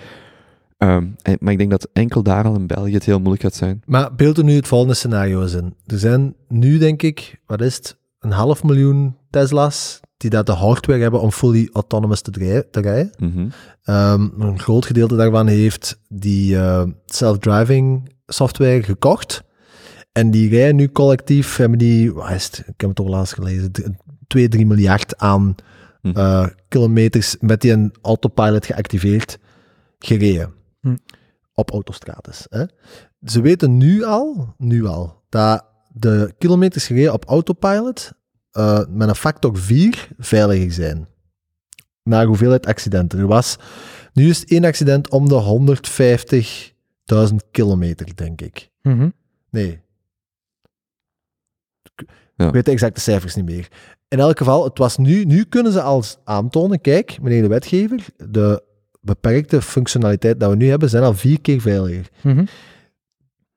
Ehm, 0.77 1.05
en- 1.21 1.37
maar 1.39 1.51
ik 1.51 1.57
denk 1.57 1.71
dat 1.71 1.87
enkel 1.93 2.23
daar 2.23 2.43
al 2.45 2.55
in 2.55 2.67
België 2.67 2.93
het 2.93 3.05
heel 3.05 3.17
moeilijk 3.19 3.41
gaat 3.43 3.55
zijn. 3.55 3.81
Maar 3.85 4.15
beeld 4.15 4.37
er 4.37 4.43
nu 4.43 4.55
het 4.55 4.67
volgende 4.67 4.93
scenario 4.93 5.41
eens 5.41 5.53
in. 5.53 5.75
Er 5.85 5.99
zijn 5.99 6.35
nu, 6.47 6.77
denk 6.77 7.01
ik, 7.01 7.39
wat 7.45 7.61
is 7.61 7.75
het, 7.75 7.97
een 8.19 8.31
half 8.31 8.63
miljoen 8.63 9.15
Tesla's 9.29 9.99
die 10.17 10.29
dat 10.29 10.45
de 10.45 10.51
hardware 10.51 11.01
hebben 11.01 11.21
om 11.21 11.31
fully 11.31 11.69
autonomous 11.73 12.21
te, 12.21 12.31
drij- 12.31 12.63
te 12.71 12.79
rijden. 12.81 13.11
Mhm. 13.17 13.47
Ehm, 13.83 14.27
een 14.39 14.59
groot 14.59 14.85
gedeelte 14.85 15.15
daarvan 15.15 15.47
heeft 15.47 15.99
die 16.09 16.57
eh, 16.57 16.83
self-driving 17.05 18.11
software 18.25 18.83
gekocht. 18.83 19.43
En 20.11 20.31
die 20.31 20.49
rijden 20.49 20.75
nu 20.75 20.89
collectief, 20.91 21.55
hebben 21.57 21.77
die, 21.77 22.13
wat 22.13 22.29
is 22.31 22.43
het, 22.45 22.57
ik 22.67 22.81
heb 22.81 22.89
het 22.89 22.99
al 22.99 23.07
laatst 23.07 23.33
gelezen, 23.33 23.71
2, 24.27 24.47
3 24.47 24.65
miljard 24.65 25.17
aan 25.17 25.55
Hm. 26.01 26.09
eh, 26.17 26.47
kilometers 26.67 27.35
met 27.39 27.61
die 27.61 27.71
een 27.71 27.93
autopilot 28.01 28.65
geactiveerd 28.65 29.37
gereden. 29.99 30.53
Hm. 30.83 30.95
Op 31.53 31.71
autostrades. 31.71 32.45
Hè. 32.49 32.63
Ze 33.25 33.41
weten 33.41 33.77
nu 33.77 34.03
al, 34.03 34.53
nu 34.57 34.85
al, 34.85 35.21
dat 35.29 35.65
de 35.93 36.33
kilometers 36.37 36.85
gereden 36.85 37.13
op 37.13 37.25
autopilot 37.25 38.11
eh, 38.51 38.81
met 38.89 39.07
een 39.07 39.15
factor 39.15 39.57
4 39.57 40.09
veiliger 40.17 40.71
zijn. 40.71 41.07
Naar 42.03 42.25
hoeveelheid 42.25 42.65
accidenten. 42.65 43.19
Er 43.19 43.27
was, 43.27 43.57
nu 44.13 44.29
is 44.29 44.39
het 44.39 44.49
één 44.49 44.63
accident 44.65 45.09
om 45.09 45.29
de 45.29 46.73
150.000 47.29 47.35
kilometer, 47.51 48.15
denk 48.15 48.41
ik. 48.41 48.69
Mhm. 48.81 49.09
Nee. 49.49 49.81
Ik, 51.95 52.09
Ja. 52.35 52.47
ik 52.47 52.53
weet 52.53 52.65
de 52.65 52.71
exacte 52.71 53.01
cijfers 53.01 53.35
niet 53.35 53.45
meer. 53.45 53.67
In 54.07 54.19
elk 54.19 54.37
geval, 54.37 54.63
het 54.63 54.77
was 54.77 54.97
nu, 54.97 55.25
nu 55.25 55.43
kunnen 55.43 55.71
ze 55.71 55.81
als 55.81 56.17
aantonen, 56.23 56.81
kijk, 56.81 57.21
meneer 57.21 57.41
de 57.41 57.47
wetgever, 57.47 58.05
de 58.29 58.63
beperkte 59.03 59.61
functionaliteit 59.61 60.39
dat 60.39 60.49
we 60.49 60.55
nu 60.55 60.69
hebben, 60.69 60.89
zijn 60.89 61.03
al 61.03 61.13
vier 61.13 61.41
keer 61.41 61.61
veiliger. 61.61 62.09
Mhm. 62.21 62.45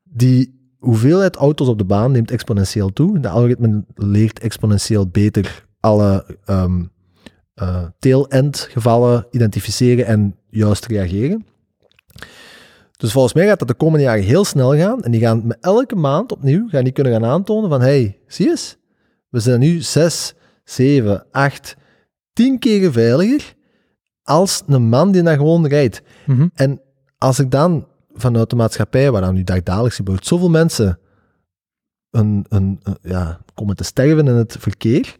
Die 0.02 0.74
hoeveelheid 0.78 1.36
auto's 1.36 1.68
op 1.68 1.78
de 1.78 1.84
baan 1.84 2.12
neemt 2.12 2.30
exponentieel 2.30 2.92
toe. 2.92 3.20
De 3.20 3.28
algoritme 3.28 3.84
leert 3.94 4.38
exponentieel 4.38 5.06
beter 5.06 5.66
alle 5.80 6.24
ehm 6.44 6.82
eh, 7.56 7.84
tail-end 7.98 8.58
gevallen 8.70 9.26
identificeren 9.30 10.06
en 10.06 10.36
juist 10.48 10.86
reageren. 10.86 11.46
Dus 12.96 13.12
volgens 13.12 13.34
mij 13.34 13.46
gaat 13.46 13.58
dat 13.58 13.68
de 13.68 13.74
komende 13.74 14.04
jaren 14.04 14.24
heel 14.24 14.44
snel 14.44 14.76
gaan. 14.76 15.02
En 15.02 15.10
die 15.10 15.20
gaan 15.20 15.46
met 15.46 15.58
elke 15.60 15.94
maand 15.94 16.32
opnieuw 16.32 16.68
gaan 16.68 16.84
die 16.84 16.92
kunnen 16.92 17.12
gaan 17.12 17.24
aantonen 17.24 17.70
van 17.70 17.80
hey, 17.80 18.18
zie 18.26 18.44
je 18.44 18.50
eens? 18.50 18.76
We 19.28 19.40
zijn 19.40 19.60
nu 19.60 19.80
6, 19.80 20.34
7, 20.64 21.26
8, 21.30 21.76
10 22.32 22.58
keer 22.58 22.92
veiliger 22.92 23.54
als 24.26 24.62
een 24.66 24.88
man 24.88 25.12
die 25.12 25.22
daar 25.22 25.36
gewoon 25.36 25.66
rijdt. 25.66 26.02
Mhm. 26.26 26.48
En 26.54 26.80
als 27.18 27.38
ik 27.38 27.50
dan 27.50 27.86
vanuit 28.14 28.50
de 28.50 28.56
maatschappij, 28.56 29.10
waar 29.10 29.20
dan 29.20 29.34
nu 29.34 29.42
dagelijks 29.44 29.96
gebeurt, 29.96 30.26
zoveel 30.26 30.48
mensen 30.50 30.98
een, 32.10 32.46
een, 32.48 32.80
een- 32.82 32.96
ja, 33.02 33.40
komen 33.54 33.76
te 33.76 33.84
sterven 33.84 34.26
in 34.28 34.34
het 34.34 34.56
verkeer, 34.58 35.16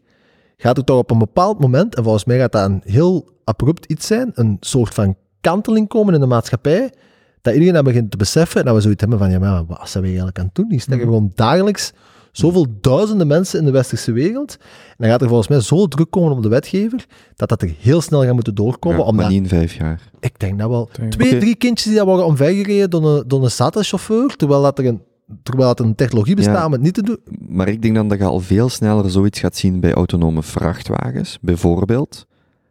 gaat 0.57 0.77
er 0.79 0.85
toch 0.85 0.99
op 0.99 1.11
een 1.11 1.19
bepaald 1.19 1.61
moment, 1.61 1.95
en 1.95 2.03
volgens 2.03 2.25
mij 2.25 2.39
gaat 2.39 2.53
dat 2.53 2.65
een 2.65 2.83
heel 2.85 3.29
abrupt 3.45 3.85
iets 3.87 4.07
zijn, 4.07 4.31
een 4.35 4.57
soort 4.61 4.95
van 4.95 5.17
kanteling 5.41 5.89
komen 5.89 6.15
in 6.15 6.21
de 6.21 6.27
maatschappij, 6.27 6.93
dat 7.41 7.53
iedereen 7.55 7.75
dat 7.75 7.85
begint 7.85 8.11
te 8.11 8.17
beseffen 8.17 8.61
en 8.61 8.67
dat 8.67 8.75
we 8.75 8.81
zoiets 8.81 9.01
hebben 9.01 9.19
van, 9.19 9.31
ja, 9.31 9.39
maar 9.39 9.67
wat 9.67 9.89
zijn 9.89 10.03
we 10.03 10.09
eigenlijk 10.09 10.39
aan 10.39 10.45
het 10.45 10.55
doen? 10.55 10.69
Die 10.69 10.81
sterven 10.81 11.07
Mhm. 11.07 11.15
gewoon 11.15 11.33
dagelijks 11.35 11.93
zoveel 12.37 12.67
duizenden 12.81 13.27
mensen 13.27 13.59
in 13.59 13.65
de 13.65 13.71
westerse 13.71 14.13
wereld. 14.13 14.57
En 14.61 14.95
dan 14.97 15.09
gaat 15.09 15.21
er 15.23 15.29
volgens 15.29 15.49
mij 15.49 15.61
zo 15.61 15.87
druk 15.87 16.11
komen 16.11 16.33
op 16.33 16.43
de 16.43 16.49
wetgever, 16.49 17.07
dat 17.37 17.49
dat 17.49 17.63
er 17.63 17.75
heel 17.81 18.01
snel 18.01 18.23
gaat 18.25 18.35
moeten 18.35 18.55
doorkomen, 18.55 19.05
Ja, 19.05 19.11
maar 19.13 19.29
niet 19.29 19.43
in 19.43 19.49
vijf 19.49 19.75
jaar. 19.75 20.01
ik 20.21 20.39
denk 20.39 20.59
dat 20.59 20.69
wel. 20.69 20.89
Denk- 20.99 21.13
Twee, 21.13 21.39
drie 21.39 21.55
kindjes 21.57 21.87
die 21.89 21.97
dat 21.97 22.07
worden 22.07 22.27
omvergereden 22.27 22.91
door 22.91 23.07
een, 23.17 23.25
door 23.27 23.45
een 23.45 23.51
SATA-chauffeur, 23.51 24.37
terwijl, 24.37 24.63
dat 24.63 24.79
er 24.79 24.87
een, 24.87 25.03
terwijl 25.43 25.69
dat 25.69 25.79
er 25.79 25.85
een 25.85 25.95
technologie 25.95 26.35
bestaat 26.37 26.57
Ja. 26.57 26.67
om 26.67 26.73
het 26.73 26.81
niet 26.81 26.95
te 26.95 27.03
doen. 27.03 27.19
Maar 27.49 27.69
ik 27.69 27.83
denk 27.83 27.95
dan 27.95 28.09
dat 28.09 28.19
je 28.19 28.25
al 28.25 28.41
veel 28.41 28.69
sneller 28.69 29.11
zoiets 29.11 29.41
gaat 29.41 29.57
zien 29.57 29.81
bij 29.81 29.93
autonome 29.93 30.43
vrachtwagens, 30.43 31.39
bijvoorbeeld, 31.41 32.27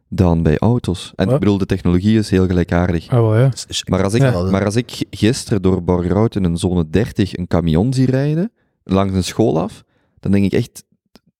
dan 0.10 0.44
bij 0.44 0.58
auto's. 0.58 1.12
En 1.16 1.30
ik 1.30 1.40
bedoel, 1.40 1.58
de 1.58 1.66
technologie 1.66 2.18
is 2.18 2.30
heel 2.30 2.46
gelijkaardig. 2.48 3.08
Ah, 3.10 3.36
ja. 3.38 3.50
Maar 3.90 4.04
als 4.04 4.14
ik, 4.14 4.22
Ja. 4.22 4.42
maar 4.42 4.66
als 4.66 4.76
ik 4.76 5.06
gisteren 5.10 5.62
door 5.62 5.84
Borgerhout 5.84 6.36
in 6.36 6.44
een 6.44 6.58
zone 6.58 6.90
30 6.90 7.38
een 7.38 7.48
camion 7.48 7.94
zie 7.94 8.06
rijden, 8.12 8.52
langs 8.86 9.14
een 9.14 9.24
school 9.24 9.60
af, 9.60 9.84
dan 10.20 10.32
denk 10.32 10.46
ik 10.46 10.54
echt, 10.54 10.84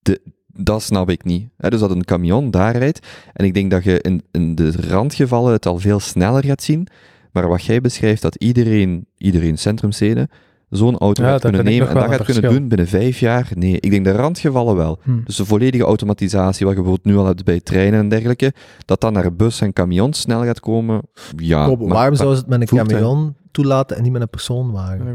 de, 0.02 0.22
dat 0.48 0.82
snap 0.84 1.10
ik 1.10 1.24
niet. 1.24 1.50
Hè, 1.58 1.70
dus 1.70 1.80
dat 1.80 1.92
een 1.92 2.06
camion 2.06 2.52
daar 2.52 2.78
rijdt, 2.78 3.08
en 3.34 3.46
ik 3.46 3.54
denk 3.54 3.72
dat 3.72 3.84
je 3.84 4.02
in, 4.02 4.24
in 4.32 4.56
de 4.56 4.72
randgevallen 4.90 5.52
het 5.52 5.66
al 5.66 5.80
veel 5.80 6.00
sneller 6.00 6.46
gaat 6.46 6.64
zien, 6.64 6.88
Maar 7.32 7.48
wat 7.48 7.64
jij 7.64 7.82
beschrijft, 7.82 8.22
dat 8.22 8.36
iedereen, 8.36 9.06
iedereen 9.18 9.58
centrumsteden, 9.58 10.30
zo'n 10.70 10.98
auto 10.98 11.24
Ja, 11.24 11.30
gaat 11.30 11.42
kunnen 11.42 11.64
nemen 11.64 11.88
en 11.88 11.94
dat 11.94 12.04
gaat 12.04 12.24
kunnen 12.26 12.52
doen 12.52 12.68
binnen 12.68 12.88
vijf 12.88 13.20
jaar. 13.20 13.50
Nee, 13.56 13.80
ik 13.80 13.92
denk 13.92 14.06
de 14.06 14.12
randgevallen 14.12 14.76
wel. 14.76 15.00
Hm. 15.04 15.24
Dus 15.24 15.36
de 15.36 15.46
volledige 15.46 15.84
automatisatie, 15.84 16.66
wat 16.66 16.76
je 16.76 16.82
bijvoorbeeld 16.82 17.16
nu 17.16 17.20
al 17.22 17.26
hebt 17.26 17.44
bij 17.44 17.60
treinen 17.60 18.00
en 18.00 18.10
dergelijke, 18.10 18.54
dat 18.86 19.02
dan 19.02 19.14
naar 19.14 19.36
bus 19.36 19.62
en 19.62 19.74
camions 19.74 20.20
snel 20.20 20.44
gaat 20.44 20.60
komen. 20.60 21.02
Ja, 21.38 21.58
maar- 21.58 21.68
waarom 21.68 21.90
maar- 21.90 22.16
zou 22.16 22.34
ze 22.34 22.40
het 22.40 22.48
met 22.48 22.62
een 22.62 22.68
voertuig- 22.68 22.90
camion 23.02 23.36
toelaten 23.56 23.98
en 23.98 24.04
niet 24.04 24.12
met 24.12 24.22
een 24.22 24.30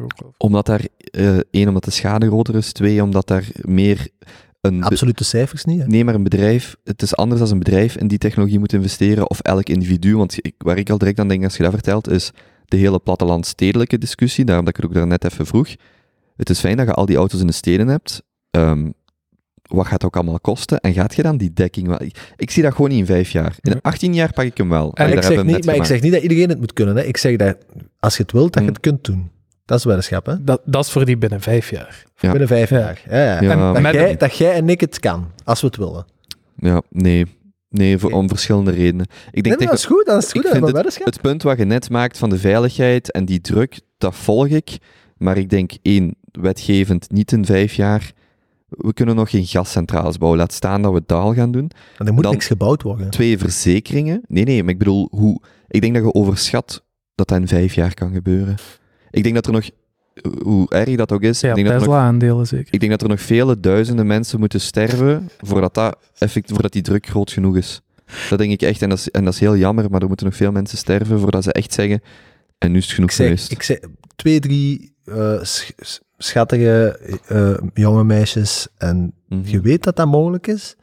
wel. 0.00 0.32
Omdat 0.36 0.66
daar, 0.66 0.86
eh, 0.96 1.38
één, 1.50 1.68
omdat 1.68 1.84
de 1.84 1.90
schade 1.90 2.26
groter 2.26 2.54
is. 2.54 2.72
Twee, 2.72 3.02
omdat 3.02 3.26
daar 3.26 3.48
meer 3.60 4.08
een... 4.60 4.82
Absolute 4.82 5.24
cijfers 5.24 5.64
niet, 5.64 5.80
hè? 5.80 5.86
Nee, 5.86 6.04
maar 6.04 6.14
een 6.14 6.22
bedrijf, 6.22 6.76
het 6.84 7.02
is 7.02 7.16
anders 7.16 7.40
als 7.40 7.50
een 7.50 7.58
bedrijf 7.58 7.96
in 7.96 8.08
die 8.08 8.18
technologie 8.18 8.58
moet 8.58 8.72
investeren, 8.72 9.30
of 9.30 9.40
elk 9.40 9.68
individu. 9.68 10.16
Want 10.16 10.36
ik, 10.40 10.54
waar 10.58 10.78
ik 10.78 10.90
al 10.90 10.98
direct 10.98 11.18
aan 11.18 11.28
denk 11.28 11.44
als 11.44 11.56
je 11.56 11.62
dat 11.62 11.72
vertelt, 11.72 12.10
is 12.10 12.32
de 12.64 12.76
hele 12.76 12.98
platteland-stedelijke 12.98 13.98
discussie, 13.98 14.44
daarom 14.44 14.64
dat 14.64 14.74
ik 14.76 14.80
het 14.82 14.90
ook 14.90 14.96
daarnet 14.96 15.24
even 15.24 15.46
vroeg. 15.46 15.68
Het 16.36 16.50
is 16.50 16.60
fijn 16.60 16.76
dat 16.76 16.86
je 16.86 16.92
al 16.92 17.06
die 17.06 17.16
auto's 17.16 17.40
in 17.40 17.46
de 17.46 17.52
steden 17.52 17.88
hebt. 17.88 18.22
Ehm, 18.50 18.90
wat 19.70 19.84
gaat 19.84 19.92
het 19.92 20.04
ook 20.04 20.14
allemaal 20.16 20.40
kosten? 20.40 20.80
En 20.80 20.92
gaat 20.92 21.14
je 21.14 21.22
dan 21.22 21.36
die 21.36 21.52
dekking 21.52 21.86
wel... 21.86 22.02
Ik, 22.02 22.32
ik 22.36 22.50
zie 22.50 22.62
dat 22.62 22.74
gewoon 22.74 22.90
niet 22.90 22.98
in 22.98 23.06
vijf 23.06 23.30
jaar. 23.30 23.56
In 23.60 23.70
Ja. 23.72 23.78
18 23.82 24.14
jaar 24.14 24.32
pak 24.32 24.44
ik 24.44 24.56
hem 24.56 24.68
wel. 24.68 24.92
En 24.94 25.06
ik 25.08 25.12
daar 25.14 25.22
zeg 25.22 25.34
hebben 25.34 25.46
we 25.46 25.52
niet, 25.56 25.64
maar 25.66 25.74
ik 25.74 25.84
zeg 25.84 26.00
niet 26.00 26.12
dat 26.12 26.22
iedereen 26.22 26.48
het 26.48 26.58
moet 26.58 26.72
kunnen. 26.72 26.96
Hè. 26.96 27.02
Ik 27.02 27.16
zeg 27.16 27.36
dat 27.36 27.56
als 27.98 28.16
je 28.16 28.22
het 28.22 28.32
wilt, 28.32 28.52
dat 28.52 28.62
je 28.62 28.68
Hm. 28.68 28.74
het 28.74 28.80
kunt 28.82 29.04
doen. 29.04 29.30
Dat 29.64 29.78
is 29.78 29.84
weddenschap, 29.84 30.26
hè? 30.26 30.44
Dat, 30.44 30.60
dat 30.64 30.84
is 30.84 30.90
voor 30.90 31.04
die 31.04 31.16
binnen 31.16 31.40
vijf 31.40 31.70
jaar. 31.70 32.04
Ja. 32.16 32.30
Binnen 32.30 32.48
vijf 32.48 32.70
Ja. 32.70 32.78
jaar. 32.78 33.02
Ja, 33.10 33.16
ja. 33.16 33.40
Ja, 33.42 33.50
En 33.50 33.58
dat, 33.58 33.80
met- 33.82 33.94
jij, 33.94 34.16
dat 34.16 34.36
jij 34.36 34.52
en 34.54 34.68
ik 34.68 34.80
het 34.80 34.98
kan, 35.00 35.30
als 35.44 35.60
we 35.60 35.66
het 35.66 35.76
willen. 35.76 36.04
Ja, 36.56 36.82
nee. 36.90 37.26
Nee, 37.68 37.98
voor, 37.98 38.10
om 38.10 38.28
verschillende 38.28 38.70
redenen. 38.70 39.06
Ik 39.30 39.42
denk 39.42 39.58
nee, 39.58 39.68
dat 39.68 39.76
is 39.78 39.84
goed, 39.84 40.06
dat 40.06 40.22
is 40.22 40.28
ik 40.28 40.32
goed. 40.32 40.42
Dat 40.42 40.52
vind 40.52 40.70
weddenschap. 40.70 41.06
het 41.06 41.20
punt 41.20 41.42
wat 41.42 41.58
je 41.58 41.64
net 41.64 41.90
maakt 41.90 42.18
van 42.18 42.30
de 42.30 42.38
veiligheid 42.38 43.10
en 43.10 43.24
die 43.24 43.40
druk, 43.40 43.80
dat 43.98 44.14
volg 44.14 44.46
ik. 44.46 44.78
Maar 45.16 45.36
ik 45.38 45.50
denk, 45.50 45.72
één, 45.82 46.14
wetgevend 46.32 47.10
niet 47.10 47.32
in 47.32 47.44
vijf 47.44 47.72
jaar. 47.74 48.12
We 48.70 48.92
kunnen 48.92 49.14
nog 49.14 49.30
geen 49.30 49.46
gascentrales 49.46 50.18
bouwen. 50.18 50.38
Laat 50.40 50.52
staan 50.52 50.82
dat 50.82 50.92
we 50.92 51.02
dat 51.06 51.20
al 51.22 51.34
gaan 51.34 51.52
doen. 51.52 51.70
Want 51.96 52.08
er 52.08 52.14
moet 52.14 52.22
dan- 52.22 52.32
niks 52.32 52.46
gebouwd 52.46 52.82
worden. 52.82 53.10
Twee, 53.10 53.38
verzekeringen. 53.38 54.22
Nee, 54.28 54.44
nee, 54.44 54.62
maar 54.62 54.72
ik 54.72 54.78
bedoel, 54.78 55.08
hoe, 55.10 55.40
ik 55.68 55.80
denk 55.80 55.94
dat 55.94 56.02
je 56.04 56.14
overschat 56.14 56.84
dat 57.14 57.28
dat 57.28 57.38
in 57.38 57.48
vijf 57.48 57.74
jaar 57.74 57.94
kan 57.94 58.12
gebeuren. 58.12 58.54
Ik 59.10 59.22
denk 59.22 59.34
dat 59.34 59.46
er 59.46 59.52
nog, 59.52 59.70
hoe 60.42 60.68
erg 60.70 60.96
dat 60.96 61.12
ook 61.12 61.22
is, 61.22 61.40
Ja, 61.40 61.48
ik, 61.48 61.54
denk 61.54 61.66
dat 61.66 61.76
er 61.76 61.82
nog, 61.82 61.88
Tesla-aandelen 61.96 62.46
zeker. 62.46 62.74
ik 62.74 62.80
denk 62.80 62.92
dat 62.92 63.02
er 63.02 63.08
nog 63.08 63.20
vele 63.20 63.60
duizenden 63.60 64.06
mensen 64.06 64.38
moeten 64.38 64.60
sterven 64.60 65.28
voordat, 65.40 65.74
dat 65.74 65.96
effect, 66.18 66.50
voordat 66.50 66.72
die 66.72 66.82
druk 66.82 67.06
groot 67.06 67.30
genoeg 67.32 67.56
is. 67.56 67.80
Dat 68.28 68.38
denk 68.38 68.52
ik 68.52 68.62
echt, 68.62 68.82
en 68.82 68.88
dat 68.88 68.98
is, 68.98 69.10
en 69.10 69.24
dat 69.24 69.32
is 69.34 69.40
heel 69.40 69.56
jammer, 69.56 69.90
maar 69.90 70.00
er 70.02 70.08
moeten 70.08 70.26
nog 70.26 70.36
veel 70.36 70.52
mensen 70.52 70.78
sterven 70.78 71.18
voordat 71.20 71.44
ze 71.44 71.52
echt 71.52 71.72
zeggen, 71.72 72.02
en 72.58 72.72
nu 72.72 72.78
is 72.78 72.84
het 72.84 72.94
genoeg 72.94 73.10
Ik 73.10 73.16
zeg, 73.16 73.26
geweest. 73.26 73.50
ik 73.52 73.62
zeg 73.62 73.78
twee, 74.16 74.40
drie 74.40 74.92
eh, 75.04 75.42
sch- 75.42 75.70
schattige 76.22 76.98
eh, 77.26 77.54
jonge 77.74 78.04
meisjes 78.04 78.68
en 78.78 79.12
Mhm. 79.28 79.40
je 79.48 79.60
weet 79.60 79.82
dat 79.84 79.96
dat 79.96 80.06
mogelijk 80.06 80.46
is. 80.46 80.76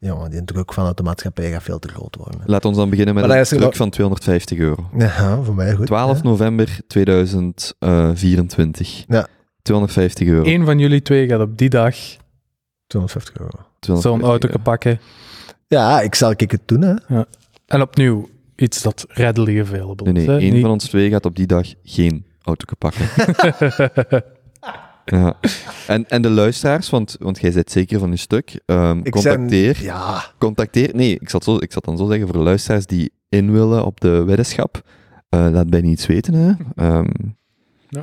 Jongen, 0.00 0.30
die 0.30 0.44
druk 0.44 0.72
vanuit 0.72 0.96
de 0.96 1.02
maatschappij 1.02 1.50
gaat 1.50 1.62
veel 1.62 1.78
te 1.78 1.88
groot 1.88 2.16
worden. 2.16 2.40
Laat 2.46 2.64
ons 2.64 2.76
dan 2.76 2.90
beginnen 2.90 3.14
met 3.14 3.26
Maar 3.26 3.38
een 3.38 3.44
druk 3.44 3.76
van 3.76 3.90
250 3.90 4.58
euro. 4.58 4.88
Ja, 4.98 5.42
voor 5.42 5.54
mij 5.54 5.74
goed. 5.74 5.86
12 5.86 6.16
Ja. 6.16 6.22
november 6.22 6.78
2024. 6.86 9.04
Ja. 9.08 9.26
250 9.62 10.26
euro. 10.28 10.46
Eén 10.48 10.64
van 10.64 10.78
jullie 10.78 11.02
twee 11.02 11.28
gaat 11.28 11.40
op 11.40 11.58
die 11.58 11.68
dag 11.68 11.96
250 12.86 13.38
euro. 13.40 13.58
250 13.78 14.00
zo'n 14.00 14.22
auto 14.30 14.48
euro. 14.48 14.60
pakken. 14.62 15.00
Ja, 15.66 16.00
ik 16.00 16.14
zal 16.14 16.30
ik 16.36 16.50
het 16.50 16.62
doen, 16.64 16.82
hè. 16.82 16.94
En 17.66 17.80
opnieuw, 17.82 18.28
iets 18.56 18.82
dat 18.82 19.04
readily 19.08 19.60
available 19.60 20.12
Nee, 20.12 20.22
is. 20.22 20.28
nee, 20.28 20.36
hè? 20.36 20.42
één 20.42 20.52
Niet- 20.52 20.62
van 20.62 20.70
ons 20.70 20.84
twee 20.88 21.10
gaat 21.10 21.24
op 21.26 21.36
die 21.36 21.46
dag 21.46 21.66
geen 21.82 22.24
auto 22.42 22.64
pakken. 22.78 23.06
ja. 25.10 25.36
en, 25.86 26.08
en 26.08 26.22
de 26.22 26.30
luisteraars, 26.30 26.90
want, 26.90 27.16
want 27.18 27.38
jij 27.40 27.50
zit 27.50 27.70
zeker 27.70 27.98
van 27.98 28.10
je 28.10 28.16
stuk, 28.16 28.60
ehm, 28.66 29.00
Ik 29.02 29.12
contacteer, 29.12 29.74
Zijn, 29.74 29.86
ja, 29.86 30.24
contacteer, 30.38 30.90
nee, 30.94 31.12
ik 31.20 31.28
zal, 31.30 31.40
het 31.40 31.48
zo, 31.48 31.54
ik 31.54 31.72
zal 31.72 31.82
het 31.84 31.84
dan 31.84 31.96
zo 31.96 32.06
zeggen, 32.06 32.26
voor 32.26 32.36
de 32.36 32.42
luisteraars 32.42 32.86
die 32.86 33.12
in 33.28 33.52
willen 33.52 33.84
op 33.84 34.00
de 34.00 34.24
weddenschap, 34.24 34.80
eh, 35.28 35.46
laat 35.50 35.70
bij 35.70 35.80
niets 35.80 36.06
weten, 36.06 36.34
hè. 36.34 36.52
Ehm, 36.74 37.06
Ja. 37.88 38.00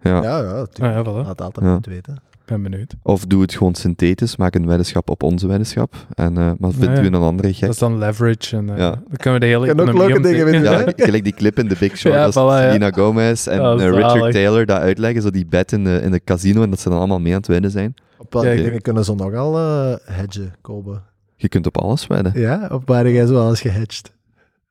ja. 0.00 0.22
ja, 0.22 0.38
ja, 0.42 0.50
Ah, 0.60 0.66
ja, 0.78 1.02
voilà. 1.02 1.26
Laat 1.26 1.40
altijd 1.40 1.66
Ja. 1.66 1.78
weten. 1.90 2.22
Ben 2.46 2.62
benieuwd. 2.62 2.94
Of 3.02 3.24
doe 3.26 3.42
het 3.42 3.54
gewoon 3.54 3.74
synthetisch, 3.74 4.36
maak 4.36 4.54
een 4.54 4.66
weddenschap 4.66 5.10
op 5.10 5.22
onze 5.22 5.46
weddenschap, 5.46 5.94
en, 6.14 6.38
eh, 6.38 6.50
maar 6.58 6.70
vind 6.70 6.84
Ja, 6.84 6.92
ja. 6.94 7.02
u 7.02 7.06
een 7.06 7.14
andere 7.14 7.52
gek. 7.52 7.60
Dat 7.60 7.70
is 7.70 7.78
dan 7.78 7.98
leverage. 7.98 8.56
En, 8.56 8.70
eh, 8.70 8.76
Ja. 8.78 8.90
Dan 8.90 9.16
kunnen 9.16 9.40
we 9.40 9.46
de 9.46 9.52
hele 9.52 9.66
Kan 9.74 9.80
ook 9.88 9.92
leuke 9.98 10.20
dingen 10.20 10.44
winnen, 10.44 10.62
Ja, 10.72 10.92
gelijk 10.96 11.24
die 11.24 11.32
clip 11.34 11.58
in 11.58 11.68
The 11.68 11.76
Big 11.78 11.96
Short, 11.96 12.14
Ja, 12.14 12.24
als 12.24 12.34
voilà, 12.34 12.38
ja. 12.38 12.58
Selena 12.72 12.90
Gomez 12.90 13.46
en 13.46 13.58
Dat 13.58 13.80
eh, 13.80 13.86
Richard 13.90 14.10
zalig. 14.10 14.32
Taylor 14.32 14.66
dat 14.66 14.78
uitleggen, 14.78 15.22
zo 15.22 15.30
die 15.30 15.46
bet 15.46 15.72
in 15.72 15.84
de, 15.84 16.00
in 16.02 16.10
de 16.10 16.20
casino 16.24 16.62
en 16.62 16.70
dat 16.70 16.80
ze 16.80 16.88
dan 16.88 16.98
allemaal 16.98 17.20
mee 17.20 17.32
aan 17.32 17.38
het 17.38 17.46
winnen 17.46 17.70
zijn. 17.70 17.94
Op 18.18 18.32
welke 18.32 18.54
dingen 18.62 18.80
kunnen 18.80 19.04
ze 19.04 19.14
nog 19.14 19.34
al 19.34 19.58
eh 19.58 19.94
hedgen, 20.16 20.54
Kobe? 20.60 21.00
Je 21.36 21.48
kunt 21.48 21.66
op 21.66 21.78
alles 21.78 22.06
wedden. 22.06 22.32
Ja, 22.40 22.68
op 22.72 22.82
waar 22.88 23.10
jij 23.10 23.26
zo 23.26 23.40
alles 23.40 23.60
gehedged? 23.60 24.12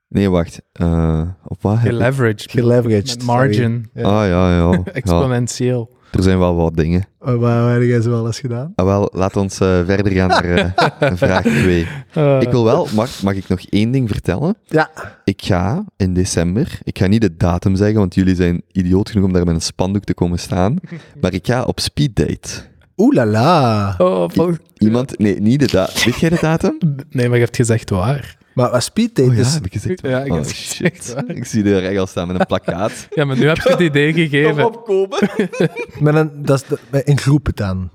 Nee, 0.08 0.30
wacht. 0.30 0.62
eh, 0.72 1.22
op 1.48 1.62
wat 1.62 1.78
Geleveraged. 1.78 2.52
Geleveraged, 2.52 3.18
Met 3.18 3.24
margin. 3.26 3.90
Ja. 3.94 4.04
Ah, 4.04 4.28
ja, 4.28 4.56
ja. 4.56 4.72
ja. 4.72 4.82
Exponentieel. 4.92 5.90
Er 6.14 6.24
zijn 6.24 6.40
wel 6.40 6.56
wat 6.56 6.76
dingen. 6.76 7.00
Uh, 7.22 7.28
waar, 7.28 7.38
waar 7.64 7.74
heb 7.74 7.82
jij 7.82 8.02
zo 8.02 8.18
alles 8.20 8.40
gedaan? 8.40 8.72
Ah, 8.76 8.86
wel, 8.86 9.10
laat 9.14 9.36
ons 9.36 9.60
eh, 9.60 9.68
verder 9.86 10.12
gaan 10.12 10.28
naar 10.28 10.44
eh, 10.46 11.12
vraag 11.24 11.42
2. 11.44 11.88
Eh, 12.14 12.38
Ik 12.42 12.50
wil 12.52 12.64
wel, 12.64 12.88
mag, 12.96 13.22
mag 13.24 13.34
ik 13.36 13.48
nog 13.48 13.60
één 13.70 13.92
ding 13.92 14.10
vertellen? 14.10 14.56
Ja. 14.66 14.90
Ik 15.24 15.42
ga 15.44 15.86
in 15.98 16.14
december, 16.14 16.80
ik 16.84 16.98
ga 16.98 17.08
niet 17.08 17.22
de 17.22 17.36
datum 17.38 17.76
zeggen, 17.76 17.98
want 17.98 18.16
jullie 18.16 18.36
zijn 18.36 18.62
idioot 18.72 19.10
genoeg 19.10 19.26
om 19.26 19.34
daar 19.34 19.46
met 19.46 19.56
een 19.56 19.62
spandoek 19.62 20.04
te 20.04 20.14
komen 20.14 20.40
staan, 20.40 20.76
maar 21.22 21.34
ik 21.34 21.46
ga 21.48 21.64
op 21.64 21.80
speeddate. 21.80 22.50
Oeh 22.98 23.16
la 23.16 23.26
la. 23.26 23.96
oh, 23.98 24.30
Iemand, 24.78 25.18
nee, 25.20 25.42
niet 25.42 25.60
de 25.60 25.68
datum. 25.72 26.04
Weet 26.06 26.20
jij 26.20 26.30
de 26.30 26.38
datum? 26.42 26.78
Nee, 27.10 27.28
maar 27.28 27.38
je 27.38 27.44
hebt 27.44 27.56
gezegd 27.56 27.90
waar. 27.90 28.38
Maar 28.54 28.72
wat 28.72 28.84
speeddate 28.84 29.30
Oh 29.30 29.36
ja, 29.36 29.42
is... 29.42 29.54
heb 29.54 29.66
ik 29.66 29.72
gezegd. 29.72 30.02
Ja, 30.02 30.20
ik 30.24 30.32
oh, 30.32 30.38
heb 30.38 30.46
shit. 30.48 31.16
Ik 31.28 31.46
zie 31.46 31.80
echt 31.80 31.98
al 32.00 32.08
staan 32.08 32.28
met 32.28 32.40
een 32.40 32.46
plakkaat. 32.46 33.08
Ja, 33.16 33.26
maar 33.26 33.38
nu 33.38 33.48
heb 33.48 33.58
je 33.58 33.70
het 33.70 33.80
idee 33.80 34.14
gegeven. 34.14 34.66
opkomen. 34.66 35.30
Met 36.00 36.16
een, 36.16 36.32
dat 36.46 36.62
is 36.62 36.68
de- 36.68 36.80
met- 36.92 37.08
in 37.08 37.18
groepen 37.18 37.56
dan. 37.56 37.90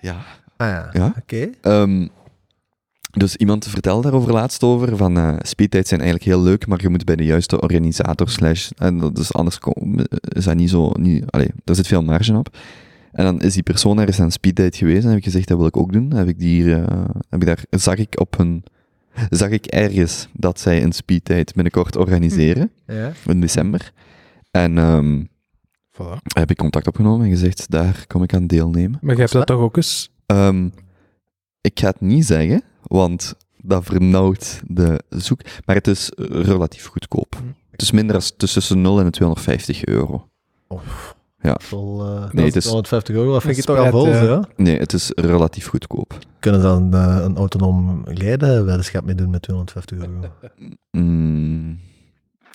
Ja. 0.00 0.16
Ah 0.56 0.68
ja, 0.68 0.88
Ja. 0.92 1.14
oké. 1.18 1.50
Ehm, 1.60 2.06
dus 3.10 3.36
iemand 3.36 3.66
vertelde 3.68 4.02
daarover 4.02 4.32
laatst 4.32 4.62
over, 4.62 4.96
van 4.96 5.16
eh 5.18 5.34
speeddates 5.42 5.88
zijn 5.88 6.00
eigenlijk 6.00 6.30
heel 6.30 6.42
leuk, 6.42 6.66
maar 6.66 6.82
je 6.82 6.88
moet 6.88 7.04
bij 7.04 7.16
de 7.16 7.24
juiste 7.24 7.60
organisator 7.60 8.28
slash, 8.28 8.70
en 8.76 8.98
dat 8.98 9.18
is 9.18 9.32
anders 9.32 9.58
is 10.22 10.44
dat 10.44 10.54
niet 10.54 10.70
zo, 10.70 10.90
niet, 10.98 11.24
allee, 11.30 11.48
daar 11.64 11.76
zit 11.76 11.86
veel 11.86 12.02
marge 12.02 12.36
op. 12.36 12.56
En 13.12 13.24
dan 13.24 13.40
is 13.40 13.54
die 13.54 13.62
persoon 13.62 13.98
ergens 13.98 14.20
aan 14.20 14.30
speeddate 14.30 14.76
geweest 14.78 15.02
en 15.02 15.08
heb 15.08 15.18
ik 15.18 15.24
gezegd, 15.24 15.48
dat 15.48 15.58
wil 15.58 15.66
ik 15.66 15.76
ook 15.76 15.92
doen. 15.92 16.12
Heb 16.12 16.28
ik 16.28 16.38
die, 16.38 16.74
eh, 16.74 17.04
heb 17.30 17.40
ik 17.40 17.46
daar, 17.46 17.64
zag 17.70 17.96
ik 17.96 18.20
op 18.20 18.36
hun, 18.36 18.64
zag 19.30 19.50
ik 19.50 19.66
ergens 19.66 20.28
dat 20.32 20.60
zij 20.60 20.82
een 20.82 20.92
speeddate 20.92 21.52
binnenkort 21.54 21.96
organiseren, 21.96 22.70
Ja. 22.86 23.12
in 23.26 23.40
december. 23.40 23.92
En 24.50 24.78
ehm, 24.78 25.24
Voilà. 25.92 26.16
heb 26.34 26.50
ik 26.50 26.56
contact 26.56 26.86
opgenomen 26.86 27.24
en 27.26 27.32
gezegd, 27.32 27.70
daar 27.70 28.04
kom 28.06 28.22
ik 28.22 28.34
aan 28.34 28.46
deelnemen. 28.46 28.98
Maar 29.02 29.14
je 29.14 29.20
hebt 29.20 29.32
dat 29.32 29.46
toch 29.46 29.60
ook 29.60 29.76
eens... 29.76 30.10
Ehm, 30.26 30.68
ik 31.60 31.80
ga 31.80 31.86
het 31.86 32.00
niet 32.00 32.26
zeggen, 32.26 32.62
want 32.82 33.34
dat 33.56 33.84
vernauwt 33.84 34.60
de 34.66 35.02
zoek. 35.08 35.40
Maar 35.64 35.76
het 35.76 35.86
is 35.86 36.10
relatief 36.16 36.86
goedkoop. 36.86 37.42
Het 37.70 37.82
is 37.82 37.90
minder 37.90 38.18
dan 38.18 38.30
tussen 38.36 38.80
0 38.80 39.00
en 39.00 39.10
250 39.10 39.84
euro. 39.84 40.28
Vol, 41.52 42.04
eh 42.06 42.32
Nee, 42.32 42.44
het 42.44 42.56
is 42.56 42.64
is- 42.64 42.70
150 42.70 43.14
euro, 43.14 43.32
dat 43.32 43.42
vind 43.42 43.52
ik 43.58 43.68
Een 43.68 43.74
toch 43.74 43.84
al 43.84 43.90
vol, 43.90 44.08
ja. 44.08 44.44
Nee, 44.56 44.78
het 44.78 44.92
is 44.92 45.12
relatief 45.14 45.66
goedkoop. 45.66 46.18
Kunnen 46.38 46.60
ze 46.60 46.66
dan 46.66 46.94
eh, 46.94 47.18
een 47.24 47.36
autonoom 47.36 48.02
rijden 48.04 48.64
weddenschap 48.64 49.04
mee 49.04 49.14
doen 49.14 49.30
met 49.30 49.42
250 49.42 49.98
euro? 49.98 50.30
Mm, 50.90 51.78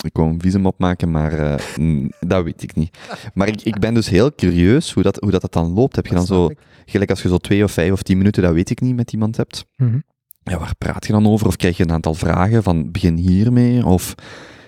ik 0.06 0.16
wou 0.18 0.30
een 0.30 0.41
visum 0.41 0.66
opmaken, 0.66 1.11
maar 1.11 1.34
eh, 1.34 1.78
mm, 1.78 2.11
dat 2.20 2.44
weet 2.44 2.64
ik 2.64 2.76
niet. 2.76 2.98
Maar 3.34 3.48
ik, 3.48 3.61
ik 3.61 3.80
ben 3.80 3.94
dus 3.94 4.10
heel 4.10 4.36
curieus 4.36 4.94
hoe 4.94 5.03
dat, 5.03 5.16
hoe 5.20 5.32
dat, 5.32 5.41
dat 5.41 5.53
dan 5.53 5.74
loopt. 5.74 5.95
Heb 5.95 6.06
je 6.07 6.16
dan 6.16 6.26
zo, 6.26 6.49
gelijk 6.86 7.10
als 7.10 7.22
je 7.22 7.28
zo 7.28 7.38
twee 7.38 7.64
of 7.64 7.72
vijf 7.72 7.91
of 7.91 8.02
tien 8.02 8.18
minuten, 8.18 8.44
dat 8.44 8.53
weet 8.53 8.70
ik 8.70 8.82
niet, 8.82 8.95
met 8.95 9.14
iemand 9.14 9.38
hebt. 9.38 9.66
Mhm. 9.76 9.99
Ja, 10.44 10.57
waar 10.60 10.76
praat 10.78 11.06
je 11.06 11.11
dan 11.14 11.28
over? 11.28 11.48
Of 11.48 11.56
krijg 11.56 11.78
je 11.78 11.84
een 11.84 11.91
aantal 11.91 12.14
vragen 12.14 12.64
van 12.64 12.91
begin 12.91 13.16
hiermee? 13.18 13.86
Of 13.86 14.16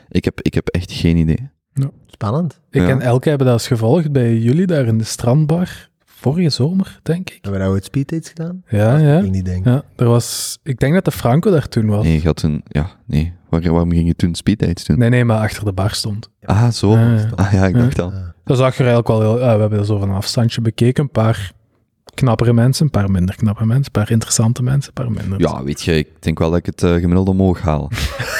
ik 0.09 0.25
heb, 0.25 0.41
ik 0.41 0.53
heb 0.53 0.67
echt 0.67 0.91
geen 0.91 1.17
idee. 1.17 1.49
Spannend. 2.07 2.59
Ik 2.69 2.81
Ja. 2.81 2.87
en 2.89 3.01
Elke 3.01 3.29
hebben 3.29 3.47
dat 3.47 3.55
eens 3.55 3.67
gevolgd 3.67 4.11
bij 4.11 4.37
jullie 4.37 4.65
daar 4.65 4.85
in 4.85 4.97
de 4.97 5.03
strandbar. 5.03 5.89
Vorige 6.05 6.49
zomer, 6.49 6.99
denk 7.03 7.29
ik. 7.29 7.33
Hebben 7.33 7.51
we 7.51 7.57
nou 7.57 7.71
ooit 7.71 7.83
speeddates 7.83 8.27
gedaan? 8.29 8.63
Ja, 8.67 8.91
Dat 8.91 9.01
ja. 9.01 9.17
ik 9.19 9.31
niet 9.31 9.45
denken. 9.45 9.71
ja 9.71 9.83
er 9.95 10.05
was, 10.07 10.57
ik 10.63 10.79
denk 10.79 10.93
dat 10.93 11.05
de 11.05 11.11
Franco 11.11 11.51
daar 11.51 11.67
toen 11.67 11.85
was. 11.85 12.03
Nee, 12.03 12.15
je 12.21 12.25
had 12.27 12.35
toen, 12.35 12.61
ja, 12.67 12.89
nee. 13.05 13.33
Waar, 13.49 13.61
waarom 13.61 13.91
ging 13.91 14.07
je 14.07 14.15
toen 14.15 14.35
speeddates 14.35 14.83
doen? 14.85 14.97
Nee, 14.99 15.09
nee, 15.09 15.25
maar 15.25 15.37
achter 15.39 15.65
de 15.65 15.71
bar 15.73 15.91
stond. 15.91 16.29
Ah, 16.43 16.69
zo. 16.69 16.91
Ja, 16.97 17.13
ja. 17.13 17.29
Ah 17.35 17.53
ja, 17.53 17.65
ik 17.67 17.73
dacht 17.75 17.99
al. 17.99 18.11
Ja. 18.11 18.33
Dat 18.43 18.57
zag 18.57 18.73
er 18.79 18.85
eigenlijk 18.87 19.07
wel 19.07 19.19
heel... 19.21 19.39
ja, 19.39 19.53
we 19.53 19.59
hebben 19.59 19.77
dat 19.77 19.87
zo 19.87 19.97
van 19.99 20.09
een 20.09 20.15
afstandje 20.15 20.61
bekeken. 20.61 21.03
Een 21.03 21.09
paar 21.09 21.51
knappere 22.13 22.53
mensen, 22.53 22.85
een 22.85 22.91
paar 22.91 23.11
minder 23.11 23.35
knappe 23.35 23.65
mensen, 23.65 23.85
een 23.85 23.91
paar 24.01 24.11
interessante 24.11 24.63
mensen, 24.63 24.91
een 24.95 25.03
paar 25.05 25.11
minder. 25.21 25.39
Ja, 25.39 25.63
weet 25.63 25.81
je, 25.81 25.97
ik 25.97 26.07
denk 26.19 26.39
wel 26.39 26.49
dat 26.49 26.59
ik 26.59 26.65
het 26.65 26.83
eh, 26.83 26.93
gemiddeld 26.93 27.27
omhoog 27.29 27.61
haal. 27.61 27.89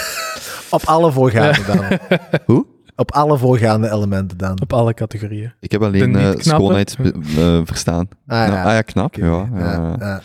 Op 0.70 0.82
alle 0.86 1.12
voorgaten 1.12 1.66
dan. 1.78 2.00
Hoe? 2.46 2.66
Op 3.02 3.12
alle 3.12 3.38
voorgaande 3.38 3.92
elementen 3.92 4.38
dan. 4.38 4.62
Op 4.62 4.74
alle 4.74 4.94
categorieën. 4.94 5.54
Ik 5.60 5.72
heb 5.72 5.82
alleen 5.84 6.12
De 6.14 6.20
eh 6.20 6.26
niet-knappe? 6.30 6.44
schoonheid 6.64 6.98
eh, 7.38 7.60
verstaan. 7.64 8.08
Ah, 8.28 8.38
Nou, 8.40 8.52
ja. 8.52 8.64
ah 8.64 8.72
ja, 8.74 8.82
knap. 8.82 9.16
Ja, 9.16 9.26
ja, 9.26 9.60
ja, 9.60 9.96
ja. 10.00 10.22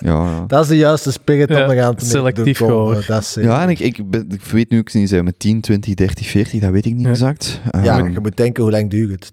ja. 0.00 0.44
Dat 0.46 0.62
is 0.62 0.68
de 0.68 0.76
juiste 0.76 1.12
spirit 1.12 1.48
Ja, 1.48 1.62
om 1.62 1.68
te 1.68 1.74
gaan 1.76 1.94
te 1.94 2.04
selectief 2.04 2.58
gehoord. 2.58 3.06
Dat 3.06 3.20
is 3.20 3.32
zeker. 3.32 3.50
Ja, 3.50 3.62
en 3.62 3.68
ik, 3.68 3.78
ik, 3.78 4.10
ben- 4.10 4.26
ik 4.30 4.42
weet 4.42 4.70
nu 4.70 4.78
ook 4.78 4.92
niet 4.94 5.08
zijn 5.08 5.24
met 5.24 5.38
10, 5.38 5.60
20, 5.60 5.94
30, 5.94 6.26
40, 6.26 6.60
dat 6.60 6.70
weet 6.70 6.84
ik 6.86 6.94
niet 6.94 7.04
Ja. 7.04 7.10
exact. 7.10 7.60
Ja, 7.82 7.98
Ehm, 7.98 8.10
je 8.10 8.20
moet 8.20 8.36
denken, 8.36 8.62
hoe 8.62 8.72
lang 8.72 8.90
duurt 8.90 9.10
het? 9.10 9.32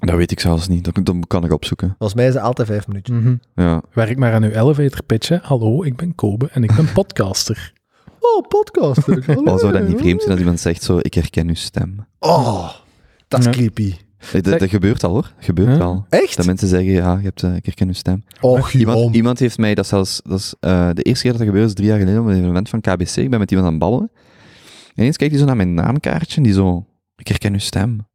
dat 0.00 0.16
weet 0.16 0.30
ik 0.30 0.40
zelfs 0.40 0.68
niet. 0.68 0.84
Dat, 0.84 0.98
dat 1.06 1.16
kan 1.26 1.44
ik 1.44 1.52
opzoeken. 1.52 1.88
Volgens 1.98 2.14
mij 2.14 2.26
is 2.28 2.34
het 2.34 2.42
altijd 2.42 2.68
vijf 2.68 2.86
minuutjes. 2.88 3.16
Mhm. 3.16 3.34
Ja. 3.54 3.82
Werk 3.92 4.18
maar 4.18 4.32
aan 4.32 4.42
uw 4.42 4.50
elevator 4.50 5.02
pitch. 5.06 5.28
hè. 5.28 5.36
Hallo, 5.42 5.82
ik 5.82 5.96
ben 5.96 6.14
Kobe 6.14 6.48
en 6.52 6.64
ik 6.64 6.74
ben 6.76 6.92
podcaster. 6.92 7.72
Oh, 8.22 8.48
podcast. 8.48 9.08
Al 9.46 9.58
zou 9.62 9.72
dat 9.72 9.88
niet 9.88 9.98
vreemd 9.98 10.18
zijn 10.20 10.30
als 10.32 10.40
iemand 10.40 10.60
zegt 10.60 10.82
zo, 10.82 10.98
ik 11.02 11.14
herken 11.14 11.48
uw 11.48 11.54
stem. 11.54 12.06
Oh, 12.18 12.70
dat 13.28 13.40
is 13.40 13.44
Ja. 13.46 13.50
creepy. 13.52 13.94
Dat, 14.32 14.44
dat 14.58 14.68
gebeurt 14.68 15.04
al 15.04 15.10
hoor. 15.10 15.22
Dat 15.36 15.44
gebeurt 15.44 15.76
Ja. 15.76 15.82
al. 15.84 16.06
Echt? 16.08 16.36
Dat 16.36 16.46
mensen 16.46 16.68
zeggen, 16.68 16.92
ja, 16.92 17.16
je 17.16 17.22
hebt, 17.22 17.42
eh, 17.42 17.56
ik 17.56 17.64
herken 17.66 17.86
uw 17.86 17.92
stem. 17.92 18.24
Och, 18.40 18.72
Iemand, 18.72 19.14
iemand 19.14 19.38
heeft 19.38 19.58
mij, 19.58 19.74
dat 19.74 19.86
zelfs, 19.86 20.20
dat 20.24 20.38
is, 20.38 20.54
eh, 20.60 20.88
de 20.92 21.02
eerste 21.02 21.22
keer 21.22 21.30
dat 21.30 21.40
dat 21.40 21.48
gebeurde 21.48 21.68
is 21.68 21.74
drie 21.74 21.88
jaar 21.88 21.98
geleden 21.98 22.20
op 22.20 22.26
een 22.26 22.36
evenement 22.36 22.68
van 22.68 22.80
KBC. 22.80 23.16
Ik 23.16 23.30
ben 23.30 23.38
met 23.38 23.50
iemand 23.50 23.68
aan 23.68 23.74
het 23.74 23.82
babbelen. 23.82 24.10
En 24.94 24.98
ineens 25.00 25.16
kijkt 25.16 25.32
hij 25.32 25.42
zo 25.42 25.46
naar 25.48 25.56
mijn 25.56 25.74
naamkaartje 25.74 26.36
en 26.36 26.42
die 26.42 26.52
zo, 26.52 26.86
ik 27.16 27.28
herken 27.28 27.52
uw 27.52 27.58
stem. 27.58 28.06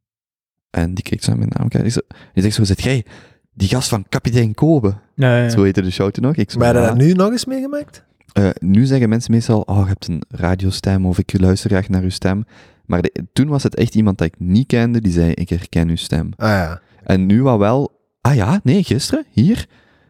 En 0.69 0.93
die 0.93 1.03
kijkt 1.03 1.23
zo 1.23 1.29
naar 1.29 1.39
mijn 1.39 1.51
naamkaartje. 1.57 2.03
Die, 2.33 2.43
zegt 2.43 2.55
zo, 2.55 2.63
zit 2.63 2.81
jij 2.83 3.05
die 3.53 3.67
gast 3.67 3.89
van 3.89 4.05
kapitein 4.09 4.53
Kobe? 4.53 4.95
Ja, 5.15 5.37
ja. 5.43 5.49
Zo 5.49 5.63
heette 5.63 5.81
de 5.81 5.91
show 5.91 6.11
toen 6.11 6.23
nog. 6.23 6.35
Ik 6.35 6.51
zo, 6.51 6.57
Maar 6.59 6.67
heb 6.75 6.83
je 6.83 6.89
dat 6.89 6.97
nu 6.97 7.13
nog 7.13 7.31
eens 7.31 7.45
meegemaakt? 7.45 8.05
Eh, 8.33 8.49
nu 8.59 8.85
zeggen 8.85 9.09
mensen 9.09 9.31
meestal, 9.31 9.61
oh, 9.61 9.79
je 9.81 9.85
hebt 9.87 10.07
een 10.07 10.21
radiostem 10.29 11.05
of 11.05 11.17
ik 11.17 11.39
luister 11.39 11.69
graag 11.69 11.89
naar 11.89 12.01
uw 12.03 12.09
stem. 12.09 12.45
Maar 12.85 13.01
de- 13.01 13.25
toen 13.33 13.47
was 13.47 13.63
het 13.63 13.75
echt 13.75 13.95
iemand 13.95 14.17
dat 14.17 14.27
ik 14.27 14.35
niet 14.39 14.67
kende 14.67 15.01
die 15.01 15.11
zei, 15.11 15.31
ik 15.31 15.49
herken 15.49 15.89
uw 15.89 15.95
stem. 15.95 16.29
Ah 16.35 16.47
ja. 16.49 16.81
En 17.03 17.25
nu 17.25 17.43
wat 17.43 17.57
wel, 17.57 17.99
ah 18.21 18.35
ja, 18.35 18.59
nee, 18.63 18.83
gisteren, 18.83 19.25
hier, 19.31 19.67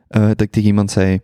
eh, 0.07 0.21
dat 0.27 0.41
ik 0.41 0.51
tegen 0.51 0.67
iemand 0.67 0.91
zei, 0.91 1.19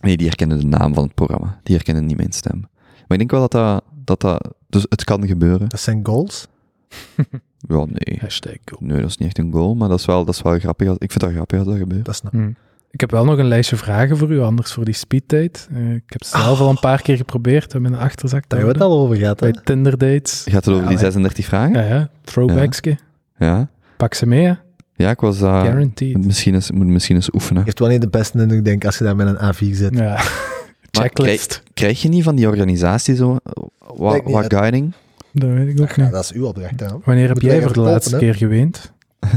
nee, 0.00 0.16
die 0.16 0.26
herkende 0.26 0.56
de 0.56 0.66
naam 0.66 0.94
van 0.94 1.04
het 1.04 1.14
programma. 1.14 1.60
Die 1.62 1.74
herkende 1.74 2.00
niet 2.00 2.16
mijn 2.16 2.32
stem. 2.32 2.60
Maar 2.60 3.18
ik 3.18 3.18
denk 3.18 3.30
wel 3.30 3.40
dat 3.40 3.50
dat, 3.52 3.84
dat, 4.04 4.20
dat 4.20 4.54
dus 4.68 4.86
het 4.88 5.04
kan 5.04 5.26
gebeuren. 5.26 5.68
Dat 5.68 5.80
zijn 5.80 6.00
goals. 6.06 6.46
Ja, 7.68 7.84
nee. 7.88 8.18
Hashtag 8.20 8.56
Kobe. 8.64 8.84
Nee, 8.84 9.00
dat 9.00 9.10
is 9.10 9.16
niet 9.16 9.28
echt 9.28 9.38
een 9.38 9.52
goal, 9.52 9.74
maar 9.74 9.88
dat 9.88 9.98
is 9.98 10.04
wel, 10.04 10.24
dat 10.24 10.34
is 10.34 10.42
wel 10.42 10.58
grappig. 10.58 10.88
als- 10.88 10.98
Ik 10.98 11.10
vind 11.10 11.22
dat 11.24 11.32
grappig 11.32 11.58
als 11.58 11.68
dat 11.68 11.76
gebeurt. 11.76 12.04
Dat 12.04 12.14
snap 12.16 12.32
Hm. 12.32 12.50
Ik 12.94 13.00
heb 13.00 13.10
wel 13.10 13.24
nog 13.24 13.38
een 13.38 13.48
lijstje 13.48 13.76
vragen 13.76 14.16
voor 14.16 14.30
u, 14.30 14.40
anders 14.40 14.72
voor 14.72 14.84
die 14.84 14.94
speeddate. 14.94 15.60
Eh, 15.74 15.94
ik 15.94 16.02
heb 16.06 16.22
ze 16.24 16.38
zelf 16.38 16.60
al 16.60 16.68
een 16.70 16.78
paar 16.80 17.02
keer 17.02 17.16
geprobeerd 17.16 17.74
om 17.74 17.86
in 17.86 17.92
een 17.92 17.98
achterzak 17.98 18.40
te 18.42 18.48
Daar 18.48 18.58
hebben 18.58 18.78
we 18.78 18.84
het 18.84 18.92
al 18.92 18.98
over 19.00 19.16
gehad. 19.16 19.40
Hè? 19.40 19.50
Bij 19.50 19.60
Tinder 19.64 19.98
dates. 19.98 20.42
Gaat 20.44 20.54
het 20.64 20.68
over 20.68 20.82
Ja, 20.82 20.88
die 20.88 20.94
maar- 20.96 21.04
36 21.04 21.44
vragen? 21.44 21.72
Ja, 21.74 21.94
ja. 21.94 22.08
Throwbackske. 22.24 22.98
Ja. 23.38 23.68
Pak 23.96 24.14
ze 24.14 24.26
mee, 24.26 24.44
hè. 24.46 24.52
Ja, 24.94 25.10
ik 25.10 25.20
was 25.20 25.38
daar... 25.38 25.64
Guaranteed. 25.64 26.16
moet 26.16 26.26
misschien 26.26 26.54
eens, 26.54 26.70
moet 26.70 26.86
misschien 26.86 27.16
eens 27.16 27.32
oefenen. 27.34 27.64
Heeft 27.64 27.78
wel 27.78 27.88
niet 27.88 28.00
de 28.00 28.08
beste 28.08 28.38
indruk, 28.40 28.64
denk 28.64 28.76
ik, 28.76 28.84
als 28.86 28.98
je 28.98 29.04
daar 29.04 29.16
met 29.16 29.26
een 29.26 29.54
A4 29.54 29.74
zit. 29.76 29.94
Ja. 29.98 30.20
Checklist. 30.90 31.62
Krijg 31.74 32.02
je 32.02 32.08
niet 32.08 32.22
van 32.24 32.34
die 32.36 32.48
organisatie 32.48 33.14
zo 33.16 33.36
eh, 33.44 33.62
wat, 33.96 34.24
Denk 34.24 34.50
hè. 34.50 34.56
guiding? 34.58 34.92
Dat 35.32 35.50
weet 35.50 35.68
ik 35.68 35.80
ook 35.80 35.92
Ja, 35.92 36.02
niet. 36.02 36.12
dat 36.12 36.22
is 36.24 36.32
uw 36.32 36.46
opdracht. 36.46 36.80
Hè? 36.80 36.86
Wanneer 37.04 37.28
heb 37.28 37.40
jij 37.40 37.62
voor 37.62 37.72
de 37.72 37.80
laatste 37.80 38.16
keer 38.16 38.34
geweend? 38.34 38.92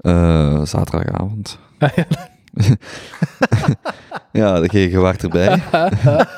Eh, 0.00 0.64
zaterdagavond. 0.64 1.58
Ah, 1.78 1.90
ja. 1.96 2.04
ja, 4.32 4.56
je, 4.66 4.90
je 4.90 4.98
waart 4.98 5.22
erbij. 5.22 5.62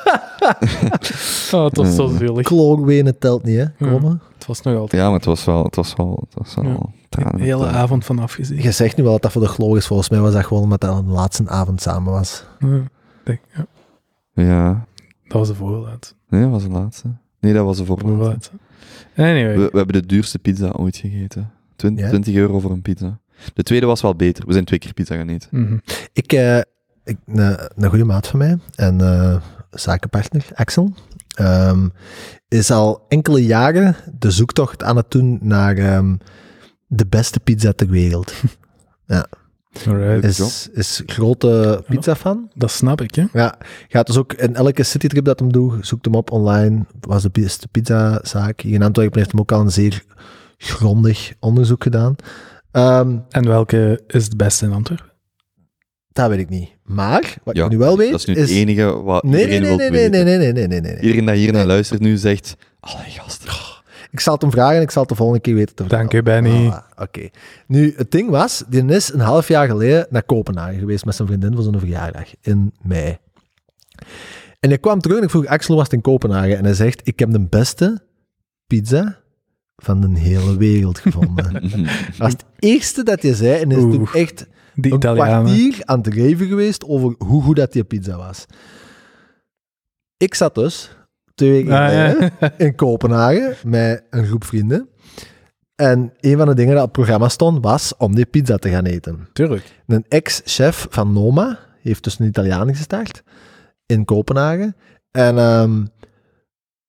Oh, 1.51 1.63
het 1.65 1.77
was 1.77 1.95
zo 1.95 2.07
zielig. 2.07 2.45
Kloogwenen 2.45 3.17
telt 3.19 3.43
niet, 3.43 3.57
hè? 3.57 3.65
Komen. 3.89 4.21
Het 4.33 4.45
was 4.45 4.61
nog 4.61 4.75
altijd 4.77 5.01
Ja, 5.01 5.07
maar 5.07 5.17
het 5.17 5.25
was 5.25 5.45
wel... 5.45 5.63
Het 5.63 5.75
was 5.75 5.93
wel, 5.95 6.23
het 6.29 6.33
was 6.43 6.55
wel 6.55 6.65
Ja. 6.65 6.79
tranen. 7.09 7.37
de 7.37 7.43
hele 7.43 7.67
avond 7.67 8.05
van 8.05 8.19
afgezien. 8.19 8.61
Je 8.61 8.71
zegt 8.71 8.97
nu 8.97 9.03
wel 9.03 9.11
dat 9.11 9.21
dat 9.21 9.31
voor 9.31 9.41
de 9.41 9.47
gloog 9.47 9.77
is. 9.77 9.87
Volgens 9.87 10.09
mij 10.09 10.19
was 10.19 10.33
dat 10.33 10.45
gewoon 10.45 10.63
omdat 10.63 10.81
dat 10.81 11.05
de 11.05 11.11
laatste 11.11 11.43
avond 11.49 11.81
samen 11.81 12.11
was. 12.13 12.43
Ja, 12.59 12.81
denk, 13.23 13.39
ja, 13.55 13.65
Ja. 14.43 14.85
dat 15.23 15.37
was 15.37 15.47
de 15.47 15.55
voorlaat. 15.55 16.15
Nee, 16.29 16.41
dat 16.41 16.51
was 16.51 16.63
de 16.63 16.69
laatste. 16.69 17.07
Nee, 17.39 17.53
dat 17.53 17.65
was 17.65 17.77
de 17.77 17.85
voorlaatste. 17.85 18.15
voorlaat. 18.15 18.51
Anyway. 19.15 19.55
We, 19.57 19.69
we 19.71 19.77
hebben 19.77 20.01
de 20.01 20.05
duurste 20.05 20.39
pizza 20.39 20.69
ooit 20.71 20.97
gegeten. 20.97 21.51
Twin- 21.75 21.97
Ja? 21.97 22.07
20 22.09 22.35
euro 22.35 22.59
voor 22.59 22.71
een 22.71 22.81
pizza. 22.81 23.19
De 23.53 23.63
tweede 23.63 23.85
was 23.85 24.01
wel 24.01 24.15
beter. 24.15 24.45
We 24.45 24.53
zijn 24.53 24.65
twee 24.65 24.79
keer 24.79 24.93
pizza 24.93 25.15
gaan 25.15 25.29
eten. 25.29 25.49
Mhm. 25.51 25.77
Ik, 26.13 26.33
eh, 26.33 26.57
ik 27.03 27.17
een, 27.25 27.57
een 27.75 27.89
goede 27.89 28.03
maat 28.03 28.27
van 28.27 28.39
mij 28.39 28.57
en 28.75 29.01
eh, 29.01 29.35
zakenpartner, 29.71 30.45
Axel, 30.53 30.93
ehm, 31.35 31.87
is 32.47 32.71
al 32.71 33.05
enkele 33.07 33.45
jaren 33.45 33.95
de 34.19 34.31
zoektocht 34.31 34.83
aan 34.83 34.97
het 34.97 35.11
doen 35.11 35.39
naar 35.41 35.77
ehm, 35.77 36.15
de 36.87 37.05
beste 37.05 37.39
pizza 37.39 37.71
ter 37.71 37.89
wereld. 37.89 38.33
Alright. 39.87 40.23
Is, 40.23 40.69
is 40.73 41.01
grote 41.05 41.83
pizza-fan. 41.87 42.49
Dat 42.53 42.71
snap 42.71 43.01
ik, 43.01 43.15
hè. 43.15 43.25
Ja, 43.33 43.57
gaat 43.87 44.07
dus 44.07 44.17
ook 44.17 44.33
in 44.33 44.55
elke 44.55 44.83
citytrip 44.83 45.25
dat 45.25 45.39
hem 45.39 45.51
doet, 45.51 45.87
zoekt 45.87 46.05
hem 46.05 46.15
op 46.15 46.31
online. 46.31 46.85
Was 46.99 47.21
de 47.21 47.29
beste 47.31 47.67
pizzazaak. 47.67 48.61
Hier 48.61 48.73
in 48.73 48.83
Antwerpen 48.83 49.17
heeft 49.17 49.31
hem 49.31 49.39
ook 49.39 49.51
al 49.51 49.59
een 49.59 49.71
zeer 49.71 50.03
grondig 50.57 51.33
onderzoek 51.39 51.83
gedaan. 51.83 52.15
Ehm, 52.73 53.17
En 53.29 53.47
welke 53.47 54.01
is 54.07 54.23
het 54.23 54.37
beste 54.37 54.65
in 54.65 54.71
Antwerpen? 54.71 55.11
dat 56.11 56.29
weet 56.29 56.39
ik 56.39 56.49
niet. 56.49 56.69
Maar, 56.83 57.35
wat 57.43 57.55
Ja, 57.55 57.63
ik 57.65 57.71
nu 57.71 57.77
wel 57.77 57.97
weet, 57.97 58.11
Dat 58.11 58.19
is 58.19 58.25
nu 58.25 58.35
het 58.35 58.49
enige 58.49 59.01
wat 59.03 59.23
Nee, 59.23 59.31
nee, 59.33 59.41
iedereen 59.41 59.61
nee, 59.61 59.69
wil 59.69 59.77
nee, 59.77 59.89
nee, 59.89 60.09
weten. 60.09 60.25
nee, 60.25 60.37
nee, 60.37 60.51
nee, 60.53 60.67
nee, 60.67 60.81
nee, 60.81 60.91
nee. 60.93 61.01
Iedereen 61.01 61.25
dat 61.25 61.35
hier 61.35 61.51
naar 61.51 61.65
luistert 61.65 61.99
nu 62.01 62.17
zegt... 62.17 62.55
Allee, 62.79 63.09
gast. 63.09 63.43
Ik 64.11 64.19
zal 64.19 64.33
het 64.33 64.41
hem 64.41 64.51
vragen 64.51 64.75
en 64.75 64.81
ik 64.81 64.91
zal 64.91 65.01
het 65.01 65.11
de 65.11 65.17
volgende 65.17 65.41
keer 65.41 65.55
weten 65.55 65.75
te 65.75 65.83
vertellen. 65.83 66.09
Dank 66.09 66.19
u, 66.19 66.23
Benny. 66.23 66.71
Voilà, 66.71 66.95
Oké. 67.01 67.29
Nu, 67.67 67.93
het 67.97 68.11
ding 68.11 68.29
was, 68.29 68.63
die 68.67 68.85
is 68.85 69.13
een 69.13 69.19
half 69.19 69.47
jaar 69.47 69.67
geleden 69.67 70.07
naar 70.09 70.23
Kopenhagen 70.23 70.79
geweest 70.79 71.05
met 71.05 71.15
zijn 71.15 71.27
vriendin 71.27 71.53
voor 71.53 71.63
zijn 71.63 71.79
verjaardag 71.79 72.29
in 72.41 72.73
mei. 72.81 73.17
En 74.59 74.69
hij 74.69 74.77
kwam 74.77 74.99
terug 74.99 75.17
en 75.17 75.23
ik 75.23 75.29
vroeg, 75.29 75.45
Axel 75.45 75.75
was 75.75 75.83
het 75.83 75.93
in 75.93 76.01
Kopenhagen. 76.01 76.57
En 76.57 76.63
hij 76.63 76.73
zegt, 76.73 77.01
ik 77.07 77.19
heb 77.19 77.31
de 77.31 77.45
beste 77.47 78.01
pizza 78.67 79.19
van 79.75 80.01
de 80.01 80.19
hele 80.19 80.57
wereld 80.57 80.99
gevonden. 80.99 81.53
dat 81.53 82.17
was 82.17 82.31
het 82.31 82.45
eerste 82.59 83.03
dat 83.03 83.21
hij 83.21 83.33
zei. 83.33 83.61
En 83.61 83.71
is 83.71 83.77
toen 83.77 84.07
echt 84.13 84.47
Die 84.75 84.91
een 84.91 84.97
Italianen. 84.97 85.43
kwartier 85.43 85.81
aan 85.85 85.97
het 85.97 86.07
reven 86.07 86.47
geweest 86.47 86.85
over 86.85 87.15
hoe 87.17 87.41
goed 87.43 87.55
dat 87.55 87.71
die 87.71 87.83
pizza 87.83 88.17
was. 88.17 88.45
Ik 90.17 90.33
zat 90.35 90.55
dus 90.55 90.97
twee 91.35 91.51
weken 91.51 91.71
Ah, 91.73 91.87
geleden 91.89 92.31
ja. 92.39 92.53
in 92.57 92.75
Kopenhagen 92.75 93.55
met 93.69 94.03
een 94.09 94.25
groep 94.25 94.43
vrienden. 94.45 94.87
En 95.75 96.13
een 96.19 96.37
van 96.37 96.47
de 96.47 96.53
dingen 96.53 96.73
dat 96.73 96.83
op 96.83 96.89
het 96.89 96.97
programma 96.97 97.29
stond, 97.29 97.63
was 97.63 97.97
om 97.97 98.15
die 98.15 98.25
pizza 98.25 98.57
te 98.57 98.69
gaan 98.69 98.85
eten. 98.85 99.27
Tuurlijk. 99.33 99.81
Een 99.87 100.05
ex-chef 100.07 100.87
van 100.89 101.13
Noma 101.13 101.59
heeft 101.81 102.03
dus 102.03 102.19
een 102.19 102.27
Italiaan 102.27 102.75
gestart 102.75 103.23
in 103.85 104.05
Kopenhagen. 104.05 104.75
En 105.11 105.37
ehm, 105.37 105.85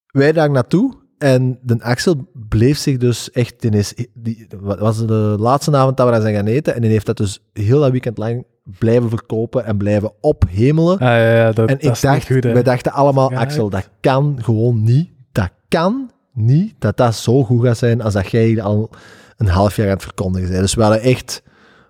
wij 0.06 0.32
daar 0.32 0.50
naartoe. 0.50 1.02
En 1.24 1.58
de 1.62 1.82
Axel 1.82 2.28
bleef 2.48 2.78
zich 2.78 2.96
dus 2.96 3.30
echt... 3.30 3.64
Is, 3.74 3.94
die, 4.14 4.46
was 4.60 5.06
de 5.06 5.36
laatste 5.38 5.76
avond 5.76 5.96
dat 5.96 6.06
we 6.06 6.12
daar 6.12 6.20
zijn 6.20 6.34
gaan 6.34 6.46
eten. 6.46 6.74
En 6.74 6.80
die 6.80 6.90
heeft 6.90 7.06
dat 7.06 7.16
dus 7.16 7.42
heel 7.52 7.80
dat 7.80 7.90
weekend 7.90 8.18
lang 8.18 8.44
blijven 8.78 9.08
verkopen 9.08 9.64
en 9.64 9.76
blijven 9.76 10.12
ophemelen. 10.20 10.98
Ah, 10.98 11.00
ja, 11.00 11.34
ja, 11.34 11.52
dat, 11.52 11.68
En 11.68 11.78
dat 11.80 11.96
ik 11.96 12.00
dacht, 12.00 12.26
goed, 12.26 12.44
wij 12.44 12.62
dachten 12.62 12.92
allemaal, 12.92 13.30
Ja, 13.30 13.38
Axel, 13.38 13.70
dat 13.70 13.88
kan 14.00 14.38
gewoon 14.42 14.82
niet. 14.82 15.10
Dat 15.32 15.50
kan 15.68 16.10
niet 16.32 16.74
dat 16.78 16.96
dat 16.96 17.14
zo 17.14 17.44
goed 17.44 17.64
gaat 17.64 17.78
zijn 17.78 18.02
als 18.02 18.12
dat 18.12 18.30
jij 18.30 18.62
al 18.62 18.90
een 19.36 19.48
half 19.48 19.76
jaar 19.76 19.86
aan 19.86 19.92
het 19.92 20.02
verkondigen 20.02 20.48
bent. 20.48 20.60
Dus 20.60 20.74
we 20.74 20.82
hadden 20.82 21.00
echt, 21.00 21.42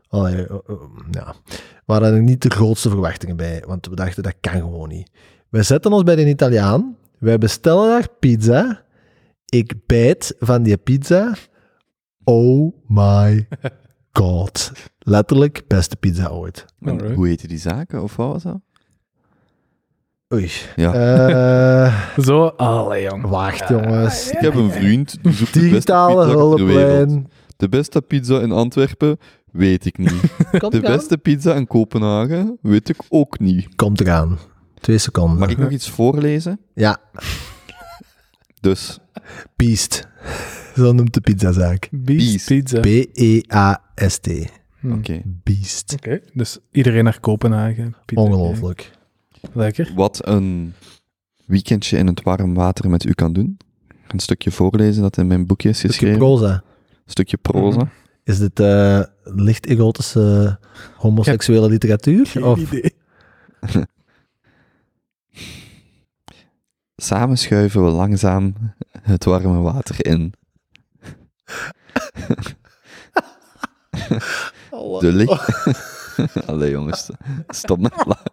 allee, 0.09 0.35
eh, 0.35 0.43
eh, 0.43 0.75
ja, 1.11 1.35
we 1.85 1.93
hadden 1.93 2.15
er 2.15 2.23
niet 2.23 2.43
de 2.43 2.51
grootste 2.51 2.89
verwachtingen 2.89 3.37
bij, 3.37 3.63
want 3.67 3.87
we 3.87 3.95
dachten, 3.95 4.23
dat 4.23 4.35
kan 4.41 4.61
gewoon 4.61 4.89
niet. 4.89 5.11
We 5.49 5.63
zetten 5.63 5.93
ons 5.93 6.03
bij 6.03 6.17
de 6.17 6.29
Italiaan, 6.29 6.97
wij 7.19 7.39
bestellen 7.39 7.89
daar 7.89 8.09
pizza, 8.19 8.83
ik 9.59 9.73
bijt 9.87 10.35
van 10.39 10.63
die 10.63 10.77
pizza, 10.77 11.35
oh 12.25 12.75
my 12.87 13.49
god. 14.13 14.73
Letterlijk, 14.99 15.63
beste 15.67 15.97
pizza 15.97 16.29
ooit. 16.29 16.65
En. 16.81 17.15
Hoe 17.15 17.27
heette 17.27 17.47
die 17.47 17.59
zaken, 17.59 18.03
of 18.03 18.17
wat 18.17 18.33
was 18.33 18.43
dat? 18.43 18.61
Oei. 20.35 20.51
Ja. 20.77 20.95
Eh, 20.95 22.19
Zo, 22.25 22.47
allee, 22.47 23.03
jong. 23.03 23.27
wacht, 23.27 23.69
jongens. 23.69 24.31
Ik 24.31 24.39
heb 24.39 24.55
een 24.55 24.71
vriend 24.71 25.19
die 25.23 25.33
zoekt 25.33 25.55
de 25.55 25.61
beste 25.61 25.71
Digitale 25.71 26.27
hulplijn. 26.27 27.29
De 27.57 27.69
beste 27.69 28.03
pizza 28.03 28.41
in 28.41 28.53
Antwerpen, 28.53 29.19
weet 29.53 29.85
ik 29.85 29.99
niet. 29.99 30.21
Komt 30.59 30.73
De 30.73 30.79
eraan. 30.79 30.97
beste 30.97 31.19
pizza 31.19 31.55
in 31.55 31.67
Kopenhagen, 31.67 32.59
weet 32.63 32.89
ik 32.89 32.97
ook 33.09 33.39
niet. 33.39 33.75
Komt 33.75 34.01
eraan. 34.01 34.39
Twee 34.81 34.99
seconden. 34.99 35.39
Mag 35.39 35.51
ik 35.51 35.59
nog 35.59 35.71
iets 35.71 35.91
voorlezen? 35.91 36.61
Ja, 36.75 36.99
Dus, 38.65 38.99
Beast. 39.57 40.09
Zo 40.77 40.93
noemt 40.93 41.15
de 41.15 41.21
pizzazaak. 41.21 41.89
Beast, 41.93 42.31
Beast. 42.31 42.47
pizza. 42.47 42.81
B-E-A-S-T. 42.81 44.29
Hm. 44.81 44.93
oké. 44.93 45.23
Beast. 45.43 45.93
Oké, 45.97 46.21
dus 46.33 46.59
iedereen 46.73 47.05
naar 47.05 47.21
Kopenhagen. 47.21 47.97
Pizza 48.07 48.23
Ongelooflijk. 48.23 48.91
Lekker. 49.53 49.93
Wat 49.95 50.27
een 50.27 50.73
weekendje 51.47 51.97
in 51.99 52.07
het 52.07 52.23
warm 52.23 52.55
water 52.55 52.91
met 52.91 53.05
u 53.05 53.13
kan 53.13 53.33
doen. 53.33 53.57
een 54.09 54.19
stukje 54.19 54.51
voorlezen 54.51 55.03
dat 55.03 55.17
in 55.17 55.27
mijn 55.27 55.47
boekje 55.47 55.69
is 55.69 55.79
Stukje 55.79 55.97
geschreven. 55.97 56.19
proza. 56.19 56.53
Een 56.53 56.63
stukje 57.11 57.37
proza. 57.37 57.79
Mhm. 57.79 57.89
Is 58.25 58.39
dit 58.39 58.61
eh, 58.61 59.01
licht 59.25 59.67
erotische 59.67 60.59
homoseksuele 60.97 61.69
literatuur? 61.69 62.27
Geen 62.27 62.45
Of 62.45 62.59
idee. 62.73 62.93
Samen 67.05 67.39
schuiven 67.39 67.85
we 67.85 67.91
langzaam 67.91 68.55
het 69.03 69.25
warme 69.25 69.61
water 69.61 70.07
in. 70.07 70.33
De 74.99 75.13
licht... 75.13 75.69
Allee 76.47 76.71
jongens, 76.71 77.11
stop 77.49 77.79
met 77.79 77.93
lachen. 78.07 78.33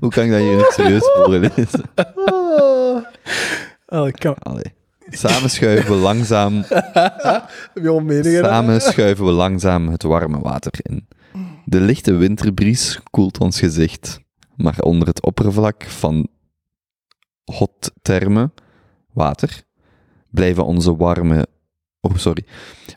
Hoe 0.00 0.10
kan 0.10 0.24
ik 0.24 0.30
dat 0.30 0.40
hier 0.40 0.56
niet 0.56 0.72
serieus 0.72 1.10
voorlezen? 1.14 1.82
Oh, 3.86 4.10
kan... 4.10 4.34
Allee. 4.38 4.74
Samen 5.08 5.50
schuiven 5.50 5.90
we 5.90 6.00
langzaam... 6.00 6.64
heb 6.68 7.48
je 7.74 7.88
al 7.88 8.00
meningen? 8.00 8.44
Samen 8.44 8.80
schuiven 8.80 9.24
we 9.24 9.30
langzaam 9.30 9.88
het 9.88 10.02
warme 10.02 10.38
water 10.38 10.72
in. 10.82 11.08
De 11.64 11.80
lichte 11.80 12.14
winterbries 12.14 13.00
koelt 13.10 13.38
ons 13.38 13.58
gezicht, 13.58 14.20
maar 14.56 14.78
onder 14.78 15.08
het 15.08 15.22
oppervlak 15.22 15.84
van 15.84 16.28
hot 17.44 17.90
therme, 18.02 18.50
water, 19.12 19.62
blijven 20.30 20.64
onze 20.64 20.96
warme... 20.96 21.46
Oh, 22.00 22.16
sorry. 22.16 22.44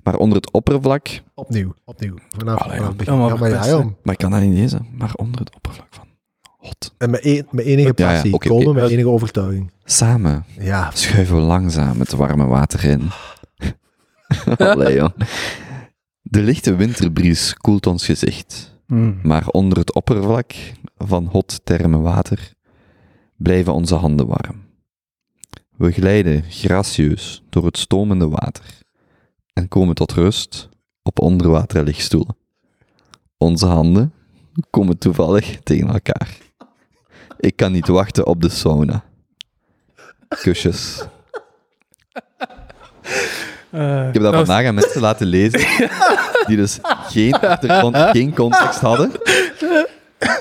Maar 0.04 0.16
onder 0.16 0.38
het 0.38 0.52
oppervlak... 0.52 1.22
Opnieuw, 1.34 1.74
opnieuw. 1.86 2.16
Vanaf, 2.38 2.60
Allee, 2.62 2.78
vanaf 2.78 2.92
het 2.98 3.00
ja, 3.00 3.06
begin. 3.06 3.18
maar 3.20 3.30
Ja, 3.30 3.36
maar 3.40 3.50
ja, 3.50 3.56
best, 3.58 3.70
hè. 3.70 3.76
jong. 3.76 3.96
Maar 4.04 4.14
ik 4.14 4.20
kan 4.20 4.32
dat 4.32 4.42
niet 4.42 4.54
lezen. 4.58 4.88
Maar 4.92 5.14
onder 5.16 5.40
het 5.40 5.56
oppervlak 5.56 5.88
van 5.90 6.08
hot. 6.58 6.94
En 6.98 7.10
met, 7.10 7.26
een- 7.26 7.48
met 7.52 7.66
enige 7.66 7.94
Ja, 7.96 8.08
ja, 8.08 8.14
passie. 8.14 8.34
oké, 8.34 8.48
komen 8.48 8.74
met 8.76 8.90
enige 8.90 9.10
overtuiging. 9.10 9.72
Samen 9.84 10.46
Ja, 10.60 10.92
schuiven 10.94 11.36
we 11.36 11.42
langzaam 11.42 12.00
het 12.00 12.12
warme 12.12 12.46
water 12.46 12.84
in. 12.86 13.10
Allee, 14.58 14.96
joh. 14.96 15.10
De 16.22 16.42
lichte 16.42 16.76
winterbries 16.76 17.54
koelt 17.54 17.88
ons 17.88 18.06
gezicht. 18.06 18.76
Mm. 18.88 19.20
Maar 19.24 19.48
onder 19.48 19.78
het 19.78 19.94
oppervlak 19.94 20.54
van 20.98 21.26
hot 21.26 21.60
therme 21.64 21.98
water 22.00 22.52
blijven 23.38 23.74
onze 23.74 23.96
handen 23.96 24.28
warm. 24.28 24.66
We 25.78 25.92
glijden 25.92 26.44
gracieus 26.50 27.44
door 27.50 27.66
het 27.66 27.78
stomende 27.78 28.28
water 28.30 28.64
en 29.54 29.68
komen 29.68 29.96
tot 29.96 30.12
rust 30.12 30.70
op 31.04 31.20
onderwaterlichtstoelen. 31.20 32.38
Onze 33.38 33.66
handen 33.66 34.14
komen 34.70 34.98
toevallig 34.98 35.60
tegen 35.64 35.88
elkaar. 35.88 36.38
Ik 37.40 37.56
kan 37.56 37.72
niet 37.72 37.88
wachten 37.88 38.26
op 38.28 38.42
de 38.42 38.50
sauna. 38.50 39.04
Kusjes. 40.42 41.04
Eh, 43.70 44.08
Ik 44.08 44.14
heb 44.14 44.24
dat 44.24 44.34
was- 44.34 44.36
vandaag 44.36 44.66
aan 44.66 44.74
mensen 44.76 45.02
laten 45.02 45.28
lezen 45.28 45.60
die 46.48 46.58
dus 46.58 46.80
geen 46.84 47.34
geen 48.12 48.34
context 48.34 48.80
hadden. 48.80 49.12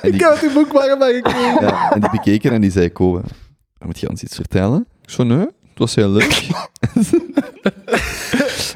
Die, 0.03 0.13
ik 0.13 0.21
heb 0.21 0.41
het 0.41 0.53
boek 0.55 0.73
maar 0.73 0.83
gekregen. 0.83 1.61
ja, 1.67 1.91
en 1.93 2.01
die 2.01 2.11
bekeken 2.11 2.53
en 2.53 2.61
die 2.61 2.71
zei, 2.71 2.93
Kobe, 2.93 3.21
moet 3.79 3.99
je 3.99 4.09
ons 4.09 4.23
iets 4.23 4.35
vertellen? 4.35 4.87
Ik 5.03 5.11
zo, 5.11 5.23
nee, 5.23 5.39
het 5.39 5.79
was 5.79 5.95
heel 5.95 6.09
leuk. 6.09 6.33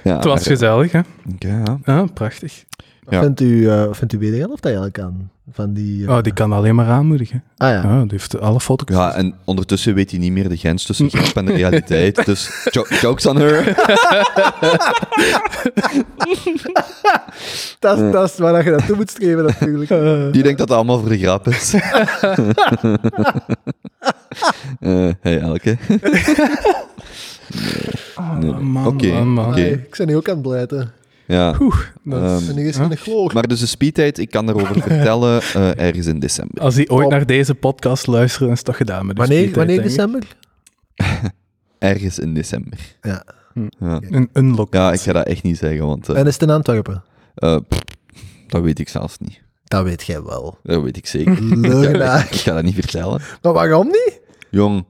ja, 0.05 0.15
Het 0.15 0.25
was 0.25 0.25
maar- 0.25 0.41
gezellig, 0.41 0.93
hè? 0.93 1.01
Ja. 1.39 1.79
Ja, 1.85 2.05
prachtig. 2.15 2.65
Ja. 3.11 3.21
Vindt 3.23 3.41
u, 3.41 3.69
eh, 3.69 3.85
wat 3.85 3.97
vindt 3.97 4.13
u 4.13 4.19
wederhelft 4.19 4.65
eigenlijk 4.65 4.99
aan? 5.01 5.31
Van 5.53 5.73
die... 5.73 6.07
eh, 6.07 6.11
Oh, 6.17 6.23
die 6.23 6.33
kan 6.33 6.53
alleen 6.53 6.75
maar 6.75 6.87
aanmoedigen. 6.87 7.43
Ah 7.57 7.69
ja. 7.69 7.83
Ja, 7.83 8.01
die 8.01 8.11
heeft 8.11 8.41
alle 8.41 8.61
foto's. 8.61 8.97
Ja, 8.97 9.15
en 9.15 9.35
ondertussen 9.45 9.95
weet 9.95 10.11
hij 10.11 10.21
niet 10.21 10.33
meer 10.33 10.49
de 10.49 10.57
grens 10.57 10.85
tussen 10.85 11.11
grap 11.15 11.37
en 11.37 11.45
de 11.45 11.53
realiteit. 11.53 12.25
Dus 12.27 12.69
jo- 12.71 12.87
jokes 13.01 13.27
on 13.27 13.37
her. 13.37 13.65
Dat, 17.79 17.99
is, 17.99 18.13
dat 18.13 18.31
is 18.31 18.39
waar 18.39 18.65
je 18.65 18.71
naartoe 18.71 18.97
moet 18.97 19.11
streven 19.11 19.45
natuurlijk. 19.45 19.89
Die 20.35 20.43
denkt 20.43 20.59
dat 20.59 20.69
het 20.69 20.77
allemaal 20.77 20.99
voor 21.01 21.09
de 21.09 21.19
grap 21.19 21.49
is. 21.49 21.75
Eh 24.81 25.09
hey, 25.21 25.41
Elke. 25.41 25.77
oh, 28.17 28.37
Nee. 28.39 28.53
man, 28.53 28.87
Oké. 28.87 29.07
Nee, 29.55 29.73
ik 29.73 29.95
ben 29.97 30.07
nu 30.07 30.17
ook 30.17 30.29
aan 30.29 30.35
het 30.35 30.43
blijten. 30.47 30.93
Ja. 31.31 31.55
Oeh, 31.61 31.77
dat 32.05 32.23
is- 32.23 32.29
Ehm, 32.43 32.49
En 32.51 32.55
nu 32.55 32.69
is 32.69 32.75
Huh? 32.75 32.83
het 32.83 32.93
een 32.93 32.99
gloor. 32.99 33.31
Maar 33.35 33.49
dus 33.49 33.61
de 33.61 33.67
speedtijd, 33.67 34.19
ik 34.19 34.31
kan 34.31 34.47
daarover 34.47 34.83
vertellen 34.83 35.41
eh, 35.43 35.79
ergens 35.87 36.07
in 36.07 36.19
december. 36.19 36.63
Als 36.63 36.75
die 36.75 36.91
ooit 36.91 37.09
naar 37.09 37.27
deze 37.27 37.55
podcast 37.55 38.07
luisteren, 38.07 38.49
is 38.51 38.57
het 38.57 38.67
toch 38.67 38.77
gedaan 38.77 39.07
met 39.07 39.17
de 39.17 39.21
Wanneer, 39.23 39.39
speedtijd, 39.49 39.67
wanneer 39.67 39.83
december? 39.85 40.37
Ergens 41.79 42.19
in 42.19 42.35
december. 42.35 42.79
Ja. 43.03 43.25
Ja, 43.79 44.01
Een, 44.11 44.29
een 44.33 44.55
locatie. 44.55 44.81
ja 44.81 44.93
ik 44.93 45.01
ga 45.01 45.13
dat 45.13 45.27
echt 45.27 45.43
niet 45.43 45.59
zeggen, 45.59 45.87
want 45.87 46.09
eh, 46.09 46.19
En 46.19 46.27
is 46.27 46.33
het 46.33 46.43
in 46.43 46.51
Antwerpen? 46.51 47.03
eh, 47.35 47.57
pff, 47.69 47.81
dat 48.47 48.63
weet 48.63 48.79
ik 48.79 48.89
zelfs 48.89 49.19
niet. 49.19 49.41
Dat 49.65 49.85
weet 49.85 50.03
jij 50.03 50.23
wel. 50.23 50.59
Dat 50.63 50.83
weet 50.83 50.97
ik 50.97 51.07
zeker. 51.07 51.43
Leugenaar. 51.57 52.27
ik 52.31 52.35
ga 52.41 52.55
dat 52.55 52.63
niet 52.65 52.75
vertellen. 52.75 53.21
maar 53.43 53.53
waarom 53.53 53.87
niet? 53.87 54.21
Jong. 54.51 54.85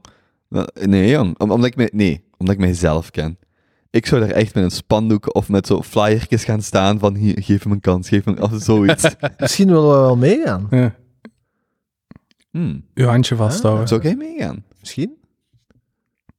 Nee, 0.81 1.11
jong. 1.11 1.39
Om- 1.39 1.51
omdat, 1.51 1.67
ik 1.67 1.77
mij, 1.77 1.91
nee, 1.93 2.25
omdat 2.39 2.55
ik 2.55 2.61
mijzelf 2.61 3.11
ken. 3.11 3.39
Ik 3.91 4.07
zou 4.07 4.21
daar 4.21 4.31
echt 4.31 4.55
met 4.55 4.65
een 4.65 4.71
spandoek 4.71 5.35
of 5.35 5.49
met 5.49 5.67
zo 5.67 5.83
flyertjes 5.83 6.45
gaan 6.45 6.63
staan 6.63 6.99
van 6.99 7.15
hier, 7.15 7.43
geef 7.43 7.63
hem 7.63 7.73
een 7.73 7.81
kans, 7.81 8.09
geef 8.09 8.25
hem 8.25 8.39
of 8.39 8.51
zoiets. 8.57 9.05
Misschien 9.39 9.67
willen 9.69 9.91
we 9.91 9.97
wel 9.99 10.17
meegaan. 10.17 10.67
Ja. 10.71 10.95
Hmm. 12.51 12.85
Uw 12.95 13.07
handje 13.07 13.37
vasthouden. 13.37 13.89
Zou 13.89 14.03
jij 14.03 14.17
meegaan? 14.17 14.65
Misschien. 14.81 15.19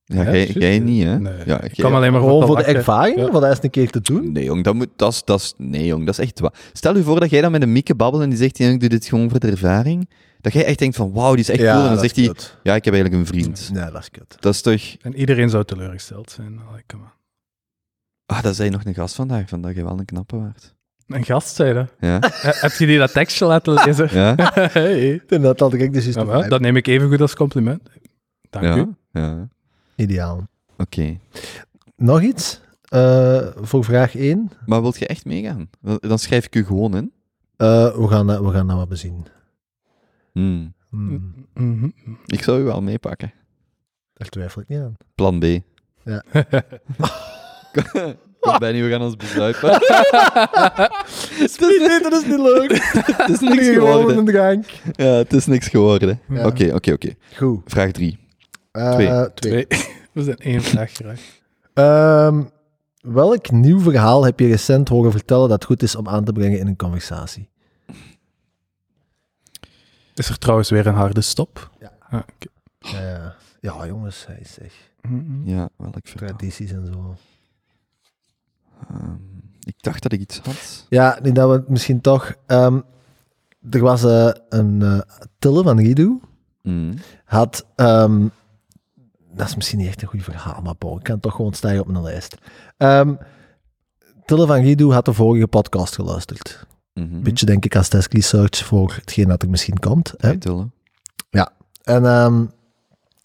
Ja, 0.05 0.23
Ja, 0.31 0.43
jij, 0.45 0.79
niet, 0.79 1.03
hè? 1.03 1.19
Nee. 1.19 1.33
Ja, 1.45 1.61
Ik 1.61 1.73
kan 1.75 1.93
alleen 1.93 2.11
maar 2.11 2.21
Gewoon 2.21 2.39
wat 2.39 2.47
voor 2.47 2.57
de 2.57 2.63
ervaring, 2.63 3.17
Ja. 3.17 3.27
voor 3.31 3.41
dat 3.41 3.49
eens 3.49 3.63
een 3.63 3.69
keer 3.69 3.89
te 3.89 4.01
doen. 4.01 4.31
Nee, 4.31 4.43
jong, 4.43 4.63
dat, 4.63 4.73
moet, 4.73 4.87
dat, 4.95 5.11
is, 5.11 5.23
dat 5.23 5.39
is... 5.39 5.53
Nee, 5.57 5.85
jong, 5.85 6.05
dat 6.05 6.19
is 6.19 6.25
echt 6.25 6.39
waar. 6.39 6.53
Stel 6.73 6.95
je 6.97 7.03
voor 7.03 7.19
dat 7.19 7.29
jij 7.29 7.41
dan 7.41 7.51
met 7.51 7.61
een 7.61 7.71
Mieke 7.71 7.95
babbelt 7.95 8.23
en 8.23 8.29
die 8.29 8.37
zegt, 8.37 8.59
ik 8.59 8.79
doe 8.79 8.89
dit 8.89 9.05
gewoon 9.05 9.29
voor 9.29 9.39
de 9.39 9.47
ervaring. 9.47 10.09
Dat 10.41 10.53
jij 10.53 10.65
echt 10.65 10.79
denkt 10.79 10.95
van, 10.95 11.11
wauw, 11.13 11.31
die 11.31 11.39
is 11.39 11.49
echt 11.49 11.59
cool. 11.59 11.83
En 11.83 11.89
dan 11.89 11.99
zegt 11.99 12.15
hij, 12.15 12.25
ja, 12.63 12.75
ik 12.75 12.85
heb 12.85 12.93
eigenlijk 12.93 13.13
een 13.13 13.25
vriend. 13.25 13.69
Nee, 13.73 13.91
dat 13.91 14.01
is 14.01 14.09
kut. 14.09 14.35
Dat 14.39 14.53
is 14.53 14.61
toch... 14.61 14.81
En 15.01 15.15
iedereen 15.15 15.49
zou 15.49 15.63
teleurgesteld 15.63 16.31
zijn. 16.31 16.59
Allee, 16.69 16.83
kom 16.87 16.99
aan. 16.99 17.13
Ah, 18.31 18.41
dat 18.43 18.55
zei 18.55 18.69
nog 18.69 18.85
een 18.85 18.93
gast 18.93 19.15
vandaag, 19.15 19.49
van 19.49 19.61
dat 19.61 19.75
je 19.75 19.83
wel 19.83 19.99
een 19.99 20.05
knappe 20.05 20.37
waard. 20.37 20.75
Een 21.07 21.23
gast, 21.25 21.55
zei 21.55 21.73
dat. 21.73 21.93
Ja? 21.99 22.19
Eh, 22.43 22.61
Heb 22.61 22.71
je 22.71 22.85
die 22.85 22.97
dat 22.97 23.11
tekstje 23.13 23.45
laten 23.45 23.73
lezen? 23.73 24.09
Ja? 24.11 24.35
hey. 24.73 25.21
En 25.27 25.41
dat 25.41 25.59
had 25.59 25.73
ik 25.73 25.93
dus 25.93 26.05
Ja, 26.05 26.47
dat 26.47 26.61
neem 26.61 26.75
ik 26.75 26.87
even 26.87 27.09
goed 27.09 27.21
als 27.21 27.35
compliment. 27.35 27.89
Dank 28.49 28.65
ja? 28.65 28.75
u. 28.75 28.95
Ja. 29.11 29.47
Ideaal. 29.95 30.47
Oké. 30.77 31.17
Nog 31.95 32.21
iets 32.21 32.61
eh, 32.83 33.47
voor 33.55 33.83
vraag 33.83 34.15
1. 34.15 34.51
Maar 34.65 34.81
wilt 34.81 34.99
je 34.99 35.07
echt 35.07 35.25
meegaan? 35.25 35.69
Dan 35.99 36.19
schrijf 36.19 36.45
ik 36.45 36.55
u 36.55 36.65
gewoon 36.65 36.95
in. 36.95 37.11
Eh, 37.57 37.95
we, 37.95 38.07
gaan, 38.07 38.27
dat- 38.27 38.39
we 38.43 38.51
gaan 38.51 38.67
dat 38.67 38.77
wat 38.77 38.89
bezien. 38.89 39.25
Hmm. 40.31 40.73
Hmm, 40.89 41.33
Mhm. 41.53 41.89
Ik 42.25 42.43
zou 42.43 42.61
u 42.61 42.63
wel 42.63 42.81
meepakken. 42.81 43.33
daar 44.13 44.29
twijfel 44.29 44.61
ik 44.61 44.67
niet 44.67 44.79
aan. 44.79 44.97
Plan 45.15 45.39
B. 45.39 45.43
Ja. 46.03 46.23
Kom 48.39 48.59
Benny, 48.59 48.83
we 48.83 48.89
gaan 48.89 49.01
ons 49.01 49.15
bezuipen. 49.15 49.69
nee, 51.87 52.01
dat 52.01 52.13
is 52.13 52.25
niet 52.25 52.39
leuk. 52.39 52.71
het 53.17 53.29
is 53.29 53.39
niks 53.39 53.67
geworden. 53.67 54.17
een 54.17 54.25
drank. 54.25 54.65
Ja, 54.95 55.05
het 55.05 55.33
is 55.33 55.45
niks 55.45 55.67
geworden. 55.67 56.19
Oké, 56.29 56.73
oké, 56.73 56.91
oké. 56.91 57.13
Goed. 57.37 57.61
Vraag 57.65 57.91
drie. 57.91 58.19
Eh, 58.71 58.91
Twee. 58.93 59.33
twee. 59.33 59.67
We 60.11 60.23
zijn 60.23 60.37
één 60.37 60.61
vraag 60.61 60.95
geraakt. 60.95 61.41
Ehm, 61.73 62.43
welk 63.01 63.51
nieuw 63.51 63.79
verhaal 63.79 64.23
heb 64.25 64.39
je 64.39 64.47
recent 64.47 64.89
horen 64.89 65.11
vertellen 65.11 65.49
dat 65.49 65.65
goed 65.65 65.83
is 65.83 65.95
om 65.95 66.07
aan 66.07 66.23
te 66.23 66.33
brengen 66.33 66.59
in 66.59 66.67
een 66.67 66.75
conversatie? 66.77 67.49
Is 70.15 70.29
er 70.29 70.37
trouwens 70.37 70.69
weer 70.69 70.87
een 70.87 70.93
harde 70.93 71.21
stop? 71.21 71.69
Ja. 71.79 71.91
Ah, 72.09 73.27
ja, 73.59 73.85
jongens, 73.85 74.25
hij 74.27 74.41
zegt 74.45 74.89
Mhm. 75.01 75.49
Ja, 75.49 75.69
welk 75.77 75.95
verhaal? 76.03 76.27
tradities 76.27 76.71
en 76.71 76.85
zo. 76.93 77.15
Ehm, 78.89 79.13
ik 79.63 79.75
dacht 79.77 80.03
dat 80.03 80.11
ik 80.11 80.19
iets 80.19 80.39
had. 80.39 80.85
Ja, 80.89 81.19
nu 81.21 81.31
dat 81.31 81.49
we 81.49 81.63
misschien 81.71 82.01
toch... 82.01 82.35
ehm, 82.45 82.79
er 83.69 83.81
was 83.81 84.03
eh, 84.03 84.29
een 84.49 84.81
eh 84.81 84.99
Tille 85.39 85.63
van 85.63 85.79
Ridu, 85.79 86.19
Hmm. 86.61 86.93
had... 87.25 87.65
ehm, 87.75 88.27
dat 89.33 89.47
is 89.47 89.55
misschien 89.55 89.77
niet 89.79 89.87
echt 89.87 90.01
een 90.01 90.07
goed 90.07 90.23
verhaal, 90.23 90.61
maar 90.61 90.75
bon, 90.77 90.97
ik 90.97 91.03
kan 91.03 91.19
toch 91.19 91.35
gewoon 91.35 91.53
stijgen 91.53 91.81
op 91.81 91.87
mijn 91.87 92.03
lijst. 92.03 92.37
Tille 94.25 94.47
van 94.47 94.61
Ridu 94.61 94.91
had 94.91 95.05
de 95.05 95.13
vorige 95.13 95.47
podcast 95.47 95.95
geluisterd. 95.95 96.65
Mhm. 96.93 97.21
Beetje 97.21 97.45
denk 97.45 97.65
ik 97.65 97.75
als 97.75 97.89
desk 97.89 98.13
research 98.13 98.65
voor 98.65 98.93
hetgeen 98.95 99.27
dat 99.27 99.41
er 99.41 99.49
misschien 99.49 99.79
komt. 99.79 100.13
Hè? 100.17 100.31
Titel, 100.31 100.71
En 101.83 102.05
ehm 102.05 102.45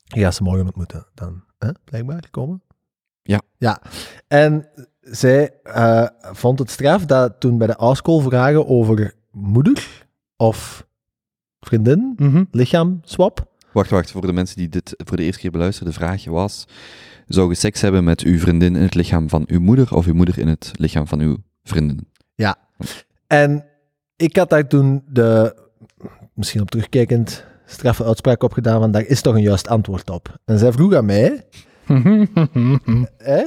je 0.05 0.21
gaat 0.21 0.35
ze 0.35 0.43
morgen 0.43 0.65
ontmoeten 0.67 1.07
dan, 1.15 1.43
hè? 1.59 1.69
blijkbaar, 1.85 2.31
komen. 2.31 2.63
Ja. 3.23 3.41
Ja. 3.57 3.81
En 4.29 4.69
zij 5.11 5.51
eh, 5.63 6.07
vond 6.21 6.59
het 6.59 6.71
straf 6.71 7.05
dat 7.05 7.35
toen 7.39 7.59
bij 7.59 7.67
de 7.67 7.77
oudschool 7.77 8.21
vragen 8.21 8.67
over 8.69 9.15
moeder 9.31 10.05
of 10.37 10.87
vriendin, 11.61 12.13
Mhm. 12.17 12.45
lichaam, 12.51 13.01
swap. 13.05 13.55
Wacht, 13.73 13.91
wacht, 13.91 14.11
voor 14.11 14.27
de 14.27 14.33
mensen 14.33 14.57
die 14.57 14.69
dit 14.69 14.95
voor 14.97 15.17
de 15.17 15.23
eerste 15.23 15.41
keer 15.41 15.51
beluisteren. 15.51 15.93
De 15.93 15.99
vraag 15.99 16.25
was, 16.25 16.67
Zou 17.27 17.49
je 17.49 17.55
seks 17.55 17.81
hebben 17.81 18.05
met 18.05 18.21
uw 18.21 18.39
vriendin 18.39 18.77
in 18.77 18.83
het 18.83 18.95
lichaam 18.95 19.29
van 19.29 19.45
uw 19.47 19.61
moeder 19.61 19.95
of 19.95 20.07
uw 20.07 20.15
moeder 20.15 20.39
in 20.39 20.49
het 20.49 20.73
lichaam 20.79 21.07
van 21.07 21.21
uw 21.21 21.37
vriendin? 21.63 22.09
En 23.27 23.65
ik 24.17 24.37
had 24.37 24.51
daar 24.51 24.67
toen 24.69 25.03
de, 25.09 25.57
misschien 26.35 26.61
op 26.61 26.71
terugkijkend, 26.71 27.45
straffe 27.67 28.05
uitspraak 28.05 28.43
op 28.43 28.53
gedaan 28.53 28.81
van 28.81 28.91
daar 28.91 29.05
is 29.07 29.21
toch 29.21 29.35
een 29.35 29.43
juist 29.43 29.69
antwoord 29.69 30.11
op. 30.11 30.39
En 30.45 30.59
zij 30.59 30.73
vroeg 30.73 30.95
aan 30.95 31.05
mij, 31.05 31.45
hè, 33.19 33.43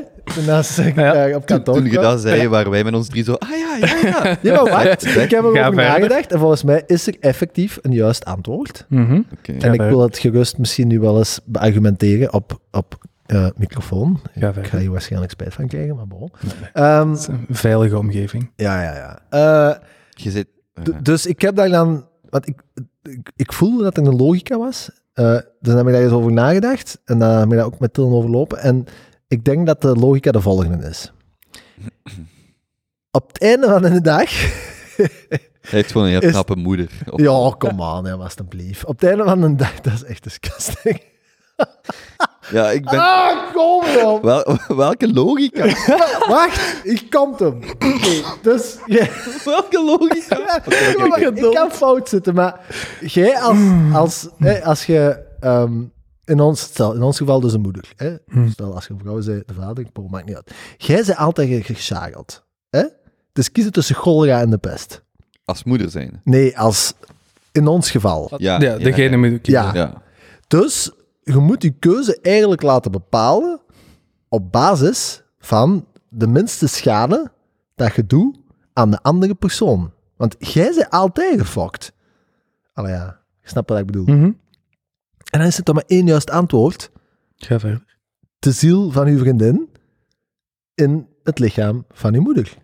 naast 0.45 0.78
ik 0.80 0.95
Ja. 0.95 1.14
daar 1.14 1.28
op 1.28 1.34
Toen, 1.34 1.44
kantoor 1.45 1.76
toen 1.76 1.86
je 1.86 1.91
dat 1.99 2.22
zei, 2.22 2.48
waren 2.48 2.72
wij 2.72 2.84
met 2.84 2.94
ons 2.94 3.07
drie 3.07 3.24
zo, 3.24 3.34
ah 3.34 3.49
ja, 3.49 3.88
ja, 3.88 3.95
ja. 4.10 4.38
Ja, 4.41 4.64
maar 4.64 4.72
wacht, 4.72 5.06
ik 5.06 5.30
heb 5.32 5.44
erover 5.44 5.74
nagedacht 5.76 6.32
en 6.32 6.40
volgens 6.40 6.64
mij 6.64 6.84
is 6.88 7.07
er 7.07 7.16
effectief 7.20 7.80
een 7.82 7.91
juist 7.94 8.26
antwoord. 8.26 8.86
Mhm. 8.90 9.22
En 9.60 9.74
ik 9.74 9.82
wil 9.82 10.02
het 10.02 10.18
gerust 10.18 10.57
misschien 10.57 10.88
nu 10.88 10.99
wel 10.99 11.18
eens 11.18 11.40
beargumenteren 11.45 12.34
op, 12.34 12.60
op 12.72 12.98
eh, 13.26 13.48
microfoon. 13.57 14.20
Ga 14.40 14.53
Ik 14.56 14.68
ga 14.68 14.78
hier 14.78 14.91
waarschijnlijk 14.91 15.32
spijt 15.32 15.53
van 15.53 15.68
krijgen, 15.68 15.95
maar 15.95 16.07
bon. 16.07 16.32
Ehm, 16.74 17.10
Het 17.10 17.20
is 17.20 17.28
een 17.28 17.45
veilige 17.49 17.98
omgeving. 17.98 18.52
ja, 18.56 18.82
ja, 18.84 18.95
ja. 18.95 19.20
Eh, 19.70 19.76
Je 20.10 20.32
zit... 20.32 20.48
Dus 21.02 21.26
ik 21.26 21.41
heb 21.41 21.56
daar 21.56 21.70
dan, 21.70 22.06
want 22.30 22.48
ik, 22.48 22.61
ik, 23.10 23.31
ik 23.36 23.53
voelde 23.53 23.84
dat 23.84 23.98
er 23.98 24.07
een 24.07 24.15
logica 24.15 24.57
was. 24.57 24.90
Eh, 25.14 25.31
dus 25.34 25.44
dan 25.60 25.77
heb 25.77 25.86
ik 25.88 25.94
daar 25.94 26.02
eens 26.02 26.11
over 26.11 26.31
nagedacht 26.31 26.99
en 27.06 27.19
dan 27.19 27.30
heb 27.30 27.49
ik 27.49 27.56
daar 27.56 27.65
ook 27.65 27.80
met 27.80 27.94
Tillen 27.94 28.11
overlopen. 28.11 28.57
En 28.60 28.86
ik 29.27 29.45
denk 29.45 29.65
dat 29.68 29.81
de 29.81 29.95
logica 29.95 30.31
de 30.31 30.41
volgende 30.41 30.88
is. 30.88 31.11
Op 33.11 33.27
het 33.27 33.41
einde 33.41 33.68
van 33.68 33.81
de 33.81 34.02
dag. 34.02 34.30
Hij 35.61 35.80
heeft 35.80 35.91
gewoon 35.91 36.07
een 36.07 36.14
heel 36.14 36.22
Is- 36.22 36.31
knappe 36.31 36.56
moeder. 36.56 36.90
Of- 37.10 37.19
ja, 37.19 37.56
kom 37.57 37.81
aan, 37.81 38.22
alstublieft. 38.22 38.86
Op 38.86 38.99
het 38.99 39.10
einde 39.10 39.23
van 39.23 39.41
de 39.41 39.56
dag, 39.56 39.80
dat 39.80 39.94
is 39.94 40.03
echt 40.03 40.23
disgusting. 40.23 41.02
Ja, 42.51 42.69
ik 42.71 42.84
ben... 42.89 42.99
Ah, 42.99 43.53
kom 43.53 43.84
op! 44.05 44.23
Wel, 44.23 44.57
welke 44.85 45.13
logica? 45.13 45.65
Wacht, 46.35 46.80
ik 46.85 47.09
kom 47.09 47.34
hem. 47.38 47.59
Oké, 47.73 48.23
dus. 48.41 48.77
jij- 48.85 49.11
welke 49.45 49.84
logica? 49.84 50.61
Ik 51.35 51.53
kan 51.53 51.71
fout 51.71 52.09
zitten, 52.09 52.34
maar 52.34 52.59
jij 53.01 53.39
als, 53.39 53.57
als, 53.93 54.27
hè, 54.38 54.63
als 54.63 54.85
je 54.85 55.19
ehm, 55.39 55.73
in, 56.26 56.39
ons, 56.39 56.61
stel, 56.61 56.93
in 56.93 57.01
ons 57.01 57.17
geval 57.17 57.39
dus 57.39 57.53
een 57.53 57.61
moeder, 57.61 57.91
hè? 57.95 58.15
stel 58.51 58.73
als 58.76 58.85
je 58.88 58.93
een 58.93 58.99
vrouw 58.99 59.23
bent, 59.26 59.47
de 59.47 59.53
vader, 59.53 59.85
po, 59.93 60.07
maakt 60.07 60.26
niet 60.26 60.35
uit. 60.35 60.51
Jij 60.77 61.03
bent 61.05 61.17
altijd 61.17 61.65
geschakeld. 61.65 62.43
Hè? 62.69 62.84
Dus 63.34 63.51
kiezen 63.51 63.71
tussen 63.71 63.95
cholera 63.95 64.39
en 64.41 64.49
de 64.49 64.57
pest. 64.57 65.01
Als 65.45 65.63
moeder 65.63 65.89
zijn. 65.89 66.21
Nee, 66.23 66.59
als 66.59 66.93
in 67.51 67.67
ons 67.67 67.91
geval. 67.91 68.31
Ja, 68.38 68.59
Ja, 68.61 68.77
degene 68.77 69.17
moet 69.17 69.31
ik 69.31 69.41
kiezen. 69.41 69.63
Ja. 69.63 69.73
Ja. 69.73 70.01
Dus 70.47 70.91
je 71.20 71.38
moet 71.38 71.64
je 71.64 71.72
keuze 71.72 72.20
eigenlijk 72.22 72.62
laten 72.62 72.91
bepalen 72.91 73.62
op 74.28 74.52
basis 74.52 75.24
van 75.40 75.88
de 76.10 76.28
minste 76.28 76.68
schade 76.68 77.32
dat 77.76 77.96
je 77.96 78.06
doet 78.06 78.38
aan 78.74 78.91
de 78.91 79.02
andere 79.02 79.36
persoon. 79.36 79.94
Want 80.18 80.36
jij 80.40 80.74
bent 80.76 80.90
altijd 80.90 81.40
gefokt. 81.40 81.94
Allee 82.74 82.91
ja, 82.91 83.20
je 83.41 83.50
snapt 83.50 83.70
wat 83.70 83.80
ik 83.80 83.86
bedoel. 83.86 84.06
Mhm. 84.06 84.32
En 85.30 85.40
dan 85.40 85.48
is 85.48 85.58
het 85.58 85.66
dan 85.66 85.76
maar 85.76 85.84
één 85.88 86.06
juist 86.06 86.30
antwoord. 86.30 86.91
Ga 87.36 87.60
verder. 87.60 87.98
De 88.40 88.52
ziel 88.52 88.91
van 88.91 89.08
uw 89.08 89.18
vriendin 89.18 89.70
in 90.74 91.08
het 91.24 91.40
lichaam 91.40 91.86
van 91.91 92.14
uw 92.14 92.22
moeder. 92.22 92.58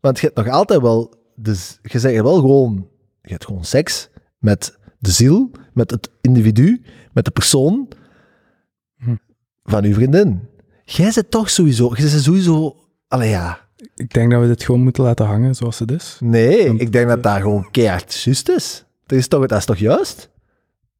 Want 0.00 0.18
je 0.18 0.26
hebt 0.26 0.38
nog 0.38 0.48
altijd 0.48 0.80
wel... 0.80 1.14
Dus 1.34 1.78
je 1.82 1.98
zegt 1.98 2.22
wel 2.22 2.40
gewoon... 2.40 2.88
Je 3.22 3.32
hebt 3.32 3.44
gewoon 3.44 3.64
seks 3.64 4.08
met 4.38 4.78
de 4.98 5.10
ziel, 5.10 5.50
met 5.72 5.90
het 5.90 6.10
individu, 6.20 6.82
met 7.16 7.24
de 7.24 7.30
persoon 7.30 7.88
Hm. 8.98 9.14
van 9.64 9.84
uw 9.84 9.94
vriendin. 9.94 10.48
Jij 10.84 11.10
zit 11.10 11.30
toch 11.30 11.50
sowieso... 11.50 11.92
Je 11.96 12.08
zit 12.08 12.22
sowieso... 12.22 12.76
Allee 13.08 13.28
ja... 13.28 13.58
Ik 13.94 14.12
denk 14.14 14.30
dat 14.30 14.40
we 14.40 14.46
dit 14.46 14.62
gewoon 14.62 14.82
moeten 14.82 15.02
laten 15.04 15.26
hangen 15.26 15.54
zoals 15.54 15.78
het 15.78 15.90
is. 15.90 16.16
Nee, 16.20 16.66
Want- 16.66 16.80
ik 16.80 16.92
denk 16.92 17.08
dat 17.08 17.22
dat 17.22 17.36
gewoon 17.40 17.70
keihard 17.70 18.14
juist 18.22 18.48
is. 18.48 18.84
Dat 19.06 19.18
is 19.18 19.28
toch, 19.28 19.46
dat 19.46 19.58
is 19.58 19.64
toch 19.64 19.76
juist? 19.76 20.30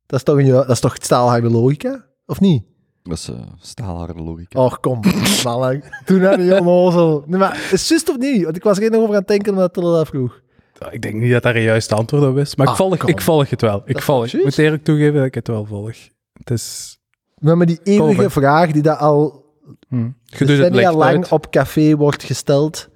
Dat 0.06 0.18
is 0.18 0.24
toch, 0.24 0.38
een, 0.38 0.46
dat 0.48 0.68
is 0.70 0.80
toch 0.80 0.96
staalharde 1.00 1.50
logica? 1.50 2.04
Of 2.26 2.40
niet? 2.40 2.64
Dat 3.02 3.12
is 3.18 3.28
eh, 3.28 3.36
staalharde 3.58 4.22
logica. 4.22 4.60
Och, 4.64 4.80
kom, 4.80 5.00
mannen. 5.44 5.82
Doe 6.04 6.18
nou 6.18 6.42
niet 6.42 6.52
onnozel. 6.52 7.24
Nee, 7.26 7.38
maar 7.38 7.54
is 7.72 7.80
het 7.80 7.88
juist 7.88 8.08
of 8.08 8.18
niet? 8.18 8.44
Want 8.44 8.56
ik 8.56 8.62
was 8.62 8.76
er 8.76 8.82
geen 8.82 8.94
over 8.94 9.08
aan 9.08 9.14
het 9.14 9.28
denken 9.28 9.52
omdat 9.52 9.72
Tille 9.74 9.92
dat 9.92 10.06
vroeg. 10.08 10.40
Ik 10.90 11.02
denk 11.02 11.14
niet 11.14 11.32
dat 11.32 11.42
daar 11.42 11.56
een 11.56 11.62
juiste 11.62 11.94
antwoord 11.94 12.22
op 12.24 12.36
is, 12.38 12.56
maar 12.56 12.66
Ah, 12.66 12.72
ik, 12.72 12.78
volg, 12.78 12.96
kom. 12.96 13.08
ik 13.08 13.20
volg 13.20 13.50
het 13.50 13.60
wel. 13.60 13.82
Ik 13.84 14.02
volg. 14.02 14.26
Ik 14.26 14.44
moet 14.44 14.58
eerlijk 14.58 14.84
toegeven 14.84 15.14
dat 15.14 15.24
ik 15.24 15.34
het 15.34 15.48
wel 15.48 15.64
volg. 15.64 15.96
Het 16.32 16.50
is... 16.50 16.98
Maar 17.38 17.56
met 17.56 17.68
die 17.68 17.80
eeuwige 17.82 18.30
vraag 18.30 18.70
die 18.70 18.82
dat 18.82 18.98
al 18.98 19.44
Hm. 19.88 20.10
Het 20.26 20.48
decennia 20.48 20.70
licht 20.70 20.92
lang 20.94 21.16
uit. 21.16 21.32
op 21.32 21.50
café 21.50 21.96
wordt 21.96 22.22
gesteld. 22.22 22.88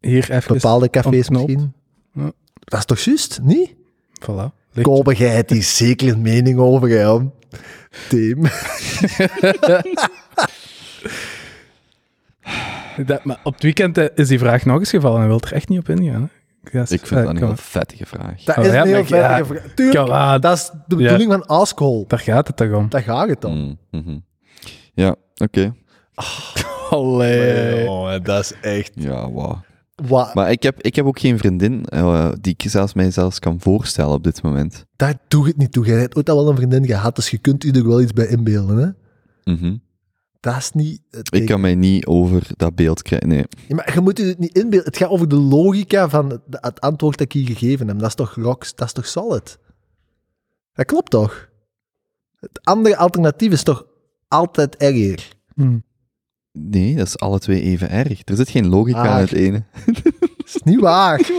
Hier 0.00 0.30
even... 0.30 0.54
Bepaalde 0.54 0.90
cafés 0.90 1.28
misschien. 1.28 1.72
Ja. 2.12 2.32
Dat 2.64 2.78
is 2.78 2.84
toch 2.84 2.98
juist? 2.98 3.40
Niet? 3.42 3.74
Voilà. 4.22 4.54
Licht. 4.72 4.88
Kopen, 4.88 5.16
jij 5.16 5.28
hebt 5.34 5.50
hier 5.50 5.62
zeker 5.82 6.08
een 6.12 6.22
mening 6.22 6.58
over, 6.58 6.88
hè? 6.88 7.18
Tim. 8.08 8.42
Dat, 13.06 13.24
maar 13.24 13.40
op 13.44 13.52
het 13.54 13.62
weekend 13.62 13.98
eh, 13.98 14.06
is 14.14 14.28
die 14.28 14.38
vraag 14.38 14.64
nog 14.64 14.78
eens 14.78 14.90
gevallen 14.90 15.20
en 15.22 15.26
wil 15.28 15.40
er 15.40 15.52
echt 15.52 15.68
niet 15.68 15.78
op 15.78 15.88
ingaan. 15.88 16.22
Hè? 16.22 16.28
Ik 16.62 17.06
vind 17.06 17.08
dat 17.10 17.28
een 17.28 17.36
heel 17.36 17.56
vettige 17.56 18.06
vraag. 18.06 18.42
Dat 18.42 18.56
Oh, 18.56 18.64
is 18.64 18.70
een 18.72 18.86
heel 18.86 19.04
vettige 19.04 19.14
vraag. 19.14 19.74
Tuurlijk, 19.74 20.42
dat 20.42 20.56
is 20.56 20.70
de 20.86 20.96
bedoeling 20.96 21.32
van 21.32 21.46
Askhole. 21.46 22.04
Daar 22.06 22.18
gaat 22.18 22.46
het 22.46 22.56
toch 22.56 22.72
om. 22.72 22.88
Daar 22.88 23.02
gaat 23.02 23.28
het 23.28 23.44
om. 23.44 23.54
Mm, 23.58 23.78
mhm. 23.90 24.18
Ja, 24.94 25.14
oké. 25.36 25.74
Allee. 26.90 27.88
Oh, 27.88 28.14
dat 28.22 28.44
is 28.44 28.52
echt... 28.60 28.90
Ja, 28.94 29.30
wauw. 29.32 29.62
Wat? 30.08 30.34
Maar 30.34 30.50
ik 30.50 30.62
heb, 30.62 30.82
ik 30.82 30.96
heb 30.96 31.06
ook 31.06 31.18
geen 31.18 31.38
vriendin 31.38 31.84
eh, 31.84 32.28
die 32.40 32.54
ik 32.58 32.70
zelfs 32.70 32.94
mij 32.94 33.10
zelfs 33.10 33.38
kan 33.38 33.60
voorstellen 33.60 34.12
op 34.12 34.24
dit 34.24 34.42
moment. 34.42 34.84
Daar 34.96 35.14
doe 35.28 35.46
het 35.46 35.56
niet 35.56 35.72
toe. 35.72 35.86
Jij 35.86 36.00
hebt 36.00 36.16
ooit 36.16 36.30
al 36.30 36.36
wel 36.36 36.48
een 36.50 36.56
vriendin 36.56 36.86
gehad, 36.86 37.16
dus 37.16 37.30
je 37.30 37.38
kunt 37.38 37.64
u 37.64 37.70
er 37.70 37.86
wel 37.88 38.00
iets 38.00 38.12
bij 38.12 38.26
inbeelden, 38.26 38.76
hè? 38.76 38.88
Mhm. 39.52 39.76
Dat 40.40 40.56
is 40.56 40.70
niet... 40.72 41.02
het 41.10 41.34
Ik 41.34 41.46
kan 41.46 41.60
mij 41.60 41.74
niet 41.74 42.06
over 42.06 42.46
dat 42.56 42.74
beeld 42.74 43.02
krijgen. 43.02 43.28
Nee. 43.28 43.44
Ja, 43.68 43.74
maar 43.74 43.94
je 43.94 44.00
moet 44.00 44.18
je 44.18 44.24
het 44.24 44.38
niet 44.38 44.54
inbeelden. 44.56 44.88
Het 44.88 44.96
gaat 44.96 45.08
over 45.08 45.28
de 45.28 45.36
logica 45.36 46.08
van 46.08 46.40
het, 46.50 46.80
antwoord 46.80 47.18
dat 47.18 47.26
ik 47.26 47.32
hier 47.32 47.56
gegeven 47.56 47.88
heb. 47.88 47.98
Dat 47.98 48.08
is 48.08 48.14
toch 48.14 48.34
rocks, 48.34 48.74
dat 48.74 48.86
is 48.86 48.92
toch 48.92 49.06
solid? 49.06 49.58
Dat 50.72 50.86
klopt 50.86 51.10
toch? 51.10 51.48
Het 52.36 52.60
andere 52.62 52.96
alternatief 52.96 53.52
is 53.52 53.62
toch 53.62 53.86
altijd 54.28 54.76
erger? 54.76 55.28
Hm. 55.54 55.78
nee, 56.52 56.96
dat 56.96 57.06
is 57.06 57.18
alle 57.18 57.38
twee 57.38 57.62
even 57.62 57.90
erg. 57.90 58.20
Er 58.24 58.36
zit 58.36 58.48
geen 58.48 58.68
logica 58.68 59.02
Ah. 59.02 59.16
in 59.16 59.20
het 59.22 59.32
ene. 59.32 59.64
Dat 59.86 60.46
is 60.46 60.62
niet 60.64 60.80
waar. 60.80 61.20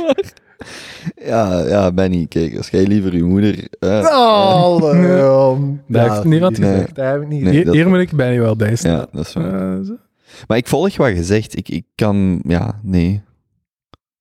Ja, 1.31 1.67
ja, 1.67 1.91
Benny, 1.91 2.25
kijk, 2.27 2.57
als 2.57 2.69
jij 2.69 2.85
liever 2.85 3.15
je 3.15 3.23
moeder... 3.23 3.67
eh, 3.79 4.07
Oh, 4.11 4.91
Leon. 4.93 5.81
Dat 5.88 6.09
heeft 6.09 6.23
niemand 6.23 6.57
nee, 6.57 6.71
gezegd. 6.71 6.95
Dat 6.95 7.05
heb 7.05 7.21
ik 7.21 7.27
niet 7.27 7.41
Nee. 7.43 7.53
hier, 7.53 7.71
hier 7.71 7.89
moet 7.89 7.99
ik 7.99 8.09
je 8.11 8.39
wel 8.39 8.55
bij 8.55 8.75
staan. 8.75 8.91
ja, 8.91 9.07
dat 9.11 9.25
is 9.27 9.33
waar. 9.33 9.77
Eh, 9.79 9.85
zo. 9.85 9.95
Maar 10.47 10.57
ik 10.57 10.67
volg 10.67 10.97
wat 10.97 11.15
je 11.15 11.23
zegt. 11.23 11.57
Ik, 11.57 11.69
ik 11.69 11.85
kan... 11.95 12.41
Ja, 12.47 12.79
nee. 12.83 13.21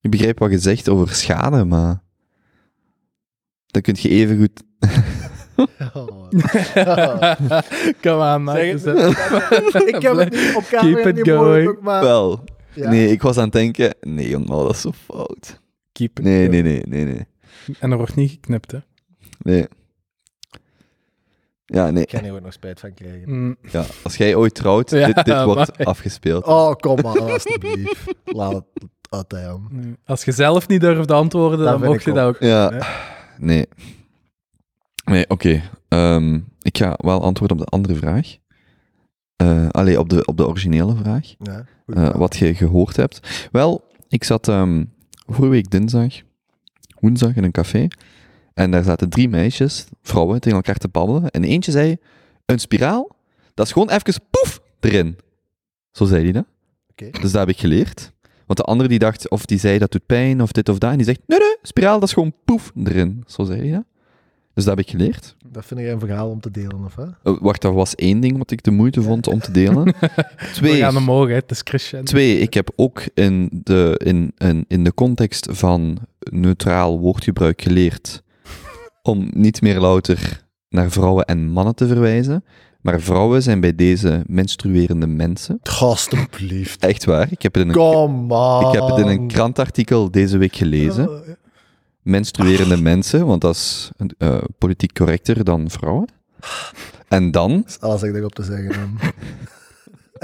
Ik 0.00 0.10
begrijp 0.10 0.38
wat 0.38 0.50
je 0.50 0.58
zegt 0.58 0.88
over 0.88 1.08
schade, 1.14 1.64
maar... 1.64 2.02
Dan 3.66 3.82
kun 3.82 3.94
je 3.98 4.08
even 4.08 4.38
goed... 4.38 4.62
Oh. 5.94 6.28
Kom 8.02 8.20
aan. 8.20 8.48
Zeg 8.48 8.72
Dus 8.72 8.82
het. 8.82 8.96
dat- 9.72 9.88
ik 9.94 10.02
heb 10.02 10.16
het 10.16 10.30
niet 10.30 10.52
op 10.56 10.64
Keep 10.68 10.80
camera 10.80 11.08
it 11.08 11.14
niet 11.16 11.26
mogelijk, 11.26 11.64
going. 11.64 11.80
maar... 11.80 12.02
Wel. 12.02 12.44
ja. 12.74 12.90
Nee, 12.90 13.10
ik 13.10 13.22
was 13.22 13.36
aan 13.36 13.44
het 13.44 13.52
denken... 13.52 13.94
Nee, 14.00 14.28
jongen, 14.28 14.46
dat 14.48 14.70
is 14.70 14.80
zo 14.80 14.90
fout. 15.06 15.60
Nee, 16.22 16.48
nee, 16.48 16.62
nee, 16.62 16.82
nee, 16.86 17.04
nee. 17.04 17.26
En 17.78 17.90
er 17.90 17.96
wordt 17.96 18.14
niet 18.14 18.30
geknipt, 18.30 18.72
hè. 18.72 18.78
Nee. 19.38 19.66
Ja, 21.66 21.90
nee. 21.90 22.02
Ik 22.02 22.10
ga 22.10 22.22
hier 22.22 22.32
ook 22.34 22.40
nog 22.40 22.52
spijt 22.52 22.80
van 22.80 22.94
krijgen. 22.94 23.28
Hm. 23.28 23.68
Ja, 23.70 23.84
als 24.02 24.16
jij 24.16 24.34
ooit 24.34 24.54
trouwt, 24.54 24.90
Ja, 25.00 25.06
dit, 25.06 25.24
dit 25.24 25.42
wordt 25.44 25.78
maar- 25.78 25.86
afgespeeld. 25.86 26.44
Oh, 26.44 26.72
kom 26.74 26.98
maar, 27.02 27.20
alsjeblieft. 27.32 28.14
Laat 28.24 28.64
het 29.10 29.32
hem. 29.32 29.66
Nee. 29.70 29.96
Als 30.04 30.24
je 30.24 30.32
zelf 30.32 30.68
niet 30.68 30.80
durft 30.80 31.10
antwoorden, 31.10 31.58
Dat 31.58 31.80
dan 31.80 31.88
mocht 31.88 32.04
je 32.04 32.12
dat 32.12 32.26
ook. 32.28 32.40
Ja, 32.40 32.70
hè? 32.72 32.78
nee. 33.38 33.66
Nee, 35.04 35.28
oké. 35.28 35.62
Ehm, 35.88 36.34
ik 36.62 36.78
ga 36.78 36.94
wel 37.02 37.22
antwoorden 37.22 37.58
op 37.58 37.64
de 37.64 37.70
andere 37.70 37.94
vraag. 37.94 38.36
Eh 39.36 39.68
allee, 39.68 39.98
op 39.98 40.08
de, 40.08 40.24
op 40.24 40.36
de 40.36 40.46
originele 40.48 40.96
vraag. 40.96 41.34
Ja, 41.38 41.64
goed 41.86 41.94
eh, 41.94 42.14
wat 42.14 42.36
je 42.36 42.54
gehoord 42.54 42.96
hebt. 42.96 43.48
Wel, 43.52 43.84
ik 44.08 44.24
zat 44.24 44.48
ehm 44.48 44.84
vorige 45.34 45.52
week 45.52 45.70
dinsdag, 45.70 46.14
woensdag 47.00 47.36
in 47.36 47.44
een 47.44 47.50
café. 47.50 47.88
En 48.54 48.70
daar 48.70 48.84
zaten 48.84 49.08
drie 49.08 49.28
meisjes, 49.28 49.86
vrouwen, 50.02 50.40
tegen 50.40 50.56
elkaar 50.56 50.76
te 50.76 50.88
babbelen. 50.88 51.30
En 51.30 51.44
eentje 51.44 51.70
zei, 51.70 51.96
een 52.46 52.58
spiraal, 52.58 53.16
dat 53.54 53.66
is 53.66 53.72
gewoon 53.72 53.90
even 53.90 54.22
poef 54.30 54.60
erin. 54.80 55.18
Zo 55.92 56.04
zei 56.04 56.22
hij 56.22 56.32
dat. 56.32 56.44
Oké. 56.90 57.10
Dus 57.10 57.32
dat 57.32 57.40
heb 57.40 57.48
ik 57.48 57.58
geleerd. 57.58 58.12
Want 58.46 58.58
de 58.58 58.64
andere 58.64 58.88
die 58.88 58.98
dacht, 58.98 59.30
of 59.30 59.46
die 59.46 59.58
zei 59.58 59.78
dat 59.78 59.92
doet 59.92 60.06
pijn, 60.06 60.42
of 60.42 60.52
dit 60.52 60.68
of 60.68 60.78
dat. 60.78 60.90
En 60.90 60.96
die 60.96 61.06
zegt, 61.06 61.20
nee, 61.26 61.38
nee, 61.38 61.56
spiraal, 61.62 62.00
dat 62.00 62.08
is 62.08 62.14
gewoon 62.14 62.34
poef 62.44 62.72
erin. 62.84 63.24
Zo 63.26 63.44
zei 63.44 63.60
hij 63.60 63.70
dat. 63.70 63.84
Dus 64.60 64.68
dat 64.68 64.78
heb 64.78 64.86
ik 64.86 64.92
geleerd. 64.92 65.36
Dat 65.46 65.64
vind 65.64 65.80
ik 65.80 65.86
een 65.86 66.00
verhaal 66.00 66.30
om 66.30 66.40
te 66.40 66.50
delen, 66.50 66.84
of 66.84 66.96
hè? 66.96 67.02
Eh, 67.02 67.38
wacht, 67.40 67.62
dat 67.62 67.74
was 67.74 67.94
één 67.94 68.20
ding 68.20 68.38
wat 68.38 68.50
ik 68.50 68.62
de 68.62 68.70
moeite 68.70 69.02
vond 69.02 69.26
om 69.26 69.40
te 69.40 69.50
delen. 69.50 69.84
We 70.44 70.48
Twee, 70.52 70.76
gaan 70.76 70.96
omhoog, 70.96 71.28
hè. 71.28 71.34
het 71.34 71.50
is 71.50 71.94
twee 72.04 72.38
ik 72.38 72.54
heb 72.54 72.70
ook 72.76 73.02
in 73.14 73.48
de, 73.52 74.00
in, 74.04 74.32
in, 74.36 74.64
in 74.68 74.84
de 74.84 74.94
context 74.94 75.46
van 75.50 75.98
neutraal 76.18 76.98
woordgebruik 76.98 77.62
geleerd 77.62 78.22
om 79.02 79.30
niet 79.34 79.60
meer 79.62 79.80
louter 79.80 80.46
naar 80.68 80.90
vrouwen 80.90 81.24
en 81.24 81.48
mannen 81.48 81.74
te 81.74 81.86
verwijzen, 81.86 82.44
maar 82.80 83.00
vrouwen 83.00 83.42
zijn 83.42 83.60
bij 83.60 83.74
deze 83.74 84.22
menstruerende 84.26 85.06
mensen. 85.06 85.60
Alsjeblieft. 85.80 86.84
Echt 86.84 87.04
waar, 87.04 87.28
ik 87.30 87.42
heb 87.42 87.54
het 87.54 87.62
in 87.62 87.68
een, 87.68 87.74
Kom 87.74 88.32
on. 88.32 88.66
ik 88.66 88.72
heb 88.80 88.88
het 88.88 88.98
in 88.98 89.06
een 89.06 89.28
krantartikel 89.28 90.10
deze 90.10 90.38
week 90.38 90.56
gelezen. 90.56 91.38
Menstruerende 92.02 92.76
mensen, 92.90 93.26
want 93.26 93.40
dat 93.40 93.54
is 93.54 93.90
eh, 94.18 94.38
politiek 94.58 94.92
correcter 94.94 95.44
dan 95.44 95.70
vrouwen. 95.70 96.08
En 97.08 97.30
dan, 97.30 97.56
Dat 97.56 97.68
is 97.68 97.80
alles 97.80 98.00
wat 98.00 98.10
ik 98.10 98.16
erop 98.16 98.34
te 98.34 98.42
zeggen 98.42 98.98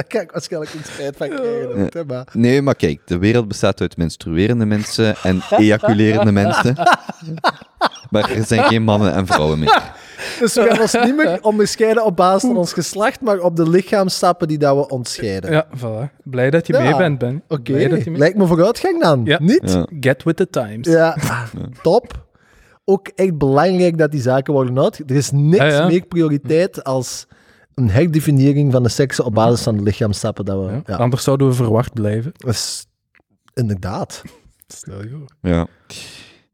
kan 0.06 0.20
ik 0.26 0.30
waarschijnlijk 0.30 0.74
een 0.74 0.84
spijt 0.84 1.16
van 1.16 1.28
krijgen. 1.28 2.06
maar... 2.06 2.26
nee, 2.32 2.62
maar 2.62 2.74
kijk, 2.74 3.00
de 3.04 3.18
wereld 3.18 3.48
bestaat 3.48 3.80
uit 3.80 3.96
menstruerende 3.96 4.64
mensen 4.64 5.16
en 5.16 5.42
ejaculerende 5.50 6.32
mensen. 6.42 6.74
Maar 8.10 8.30
er 8.30 8.44
zijn 8.44 8.64
geen 8.64 8.82
mannen 8.82 9.12
en 9.12 9.26
vrouwen 9.26 9.58
meer. 9.58 9.92
Dus 10.40 10.54
we 10.54 10.62
gaan 10.68 10.80
ons 10.80 10.92
niet 10.92 11.16
meer 11.16 11.38
onderscheiden 11.42 12.04
op 12.04 12.16
basis 12.16 12.42
van 12.48 12.56
ons 12.56 12.72
geslacht, 12.72 13.20
maar 13.20 13.38
op 13.40 13.56
de 13.56 13.68
lichaamstappen 13.70 14.48
die 14.48 14.58
dat 14.58 14.76
we 14.76 14.88
onderscheiden. 14.88 15.50
Ja, 15.52 15.66
voilà. 15.76 16.22
Blij 16.24 16.50
dat 16.50 16.66
je 16.66 16.72
Ja. 16.72 16.80
mee 16.82 16.96
bent, 16.96 17.18
Ben. 17.18 17.42
Oké, 17.48 17.76
je 17.76 17.88
mee... 17.88 18.16
lijkt 18.18 18.36
me 18.36 18.46
vooruitgang 18.46 19.02
dan. 19.02 19.20
Ja. 19.24 19.38
Niet? 19.42 19.72
Ja. 19.72 19.86
Get 20.00 20.22
with 20.22 20.36
the 20.36 20.50
times. 20.50 20.86
Ja, 20.88 21.16
top. 21.82 22.24
Ook 22.84 23.08
echt 23.14 23.38
belangrijk 23.38 23.98
dat 23.98 24.10
die 24.10 24.20
zaken 24.20 24.52
worden 24.52 24.78
uit. 24.78 25.02
Er 25.06 25.16
is 25.16 25.30
niks 25.30 25.56
Ja, 25.64 25.66
ja. 25.68 25.86
meer 25.86 26.06
prioriteit 26.06 26.84
als 26.84 27.26
een 27.74 27.90
herdefiniëring 27.90 28.72
van 28.72 28.82
de 28.82 28.88
seksen 28.88 29.24
op 29.24 29.34
basis 29.34 29.62
van 29.62 29.76
de 29.76 29.82
lichaamstappen 29.82 30.44
dat 30.44 30.56
we... 30.64 30.70
Ja. 30.72 30.80
Ja, 30.84 30.96
Anders 30.96 31.24
zouden 31.24 31.48
we 31.48 31.54
verwacht 31.54 31.92
blijven. 31.94 32.32
is 32.46 32.86
inderdaad. 33.54 34.22
Stel 34.66 35.02
je 35.02 35.08
voor. 35.10 35.50
Ja. 35.50 35.66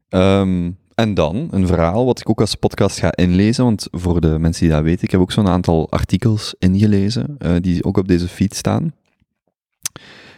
Ehm, 0.09 0.71
en 0.95 1.13
dan 1.13 1.47
een 1.51 1.67
verhaal 1.67 2.05
wat 2.05 2.19
ik 2.19 2.29
ook 2.29 2.39
als 2.41 2.55
podcast 2.55 2.99
ga 2.99 3.15
inlezen, 3.15 3.63
want 3.63 3.87
voor 3.91 4.21
de 4.21 4.39
mensen 4.39 4.63
die 4.63 4.71
dat 4.75 4.83
weten, 4.83 5.03
ik 5.03 5.11
heb 5.11 5.21
ook 5.21 5.31
zo'n 5.31 5.47
aantal 5.47 5.89
artikels 5.89 6.55
ingelezen, 6.59 7.35
eh, 7.37 7.55
die 7.61 7.83
ook 7.83 7.97
op 7.97 8.07
deze 8.07 8.27
feed 8.27 8.55
staan. 8.55 8.93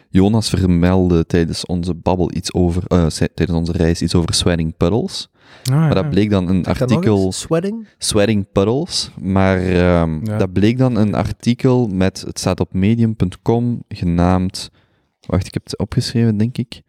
Jonas 0.09 0.49
vermeldde 0.49 1.25
tijdens 1.25 1.65
onze 1.65 1.93
babbel 1.93 2.31
iets 2.35 2.53
over, 2.53 2.83
eh, 2.87 3.05
tijdens 3.07 3.57
onze 3.57 3.71
reis 3.71 4.01
iets 4.01 4.15
over 4.15 4.33
sweating 4.33 4.77
puddles. 4.77 5.29
Ah, 5.63 5.75
Maar 5.75 5.93
dat 5.95 6.09
bleek 6.09 6.29
dan 6.29 6.47
een 6.49 6.65
artikel... 6.65 7.31
Sweating? 7.31 7.87
Sweating 7.97 8.51
Puddles, 8.51 9.11
maar 9.21 9.57
ehm, 9.57 10.25
Ja. 10.25 10.37
dat 10.37 10.53
bleek 10.53 10.77
dan 10.77 10.95
een 10.95 11.13
artikel 11.15 11.87
met, 11.87 12.21
het 12.27 12.39
staat 12.39 12.59
op 12.59 12.73
medium.com, 12.73 13.83
genaamd, 13.89 14.69
wacht, 15.27 15.47
ik 15.47 15.53
heb 15.53 15.63
het 15.63 15.77
opgeschreven, 15.77 16.37
denk 16.37 16.57
ik. 16.57 16.81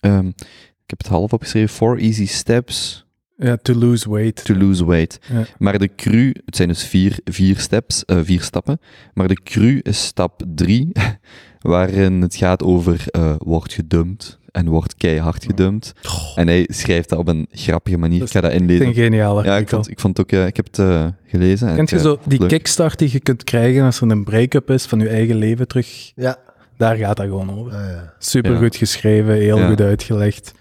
Ehm, 0.00 0.26
ik 0.26 0.69
heb 0.90 0.98
het 0.98 1.08
half 1.08 1.32
opgeschreven, 1.32 1.68
Four 1.68 1.98
Easy 1.98 2.26
Steps 2.26 3.04
Ja, 3.36 3.56
to 3.62 3.74
lose 3.74 4.10
weight. 4.10 4.44
to 4.44 4.54
Lose 4.54 4.86
Weight. 4.86 5.18
Ja. 5.32 5.44
Maar 5.58 5.78
de 5.78 5.90
cru, 5.96 6.32
het 6.44 6.56
zijn 6.56 6.68
dus 6.68 6.84
vier, 6.84 7.18
vier, 7.24 7.58
steps, 7.58 8.04
eh, 8.04 8.18
vier 8.22 8.42
stappen, 8.42 8.80
maar 9.14 9.28
de 9.28 9.42
cru 9.42 9.78
is 9.82 10.04
stap 10.04 10.42
drie, 10.54 10.92
waarin 11.60 12.20
het 12.22 12.34
gaat 12.36 12.62
over 12.62 13.04
eh 13.10 13.34
wordt 13.38 13.72
gedumpt 13.72 14.38
en 14.50 14.68
wordt 14.68 14.94
keihard 14.96 15.44
gedumpt. 15.44 15.92
En 16.34 16.46
hij 16.46 16.66
schrijft 16.72 17.08
dat 17.08 17.18
op 17.18 17.28
een 17.28 17.46
grappige 17.50 17.96
manier, 17.98 18.18
Dat 18.18 18.28
ik 18.28 18.34
ga 18.34 18.40
dat 18.40 18.52
Een 18.52 18.60
inlezen. 18.60 18.94
geniaal 18.94 19.44
Ja, 19.44 19.56
ik 19.56 19.68
vond, 19.68 19.90
ik 19.90 20.00
vond 20.00 20.16
het 20.16 20.26
ook, 20.26 20.32
eh, 20.40 20.46
ik 20.46 20.56
heb 20.56 20.66
het 20.72 21.12
gelezen. 21.26 21.68
en 21.68 21.74
Kent 21.76 21.90
je 21.90 21.96
ik, 21.96 22.02
zo 22.02 22.18
die 22.24 22.38
leuk. 22.40 22.48
kickstart 22.48 22.98
die 22.98 23.08
je 23.12 23.20
kunt 23.20 23.44
krijgen 23.44 23.84
als 23.84 24.00
er 24.00 24.10
een 24.10 24.24
break-up 24.24 24.70
is 24.70 24.84
van 24.86 24.98
je 25.00 25.08
eigen 25.08 25.36
leven 25.36 25.68
terug? 25.68 26.12
Ja. 26.14 26.36
Daar 26.76 26.96
gaat 26.96 27.16
dat 27.16 27.26
gewoon 27.26 27.58
over. 27.58 27.72
Ah, 27.74 27.80
ja. 27.90 28.14
Super 28.18 28.52
Ja. 28.52 28.58
goed 28.58 28.76
geschreven, 28.76 29.34
heel 29.34 29.58
Ja. 29.58 29.68
goed 29.68 29.80
uitgelegd. 29.80 30.52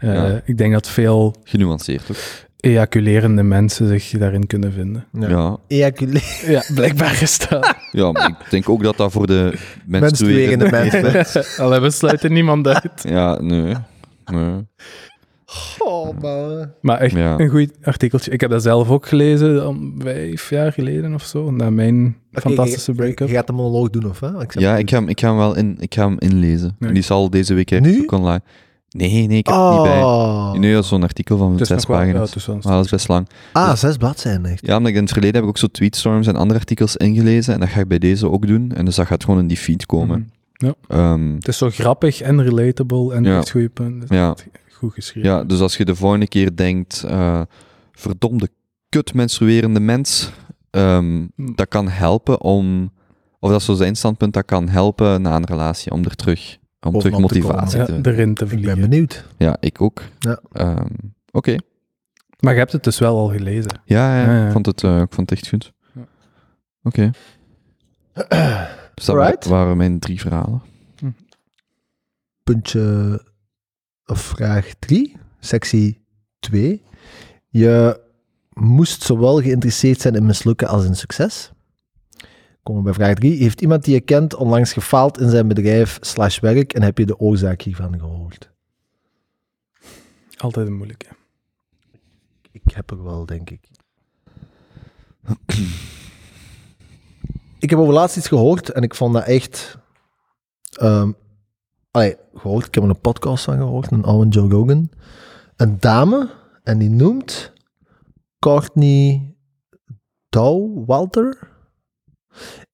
Eh, 0.00 0.14
Ja. 0.14 0.40
Ik 0.44 0.58
denk 0.58 0.72
dat 0.72 0.88
veel 0.88 1.34
Genuanceerd 1.44 2.02
ook. 2.10 2.16
ejaculerende 2.60 3.42
mensen 3.42 3.88
zich 3.88 4.10
daarin 4.10 4.46
kunnen 4.46 4.72
vinden. 4.72 5.04
Ja. 5.12 5.28
Ja. 5.28 5.56
Ejaculeren. 5.66 6.20
Ja, 6.52 6.62
blijkbaar 6.74 7.22
is 7.22 7.38
dat. 7.48 7.74
ja, 7.92 8.12
maar 8.12 8.28
ik 8.28 8.50
denk 8.50 8.68
ook 8.68 8.82
dat 8.82 8.96
dat 8.96 9.12
voor 9.12 9.26
de 9.26 9.58
Menstruerende 9.86 10.70
menstruerende... 10.70 11.10
mensen. 11.34 11.44
Allee, 11.64 11.80
we 11.80 11.90
sluiten 11.90 12.32
niemand 12.32 12.66
uit. 12.66 13.02
Ja, 13.08 13.40
nee. 13.40 13.74
nee. 14.32 14.66
Oh, 15.78 16.18
man. 16.20 16.70
Maar 16.80 16.98
echt 16.98 17.14
Ja. 17.14 17.38
een 17.38 17.48
goed 17.48 17.70
artikeltje. 17.82 18.30
Ik 18.30 18.40
heb 18.40 18.50
dat 18.50 18.62
zelf 18.62 18.90
ook 18.90 19.06
gelezen, 19.06 19.66
um, 19.66 19.94
vijf 19.98 20.50
jaar 20.50 20.72
geleden 20.72 21.14
of 21.14 21.22
zo, 21.24 21.50
na 21.50 21.70
mijn 21.70 22.16
fantastische 22.32 22.92
break-up. 22.92 23.28
Je 23.28 23.34
gaat 23.34 23.46
de 23.46 23.52
monoloog 23.52 23.90
doen, 23.90 24.06
of 24.10 24.20
hè? 24.20 24.42
Ik 24.42 24.58
Ja, 24.60 24.76
ik 24.76 24.90
ga, 24.90 24.98
hem, 24.98 25.08
ik 25.08 25.20
ga 25.20 25.28
hem 25.28 25.36
wel 25.36 25.56
in, 25.56 25.76
ik 25.78 25.94
ga 25.94 26.04
hem 26.06 26.16
inlezen. 26.18 26.76
Nee. 26.78 26.92
Die 26.92 27.02
zal 27.02 27.30
deze 27.30 27.54
week 27.54 27.70
ergens 27.70 27.96
Nu? 27.96 28.02
ook 28.02 28.12
online... 28.12 28.40
Nee, 28.90 29.26
nee, 29.26 29.38
ik 29.38 29.46
heb 29.46 29.56
het 29.56 29.70
niet 29.72 29.82
bij. 29.82 30.02
Oh. 30.02 30.52
Nee, 30.52 30.72
dat 30.72 30.82
is 30.82 30.88
zo'n 30.88 31.02
artikel 31.02 31.36
van 31.36 31.52
Het 31.52 31.60
is 31.60 31.66
zes 31.68 31.76
nog 31.76 31.86
wel- 31.86 31.96
ja, 31.96 32.02
pagina's. 32.04 32.28
het 32.28 32.38
is 32.38 32.46
wel 32.46 32.56
een 32.56 32.62
Maar 32.64 32.74
dat 32.76 32.84
is 32.84 32.90
best 32.90 33.08
lang. 33.08 33.28
Ah, 33.52 33.74
zes 33.76 33.96
bladzijden 33.96 34.44
echt. 34.46 34.66
Ja, 34.66 34.76
omdat 34.76 34.90
ik 34.90 34.96
in 34.96 35.02
het 35.02 35.12
verleden 35.12 35.34
heb 35.34 35.44
ik 35.44 35.48
ook 35.50 35.58
zo 35.58 35.66
tweetstorms 35.66 36.26
en 36.26 36.36
andere 36.36 36.58
artikels 36.60 36.96
ingelezen. 36.96 37.54
En 37.54 37.60
dat 37.60 37.68
ga 37.68 37.80
ik 37.80 37.88
bij 37.88 37.98
deze 37.98 38.30
ook 38.30 38.46
doen. 38.46 38.72
En 38.72 38.84
dus 38.84 38.94
dat 38.94 39.06
gaat 39.06 39.24
gewoon 39.24 39.40
in 39.40 39.46
die 39.46 39.56
feed 39.56 39.86
komen. 39.86 40.30
Mhm. 40.56 40.72
Ehm, 40.88 41.34
Het 41.34 41.48
is 41.48 41.58
zo 41.58 41.70
grappig 41.70 42.20
en 42.20 42.42
relatable 42.42 43.14
en 43.14 43.24
Ja. 43.24 43.38
echt 43.38 43.50
goede 43.50 43.68
punten. 43.68 44.16
Ja. 44.16 44.34
Goed 44.72 44.92
geschreven. 44.92 45.30
Ja, 45.30 45.44
dus 45.44 45.60
als 45.60 45.76
je 45.76 45.84
de 45.84 45.94
volgende 45.94 46.28
keer 46.28 46.56
denkt, 46.56 47.04
eh, 47.08 47.40
verdomde 47.92 48.48
kut 48.88 49.14
menstruerende 49.14 49.80
mens, 49.80 50.30
ehm, 50.70 51.26
Hm. 51.36 51.54
dat 51.54 51.68
kan 51.68 51.88
helpen 51.88 52.40
om, 52.40 52.90
of 53.40 53.50
dat 53.50 53.60
is 53.60 53.66
zo 53.66 53.74
zijn 53.74 53.96
standpunt, 53.96 54.32
dat 54.32 54.44
kan 54.44 54.68
helpen 54.68 55.22
na 55.22 55.36
een 55.36 55.44
relatie 55.46 55.92
om 55.92 56.04
er 56.04 56.16
terug, 56.16 56.58
om 56.80 56.98
terug 56.98 57.14
te 57.14 57.20
motivatie 57.20 57.78
Ja, 57.78 57.84
te... 57.84 58.00
erin 58.04 58.34
te 58.34 58.44
Ik 58.44 58.50
ben 58.50 58.58
vliegen. 58.58 58.80
benieuwd. 58.80 59.24
Ja, 59.36 59.56
ik 59.60 59.80
ook. 59.80 60.02
Ja. 60.18 60.40
Ehm, 60.52 60.86
Oké. 61.32 61.56
Maar 62.40 62.52
je 62.52 62.58
hebt 62.58 62.72
het 62.72 62.84
dus 62.84 62.98
wel 62.98 63.16
al 63.18 63.28
gelezen. 63.28 63.80
Ja, 63.84 64.16
ja, 64.20 64.24
Ja, 64.30 64.38
ja. 64.40 64.46
Ik, 64.46 64.52
vond 64.52 64.66
het, 64.66 64.82
eh, 64.84 65.00
ik 65.00 65.12
vond 65.14 65.30
het 65.30 65.38
echt 65.38 65.48
goed. 65.48 65.72
Ja. 65.94 66.06
Oké. 66.82 67.10
Dus 68.94 69.04
dat 69.04 69.44
waren 69.44 69.76
mijn 69.76 69.98
drie 69.98 70.20
verhalen. 70.20 70.62
Puntje 72.44 73.24
of 74.06 74.20
vraag 74.20 74.70
3, 74.78 75.16
sectie 75.38 76.04
2. 76.38 76.82
Je 77.48 78.00
moest 78.52 79.02
zowel 79.02 79.40
geïnteresseerd 79.40 80.00
zijn 80.00 80.14
in 80.14 80.26
mislukken 80.26 80.68
als 80.68 80.84
in 80.84 80.94
succes. 80.96 81.52
Komen 82.62 82.82
we 82.82 82.88
bij 82.88 82.98
vraag 82.98 83.14
3. 83.14 83.36
Heeft 83.42 83.60
iemand 83.60 83.84
die 83.84 83.94
je 83.94 84.00
kent 84.00 84.34
onlangs 84.34 84.72
gefaald 84.72 85.20
in 85.20 85.30
zijn 85.30 85.48
bedrijf 85.48 85.98
slash 86.00 86.38
werk 86.38 86.72
en 86.72 86.82
heb 86.82 86.98
je 86.98 87.06
de 87.06 87.18
oorzaak 87.18 87.62
hiervan 87.62 87.98
gehoord? 87.98 88.50
Altijd 90.36 90.66
een 90.66 90.76
moeilijke. 90.76 91.06
Ik 92.52 92.62
heb 92.64 92.90
er 92.90 93.04
wel, 93.04 93.26
denk 93.26 93.50
ik. 93.50 93.68
ik 97.58 97.70
heb 97.70 97.78
over 97.78 97.94
laatst 97.94 98.16
iets 98.16 98.28
gehoord 98.28 98.70
en 98.70 98.82
ik 98.82 98.94
vond 98.94 99.14
dat 99.14 99.24
echt... 99.24 99.78
ehm 100.70 101.12
allee, 101.90 102.16
gehoord, 102.34 102.66
ik 102.66 102.74
heb 102.74 102.84
er 102.84 102.90
een 102.90 103.00
podcast 103.00 103.44
van 103.44 103.56
gehoord, 103.56 103.90
een 103.90 104.04
oude 104.04 104.28
Joe 104.28 104.50
Rogan. 104.50 104.90
Een 105.56 105.80
dame, 105.80 106.30
en 106.62 106.78
die 106.78 106.90
noemt 106.90 107.52
Courtney 108.38 109.34
Dow 110.28 110.86
Walter. 110.86 111.49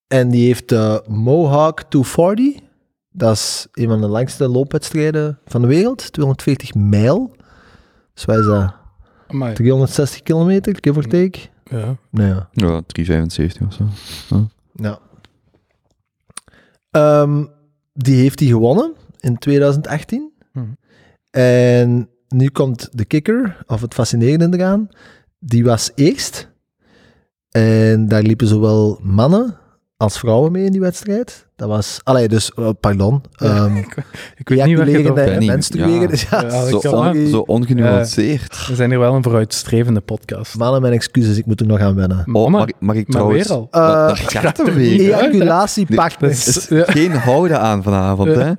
En 0.07 0.31
die 0.31 0.47
heeft 0.47 0.69
de 0.69 1.03
Mohawk 1.09 1.83
240. 1.83 2.63
Dat 3.11 3.33
is 3.35 3.67
een 3.73 3.89
van 3.89 4.01
de 4.01 4.07
langste 4.09 4.49
loopwedstrijden 4.49 5.39
van 5.45 5.61
de 5.61 5.67
wereld. 5.67 6.13
240 6.13 6.75
mijl. 6.75 7.37
Dus 8.15 8.25
wij 8.25 8.43
zijn 8.43 8.75
Maar 9.31 9.55
360 9.55 10.23
kilometer, 10.23 10.77
give 10.81 10.97
or 10.99 11.07
take. 11.07 11.39
ja, 11.65 11.97
Nou 12.11 12.29
ja. 12.29 12.49
Ja, 12.53 12.83
3,75 12.83 13.67
of 13.67 13.73
zo. 13.73 13.89
ja. 14.73 14.99
Ehm, 16.91 17.45
die 17.93 18.17
heeft 18.17 18.39
hij 18.41 18.49
gewonnen 18.49 18.95
in 19.21 19.39
2018. 19.39 20.33
Mhm. 20.53 20.67
En 21.31 22.09
nu 22.29 22.49
komt 22.51 22.89
de 22.99 23.05
kicker, 23.05 23.63
of 23.67 23.81
het 23.81 23.95
fascinerende 23.95 24.57
eraan. 24.57 24.89
Die 25.39 25.65
was 25.65 25.91
eerst. 25.95 26.49
En 27.61 28.09
daar 28.09 28.23
liepen 28.23 28.47
zowel 28.47 28.99
mannen 29.03 29.57
als 29.97 30.19
vrouwen 30.19 30.53
mee 30.53 30.65
in 30.65 30.73
die 30.73 30.81
wedstrijd. 30.81 31.47
Dat 31.57 31.69
was... 31.69 32.01
Allee, 32.03 32.29
dus... 32.29 32.53
eh, 32.55 32.69
pardon. 32.81 33.23
ehm 33.37 33.77
ik 34.37 34.49
weet 34.49 34.65
niet 34.65 34.77
wat 34.79 34.87
je 34.91 35.13
en 35.13 35.47
menstrueren. 35.47 36.01
ja. 36.01 36.07
Dus 36.17 36.23
ja, 36.29 36.51
Zo, 36.81 36.91
on- 36.91 37.27
zo 37.27 37.39
ongenuanceerd. 37.41 38.67
We 38.69 38.75
zijn 38.75 38.91
hier 38.91 38.99
wel 38.99 39.15
een 39.15 39.23
vooruitstrevende 39.23 40.01
podcast. 40.01 40.59
Mannen, 40.59 40.81
mijn 40.81 40.93
excuses, 40.93 41.37
ik 41.39 41.47
moet 41.47 41.61
er 41.61 41.67
nog 41.67 41.81
aan 41.81 41.95
wennen. 41.95 42.25
Oh, 42.33 42.51
mag, 42.51 42.67
mag 42.79 42.97
ik 42.97 43.07
maar 43.09 43.17
trouwens... 43.17 43.49
weer 43.49 43.57
al. 43.57 43.69
Eh, 43.71 44.07
dat, 44.07 44.09
dat 44.09 44.19
gaat 44.19 44.59
er 44.59 44.75
weer. 44.75 45.03
Ja, 45.03 45.21
Ejaculatiepact. 45.21 46.23
is- 46.23 46.67
geen 46.71 47.13
houden 47.13 47.61
aan 47.61 47.83
vanavond, 47.83 48.35
hè? 48.35 48.53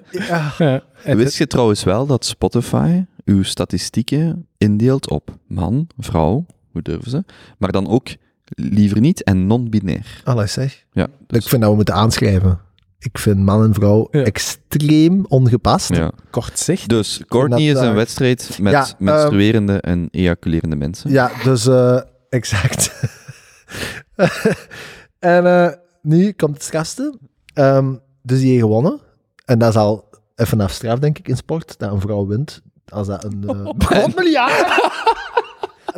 Ja. 0.57 0.81
Wist 1.15 1.37
je 1.37 1.47
trouwens 1.47 1.83
wel 1.83 2.05
dat 2.05 2.25
Spotify 2.25 3.03
uw 3.25 3.43
statistieken 3.43 4.47
indeelt 4.57 5.09
op 5.09 5.37
man, 5.47 5.87
vrouw, 5.97 6.45
hoe 6.71 6.81
durven 6.81 7.09
ze? 7.11 7.23
Maar 7.57 7.71
dan 7.71 7.87
ook 7.89 8.07
liever 8.55 8.99
niet 8.99 9.23
en 9.23 9.47
non-binair. 9.47 10.21
Allee 10.23 10.47
zeg. 10.47 10.85
Ja, 10.91 11.03
Ik 11.03 11.09
dus- 11.27 11.47
vind 11.47 11.61
dat 11.61 11.69
we 11.69 11.75
moeten 11.75 11.93
aanschrijven. 11.95 12.59
Ik 12.99 13.17
vind 13.17 13.37
man 13.39 13.63
en 13.63 13.73
vrouw 13.73 14.07
Ja. 14.11 14.23
extreem 14.23 15.25
ongepast. 15.27 15.95
ja. 15.95 16.11
Kort 16.29 16.59
zicht. 16.59 16.89
Dus 16.89 17.21
Courtney 17.27 17.61
is 17.69 17.79
een 17.79 17.93
wedstrijd 17.93 18.57
met 18.61 18.71
Ja, 18.73 18.83
ehm, 18.85 18.93
menstruerende 19.03 19.81
en 19.81 20.07
ejaculerende 20.11 20.75
mensen. 20.75 21.11
Ja, 21.11 21.31
dus 21.43 21.67
eh, 21.67 21.99
exact. 22.29 22.91
en 25.19 25.45
eh, 25.45 25.71
nu 26.01 26.31
komt 26.31 26.53
het 26.53 26.63
strafste. 26.63 27.17
Ehm, 27.53 27.93
dus 28.23 28.39
die 28.39 28.49
heeft 28.49 28.61
gewonnen. 28.61 28.99
En 29.45 29.59
dat 29.59 29.69
is 29.69 29.75
al 29.75 30.09
even 30.35 30.61
af 30.61 30.71
straf, 30.71 30.99
denk 30.99 31.17
ik, 31.17 31.27
in 31.27 31.37
sport, 31.37 31.75
dat 31.77 31.91
een 31.91 32.01
vrouw 32.01 32.27
wint. 32.27 32.61
Als 32.87 33.07
dat 33.07 33.23
een... 33.23 33.43
eh 33.89 34.05
miljard! 34.15 34.65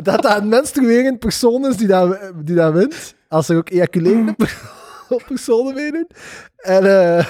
dat 0.02 0.22
dat 0.22 0.40
een 0.40 0.48
menstruerend 0.48 1.18
persoon 1.18 1.66
is 1.66 1.76
die 1.76 1.86
dat, 1.86 2.32
die 2.44 2.54
dat 2.54 2.72
wint. 2.72 3.14
Als 3.28 3.48
er 3.48 3.56
ook 3.56 3.70
ejaculerende 3.70 4.32
per- 4.32 4.60
personen 5.26 5.74
meedoen. 5.74 6.06
En... 6.56 6.84
eh 6.84 7.26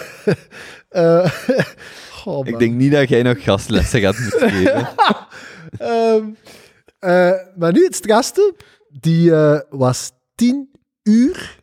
eh, 1.24 1.32
oh, 2.24 2.46
Ik 2.46 2.58
denk 2.58 2.74
niet 2.74 2.92
dat 2.92 3.08
jij 3.08 3.22
nog 3.22 3.42
gastlessen 3.42 4.00
gaat 4.00 4.18
moeten 4.18 4.50
geven. 4.50 4.88
Ehm, 5.78 6.28
eh, 6.98 7.32
maar 7.56 7.72
nu 7.72 7.84
het 7.84 7.94
strafste. 7.94 8.54
Die 9.00 9.34
eh, 9.34 9.60
was 9.70 10.10
10 10.34 10.70
uur 11.02 11.58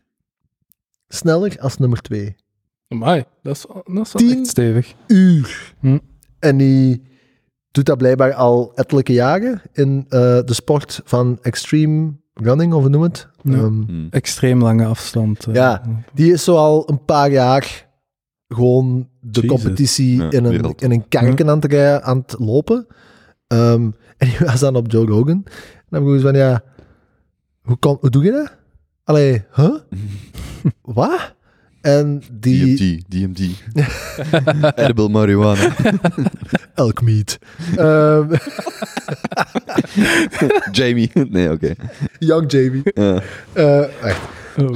sneller 1.07 1.59
als 1.59 1.77
nummer 1.77 2.01
2. 2.01 2.35
Amai, 2.87 3.23
dat 3.43 3.55
is, 3.55 3.65
dat 3.67 3.83
is 3.85 3.93
wel 3.93 4.03
Tien- 4.21 4.37
echt 4.39 4.47
stevig. 4.47 4.93
Uur. 5.07 5.73
Hm. 5.79 5.97
En 6.39 6.57
die 6.57 7.01
doet 7.77 7.85
dat 7.85 7.97
blijkbaar 7.97 8.33
al 8.33 8.71
ettelijke 8.75 9.13
jaren 9.13 9.61
in 9.73 10.05
eh, 10.09 10.19
de 10.19 10.53
sport 10.53 11.01
van 11.03 11.37
extreme 11.41 12.13
running, 12.33 12.73
of 12.73 12.81
hoe 12.81 12.89
noem 12.89 13.01
het. 13.01 13.27
Ja. 13.41 13.53
Ehm, 13.53 13.65
Hmm. 13.81 14.07
Extreem 14.09 14.61
lange 14.63 14.85
afstand. 14.85 15.45
eh. 15.47 15.53
Ja. 15.53 15.81
die 16.13 16.31
is 16.33 16.43
zo 16.43 16.55
al 16.55 16.89
een 16.89 17.05
paar 17.05 17.31
jaar 17.31 17.85
gewoon 18.47 19.09
de 19.21 19.45
competitie 19.45 20.15
Ja, 20.17 20.31
in, 20.31 20.43
een, 20.45 20.51
wereld. 20.51 20.81
in 20.81 20.91
een 20.91 21.07
karken 21.07 21.49
aan, 21.49 21.55
het 21.59 21.65
rijden- 21.71 22.03
aan 22.03 22.17
het 22.17 22.35
lopen. 22.39 22.87
Ehm, 23.47 23.81
en 24.17 24.27
die 24.27 24.37
was 24.39 24.59
dan 24.59 24.75
op 24.75 24.91
Joe 24.91 25.05
Rogan. 25.05 25.43
En 25.45 25.87
dan 25.89 26.01
vroeg 26.01 26.15
ze 26.15 26.21
van, 26.21 26.35
ja, 26.35 26.63
hoe, 27.61 27.79
kan, 27.79 27.97
hoe 27.99 28.09
doe 28.09 28.23
je 28.23 28.31
dat? 28.31 28.55
Allee, 29.03 29.43
huh? 29.53 29.75
Wat? 30.81 31.35
En 31.87 32.21
die... 32.31 32.75
DMT, 32.75 33.11
DMT. 33.11 33.39
Edible 34.83 35.09
marijuana. 35.09 35.75
Elk 36.75 37.01
meat. 37.01 37.37
Ehm, 37.75 38.35
Jamie. 40.77 41.11
Nee, 41.13 41.51
oké. 41.51 41.73
young 42.19 42.51
Jamie. 42.51 42.81
Ja. 42.83 43.21
Eh, 43.53 44.03
echt. 44.03 44.21
Oh. 44.57 44.75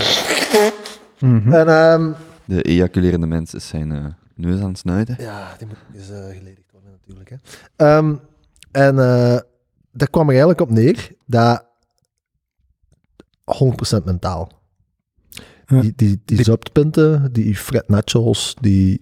Mhm. 1.19 1.53
En 1.53 1.67
ehm, 1.67 2.11
De 2.45 2.61
ejaculerende 2.61 3.27
mens 3.27 3.53
is 3.53 3.67
zijn 3.67 3.91
eh, 3.91 4.05
neus 4.35 4.61
aan 4.61 4.67
het 4.67 4.77
snuiten. 4.77 5.15
Ja, 5.19 5.55
die 5.57 5.67
moet 5.67 5.77
eens 5.95 6.09
eh, 6.09 6.37
geledigd 6.37 6.71
worden 6.71 6.91
natuurlijk. 6.91 7.29
Hè. 7.29 7.35
Ehm, 7.75 8.15
en 8.71 8.99
eh 8.99 9.39
dat 9.91 10.09
kwam 10.09 10.23
er 10.23 10.29
eigenlijk 10.29 10.61
op 10.61 10.69
neer 10.69 11.11
dat 11.25 11.65
100% 13.43 14.03
mentaal. 14.03 14.60
Ja. 15.71 15.81
Die, 15.81 15.93
die, 15.95 16.21
die 16.25 16.43
zuptpunten, 16.43 17.29
die 17.33 17.55
Fred 17.55 17.87
Nachos, 17.89 18.55
die 18.61 19.01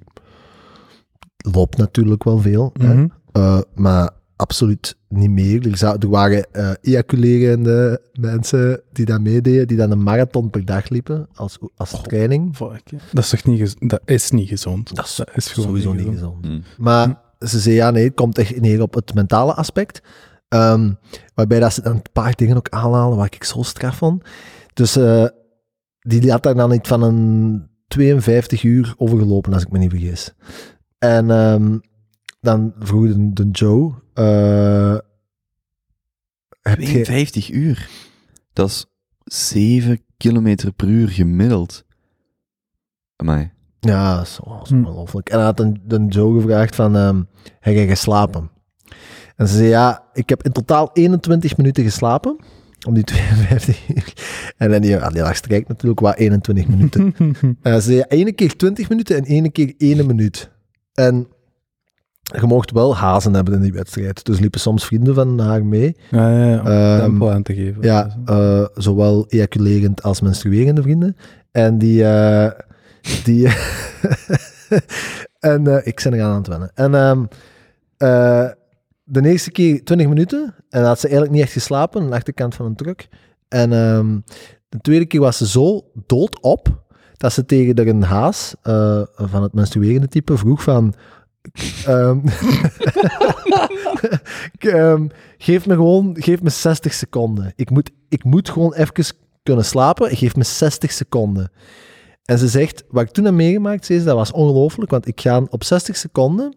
loopt 1.51 1.77
natuurlijk 1.77 2.23
wel 2.23 2.39
veel. 2.39 2.73
hè. 2.79 2.93
Mhm. 2.93 3.07
Eh, 3.31 3.59
maar 3.75 4.09
absoluut 4.35 4.97
niet 5.07 5.29
meer. 5.29 5.67
Er, 5.67 5.77
zou- 5.77 5.97
er 5.99 6.09
waren 6.09 6.47
eh 6.51 6.71
ejaculerende 6.81 8.01
mensen 8.19 8.81
die 8.91 9.05
dat 9.05 9.21
meededen, 9.21 9.67
die 9.67 9.77
dan 9.77 9.91
een 9.91 10.03
marathon 10.03 10.49
per 10.49 10.65
dag 10.65 10.89
liepen 10.89 11.27
als, 11.33 11.57
als 11.75 12.01
training. 12.01 12.55
Fuck, 12.55 12.81
ja. 12.85 12.97
Dat 13.11 13.23
is 13.23 13.29
toch 13.29 13.43
niet, 13.45 13.75
dat 13.79 14.01
is 14.05 14.31
niet 14.31 14.49
gezond. 14.49 14.95
Dat 14.95 15.05
is, 15.35 15.47
gewoon 15.47 15.69
sowieso 15.69 15.93
niet 15.93 16.05
niet 16.05 16.13
gezond. 16.13 16.45
Hmm. 16.45 16.63
Maar 16.77 17.21
ze 17.39 17.59
zei 17.59 17.75
ja, 17.75 17.91
nee, 17.91 18.03
het 18.03 18.13
komt 18.15 18.37
echt 18.37 18.61
neer 18.61 18.81
op 18.81 18.93
het 18.93 19.13
mentale 19.13 19.53
aspect. 19.53 20.01
Ehm, 20.47 20.91
waarbij 21.33 21.59
dat 21.59 21.73
ze 21.73 21.81
dan 21.81 21.93
een 21.95 22.01
paar 22.13 22.35
dingen 22.35 22.57
ook 22.57 22.69
aanhalen 22.69 23.17
waar 23.17 23.29
ik 23.31 23.43
zo 23.43 23.61
straf 23.61 23.97
vond. 23.97 24.23
Dus 24.73 24.95
eh, 24.95 25.25
die 25.99 26.31
had 26.31 26.43
daar 26.43 26.55
dan 26.55 26.71
iets 26.73 26.87
van 26.89 27.01
een 27.01 27.67
52 27.87 28.63
uur 28.63 28.93
overgelopen, 28.97 29.53
als 29.53 29.63
ik 29.63 29.71
me 29.71 29.77
niet 29.77 29.89
vergis. 29.89 30.33
En 30.97 31.31
ehm, 31.31 31.77
dan 32.41 32.73
vroeg 32.79 33.07
de, 33.07 33.33
de 33.33 33.49
Joe... 33.51 33.93
eh, 34.13 34.97
heb 36.61 36.79
je, 36.79 36.85
52 36.85 37.51
uur. 37.51 37.89
Dat 38.53 38.69
is 38.69 38.85
7 39.23 40.01
kilometer 40.17 40.71
per 40.71 40.87
uur 40.87 41.09
gemiddeld. 41.09 41.85
Amai. 43.15 43.51
Ja, 43.79 44.15
dat 44.15 44.25
is 44.25 44.39
Hm. 44.69 44.75
ongelooflijk. 44.75 45.29
En 45.29 45.35
hij 45.37 45.45
had 45.45 45.57
de, 45.57 45.71
de 45.85 46.05
Joe 46.05 46.41
gevraagd 46.41 46.75
van, 46.75 46.95
ehm 46.95 47.23
heb 47.59 47.73
jij 47.73 47.87
geslapen? 47.87 48.51
En 49.35 49.47
ze 49.47 49.55
zei, 49.55 49.67
ja, 49.67 50.03
ik 50.13 50.29
heb 50.29 50.43
in 50.43 50.51
totaal 50.51 50.89
21 50.93 51.57
minuten 51.57 51.83
geslapen. 51.83 52.37
Om 52.87 52.93
die 52.93 53.03
52 53.13 53.89
uur. 53.95 54.13
En 54.57 54.71
dan 54.71 54.81
die, 54.81 54.89
ja, 54.95 55.09
die 55.09 55.21
lag 55.21 55.35
strijk 55.35 55.67
natuurlijk 55.67 55.99
qua 55.99 56.15
21 56.15 56.67
minuten. 56.67 57.13
En 57.61 57.81
ze 57.81 58.05
ene 58.07 58.31
keer 58.31 58.55
20 58.55 58.89
minuten 58.89 59.15
en 59.17 59.23
ene 59.23 59.49
keer 59.51 59.73
1 59.77 60.05
minuut. 60.05 60.49
En 60.93 61.27
je 62.21 62.45
mocht 62.45 62.71
wel 62.71 62.95
hazen 62.97 63.33
hebben 63.33 63.53
in 63.53 63.61
die 63.61 63.73
wedstrijd. 63.73 64.25
Dus 64.25 64.39
liepen 64.39 64.59
soms 64.59 64.85
vrienden 64.85 65.15
van 65.15 65.39
haar 65.39 65.65
mee. 65.65 65.95
Ja, 66.09 66.29
ja, 66.31 66.45
ja, 66.49 66.59
om 66.59 66.67
Ehm, 66.67 66.99
tempo 66.99 67.29
aan 67.29 67.43
te 67.43 67.53
geven. 67.55 67.81
Ja, 67.81 68.17
eh, 68.25 68.65
zowel 68.73 69.25
ejaculerend 69.27 70.03
als 70.03 70.21
menstruerende 70.21 70.81
vrienden. 70.81 71.15
En 71.51 71.77
die... 71.77 72.03
eh, 72.03 72.51
die 73.23 73.47
en 75.39 75.81
ik 75.85 76.01
ben 76.03 76.13
eraan 76.13 76.31
aan 76.31 76.37
het 76.37 76.47
wennen. 76.47 76.71
En 76.73 76.95
ehm, 76.95 77.23
eh, 77.97 78.49
de 79.09 79.29
eerste 79.29 79.51
keer 79.51 79.83
20 79.83 80.07
minuten. 80.07 80.55
En 80.69 80.83
had 80.83 80.99
ze 80.99 81.07
eigenlijk 81.07 81.35
niet 81.35 81.43
echt 81.43 81.53
geslapen 81.53 82.01
aan 82.01 82.09
de 82.09 82.15
achterkant 82.15 82.55
van 82.55 82.65
een 82.65 82.75
truck. 82.75 83.07
En 83.47 83.73
ehm, 83.73 84.19
de 84.69 84.79
tweede 84.81 85.05
keer 85.05 85.19
was 85.19 85.37
ze 85.37 85.47
zo 85.47 85.91
doodop 86.05 86.83
dat 87.17 87.33
ze 87.33 87.45
tegen 87.45 87.75
de 87.75 87.87
een 87.87 88.03
haas 88.03 88.55
eh, 88.61 89.01
van 89.15 89.43
het 89.43 89.53
menstruerende 89.53 90.07
type 90.07 90.37
vroeg 90.37 90.63
van... 90.63 90.93
ehm, 91.85 92.19
geef 95.37 95.65
me 95.65 95.73
gewoon 95.73 96.15
geef 96.19 96.41
me 96.41 96.49
60 96.49 96.93
seconden. 96.93 97.53
Ik 97.55 97.69
moet, 97.69 97.91
ik 98.09 98.23
moet 98.23 98.49
gewoon 98.49 98.73
even 98.73 99.15
kunnen 99.43 99.65
slapen. 99.65 100.17
Geef 100.17 100.35
me 100.35 100.43
60 100.43 100.91
seconden. 100.91 101.51
En 102.25 102.37
ze 102.37 102.47
zegt, 102.47 102.83
wat 102.89 103.03
ik 103.03 103.09
toen 103.09 103.25
heb 103.25 103.33
meegemaakt, 103.33 103.85
ze, 103.85 104.03
dat 104.03 104.15
was 104.15 104.31
ongelooflijk, 104.31 104.91
want 104.91 105.07
ik 105.07 105.21
ga 105.21 105.41
op 105.49 105.63
60 105.63 105.97
seconden, 105.97 106.55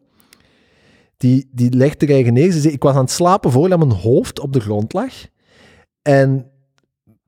die, 1.23 1.49
die 1.53 1.73
legt 1.75 2.03
er 2.03 2.11
eigen 2.11 2.33
neer. 2.33 2.53
Ze 2.53 2.61
zei, 2.61 2.75
ik 2.75 2.83
was 2.83 2.95
aan 2.95 3.01
het 3.01 3.11
slapen 3.11 3.51
voordat 3.51 3.79
mijn 3.79 3.91
hoofd 3.91 4.41
op 4.41 4.53
de 4.53 4.61
grond 4.61 4.93
lag. 4.93 5.13
En 6.03 6.51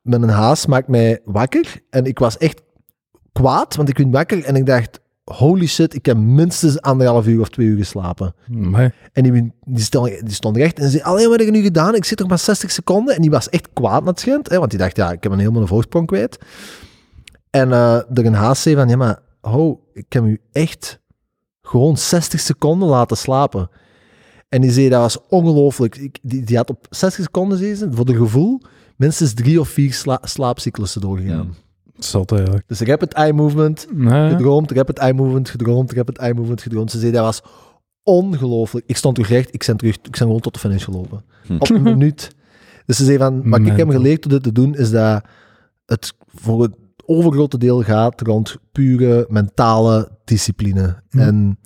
met 0.03 0.23
een 0.23 0.29
haas 0.29 0.67
maakt 0.67 0.89
mij 0.89 1.21
wakker. 1.25 1.83
En 1.91 2.05
ik 2.05 2.19
was 2.19 2.39
echt 2.39 2.63
kwaad, 3.33 3.77
want 3.77 3.89
ik 3.89 3.99
werd 3.99 4.13
wakker 4.13 4.45
en 4.45 4.57
ik 4.57 4.67
dacht, 4.67 5.01
holy 5.25 5.67
shit, 5.67 5.95
ik 5.95 6.07
heb 6.07 6.17
minstens 6.17 6.81
anderhalf 6.81 7.27
uur 7.27 7.41
of 7.41 7.49
twee 7.49 7.67
uur 7.67 7.77
geslapen. 7.77 8.35
Amai. 8.53 8.93
En 9.13 9.23
die, 9.23 9.53
die, 9.65 9.85
stond, 9.85 10.09
die 10.09 10.35
stond 10.35 10.57
recht 10.57 10.79
en 10.79 10.91
zei, 10.91 11.03
allee, 11.03 11.29
wat 11.29 11.39
heb 11.39 11.47
je 11.47 11.55
nu 11.55 11.63
gedaan? 11.63 11.95
Ik 11.95 12.05
zit 12.05 12.19
nog 12.19 12.29
maar 12.29 12.39
60 12.39 12.71
seconden. 12.71 13.15
En 13.15 13.23
die 13.23 13.31
was 13.31 13.49
echt 13.49 13.69
kwaad 13.73 14.01
naar 14.01 14.13
het 14.13 14.21
schijnt, 14.21 14.49
hè, 14.49 14.59
want 14.59 14.71
die 14.71 14.79
dacht, 14.79 14.97
ja, 14.97 15.13
ik 15.13 15.23
heb 15.23 15.33
een 15.33 15.39
helemaal 15.39 15.63
een 15.63 15.69
voorsprong 15.69 16.07
kwijt. 16.07 16.39
En 17.51 17.73
eh 17.73 17.95
er 17.97 18.27
een 18.27 18.35
haast 18.35 18.63
zei 18.63 18.75
van, 18.75 18.89
ja, 18.89 18.97
maar 18.97 19.19
ho, 19.41 19.81
ik 19.93 20.13
heb 20.13 20.25
u 20.25 20.41
echt 20.53 21.01
gewoon 21.63 21.97
60 21.97 22.41
seconden 22.41 22.89
laten 22.89 23.17
slapen. 23.17 23.71
En 24.55 24.61
die 24.61 24.71
zei, 24.71 24.89
dat 24.89 25.01
was 25.01 25.19
ongelooflijk. 25.29 25.97
Ik- 25.97 26.19
Die, 26.23 26.45
die 26.45 26.57
had 26.57 26.71
op 26.71 26.87
60 26.91 27.25
seconden, 27.25 27.59
zei 27.59 27.75
ze, 27.75 27.89
voor 27.91 28.05
de 28.05 28.17
gevoel, 28.17 28.61
minstens 28.97 29.35
drie 29.35 29.61
of 29.61 29.69
vier 29.69 29.93
sla 29.93 30.19
slaapcyclussen 30.23 31.01
doorgegaan. 31.01 31.55
Zot 31.99 32.33
eigenlijk. 32.33 32.65
Dus 32.67 32.81
rapid 32.81 33.13
eye 33.13 33.33
movement, 33.33 33.87
Nee. 33.95 34.31
gedroomd, 34.31 34.71
rapid 34.71 34.99
eye 34.99 35.13
movement, 35.15 35.49
gedroomd, 35.51 35.93
rapid 35.93 36.19
eye 36.19 36.35
movement, 36.35 36.63
gedroomd. 36.63 36.91
Ze 36.91 36.99
zei, 36.99 37.13
dat 37.13 37.25
was 37.25 37.43
ongelooflijk. 38.03 38.85
Ik 38.87 38.97
stond 38.97 39.15
terug 39.15 39.31
recht, 39.31 39.55
ik 39.55 39.65
ben, 39.67 39.77
terug, 39.77 39.95
ik 39.95 40.03
ben 40.03 40.13
gewoon 40.15 40.41
tot 40.41 40.55
de 40.55 40.61
finish 40.61 40.85
gelopen. 40.85 41.25
Hm. 41.47 41.57
Op 41.59 41.71
een 41.71 41.83
minuut. 41.93 42.31
Dus 42.87 42.97
ze 42.97 43.05
zei 43.05 43.19
van, 43.19 43.49
wat 43.51 43.61
ik 43.61 43.77
heb 43.77 43.91
geleerd 43.91 44.23
door 44.23 44.33
dit 44.33 44.43
te 44.43 44.53
doen, 44.53 44.75
is 44.77 44.91
dat 44.91 45.25
het 45.87 46.13
voor 46.35 46.63
het 46.63 46.73
overgrote 47.07 47.59
deel 47.59 47.83
gaat 47.83 48.21
rond 48.21 48.57
pure 48.73 49.27
mentale 49.29 50.09
discipline. 50.25 51.03
Hm. 51.11 51.19
En 51.19 51.59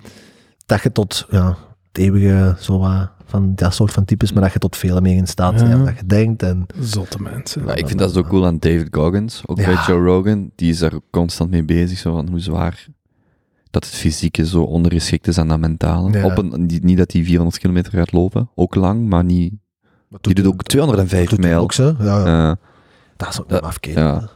dat 0.67 0.83
je 0.83 0.93
tot, 0.93 1.27
ja, 1.31 1.57
het 1.89 1.99
eeuwige, 1.99 2.57
zo 2.59 2.79
wat, 2.79 3.11
van 3.25 3.55
dat 3.55 3.75
soort 3.75 3.93
van 3.93 4.05
types, 4.05 4.33
maar 4.33 4.43
dat 4.43 4.53
je 4.53 4.59
tot 4.59 4.77
veel 4.77 5.01
meer 5.01 5.17
in 5.17 5.27
staat 5.27 5.61
ja. 5.61 5.77
dat 5.85 5.99
je 5.99 6.07
denkt. 6.07 6.43
En, 6.43 6.67
Zotte 6.81 7.23
mensen. 7.23 7.65
Maar 7.65 7.79
ik 7.79 7.87
vind 7.87 7.99
dat 7.99 8.13
zo 8.13 8.23
cool 8.23 8.47
aan 8.47 8.59
David 8.59 8.89
Goggins, 8.91 9.43
ook 9.47 9.59
Ja. 9.59 9.65
bij 9.65 9.75
Joe 9.87 10.05
Rogan. 10.05 10.51
Die 10.55 10.71
is 10.71 10.79
daar 10.79 10.93
constant 11.11 11.51
mee 11.51 11.65
bezig, 11.65 11.99
zo 11.99 12.13
van 12.15 12.29
hoe 12.29 12.41
zwaar 12.41 12.87
dat 13.71 13.85
het 13.85 13.95
fysieke 13.95 14.47
zo 14.47 14.63
ondergeschikt 14.63 15.27
is 15.27 15.39
aan 15.39 15.49
dat 15.49 15.59
mentale. 15.59 16.11
Ja. 16.19 16.25
Op 16.25 16.39
een, 16.39 16.67
niet, 16.67 16.83
niet 16.83 16.99
dat 16.99 17.13
hij 17.13 17.25
400 17.25 17.59
kilometer 17.59 17.93
gaat 17.93 18.13
lopen, 18.13 18.51
ook 18.55 18.75
lang, 18.75 19.09
maar 19.09 19.25
niet 19.25 19.53
Die 20.21 20.35
doet 20.35 20.47
ook 20.47 20.63
205 20.63 21.29
doet 21.29 21.39
hij 21.39 21.49
mijl. 21.49 21.63
ook 21.63 21.73
zo. 21.73 21.95
Ja, 21.99 22.27
ja. 22.27 22.57
Dat 23.17 23.29
is 23.29 23.41
ook 23.41 23.49
dat- 23.49 23.79
een 23.81 23.93
ja. 23.93 24.29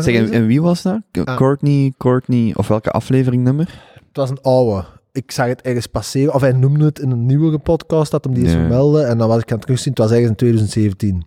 Zeg, 0.00 0.14
en, 0.14 0.30
en 0.32 0.46
wie 0.46 0.62
was 0.62 0.82
dat? 0.82 1.00
Ah. 1.24 1.36
Courtney, 1.36 1.92
Courtney, 1.98 2.52
of 2.54 2.68
welke 2.68 2.90
aflevering 2.90 3.42
nummer? 3.44 3.66
Het 3.94 4.16
was 4.16 4.30
een 4.30 4.40
oude. 4.42 4.84
Ik 5.16 5.30
zag 5.30 5.46
het 5.46 5.62
ergens 5.62 5.86
passeren, 5.86 6.34
of 6.34 6.40
hij 6.40 6.52
noemde 6.52 6.84
het 6.84 6.98
in 6.98 7.10
een 7.10 7.26
nieuwere 7.26 7.58
podcast, 7.58 8.10
dat 8.10 8.24
hem 8.24 8.34
die 8.34 8.42
eens 8.44 8.52
Ja. 8.52 8.58
vermeldde, 8.58 9.02
en 9.02 9.18
dan 9.18 9.28
was 9.28 9.40
ik 9.40 9.48
aan 9.50 9.56
het 9.56 9.66
terugzien, 9.66 9.90
het 9.92 9.98
was 10.02 10.10
ergens 10.10 10.28
in 10.30 10.36
2017. 10.36 11.26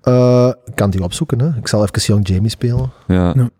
Eh, 0.00 0.52
ik 0.64 0.74
kan 0.74 0.86
het 0.86 0.94
hier 0.94 1.04
opzoeken, 1.04 1.40
hè. 1.40 1.56
Ik 1.58 1.68
zal 1.68 1.82
even 1.82 2.00
Young 2.00 2.28
Jamie 2.28 2.50
spelen. 2.50 2.90
ja. 3.06 3.32
Ja. 3.36 3.50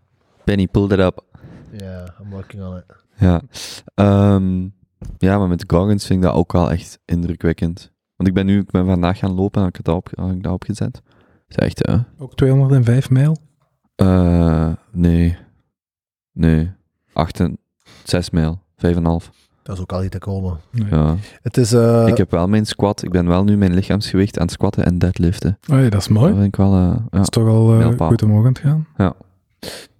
Penny, 0.45 0.67
pull 0.67 0.89
that 0.89 0.99
up. 0.99 1.25
Ja, 1.73 2.15
I'm 2.23 2.31
working 2.31 2.63
on 2.65 2.77
it. 2.77 2.85
Ja. 3.17 3.43
Ehm, 3.95 4.63
ja, 5.19 5.39
maar 5.39 5.49
met 5.49 5.65
Goggins 5.67 6.07
vind 6.07 6.19
ik 6.19 6.25
dat 6.31 6.35
ook 6.37 6.53
wel 6.53 6.71
echt 6.71 6.99
indrukwekkend. 7.05 7.93
Want 8.17 8.29
ik 8.29 8.35
ben 8.35 8.47
nu 8.47 8.59
ik 8.61 8.71
ben 8.71 8.87
vandaag 8.87 9.19
gaan 9.19 9.35
lopen 9.35 9.55
en 9.61 9.67
had 9.67 9.79
ik 9.79 9.87
het 9.87 9.95
op, 9.95 10.09
had 10.15 10.31
ik 10.31 10.43
dat 10.43 10.53
opgezet. 10.53 11.03
Het 11.49 11.49
is 11.49 11.57
echt, 11.57 11.87
hè? 11.87 11.97
Ook 12.19 12.35
205 12.35 13.11
mijl. 13.11 13.37
Eh, 13.95 14.73
nee. 14.93 15.37
Nee. 16.33 16.73
8 17.13 17.41
en 17.41 17.59
6 18.05 18.31
mijl. 18.31 18.63
5,5. 18.77 19.31
Dat 19.65 19.77
is 19.77 19.83
ook 19.83 19.93
al 19.93 20.01
niet 20.01 20.11
te 20.11 20.19
komen. 20.19 20.59
Nee. 20.71 20.87
Ja. 20.91 21.17
Het 21.43 21.57
is... 21.57 21.73
eh, 21.73 22.07
ik 22.07 22.17
heb 22.17 22.31
wel 22.31 22.49
mijn 22.49 22.67
squat. 22.67 23.03
Ik 23.03 23.11
ben 23.11 23.27
wel 23.27 23.45
nu 23.45 23.57
mijn 23.57 23.75
lichaamsgewicht 23.75 24.37
aan 24.39 24.43
het 24.45 24.53
squatten 24.53 24.85
en 24.85 24.99
deadliften. 24.99 25.59
Oh 25.73 25.79
ja, 25.81 25.89
dat 25.89 26.01
is 26.01 26.09
mooi. 26.09 26.27
Dat 26.29 26.35
vind 26.41 26.47
ik 26.47 26.57
wel... 26.57 26.73
eh, 26.73 26.79
ja. 26.81 27.05
Dat 27.11 27.21
is 27.21 27.29
toch 27.29 27.49
al 27.49 27.71
eh, 27.73 27.79
Mijlpaal. 27.79 28.09
goed 28.09 28.23
omhoog 28.23 28.41
aan 28.47 28.53
het 28.53 28.59
gaan. 28.59 28.87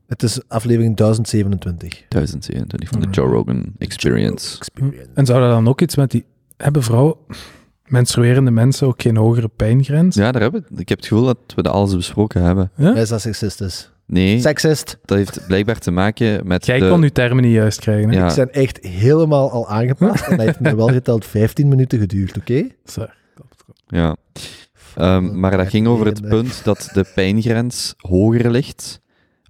Het 0.07 0.23
is 0.23 0.41
aflevering 0.49 0.97
1027. 0.97 2.05
1027 2.09 2.89
van 2.89 3.01
de. 3.01 3.07
Joe 3.11 3.29
Rogan 3.29 3.65
Experience. 3.79 4.57
Experience. 4.59 5.09
En 5.15 5.27
zou 5.27 5.41
dat 5.41 5.51
dan 5.51 5.69
ook 5.69 5.81
iets 5.81 5.97
met 5.97 6.11
die... 6.11 6.25
Hebben 6.57 6.83
vrouwen, 6.83 7.17
menstruerende 7.87 8.51
mensen, 8.51 8.87
ook 8.87 9.03
geen 9.03 9.17
hogere 9.17 9.49
pijngrens? 9.49 10.17
Ja, 10.17 10.33
daar 10.33 10.43
hebben. 10.43 10.65
Ik 10.77 10.89
heb 10.89 10.99
het 10.99 11.07
gevoel 11.07 11.25
dat 11.27 11.39
we 11.57 11.63
dat 11.63 11.73
alles 11.73 11.97
besproken 11.97 12.43
hebben. 12.43 12.71
Ja? 12.77 12.95
Is 12.95 13.09
dat 13.09 13.21
seksistisch? 13.21 13.93
Nee, 14.07 14.41
Seksist. 14.41 14.99
dat 15.05 15.17
heeft 15.19 15.47
blijkbaar 15.47 15.79
te 15.79 15.91
maken 15.91 16.47
met 16.47 16.67
Jij 16.67 16.79
de... 16.79 16.89
kon 16.89 17.03
je 17.03 17.13
termen 17.13 17.45
niet 17.45 17.53
juist 17.53 17.81
krijgen, 17.81 18.11
hè? 18.11 18.17
Ja. 18.19 18.25
Ik 18.27 18.31
zijn 18.31 18.51
echt 18.51 18.87
helemaal 18.87 19.51
al 19.51 19.69
aangepast. 19.69 20.27
en 20.27 20.37
dat 20.37 20.47
heeft 20.47 20.61
me 20.61 20.77
wel 20.77 20.89
geteld 20.89 21.25
15 21.27 21.69
minuten 21.69 21.99
geduurd, 21.99 22.37
oké? 22.37 22.67
Zo. 22.85 23.07
Ja. 23.87 24.17
Ehm, 24.95 25.41
maar 25.41 25.57
dat 25.57 25.69
ging 25.69 25.87
over 25.87 26.07
het 26.07 26.29
punt 26.29 26.65
dat 26.65 26.91
de 26.93 27.05
pijngrens 27.15 27.95
hoger 27.97 28.51
ligt 28.51 29.01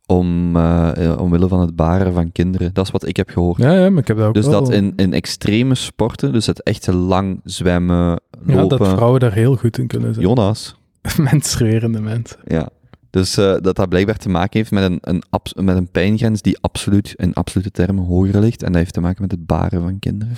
om, 0.06 0.56
eh, 0.56 1.06
eh, 1.10 1.20
omwille 1.20 1.48
van 1.48 1.60
het 1.60 1.76
baren 1.76 2.12
van 2.12 2.32
kinderen. 2.32 2.70
Dat 2.74 2.84
is 2.86 2.90
wat 2.90 3.06
ik 3.06 3.16
heb 3.16 3.28
gehoord. 3.30 3.58
Ja, 3.58 3.72
ja, 3.72 3.90
maar 3.90 4.00
ik 4.02 4.08
heb 4.08 4.16
dat 4.16 4.26
ook 4.26 4.34
Dus 4.34 4.46
wel... 4.46 4.60
dat 4.60 4.72
in, 4.72 4.92
in 4.96 5.12
extreme 5.12 5.74
sporten, 5.74 6.32
dus 6.32 6.46
het 6.46 6.62
echte 6.62 6.94
lang 6.94 7.40
zwemmen, 7.44 8.20
Ja, 8.46 8.54
lopen... 8.54 8.78
dat 8.78 8.88
vrouwen 8.88 9.20
daar 9.20 9.32
heel 9.32 9.56
goed 9.56 9.78
in 9.78 9.86
kunnen 9.86 10.14
zijn. 10.14 10.26
Jonas, 10.26 10.76
menstruerende 11.30 12.00
mensen. 12.00 12.38
ja. 12.46 12.68
Dus 13.14 13.36
eh, 13.36 13.54
dat 13.60 13.76
dat 13.76 13.88
blijkbaar 13.88 14.16
te 14.16 14.28
maken 14.28 14.58
heeft 14.58 14.70
met 14.70 14.82
een, 14.84 14.98
een, 15.00 15.22
abs- 15.30 15.54
met 15.54 15.76
een 15.76 15.90
pijngrens 15.90 16.42
die 16.42 16.58
absoluut, 16.60 17.14
in 17.16 17.34
absolute 17.34 17.70
termen 17.70 18.04
hoger 18.04 18.40
ligt. 18.40 18.62
En 18.62 18.68
dat 18.72 18.80
heeft 18.80 18.92
te 18.92 19.00
maken 19.00 19.22
met 19.22 19.30
het 19.30 19.46
baren 19.46 19.82
van 19.82 19.98
kinderen. 19.98 20.36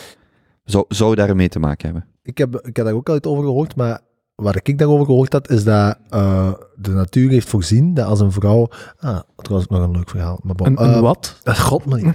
Zou, 0.64 0.84
zou 0.88 1.14
daarmee 1.14 1.48
te 1.48 1.58
maken 1.58 1.84
hebben. 1.84 2.06
Ik 2.22 2.38
heb, 2.38 2.54
ik 2.66 2.76
heb 2.76 2.86
daar 2.86 2.94
ook 2.94 3.08
al 3.08 3.16
iets 3.16 3.28
over 3.28 3.44
gehoord, 3.44 3.76
maar 3.76 4.00
wat 4.34 4.56
ik 4.62 4.78
daarover 4.78 5.06
gehoord 5.06 5.32
had, 5.32 5.50
is 5.50 5.64
dat 5.64 5.98
eh, 6.08 6.52
de 6.76 6.90
natuur 6.90 7.30
heeft 7.30 7.48
voorzien 7.48 7.94
dat 7.94 8.06
als 8.06 8.20
een 8.20 8.32
vrouw... 8.32 8.68
Ah, 8.98 9.18
trouwens 9.36 9.70
nog 9.70 9.82
een 9.82 9.90
leuk 9.90 10.10
verhaal. 10.10 10.40
Maar 10.42 10.54
bon, 10.54 10.66
Een, 10.66 10.82
een 10.82 10.94
Eh, 10.94 11.00
wat? 11.00 11.40
God, 11.68 11.84
man. 11.84 12.14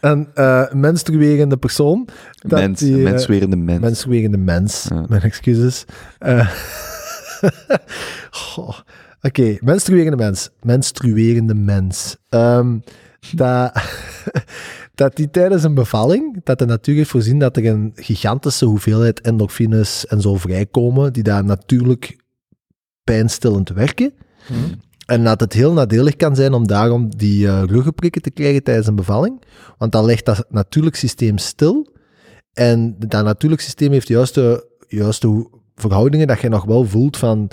Een 0.00 0.28
eh, 0.34 0.72
menstruerende 0.72 1.56
persoon. 1.56 2.08
Dat 2.38 2.58
mens, 2.60 2.80
die, 2.80 2.94
een 2.94 3.02
menstruerende 3.02 3.56
mens. 3.56 3.80
Menstruerende 3.80 4.38
mens. 4.38 4.86
Ja. 4.88 5.04
Mijn 5.08 5.22
excuses. 5.22 5.84
Eh, 6.18 6.48
goh. 8.30 8.78
Oké, 9.26 9.56
menstruerende 9.60 10.16
mens. 10.16 10.50
Menstruerende 10.62 11.54
mens. 11.54 12.16
Ehm, 12.28 12.78
dat, 13.34 13.72
dat 14.94 15.16
die 15.16 15.30
tijdens 15.30 15.64
een 15.64 15.74
bevalling, 15.74 16.40
dat 16.42 16.58
de 16.58 16.66
natuur 16.66 16.94
heeft 16.94 17.10
voorzien 17.10 17.38
dat 17.38 17.56
er 17.56 17.66
een 17.66 17.92
gigantische 17.94 18.64
hoeveelheid 18.64 19.20
endorfines 19.20 20.06
en 20.06 20.20
zo 20.20 20.36
vrijkomen, 20.36 21.12
die 21.12 21.22
daar 21.22 21.44
natuurlijk 21.44 22.16
pijnstillend 23.04 23.68
werken. 23.68 24.12
En 25.06 25.24
dat 25.24 25.40
het 25.40 25.52
heel 25.52 25.72
nadelig 25.72 26.16
kan 26.16 26.36
zijn 26.36 26.52
om 26.52 26.66
daarom 26.66 27.16
die 27.16 27.46
eh 27.48 27.62
ruggenprikken 27.66 28.22
te 28.22 28.30
krijgen 28.30 28.62
tijdens 28.62 28.86
een 28.86 28.94
bevalling. 28.94 29.42
Want 29.78 29.92
dan 29.92 30.04
legt 30.04 30.24
dat 30.24 30.46
natuurlijk 30.48 30.96
systeem 30.96 31.38
stil. 31.38 31.88
En 32.52 32.94
dat 32.98 33.24
natuurlijk 33.24 33.62
systeem 33.62 33.92
heeft 33.92 34.06
de 34.06 34.66
juiste, 34.86 35.48
verhoudingen 35.74 36.26
dat 36.26 36.40
je 36.40 36.48
nog 36.48 36.64
wel 36.64 36.84
voelt 36.84 37.16
van... 37.16 37.50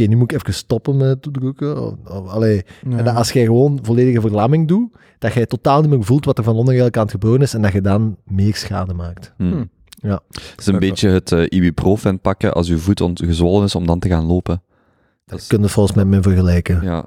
Oké, 0.00 0.04
nu 0.08 0.16
moet 0.16 0.32
ik 0.32 0.38
even 0.40 0.54
stoppen 0.54 0.96
met 0.96 1.22
te 1.22 1.30
drukken. 1.30 1.98
Allee. 2.26 2.64
Ja. 2.88 2.96
En 2.96 3.04
dat 3.04 3.14
als 3.14 3.32
jij 3.32 3.44
gewoon 3.44 3.78
volledige 3.82 4.20
verlamming 4.20 4.68
doet, 4.68 4.88
dat 5.18 5.32
jij 5.32 5.46
totaal 5.46 5.80
niet 5.80 5.90
meer 5.90 6.04
voelt 6.04 6.24
wat 6.24 6.38
er 6.38 6.44
van 6.44 6.52
onder 6.52 6.66
eigenlijk 6.66 6.96
aan 6.96 7.02
het 7.02 7.12
gebeuren 7.12 7.40
is 7.40 7.54
en 7.54 7.62
dat 7.62 7.72
je 7.72 7.80
dan 7.80 8.16
meer 8.24 8.54
schade 8.54 8.94
maakt. 8.94 9.32
Hmm. 9.36 9.50
Hmm. 9.50 9.70
Ja. 9.94 10.20
Het 10.32 10.52
is 10.60 10.66
een 10.66 10.78
beetje 10.78 11.08
het 11.08 11.32
eh, 11.32 11.44
ibuprofen 11.48 12.20
pakken 12.20 12.52
als 12.52 12.66
je 12.68 12.78
voet 12.78 13.00
ont- 13.00 13.22
gezwollen 13.24 13.64
is 13.64 13.74
om 13.74 13.86
dan 13.86 13.98
te 13.98 14.08
gaan 14.08 14.24
lopen. 14.24 14.62
Dat 15.26 15.38
is- 15.38 15.46
Kun 15.46 15.62
je 15.62 15.68
volgens 15.68 15.96
mij 15.96 16.04
mee 16.04 16.20
vergelijken. 16.20 16.80
ja. 16.82 17.04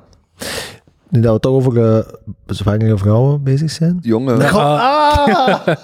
Nu 1.09 1.21
dat 1.21 1.33
we 1.33 1.39
toch 1.39 1.53
over 1.53 1.95
eh, 1.97 2.05
zwangere 2.45 2.97
vrouwen 2.97 3.43
bezig 3.43 3.71
zijn. 3.71 3.97
Jongen, 4.01 4.41
ah! 4.51 5.67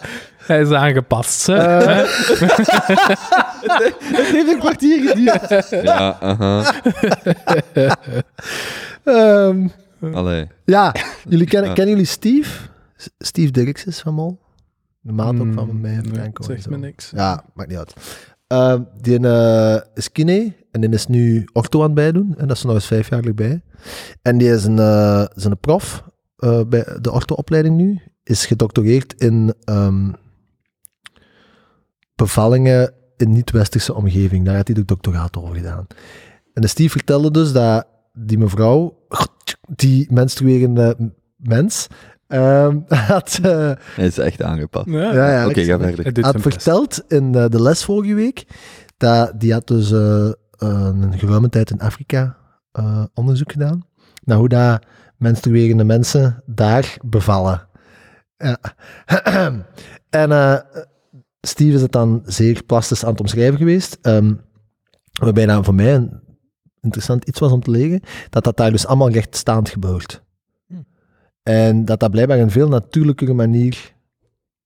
Hij 0.47 0.61
is 0.61 0.71
aangepast? 0.71 1.47
Het 3.63 4.25
heeft 4.27 4.47
een 4.53 4.59
kwartier 4.59 5.09
geduurd. 5.09 5.69
ja, 5.83 6.17
aha. 6.19 6.73
Ehm, 9.03 9.67
Allee. 10.13 10.47
ja, 10.65 10.95
jullie 11.29 11.47
kennen, 11.47 11.69
Ja. 11.69 11.75
kennen 11.75 11.93
jullie 11.93 12.09
Steve? 12.09 12.69
S- 12.97 13.09
Steve 13.17 13.51
Dirks 13.51 13.85
is 13.85 13.99
van 13.99 14.13
Mol. 14.13 14.39
De 14.99 15.11
maat 15.11 15.39
ook 15.39 15.53
van 15.53 15.69
Hmm, 15.69 15.81
mij 15.81 15.93
en 15.93 16.01
nee, 16.03 16.13
Franco. 16.13 16.41
en 16.43 16.49
Zegt 16.49 16.63
zo. 16.63 16.69
me 16.69 16.77
niks. 16.77 17.11
Ja, 17.15 17.43
maakt 17.53 17.69
niet 17.69 17.77
uit. 17.77 17.93
Ehm, 18.47 18.81
die 19.01 19.19
eh, 19.19 19.77
is 19.93 20.11
kine 20.11 20.53
en 20.71 20.81
die 20.81 20.89
is 20.89 21.07
nu 21.07 21.47
ortho 21.53 21.79
aan 21.79 21.85
het 21.85 21.93
bijdoen. 21.93 22.33
En 22.37 22.47
dat 22.47 22.55
is 22.55 22.61
er 22.61 22.65
nog 22.67 22.75
eens 22.75 22.85
vijf 22.87 23.09
jaar 23.09 23.33
bij. 23.33 23.61
En 24.21 24.37
die 24.37 24.49
is 24.51 24.63
een, 24.65 24.79
eh, 24.79 25.25
is 25.35 25.43
een 25.45 25.59
prof 25.59 26.03
eh, 26.37 26.61
bij 26.67 26.97
de 27.01 27.11
ortho-opleiding 27.11 27.75
nu. 27.77 28.01
Is 28.23 28.45
gedoctoreerd 28.45 29.13
in 29.21 29.53
ehm, 29.63 30.11
bevallingen 32.15 32.93
in 33.17 33.31
niet-westerse 33.31 33.93
omgeving. 33.93 34.45
Daar 34.45 34.55
had 34.55 34.67
hij 34.67 34.75
de 34.75 34.85
doctoraat 34.85 35.37
over 35.37 35.55
gedaan. 35.55 35.87
En 36.53 36.61
de 36.61 36.67
Steve 36.67 36.89
vertelde 36.89 37.31
dus 37.31 37.51
dat 37.51 37.87
die 38.13 38.37
mevrouw, 38.37 38.97
die 39.67 40.07
menstruerende 40.13 41.13
mens, 41.37 41.87
ehm, 42.27 42.79
had... 43.07 43.39
eh, 43.43 43.71
Hij 43.95 44.05
is 44.05 44.17
echt 44.17 44.41
aangepast. 44.41 44.85
Ja, 44.89 45.13
ja, 45.13 45.31
ja, 45.31 45.47
Oké, 45.47 45.63
ga 45.63 45.79
verder. 45.79 46.23
Had 46.23 46.41
verteld 46.41 47.03
in 47.07 47.35
eh, 47.35 47.45
de 47.47 47.61
les 47.61 47.83
vorige 47.83 48.13
week 48.13 48.45
dat 48.97 49.39
die 49.39 49.53
had 49.53 49.67
dus 49.67 49.91
eh, 49.91 50.29
een 50.57 51.13
geruime 51.17 51.49
tijd 51.49 51.69
in 51.71 51.79
Afrika 51.79 52.37
eh, 52.71 53.03
onderzoek 53.13 53.51
gedaan 53.51 53.85
naar 54.23 54.37
hoe 54.37 54.49
dat 54.49 54.85
menstruerende 55.17 55.83
mensen 55.83 56.43
daar 56.45 56.97
bevallen. 57.01 57.67
Ja. 58.37 58.57
en 60.09 60.31
eh, 60.31 60.57
Steve 61.47 61.75
is 61.75 61.81
het 61.81 61.91
dan 61.91 62.21
zeer 62.25 62.63
plastisch 62.63 63.03
aan 63.03 63.11
het 63.11 63.19
omschrijven 63.19 63.57
geweest, 63.57 63.97
ehm, 64.01 64.33
waarbij 65.19 65.45
dat 65.45 65.65
voor 65.65 65.75
mij 65.75 65.95
een 65.95 66.21
interessant 66.81 67.27
iets 67.27 67.39
was 67.39 67.51
om 67.51 67.61
te 67.61 67.71
lezen, 67.71 68.01
dat 68.29 68.43
dat 68.43 68.57
daar 68.57 68.71
dus 68.71 68.85
allemaal 68.85 69.09
rechtstaand 69.09 69.69
gebeurt. 69.69 70.23
Hm. 70.67 70.73
En 71.43 71.85
dat 71.85 71.99
dat 71.99 72.11
blijkbaar 72.11 72.39
een 72.39 72.51
veel 72.51 72.67
natuurlijkere 72.67 73.33
manier 73.33 73.93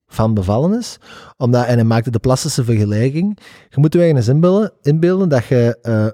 van 0.08 0.34
bevallen 0.34 0.78
is. 0.80 0.98
Omdat, 1.38 1.66
en 1.66 1.74
hij 1.76 1.84
maakte 1.84 2.10
de 2.12 2.20
plastische 2.20 2.64
vergelijking. 2.64 3.38
Je 3.70 3.80
moet 3.80 3.94
je 3.94 4.02
eens 4.02 4.28
inbeelden, 4.28 4.72
inbeelden 4.82 5.30
dat 5.30 5.46
je 5.46 5.78
eh, 5.82 6.08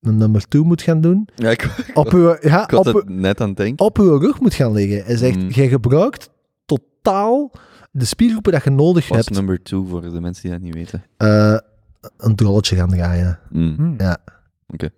een 0.00 0.16
nummer 0.16 0.48
2 0.48 0.62
moet 0.62 0.82
gaan 0.82 1.00
doen. 1.00 1.28
Ja, 1.34 1.50
ik, 1.50 1.90
Op 1.94 2.10
je, 2.10 2.38
ja, 2.40 2.68
op, 2.74 2.84
het 2.84 2.94
uw- 2.94 3.02
net 3.06 3.40
aan 3.40 3.48
het 3.48 3.56
denken. 3.56 3.86
op 3.86 3.98
uw 3.98 4.16
rug 4.18 4.40
moet 4.40 4.54
gaan 4.54 4.72
liggen. 4.72 5.04
Hij 5.04 5.16
zegt, 5.16 5.36
Mm. 5.36 5.48
jij 5.48 5.68
gebruikt 5.68 6.30
totaal 6.64 7.50
de 7.94 8.04
spiergroepen 8.04 8.52
dat 8.52 8.64
je 8.64 8.70
nodig 8.70 9.08
was 9.08 9.16
hebt. 9.16 9.30
number 9.30 9.62
two 9.62 9.86
voor 9.86 10.00
de 10.00 10.20
mensen 10.20 10.42
die 10.42 10.50
dat 10.52 10.60
niet 10.60 10.74
weten. 10.74 11.04
eh, 11.16 11.56
een 12.16 12.34
drolletje 12.36 12.76
gaan 12.76 12.88
draaien. 12.88 13.38
Mm. 13.50 13.74
Hmm. 13.76 13.94
Ja. 13.98 14.16
Oké. 14.66 14.88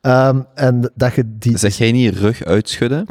Ehm, 0.00 0.40
en 0.54 0.92
dat 0.94 1.14
je 1.14 1.24
die... 1.38 1.58
Zeg 1.58 1.76
jij 1.76 1.92
niet 1.92 2.16
rug 2.18 2.44
uitschudden? 2.44 3.06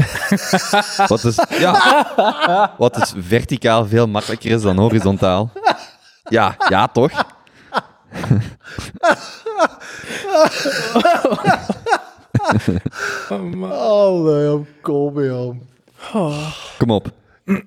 wat, 1.08 1.24
is, 1.24 1.40
ja, 1.50 2.74
wat 2.78 2.98
is 3.02 3.14
verticaal 3.18 3.86
veel 3.88 4.08
makkelijker 4.08 4.52
is 4.52 4.62
dan 4.62 4.78
horizontaal? 4.78 5.52
Ja, 6.30 6.56
ja 6.70 6.88
toch? 6.88 7.12
Oh, 13.30 13.42
man. 13.54 13.72
Oh, 13.72 14.24
nee, 14.26 14.66
kom 14.82 15.24
joh. 15.24 15.56
Oh. 16.14 16.48
Kom 16.78 16.90
op. 16.90 17.12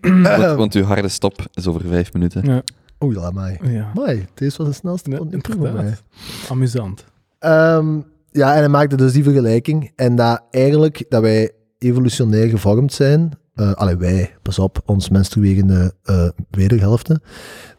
want, 0.00 0.56
want 0.56 0.74
uw 0.74 0.82
harde 0.82 1.08
stop 1.08 1.46
is 1.54 1.66
over 1.66 1.80
vijf 1.80 2.12
minuten. 2.12 2.44
Ja. 2.44 2.62
Oei, 3.04 3.16
laat 3.16 3.34
mij. 3.34 3.60
Ja, 3.62 3.90
Mai, 3.94 4.26
deze 4.34 4.56
was 4.56 4.66
de 4.66 4.72
snelste 4.72 5.08
mij. 5.08 5.94
amusant. 6.48 7.04
Ehm, 7.38 8.00
ja, 8.30 8.52
en 8.52 8.58
hij 8.58 8.68
maakte 8.68 8.96
dus 8.96 9.12
die 9.12 9.22
vergelijking. 9.22 9.92
En 9.96 10.16
dat 10.16 10.42
eigenlijk, 10.50 11.04
dat 11.08 11.22
wij 11.22 11.50
evolutionair 11.78 12.48
gevormd 12.48 12.92
zijn, 12.92 13.32
eh 13.54 13.72
allee, 13.72 13.96
wij, 13.96 14.36
pas 14.42 14.58
op, 14.58 14.82
ons 14.84 15.08
menstruerende 15.08 15.94
eh 16.04 16.28
wederhelften, 16.50 17.22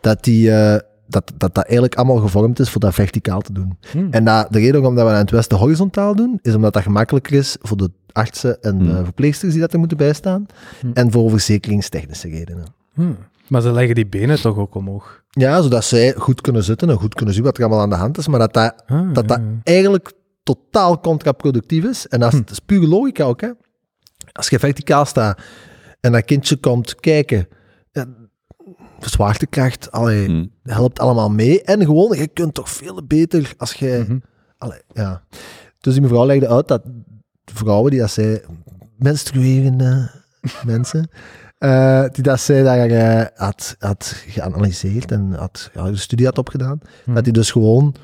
dat, 0.02 0.24
die, 0.24 0.52
eh, 0.52 0.80
dat, 1.08 1.32
dat 1.38 1.56
dat 1.56 1.64
eigenlijk 1.64 1.96
allemaal 1.96 2.18
gevormd 2.18 2.60
is 2.60 2.70
voor 2.70 2.82
dat 2.82 2.94
verticaal 2.94 3.42
te 3.42 3.54
doen. 3.54 3.78
Hm. 3.92 4.08
En 4.12 4.24
dat, 4.24 4.52
de 4.52 4.60
reden 4.60 4.74
waarom 4.74 4.96
dat 4.96 5.04
we 5.04 5.10
dat 5.10 5.20
in 5.20 5.26
het 5.26 5.36
Westen 5.36 5.58
horizontaal 5.58 6.16
doen, 6.16 6.40
is 6.42 6.56
omdat 6.56 6.74
dat 6.74 6.84
gemakkelijker 6.84 7.34
is 7.34 7.58
voor 7.62 7.78
de 7.78 7.92
artsen 8.18 8.62
en 8.62 8.80
Hmm. 8.80 8.90
eh, 8.90 9.04
verpleegsters 9.04 9.52
die 9.52 9.62
dat 9.62 9.74
er 9.74 9.80
moeten 9.80 9.98
bijstaan, 9.98 10.46
Hmm. 10.82 10.92
en 10.94 11.12
voor 11.12 11.30
verzekeringstechnische 11.30 12.30
redenen. 12.30 12.66
Hm. 12.94 13.12
Maar 13.48 13.62
ze 13.62 13.72
leggen 13.72 13.96
die 13.96 14.08
benen 14.08 14.42
toch 14.42 14.58
ook 14.58 14.76
omhoog. 14.76 15.24
Ja, 15.30 15.62
zodat 15.62 15.84
zij 15.84 16.14
goed 16.14 16.42
kunnen 16.42 16.64
zitten 16.64 16.90
en 16.90 16.96
goed 16.98 17.14
kunnen 17.16 17.34
zien 17.34 17.44
wat 17.44 17.58
er 17.58 17.64
allemaal 17.64 17.82
aan 17.82 17.90
de 17.90 17.96
hand 17.96 18.18
is, 18.18 18.28
maar 18.28 18.40
dat 18.40 18.54
dat 18.54 18.84
Ah, 18.88 19.14
dat 19.14 19.28
dat 19.28 19.38
ja. 19.40 19.46
eigenlijk 19.64 20.12
totaal 20.44 21.00
contraproductief 21.00 21.84
is. 21.84 22.08
En 22.08 22.20
dat 22.20 22.34
is, 22.34 22.38
Hm. 22.40 22.44
dat 22.46 22.52
is 22.52 22.60
pure 22.60 22.88
logica 22.88 23.24
ook. 23.24 23.42
Hè? 23.42 23.50
Als 24.32 24.50
je 24.50 24.60
verticaal 24.60 25.06
staat 25.06 25.42
en 26.00 26.12
dat 26.12 26.26
kindje 26.26 26.56
komt 26.58 26.96
kijken, 26.96 27.48
zwaartekracht 29.00 29.92
allee, 29.92 30.52
helpt 30.64 31.00
allemaal 31.00 31.30
mee. 31.30 31.62
En 31.64 31.86
gewoon, 31.86 32.18
je 32.18 32.28
kunt 32.28 32.54
toch 32.54 32.70
veel 32.70 33.04
beter 33.08 33.54
als 33.58 33.74
je... 33.74 34.20
Allee, 34.58 34.82
ja. 34.94 35.24
Dus 35.80 35.94
die 35.94 36.02
mevrouw 36.02 36.26
legde 36.26 36.48
uit 36.48 36.68
dat 36.68 36.82
vrouwen 37.54 37.92
die 37.92 38.00
dat 38.00 38.12
zij, 38.12 38.42
menstruerende 38.98 40.10
mensen, 40.66 41.10
eh, 41.58 42.04
die 42.12 42.24
dat 42.24 42.40
zij 42.40 42.64
daar 42.64 42.90
eh, 42.90 43.26
had, 43.36 43.76
had 43.80 44.24
geanalyseerd 44.28 45.12
en 45.12 45.34
had, 45.34 45.70
ja, 45.74 45.86
een 45.86 45.98
studie 45.98 46.26
had 46.26 46.38
opgedaan, 46.38 46.80
Hm. 47.04 47.14
dat 47.14 47.24
die 47.24 47.34
dus 47.34 47.52
gewoon 47.52 47.96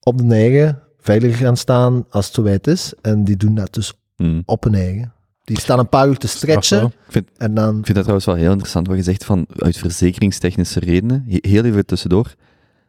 op 0.00 0.18
de 0.18 0.34
eigen 0.34 0.78
verder 1.00 1.34
gaan 1.34 1.56
staan 1.56 2.04
als 2.10 2.26
het 2.26 2.34
zo 2.34 2.42
wijd 2.42 2.66
is. 2.66 2.92
En 3.02 3.24
die 3.24 3.36
doen 3.36 3.54
dat 3.54 3.74
dus 3.74 3.92
Hm. 4.16 4.40
op 4.44 4.64
hun 4.64 4.74
eigen. 4.74 5.12
Die 5.44 5.60
staan 5.60 5.78
een 5.78 5.88
paar 5.88 6.08
uur 6.08 6.16
te 6.16 6.28
stretchen 6.28 6.92
Straf 7.08 7.24
en 7.36 7.54
dan... 7.54 7.68
Ik 7.78 7.84
vind 7.84 7.86
dat 7.94 7.96
trouwens 7.96 8.26
wel 8.26 8.34
heel 8.34 8.50
interessant 8.50 8.86
wat 8.86 8.96
je 8.96 9.02
zegt 9.02 9.24
van 9.24 9.46
uit 9.56 9.76
verzekeringstechnische 9.78 10.80
redenen. 10.80 11.24
He- 11.28 11.48
Heel 11.50 11.64
even 11.64 11.86
tussendoor. 11.86 12.34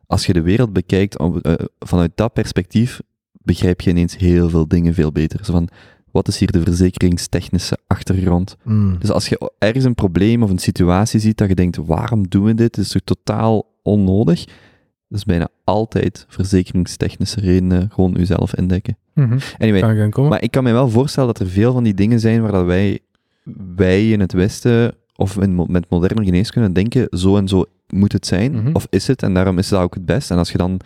Als 0.07 0.25
je 0.25 0.33
de 0.33 0.41
wereld 0.41 0.73
bekijkt 0.73 1.15
eh, 1.15 1.53
vanuit 1.79 2.11
dat 2.15 2.33
perspectief, 2.33 3.01
begrijp 3.31 3.81
je 3.81 3.89
ineens 3.89 4.17
heel 4.17 4.49
veel 4.49 4.67
dingen 4.67 4.93
veel 4.93 5.11
beter. 5.11 5.45
Zo 5.45 5.51
van, 5.51 5.69
wat 6.11 6.27
is 6.27 6.37
hier 6.37 6.51
de 6.51 6.61
verzekeringstechnische 6.61 7.77
achtergrond? 7.87 8.57
Mm. 8.63 8.95
Dus 8.99 9.11
als 9.11 9.29
je 9.29 9.51
ergens 9.57 9.85
een 9.85 9.95
probleem 9.95 10.43
of 10.43 10.49
een 10.49 10.57
situatie 10.59 11.19
ziet 11.19 11.37
dat 11.37 11.47
je 11.47 11.55
denkt, 11.55 11.77
waarom 11.77 12.27
doen 12.27 12.43
we 12.43 12.53
dit? 12.53 12.75
Het 12.75 12.85
is 12.85 12.91
toch 12.91 13.01
totaal 13.03 13.65
onnodig? 13.83 14.45
Dat 15.07 15.19
is 15.19 15.25
bijna 15.25 15.47
altijd 15.63 16.25
verzekeringstechnische 16.27 17.39
redenen 17.39 17.89
gewoon 17.93 18.11
jezelf 18.17 18.55
indekken. 18.55 18.97
Mhm. 19.13 19.37
Anyway, 19.57 19.81
maar 20.29 20.41
ik 20.43 20.51
kan 20.51 20.63
me 20.63 20.71
wel 20.71 20.89
voorstellen 20.89 21.33
dat 21.33 21.39
er 21.39 21.47
veel 21.53 21.73
van 21.73 21.83
die 21.83 21.93
dingen 21.93 22.19
zijn 22.19 22.41
waar 22.41 22.51
dat 22.51 22.65
wij, 22.65 22.99
wij 23.75 24.09
in 24.09 24.19
het 24.19 24.33
Westen 24.33 24.93
of 25.15 25.37
in, 25.37 25.65
met 25.67 25.89
moderne 25.89 26.23
geneeskunde 26.25 26.71
denken, 26.71 27.07
zo 27.17 27.37
en 27.37 27.47
zo 27.47 27.65
moet 27.87 28.11
het 28.11 28.25
zijn, 28.25 28.51
Mhm. 28.51 28.69
of 28.73 28.87
is 28.89 29.07
het, 29.07 29.23
en 29.23 29.33
daarom 29.33 29.57
is 29.57 29.69
dat 29.69 29.81
ook 29.81 29.93
het 29.93 30.05
best. 30.05 30.31
En 30.31 30.37
als 30.37 30.51
je 30.51 30.57
dan 30.57 30.79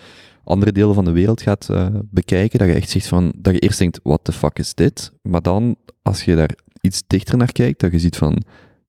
andere 0.45 0.71
delen 0.71 0.93
van 0.95 1.05
de 1.05 1.11
wereld 1.11 1.41
gaat 1.41 1.69
eh, 1.69 1.87
bekijken, 2.09 2.59
dat 2.59 2.67
je 2.67 2.73
echt 2.73 2.89
zegt 2.89 3.07
van, 3.07 3.33
dat 3.37 3.53
je 3.53 3.59
eerst 3.59 3.79
denkt, 3.79 3.99
what 4.03 4.19
the 4.23 4.31
fuck 4.31 4.59
is 4.59 4.73
dit? 4.73 5.11
Maar 5.21 5.41
dan, 5.41 5.75
als 6.01 6.23
je 6.25 6.35
daar 6.35 6.49
iets 6.81 7.03
dichter 7.07 7.37
naar 7.37 7.51
kijkt, 7.51 7.79
dat 7.79 7.91
je 7.91 7.99
ziet 7.99 8.17
van, 8.17 8.41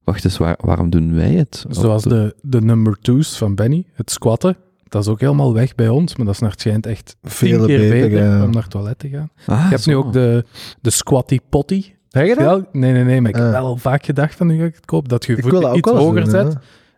wacht 0.05 0.25
eens, 0.25 0.39
waar- 0.39 0.59
waarom 0.61 0.91
doen 0.91 1.15
wij 1.15 1.33
het? 1.33 1.65
Zoals 1.69 2.03
de, 2.03 2.35
de 2.43 2.61
number 2.61 2.97
twos 3.01 3.39
van 3.39 3.55
Benny, 3.55 3.85
het 3.93 4.11
squatten. 4.11 4.57
Dat 4.89 5.03
is 5.03 5.09
ook 5.09 5.21
helemaal 5.21 5.55
weg 5.55 5.75
bij 5.75 5.89
ons, 5.89 6.17
maar 6.17 6.27
dat 6.27 6.35
is 6.35 6.41
naar 6.41 6.51
het 6.51 6.61
schijnt 6.61 6.87
echt 6.87 7.17
Veel 7.23 7.67
keer 7.67 7.79
beter, 7.79 8.09
beter 8.09 8.25
ja. 8.25 8.45
om 8.45 8.51
naar 8.51 8.63
het 8.63 8.71
toilet 8.71 8.99
te 8.99 9.09
gaan. 9.09 9.31
Ah, 9.47 9.63
je 9.63 9.69
hebt 9.69 9.87
nu 9.87 9.97
ook 9.97 10.13
de, 10.13 10.45
de 10.81 10.91
squatty 10.91 11.39
potty. 11.49 11.85
Zeg 12.09 12.27
je 12.29 12.35
dat? 12.35 12.73
Nee, 12.73 12.93
nee, 12.93 13.05
nee, 13.05 13.21
maar 13.21 13.31
ik 13.31 13.37
heb 13.37 13.45
Ah. 13.45 13.51
wel 13.51 13.65
al 13.67 13.77
vaak 13.77 14.05
gedacht 14.05 14.35
van 14.35 14.47
nu 14.47 14.59
ga 14.59 14.65
ik 14.65 14.75
het 14.75 14.85
koop, 14.85 15.09
dat 15.09 15.25
je 15.25 15.33
je 15.33 15.39
Ik 15.39 15.45
voeten 15.45 15.69
ook 15.71 15.77
iets 15.77 15.91
hoger 15.91 16.21
doen, 16.23 16.31
zet. 16.31 16.57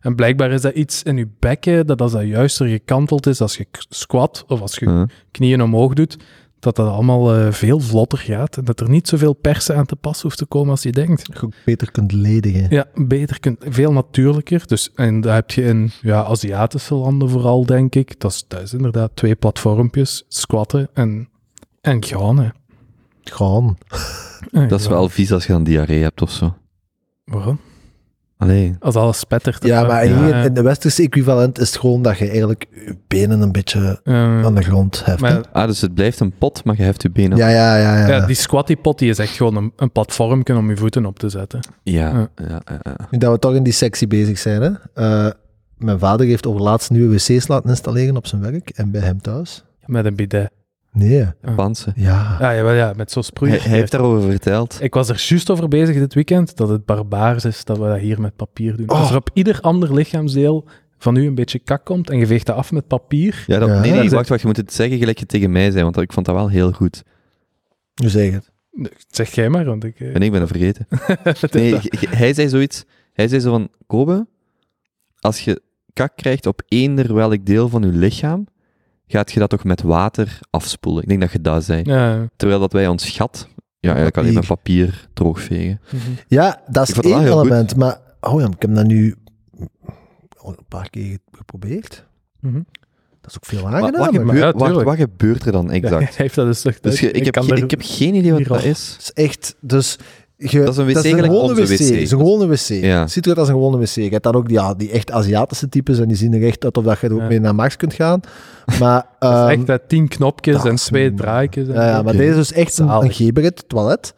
En 0.08 0.14
blijkbaar 0.14 0.50
is 0.50 0.60
dat 0.60 0.74
iets 0.74 1.02
in 1.02 1.16
je 1.16 1.28
bekken, 1.38 1.86
dat 1.86 2.00
als 2.00 2.12
dat 2.12 2.22
juister 2.26 2.66
gekanteld 2.66 3.26
is 3.26 3.40
als 3.40 3.56
je 3.56 3.66
squat, 3.88 4.44
of 4.46 4.60
als 4.60 4.74
je 4.74 4.90
Huh? 4.90 5.02
knieën 5.30 5.62
omhoog 5.62 5.92
doet, 5.94 6.16
dat 6.58 6.76
dat 6.76 6.88
allemaal 6.88 7.34
eh, 7.34 7.52
veel 7.52 7.80
vlotter 7.80 8.18
gaat. 8.18 8.56
En 8.56 8.64
dat 8.64 8.80
er 8.80 8.88
niet 8.88 9.08
zoveel 9.08 9.32
persen 9.32 9.76
aan 9.76 9.86
te 9.86 9.96
pas 9.96 10.22
hoeft 10.22 10.38
te 10.38 10.46
komen 10.46 10.70
als 10.70 10.82
je 10.82 10.92
denkt. 10.92 11.26
Dat 11.26 11.36
je 11.40 11.42
ook 11.46 11.52
beter 11.64 11.90
kunt 11.90 12.12
ledigen. 12.12 12.66
Ja, 12.70 12.86
beter 12.94 13.40
kunt, 13.40 13.64
veel 13.68 13.92
natuurlijker. 13.92 14.66
Dus, 14.66 14.90
en 14.94 15.20
dat 15.20 15.32
heb 15.32 15.50
je 15.50 15.62
in 15.62 15.90
ja, 16.02 16.24
Aziatische 16.24 16.94
landen 16.94 17.28
vooral, 17.30 17.66
denk 17.66 17.94
ik. 17.94 18.20
Dat 18.20 18.30
is, 18.32 18.44
dat 18.48 18.62
is 18.62 18.72
inderdaad 18.72 19.10
twee 19.14 19.34
platformpjes, 19.34 20.24
squatten 20.28 20.88
en, 20.94 21.28
en 21.80 22.04
gaan. 22.04 22.38
hè. 22.38 22.48
Gewoon. 23.24 23.78
En 24.52 24.68
Dat 24.68 24.80
is 24.80 24.86
gaan. 24.86 24.94
wel 24.94 25.08
vies 25.08 25.32
als 25.32 25.46
je 25.46 25.52
dan 25.52 25.64
diarree 25.64 26.02
hebt 26.02 26.22
of 26.22 26.30
zo. 26.30 26.56
Waarom? 27.24 27.58
Allee, 28.38 28.76
Als 28.80 28.94
alles 28.94 29.18
spettert. 29.18 29.64
Ja, 29.64 29.86
maar 29.86 30.02
hier 30.02 30.28
Ja, 30.28 30.42
in 30.42 30.54
de 30.54 30.62
westerse 30.62 31.02
equivalent 31.02 31.58
is 31.58 31.68
het 31.68 31.80
gewoon 31.80 32.02
dat 32.02 32.18
je 32.18 32.28
eigenlijk 32.28 32.66
je 32.70 32.96
benen 33.08 33.40
een 33.40 33.52
beetje 33.52 34.00
aan 34.04 34.54
de 34.54 34.62
grond 34.62 35.04
heft. 35.04 35.20
maar, 35.20 35.40
ah, 35.52 35.66
dus 35.66 35.80
het 35.80 35.94
blijft 35.94 36.20
een 36.20 36.32
pot, 36.38 36.64
maar 36.64 36.76
je 36.76 36.82
heft 36.82 37.02
je 37.02 37.10
benen. 37.10 37.36
Ja, 37.38 37.48
ja, 37.48 37.76
ja. 37.76 37.98
ja. 37.98 38.06
ja, 38.06 38.26
die 38.26 38.36
squatty 38.36 38.76
pot 38.76 38.98
die 38.98 39.10
is 39.10 39.18
echt 39.18 39.36
gewoon 39.36 39.56
een, 39.56 39.72
een 39.76 39.92
platformpje 39.92 40.56
om 40.56 40.70
je 40.70 40.76
voeten 40.76 41.06
op 41.06 41.18
te 41.18 41.28
zetten. 41.28 41.60
Ja, 41.82 42.10
Ja. 42.10 42.28
ja, 42.48 42.60
ja, 42.64 42.80
ja. 42.82 42.96
Nu 43.10 43.18
dat 43.18 43.32
we 43.32 43.38
toch 43.38 43.54
in 43.54 43.62
die 43.62 43.72
sectie 43.72 44.06
bezig 44.06 44.38
zijn. 44.38 44.62
Hè? 44.62 44.70
Eh, 44.94 45.32
mijn 45.76 45.98
vader 45.98 46.26
heeft 46.26 46.46
over 46.46 46.60
laatst 46.60 46.90
nieuwe 46.90 47.14
wc's 47.14 47.48
laten 47.48 47.70
installeren 47.70 48.16
op 48.16 48.26
zijn 48.26 48.40
werk 48.42 48.70
en 48.70 48.90
bij 48.90 49.00
hem 49.00 49.20
thuis. 49.20 49.64
Met 49.86 50.04
een 50.04 50.16
bidet. 50.16 50.50
Nee. 50.92 51.26
Japanse. 51.42 51.92
Ja. 51.96 52.36
Ja, 52.40 52.54
jawel, 52.54 52.72
ja 52.72 52.92
met 52.96 53.10
zo'n 53.10 53.22
Hij, 53.22 53.30
sproeier. 53.30 53.62
hij 53.62 53.78
heeft 53.78 53.90
daarover 53.92 54.30
verteld. 54.30 54.78
Ik 54.82 54.94
was 54.94 55.08
er 55.08 55.24
juist 55.28 55.50
over 55.50 55.68
bezig 55.68 55.96
dit 55.96 56.14
weekend, 56.14 56.56
dat 56.56 56.68
het 56.68 56.84
barbaars 56.84 57.44
is 57.44 57.64
dat 57.64 57.78
we 57.78 57.84
dat 57.84 57.98
hier 57.98 58.20
met 58.20 58.36
papier 58.36 58.76
doen. 58.76 58.90
Oh. 58.90 59.00
Als 59.00 59.10
er 59.10 59.16
op 59.16 59.30
ieder 59.34 59.60
ander 59.60 59.94
lichaamsdeel 59.94 60.64
van 60.98 61.16
u 61.16 61.26
een 61.26 61.34
beetje 61.34 61.58
kak 61.58 61.84
komt 61.84 62.10
en 62.10 62.18
je 62.18 62.26
veegt 62.26 62.46
dat 62.46 62.56
af 62.56 62.72
met 62.72 62.86
papier, 62.86 63.44
Ja, 63.46 63.58
dat, 63.58 63.68
Ja. 63.68 63.80
nee, 63.80 64.10
wacht, 64.10 64.28
wacht, 64.28 64.40
je 64.40 64.46
moet 64.46 64.56
het 64.56 64.72
zeggen 64.72 64.98
gelijk 64.98 65.18
je 65.18 65.26
tegen 65.26 65.52
mij 65.52 65.70
zei, 65.70 65.82
want 65.82 65.96
ik 65.96 66.12
vond 66.12 66.26
dat 66.26 66.34
wel 66.34 66.48
heel 66.48 66.72
goed. 66.72 67.02
Nu 67.94 68.08
zeg 68.08 68.32
het. 68.32 68.50
zeg 69.08 69.30
jij 69.34 69.48
maar, 69.48 69.64
want 69.64 69.84
ik... 69.84 70.00
eh, 70.00 70.14
En 70.14 70.22
ik 70.22 70.30
ben 70.30 70.40
het 70.40 70.50
vergeten. 70.50 70.86
Nee, 71.60 71.78
hij 72.08 72.34
zei 72.34 72.48
zoiets. 72.48 72.84
Hij 73.12 73.28
zei 73.28 73.40
zo 73.40 73.50
van, 73.50 73.68
Kobe, 73.86 74.26
als 75.20 75.40
je 75.40 75.62
kak 75.92 76.16
krijgt 76.16 76.46
op 76.46 76.62
eender 76.68 77.14
welk 77.14 77.44
deel 77.46 77.68
van 77.68 77.82
je 77.82 77.88
lichaam, 77.88 78.46
gaat 79.08 79.32
je 79.32 79.38
dat 79.40 79.50
toch 79.50 79.64
met 79.64 79.82
water 79.82 80.38
afspoelen. 80.50 81.02
Ik 81.02 81.08
denk 81.08 81.20
dat 81.20 81.32
je 81.32 81.40
dat 81.40 81.64
zei. 81.64 81.82
Ja. 81.84 82.28
Terwijl 82.36 82.60
dat 82.60 82.72
wij 82.72 82.88
ons 82.88 83.08
gat, 83.10 83.48
ja, 83.80 83.88
eigenlijk 83.88 84.16
alleen 84.18 84.34
met 84.34 84.46
papier 84.46 85.08
droogvegen. 85.14 85.80
mhm. 85.90 85.98
Ja, 86.28 86.60
dat 86.68 86.88
Ik 86.88 86.96
is 86.96 86.96
het 86.96 87.04
één 87.12 87.20
heel 87.20 87.40
element. 87.44 87.76
Maar 87.76 88.00
oh 88.20 88.40
ja, 88.40 88.46
ik 88.46 88.62
heb 88.62 88.74
dat 88.74 88.86
nu 88.86 89.14
een 90.44 90.56
paar 90.68 90.90
keer 90.90 91.18
geprobeerd. 91.32 92.06
Mhm. 92.40 92.60
Dat 93.20 93.30
is 93.30 93.36
ook 93.36 93.44
veel 93.60 93.66
aangenamer. 93.66 93.98
wat, 93.98 94.08
gebeurt, 94.14 94.38
ja, 94.38 94.52
wat, 94.52 94.64
tuurlijk. 94.66 94.88
wat 94.88 94.96
gebeurt 94.96 95.44
er 95.46 95.52
dan 95.52 95.70
exact? 95.70 96.04
Hij 96.16 96.16
heeft 96.16 96.34
dat 96.34 96.46
dus. 96.46 96.62
Dus 96.80 97.00
je- 97.00 97.10
ik, 97.10 97.24
heb, 97.24 97.36
er- 97.36 97.56
ik 97.62 97.70
heb 97.70 97.80
geen 97.82 98.14
idee 98.14 98.32
wat 98.32 98.44
dat 98.44 98.62
is. 98.64 98.92
Het 98.92 99.02
is 99.02 99.12
echt, 99.24 99.54
dus... 99.60 99.98
Je, 100.40 100.58
Dat 100.60 100.68
is 100.68 100.76
een 100.76 100.86
wc 100.86 100.96
gelijk 100.98 101.24
gewone 101.24 101.48
onze 101.48 101.62
wc. 101.62 101.68
is 101.78 102.10
een 102.10 102.18
gewone 102.18 102.46
wc. 102.46 102.58
Ja. 102.68 103.06
Ziet 103.06 103.24
eruit 103.24 103.38
als 103.38 103.48
een 103.48 103.54
gewone 103.54 103.78
wc. 103.78 103.88
Je 103.94 104.08
hebt 104.08 104.22
dan 104.22 104.34
ook 104.34 104.46
die, 104.48 104.56
ja, 104.56 104.74
die 104.74 104.90
echt 104.90 105.10
Aziatische 105.10 105.68
types 105.68 105.98
en 105.98 106.08
die 106.08 106.16
zien 106.16 106.32
er 106.34 106.46
echt 106.46 106.64
uit 106.64 106.76
of 106.76 106.84
dat 106.84 106.98
je 107.00 107.06
er 107.06 107.12
ook 107.14 107.20
Ja. 107.20 107.26
mee 107.26 107.40
naar 107.40 107.54
Max 107.54 107.76
kunt 107.76 107.92
gaan. 107.94 108.20
Maar, 108.80 109.06
Dat 109.18 109.32
is 109.32 109.38
ehm, 109.38 109.48
echt 109.48 109.66
hè, 109.66 109.78
tien 109.78 110.08
knopjes 110.08 110.56
dat 110.56 110.66
en 110.66 110.72
is 110.72 110.82
twee 110.84 111.06
een- 111.06 111.16
draaikjes. 111.16 111.68
en 111.68 111.74
ja, 111.74 112.02
maar 112.02 112.16
deze 112.16 112.38
is 112.38 112.52
echt 112.52 112.78
een, 112.78 112.88
een 112.88 113.52
toilet. 113.66 114.14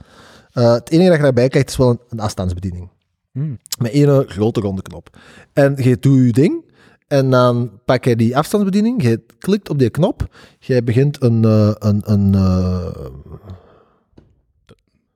Eh, 0.53 0.73
het 0.73 0.91
enige 0.91 1.09
dat 1.09 1.17
je 1.17 1.23
daarbij 1.23 1.49
krijgt 1.49 1.69
is 1.69 1.77
wel 1.77 1.91
een, 1.91 1.99
een 2.09 2.21
afstandsbediening. 2.21 2.89
Hmm. 3.33 3.59
Met 3.79 3.91
één 3.93 4.25
grote 4.29 4.61
ronde 4.61 4.83
knop. 4.83 5.17
En 5.53 5.75
je 5.77 5.97
doet 6.01 6.27
je 6.27 6.33
ding. 6.33 6.65
En 7.09 7.31
dan 7.31 7.71
pak 7.85 8.05
je 8.05 8.17
die 8.17 8.37
afstandsbediening. 8.37 9.03
Je 9.03 9.21
klikt 9.39 9.69
op 9.71 9.79
die 9.79 9.91
knop. 9.91 10.29
Je 10.59 10.83
begint 10.83 11.23
een... 11.23 11.45
eh, 11.45 11.71
een, 11.79 12.03
een 12.05 12.35
eh, 12.35 12.87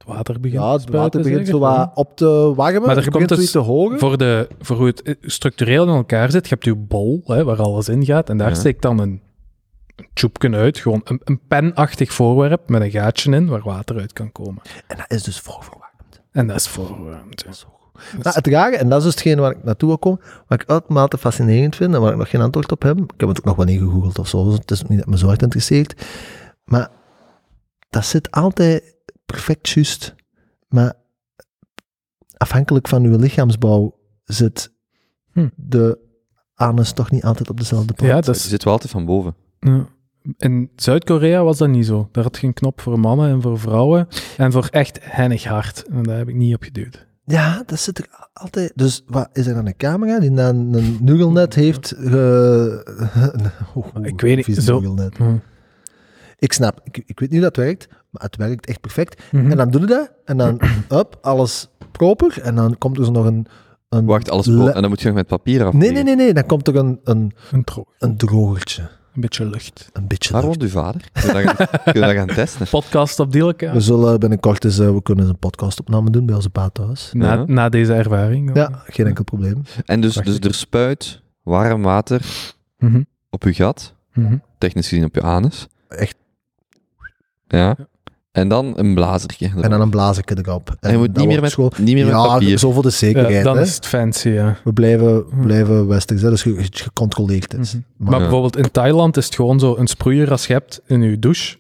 Het 0.07 0.15
water 0.15 0.41
begint 0.41 0.63
ja, 0.63 0.73
het 0.73 0.81
spuiten, 0.83 1.21
water 1.21 1.23
begint 1.31 1.49
zo 1.49 1.59
wat 1.59 1.91
op 1.95 2.17
te 2.17 2.53
warmen. 2.57 2.83
Maar 2.83 2.97
er 2.97 3.05
Het 3.05 3.11
komt 3.13 3.29
dus 3.29 3.51
te 3.51 3.59
hogen. 3.59 3.99
Voor, 3.99 4.19
de, 4.19 4.49
voor 4.61 4.77
hoe 4.77 4.87
het 4.87 5.03
eh, 5.03 5.15
structureel 5.21 5.83
in 5.89 5.95
elkaar 5.95 6.31
zit, 6.31 6.43
je 6.45 6.49
hebt 6.49 6.65
je 6.65 6.75
bol, 6.75 7.23
hè, 7.27 7.45
waar 7.45 7.61
alles 7.63 7.89
in 7.89 8.05
gaat, 8.05 8.29
en 8.31 8.37
daar 8.37 8.49
Ja. 8.49 8.55
steekt 8.55 8.83
dan 8.83 8.99
een, 8.99 9.21
een 9.97 10.07
tjoepje 10.15 10.51
uit, 10.57 10.79
gewoon 10.79 11.01
een, 11.05 11.21
een 11.25 11.41
penachtig 11.49 12.13
voorwerp 12.13 12.69
met 12.69 12.83
een 12.83 12.91
gaatje 12.91 13.33
in, 13.33 13.47
waar 13.49 13.63
water 13.63 13.99
uit 13.99 14.13
kan 14.13 14.33
komen. 14.33 14.63
En 14.87 14.97
dat 14.97 15.07
is 15.09 15.23
dus 15.23 15.39
voorverwarmd. 15.41 16.21
En 16.33 16.47
dat 16.47 16.57
is 16.57 16.69
voorwarmd. 16.69 17.45
ja. 17.47 17.53
Nou, 18.23 18.35
het 18.37 18.47
rare, 18.47 18.77
en 18.77 18.89
dat 18.89 18.99
is 18.99 19.05
dus 19.05 19.15
hetgeen 19.15 19.39
waar 19.39 19.51
ik 19.51 19.65
naartoe 19.65 19.89
wil 19.89 19.99
komen, 19.99 20.21
wat 20.49 20.61
ik 20.61 20.69
uitermate 20.71 21.19
fascinerend 21.19 21.77
vind 21.77 21.95
en 21.95 22.01
waar 22.01 22.13
ik 22.13 22.19
nog 22.19 22.31
geen 22.31 22.41
antwoord 22.41 22.73
op 22.73 22.83
heb. 22.83 22.99
Ik 22.99 23.13
heb 23.17 23.29
het 23.29 23.39
ook 23.39 23.45
nog 23.45 23.57
wel 23.57 23.67
niet 23.67 23.79
gegoogeld 23.79 24.19
of 24.19 24.29
zo, 24.29 24.45
dus 24.45 24.55
het 24.55 24.71
is 24.71 24.83
niet 24.83 24.99
dat 24.99 25.07
me 25.09 25.19
zo 25.19 25.27
hard 25.27 25.43
interesseert. 25.43 26.07
Maar 26.65 26.91
dat 27.91 28.05
zit 28.05 28.31
altijd 28.31 28.95
perfect 29.27 29.69
juist. 29.69 30.15
Maar 30.69 30.95
afhankelijk 32.37 32.89
van 32.89 33.05
uw 33.05 33.17
lichaamsbouw 33.17 33.99
zit 34.25 34.73
Hm. 35.33 35.49
de 35.57 35.99
anus 36.55 36.93
toch 36.93 37.11
niet 37.11 37.25
altijd 37.25 37.51
op 37.51 37.57
dezelfde 37.59 37.93
plaats. 37.95 38.13
Ja, 38.13 38.21
dat 38.21 38.37
is, 38.37 38.49
zit 38.49 38.65
wel 38.65 38.73
altijd 38.73 38.93
van 38.93 39.05
boven. 39.05 39.35
ja. 39.61 39.87
In 40.39 40.71
Zuid-Korea 40.77 41.43
was 41.43 41.59
dat 41.59 41.69
niet 41.69 41.87
zo. 41.87 42.09
Daar 42.13 42.25
had 42.25 42.39
je 42.39 42.47
een 42.47 42.53
knop 42.53 42.81
voor 42.81 43.01
mannen 43.01 43.31
en 43.31 43.43
voor 43.43 43.59
vrouwen. 43.59 44.09
En 44.37 44.53
voor 44.53 44.69
echt 44.71 44.99
hennig 45.03 45.45
hard. 45.45 45.85
En 45.91 46.03
daar 46.03 46.17
heb 46.17 46.29
ik 46.29 46.35
niet 46.35 46.55
op 46.55 46.63
geduwd. 46.63 47.07
Ja, 47.25 47.63
dat 47.67 47.79
zit 47.81 47.99
er 47.99 48.07
altijd. 48.33 48.73
Dus 48.75 49.03
wat 49.07 49.29
is 49.33 49.47
er 49.47 49.55
dan 49.55 49.67
een 49.67 49.77
camera 49.77 50.21
die 50.21 50.31
dan 50.35 50.75
een 50.75 50.99
nugelnet 51.01 51.55
heeft? 51.55 51.95
ge- 51.99 54.01
Ik 54.03 54.21
weet 54.21 54.47
niet, 54.47 54.57
zo- 54.57 54.79
nugelnet. 54.81 55.17
Hm. 55.17 55.37
Ik 56.39 56.53
snap, 56.53 56.81
ik, 56.85 56.97
ik 57.07 57.21
weet 57.21 57.31
niet 57.31 57.41
hoe 57.43 57.51
dat 57.51 57.57
werkt, 57.57 57.89
maar 58.15 58.23
het 58.23 58.37
werkt 58.37 58.67
echt 58.67 58.81
perfect. 58.81 59.23
Mhm. 59.33 59.51
En 59.51 59.57
dan 59.57 59.71
doe 59.71 59.81
je 59.81 59.87
dat, 59.87 60.11
en 60.25 60.37
dan, 60.37 60.61
up, 61.01 61.19
alles 61.21 61.69
proper, 61.93 62.41
en 62.43 62.55
dan 62.55 62.79
komt 62.79 62.99
er 62.99 63.05
zo 63.05 63.11
nog 63.11 63.25
een... 63.27 63.47
een 63.89 64.05
Wacht, 64.05 64.31
alles 64.31 64.47
En 64.47 64.73
dan 64.81 64.89
moet 64.89 65.01
je 65.01 65.07
nog 65.07 65.17
met 65.17 65.27
papier 65.27 65.65
af. 65.65 65.73
Nee, 65.73 65.91
nee, 65.93 66.03
nee, 66.03 66.17
nee, 66.17 66.33
dan 66.35 66.47
komt 66.47 66.69
er 66.69 66.77
een, 66.77 67.01
een, 67.05 67.33
Een, 67.53 67.65
tro- 67.65 67.87
een 67.99 68.17
drogertje. 68.17 68.83
een 69.15 69.21
beetje 69.21 69.47
lucht. 69.47 69.89
Een 69.93 70.07
beetje 70.07 70.33
Waar 70.33 70.43
lucht. 70.45 70.55
woont 70.61 70.71
uw 70.73 70.79
vader? 70.81 71.09
Kun 71.85 71.93
je 71.93 72.01
dat 72.01 72.11
gaan, 72.15 72.27
testen? 72.41 72.67
Podcast 72.69 73.21
op 73.21 73.33
Dielke. 73.33 73.71
We 73.73 73.81
zullen 73.81 74.21
binnenkort 74.21 74.65
eens, 74.65 74.79
eh, 74.79 74.91
we 74.95 75.03
kunnen 75.03 75.29
een 75.29 75.39
podcastopname 75.39 76.11
doen 76.11 76.27
bij 76.27 76.35
onze 76.35 76.51
pa 76.51 76.69
thuis. 76.69 77.11
Na, 77.13 77.33
Ja. 77.33 77.45
na 77.47 77.69
deze 77.69 77.95
ervaring. 77.95 78.51
Ja, 78.57 78.83
geen 78.87 79.07
enkel 79.07 79.25
probleem. 79.25 79.63
En 79.85 80.01
dus, 80.01 80.15
dus 80.15 80.39
er 80.39 80.55
spuit 80.55 81.23
warm 81.43 81.83
water 81.83 82.21
Mhm. 82.79 83.03
op 83.31 83.43
uw 83.43 83.53
gat, 83.53 83.95
Mhm. 84.13 84.37
technisch 84.59 84.89
gezien 84.89 85.05
op 85.05 85.15
je 85.15 85.23
anus. 85.23 85.67
Echt. 85.89 86.17
Ja. 87.49 87.77
En 88.35 88.49
dan 88.49 88.73
een 88.77 88.95
blazertje. 88.95 89.51
En 89.61 89.71
dan 89.71 89.81
een 89.81 89.91
blazerke 89.91 90.37
erop. 90.39 90.77
En 90.81 90.91
je 90.93 90.97
moet 90.99 91.07
dat 91.07 91.17
niet 91.17 91.27
meer, 91.27 91.41
met, 91.41 91.79
niet 91.79 91.95
meer 91.95 92.05
met 92.05 92.15
Ja, 92.15 92.27
papier. 92.27 92.59
zo 92.59 92.71
voor 92.73 92.83
de 92.83 92.89
Ja, 92.89 92.95
zekerheid. 92.95 93.45
dan 93.45 93.57
hè. 93.57 93.63
is 93.63 93.75
het 93.75 93.87
fancy, 93.87 94.29
ja. 94.29 94.57
We 94.65 94.73
blijven, 94.73 95.25
blijven 95.43 95.87
westers, 95.87 96.23
hè, 96.23 96.31
dus 96.31 96.43
ge- 96.43 96.55
ge- 96.57 96.83
gecontroleerd 96.83 97.55
is. 97.55 97.73
Mhm. 97.75 97.83
Maar, 97.97 98.11
Maar 98.11 98.13
Ja. 98.15 98.19
bijvoorbeeld 98.27 98.57
in 98.57 98.71
Thailand 98.71 99.17
is 99.17 99.25
het 99.25 99.35
gewoon 99.35 99.59
zo 99.61 99.77
een 99.77 99.87
sproeier 99.87 100.31
als 100.31 100.47
je 100.47 100.53
hebt 100.53 100.81
in 100.87 101.03
je 101.03 101.19
douche. 101.19 101.57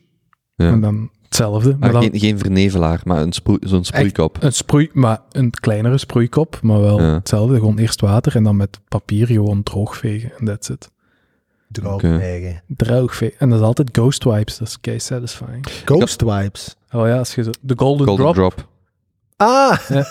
Ja. 0.54 0.68
En 0.68 0.80
dan 0.80 1.10
hetzelfde. 1.22 1.76
Maar 1.78 1.88
Ah, 1.88 1.94
dan 1.94 2.02
geen, 2.10 2.20
geen 2.20 2.38
vernevelaar, 2.38 3.00
maar 3.04 3.22
een 3.22 3.32
sproei- 3.32 3.58
zo'n 3.68 3.84
sproeikop. 3.84 4.36
een 4.40 4.52
sproei, 4.52 4.90
maar 4.92 5.18
een 5.30 5.50
kleinere 5.50 5.98
sproeikop, 5.98 6.58
maar 6.62 6.80
wel 6.80 7.00
Ja. 7.00 7.14
hetzelfde. 7.14 7.54
Gewoon 7.54 7.78
eerst 7.78 8.00
water 8.00 8.36
en 8.36 8.42
dan 8.44 8.56
met 8.56 8.80
papier 8.88 9.26
gewoon 9.26 9.62
droogvegen. 9.62 10.32
En 10.38 10.44
that's 10.44 10.68
it. 10.68 10.90
Droogvegen. 12.66 13.32
En 13.38 13.48
dat 13.50 13.58
is 13.60 13.64
altijd 13.64 13.88
ghost 13.92 14.24
wipes. 14.24 14.58
Dat 14.58 14.68
is 14.68 14.80
kei 14.80 14.98
satisfying. 14.98 15.66
Ghost 15.84 16.22
vibes. 16.22 16.76
Oh 16.92 17.06
ja, 17.06 17.18
als 17.18 17.34
je 17.34 17.42
zo... 17.42 17.50
De 17.60 17.74
golden, 17.76 18.06
Golden 18.06 18.32
drop. 18.32 18.54
drop. 18.54 18.68
Ah, 19.36 19.78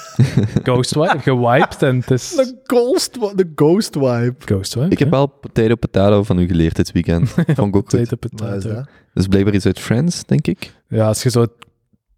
Ghost 0.63 0.93
wipe. 0.95 1.19
Gewiped 1.19 1.81
en 1.83 1.95
het 1.99 2.11
is... 2.11 2.29
de 2.29 2.59
ghost, 2.63 3.13
de 3.13 3.51
ghost 3.55 3.93
vibe. 3.93 4.35
Ghost 4.39 4.73
wipe. 4.73 4.89
Ik 4.89 4.99
heb 4.99 5.09
wel 5.09 5.27
potato 5.27 5.75
potato 5.75 6.23
van 6.23 6.39
u 6.39 6.47
geleerd 6.47 6.75
dit 6.75 6.91
weekend. 6.91 7.29
Vond 7.55 7.57
ik 7.57 7.59
ook 7.59 7.73
goed. 7.73 7.85
Potato, 7.85 8.15
potato. 8.15 8.59
dat? 8.73 8.75
Dat 8.85 9.23
is 9.23 9.27
blijkbaar 9.27 9.53
iets 9.53 9.65
uit 9.65 9.79
Friends, 9.79 10.25
denk 10.25 10.47
ik. 10.47 10.73
Ja, 10.87 11.07
als 11.07 11.23
je 11.23 11.29
zo 11.29 11.45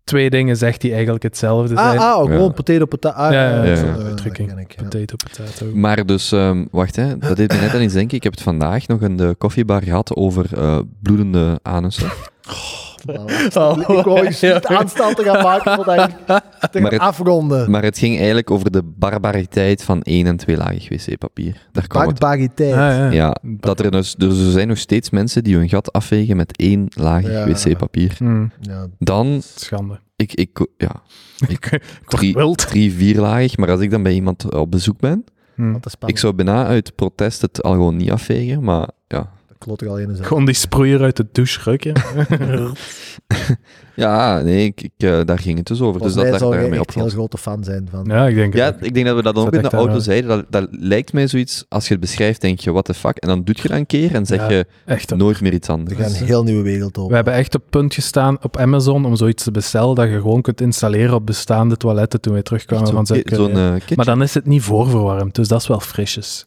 twee 0.06 0.30
dingen 0.30 0.58
zegt 0.58 0.82
die 0.82 0.92
eigenlijk 0.94 1.24
hetzelfde 1.24 1.76
zijn. 1.76 1.98
Ah, 2.00 2.12
ah, 2.12 2.18
oh, 2.20 2.26
gewoon 2.26 2.42
Ja. 2.48 2.50
potato, 2.50 2.86
potato. 2.86 3.18
Ah, 3.18 3.32
Ja, 3.32 3.64
ja, 3.64 3.96
Uitdrukking. 4.06 4.68
Potato, 4.76 5.16
potato. 5.16 5.66
Maar 5.74 6.06
dus, 6.06 6.32
ehm, 6.32 6.66
wacht 6.72 6.96
hè, 6.96 7.18
dat 7.18 7.38
deed 7.38 7.54
me 7.54 7.60
net 7.60 7.74
aan 7.74 7.82
iets 7.82 7.94
denken. 7.94 8.18
Ik 8.18 8.24
heb 8.24 8.32
het 8.34 8.42
vandaag 8.42 8.88
nog 8.88 9.02
in 9.02 9.18
de 9.18 9.36
koffiebar 9.38 9.82
gehad 9.84 10.16
over 10.16 10.46
eh, 10.58 10.80
bloedende 11.02 11.60
anussen. 11.62 12.10
Oh, 13.56 13.80
ik 14.00 14.06
wou 14.06 14.24
je 14.30 14.38
juist 14.40 14.66
aanstaan 14.66 15.14
te 15.14 15.24
gaan 15.24 15.44
maken 15.44 15.74
voordat 15.76 16.10
ik 16.10 16.16
te 16.26 16.26
Maar 16.28 16.42
gaan 16.72 16.84
het- 16.84 17.00
afronden. 17.00 17.72
Maar 17.72 17.84
het 17.84 17.98
ging 17.98 18.16
eigenlijk 18.18 18.52
over 18.52 18.72
de 18.72 18.84
barbariteit 18.84 19.84
van 19.84 20.02
één 20.02 20.26
en 20.28 20.38
twee 20.38 20.58
lagen 20.58 20.82
wc-papier. 20.90 21.68
Daar 21.72 21.88
kwam 21.88 22.08
het 22.08 22.20
Barbariteit. 22.20 22.72
Ah, 22.74 22.78
ja. 22.78 23.12
Ja, 23.12 23.36
dat 23.42 23.80
er, 23.80 23.92
dus, 23.92 24.16
dus 24.16 24.40
er 24.46 24.52
zijn 24.52 24.68
nog 24.68 24.78
steeds 24.78 25.10
mensen 25.10 25.44
die 25.44 25.56
hun 25.56 25.70
gat 25.70 25.92
afvegen 25.94 26.36
met 26.38 26.58
één 26.58 26.86
laag 26.90 27.24
Ja. 27.24 27.46
wc-papier. 27.48 28.16
Hmm, 28.18 28.52
Ja, 28.62 28.88
Dan, 29.00 29.42
schande. 29.56 30.00
ik, 30.16 30.34
ik, 30.34 30.66
ja, 30.78 31.02
Ik 31.48 31.80
drie, 32.06 32.34
wild. 32.34 32.58
drie, 32.68 33.20
maar 33.58 33.72
als 33.72 33.80
ik 33.80 33.92
dan 33.92 34.04
bij 34.04 34.14
iemand 34.14 34.54
op 34.54 34.72
bezoek 34.72 35.00
ben, 35.00 35.24
Hmm. 35.56 35.80
ik 36.06 36.18
zou 36.18 36.34
bijna 36.34 36.66
uit 36.66 36.96
protest 36.96 37.42
het 37.42 37.64
al 37.64 37.72
gewoon 37.72 37.96
niet 37.96 38.12
afvegen, 38.12 38.64
maar 38.64 38.90
ja. 39.08 39.32
Dat 39.66 39.82
er 39.82 39.90
al 39.90 39.98
in. 40.00 40.18
Gewoon 40.22 40.46
die 40.46 40.56
sproeier 40.56 41.02
uit 41.02 41.16
de 41.18 41.26
douche 41.32 41.60
rukken. 41.64 41.94
Ja, 43.96 44.42
nee, 44.42 44.66
ik, 44.66 44.82
ik, 44.82 44.92
eh, 44.98 45.20
daar 45.26 45.40
ging 45.40 45.58
het 45.58 45.68
dus 45.68 45.82
over. 45.82 46.02
Dus 46.02 46.14
Volgens 46.14 46.14
dat 46.14 46.24
mij 46.24 46.32
daar, 46.32 46.40
zou 46.40 46.56
daarmee 46.62 46.80
echt 46.80 46.94
heel 46.94 47.10
grote 47.10 47.38
fan 47.38 47.64
zijn 47.64 47.88
van. 47.92 48.06
ja, 48.08 48.28
ik 48.28 48.36
denk 48.36 48.54
het 48.54 48.62
Ja, 48.80 48.86
ik 48.88 48.94
denk 48.94 49.06
dat 49.06 49.16
we 49.16 49.22
dat 49.22 49.36
ook 49.36 49.54
in 49.54 49.62
de 49.62 49.70
auto 49.70 49.92
daar, 49.92 50.02
zeiden. 50.02 50.30
Dat, 50.30 50.46
dat 50.50 50.68
lijkt 50.72 51.14
mij 51.14 51.28
zoiets, 51.28 51.66
als 51.70 51.84
je 51.88 51.92
het 51.92 52.02
beschrijft, 52.02 52.42
denk 52.42 52.60
je, 52.60 52.72
what 52.72 52.86
the 52.86 52.94
fuck? 52.94 53.18
En 53.18 53.28
dan 53.28 53.44
doe 53.44 53.56
je 53.62 53.68
dat 53.68 53.78
een 53.78 53.86
keer 53.86 54.14
en 54.16 54.26
zeg 54.26 54.40
Ja. 54.40 54.50
je 54.50 54.66
Echt. 54.86 55.16
nooit 55.16 55.42
meer 55.42 55.54
iets 55.54 55.68
Er 55.68 55.74
anders. 55.74 56.00
gaat 56.00 56.20
een 56.20 56.26
heel 56.26 56.44
nieuwe 56.44 56.64
wereld 56.64 56.96
We 56.96 57.02
open. 57.02 57.16
hebben 57.16 57.34
echt 57.34 57.56
op 57.56 57.62
het 57.62 57.70
punt 57.70 57.94
gestaan 57.94 58.38
op 58.44 58.58
Amazon 58.58 59.06
om 59.06 59.16
zoiets 59.16 59.44
te 59.44 59.52
bestellen 59.52 59.96
dat 59.96 60.10
je 60.10 60.16
gewoon 60.16 60.42
kunt 60.42 60.62
installeren 60.62 61.16
op 61.16 61.26
bestaande 61.26 61.78
toiletten 61.78 62.22
toen 62.22 62.34
wij 62.34 62.42
terugkwamen 62.42 63.06
Zo'n 63.06 63.52
eh, 63.52 63.74
maar 63.96 64.06
dan 64.06 64.22
is 64.22 64.34
het 64.34 64.46
niet 64.46 64.62
voorverwarmd, 64.62 65.36
dus 65.36 65.48
dat 65.48 65.62
is 65.62 65.68
wel 65.68 65.80
frisjes. 65.80 66.46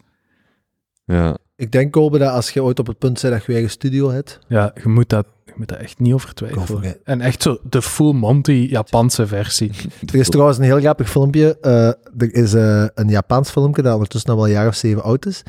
Ja. 1.05 1.37
Ik 1.59 1.73
denk, 1.73 1.93
Kobe, 1.93 2.19
dat 2.19 2.33
als 2.33 2.51
je 2.51 2.63
ooit 2.63 2.79
op 2.79 2.87
het 2.87 2.99
punt 2.99 3.21
bent 3.21 3.35
dat 3.35 3.45
je 3.45 3.53
weer 3.53 3.63
een 3.63 3.71
studio 3.71 4.11
hebt, 4.11 4.39
Ja, 4.49 4.73
je 4.83 4.89
moet 4.89 5.09
dat, 5.09 5.27
je 5.45 5.53
moet 5.57 5.69
dat 5.69 5.79
echt 5.79 5.99
niet 5.99 6.13
over 6.13 6.35
twijfelen. 6.35 7.05
En 7.05 7.21
echt 7.21 7.43
zo 7.43 7.59
de 7.63 7.83
full 7.83 8.13
Monty 8.13 8.67
Japanse 8.71 9.27
versie. 9.27 9.71
Er 10.13 10.15
is 10.15 10.29
trouwens 10.29 10.59
een 10.59 10.65
heel 10.65 10.81
grappig 10.81 11.11
filmpje. 11.11 11.59
Eh, 11.61 11.87
er 12.19 12.35
is 12.35 12.55
eh, 12.55 12.87
een 12.95 13.09
Japans 13.09 13.51
filmpje 13.51 13.83
dat 13.83 13.93
ondertussen 13.93 14.31
al 14.31 14.37
wel 14.37 14.45
een 14.47 14.53
jaar 14.53 14.67
of 14.67 14.75
zeven 14.75 15.03
oud 15.03 15.27
is. 15.27 15.43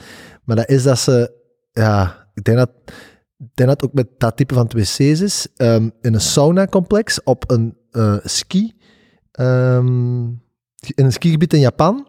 Maar 0.44 0.56
dat 0.56 0.70
is 0.70 0.84
dat 0.84 1.00
ze, 1.00 1.32
ja, 1.72 2.28
ik 2.34 2.44
denk 2.44 2.58
dat, 2.58 2.72
ik 3.38 3.50
denk 3.54 3.70
dat 3.70 3.82
het 3.82 3.84
ook 3.84 3.94
met 3.94 4.08
dat 4.18 4.38
type 4.38 4.54
van 4.54 4.72
2C's 4.78 5.00
is, 5.00 5.48
ehm, 5.56 5.90
in 6.02 6.14
een 6.14 6.22
sauna-complex 6.22 7.24
op 7.24 7.52
een 7.52 7.78
eh, 7.92 8.18
ski, 8.24 8.74
ehm, 9.32 10.24
in 10.96 11.06
een 11.06 11.14
skigebied 11.14 11.54
in 11.54 11.60
Japan. 11.60 12.08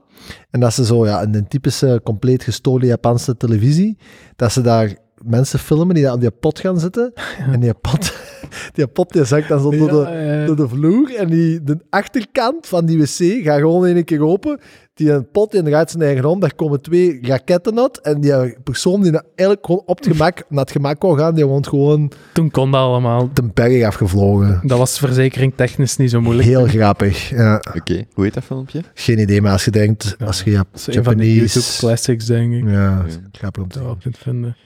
En 0.51 0.61
dat 0.61 0.75
ze 0.75 0.85
zo, 0.85 1.07
ja, 1.07 1.21
in 1.23 1.35
een 1.35 1.49
typische, 1.49 2.01
compleet 2.05 2.43
gestolen 2.43 2.87
Japanse 2.87 3.37
televisie, 3.37 3.99
dat 4.37 4.53
ze 4.53 4.61
daar 4.61 4.97
mensen 5.25 5.59
filmen 5.59 5.95
die 5.95 6.05
daar 6.05 6.13
op 6.13 6.21
die 6.21 6.31
pot 6.31 6.59
gaan 6.59 6.81
zitten. 6.81 7.13
En 7.39 7.61
die 7.61 7.75
pot, 7.75 8.13
die 8.75 8.87
pot 8.87 9.13
die 9.13 9.25
zakt 9.25 9.49
dan 9.49 9.61
zo 9.61 9.71
door 9.71 9.89
de, 9.89 10.11
Ja, 10.11 10.33
ja. 10.41 10.47
door 10.47 10.57
de 10.57 10.69
vloer 10.69 11.15
en 11.17 11.29
die, 11.29 11.63
de 11.63 11.79
achterkant 11.91 12.67
van 12.67 12.87
die 12.87 12.99
wc 12.99 13.45
gaat 13.45 13.59
gewoon 13.59 13.87
in 13.87 13.97
een 13.97 14.05
keer 14.05 14.25
open. 14.25 14.61
Die 14.95 15.13
een 15.13 15.31
pot 15.31 15.55
in 15.55 15.67
gaat 15.69 15.91
zijn 15.91 16.03
eigen 16.03 16.25
om, 16.25 16.41
daar 16.41 16.55
komen 16.55 16.81
twee 16.83 17.19
raketten 17.23 17.81
uit 17.81 18.01
en 18.01 18.21
die 18.21 18.57
persoon 18.65 19.03
die 19.03 19.11
nou 19.11 19.25
eigenlijk 19.35 19.67
gewoon 19.67 19.83
op 19.87 19.97
het 19.99 20.07
gemak, 20.07 20.43
naar 20.49 20.61
het 20.61 20.71
gemak 20.71 21.03
wou 21.03 21.19
gaan, 21.19 21.35
die 21.35 21.45
woont 21.47 21.69
gewoon 21.69 22.13
Toen 22.33 22.51
kon 22.51 22.71
dat 22.71 22.81
allemaal. 22.81 23.31
de 23.35 23.43
berg 23.55 23.85
afgevlogen. 23.85 24.61
Dat 24.63 24.79
was 24.79 24.99
verzekering 24.99 25.53
technisch 25.57 25.97
niet 25.97 26.11
zo 26.11 26.21
moeilijk. 26.21 26.49
Heel 26.49 26.67
grappig. 26.67 27.29
Ja, 27.31 27.63
Oké, 27.77 28.05
hoe 28.13 28.25
heet 28.25 28.35
dat 28.35 28.45
filmpje? 28.45 28.81
geen 28.95 29.19
idee, 29.19 29.43
maar 29.43 29.53
als 29.53 29.65
je 29.65 29.71
denkt, 29.71 30.15
Ja, 30.19 30.27
als 30.27 30.43
je 30.43 30.51
Jap 30.51 30.67
Dat 30.73 30.81
is 30.89 30.97
een 30.97 31.05
van 31.05 31.17
de 31.17 31.35
Japanese... 31.35 31.59
YouTube 31.59 31.79
classics, 31.79 32.27
denk 32.27 32.53
ik. 32.53 32.65
Ja, 32.71 33.05
grappig 33.33 33.63
om 33.63 33.69
te 33.69 33.79
Dat 33.79 33.97
zien. 34.03 34.15
vinden. 34.19 34.57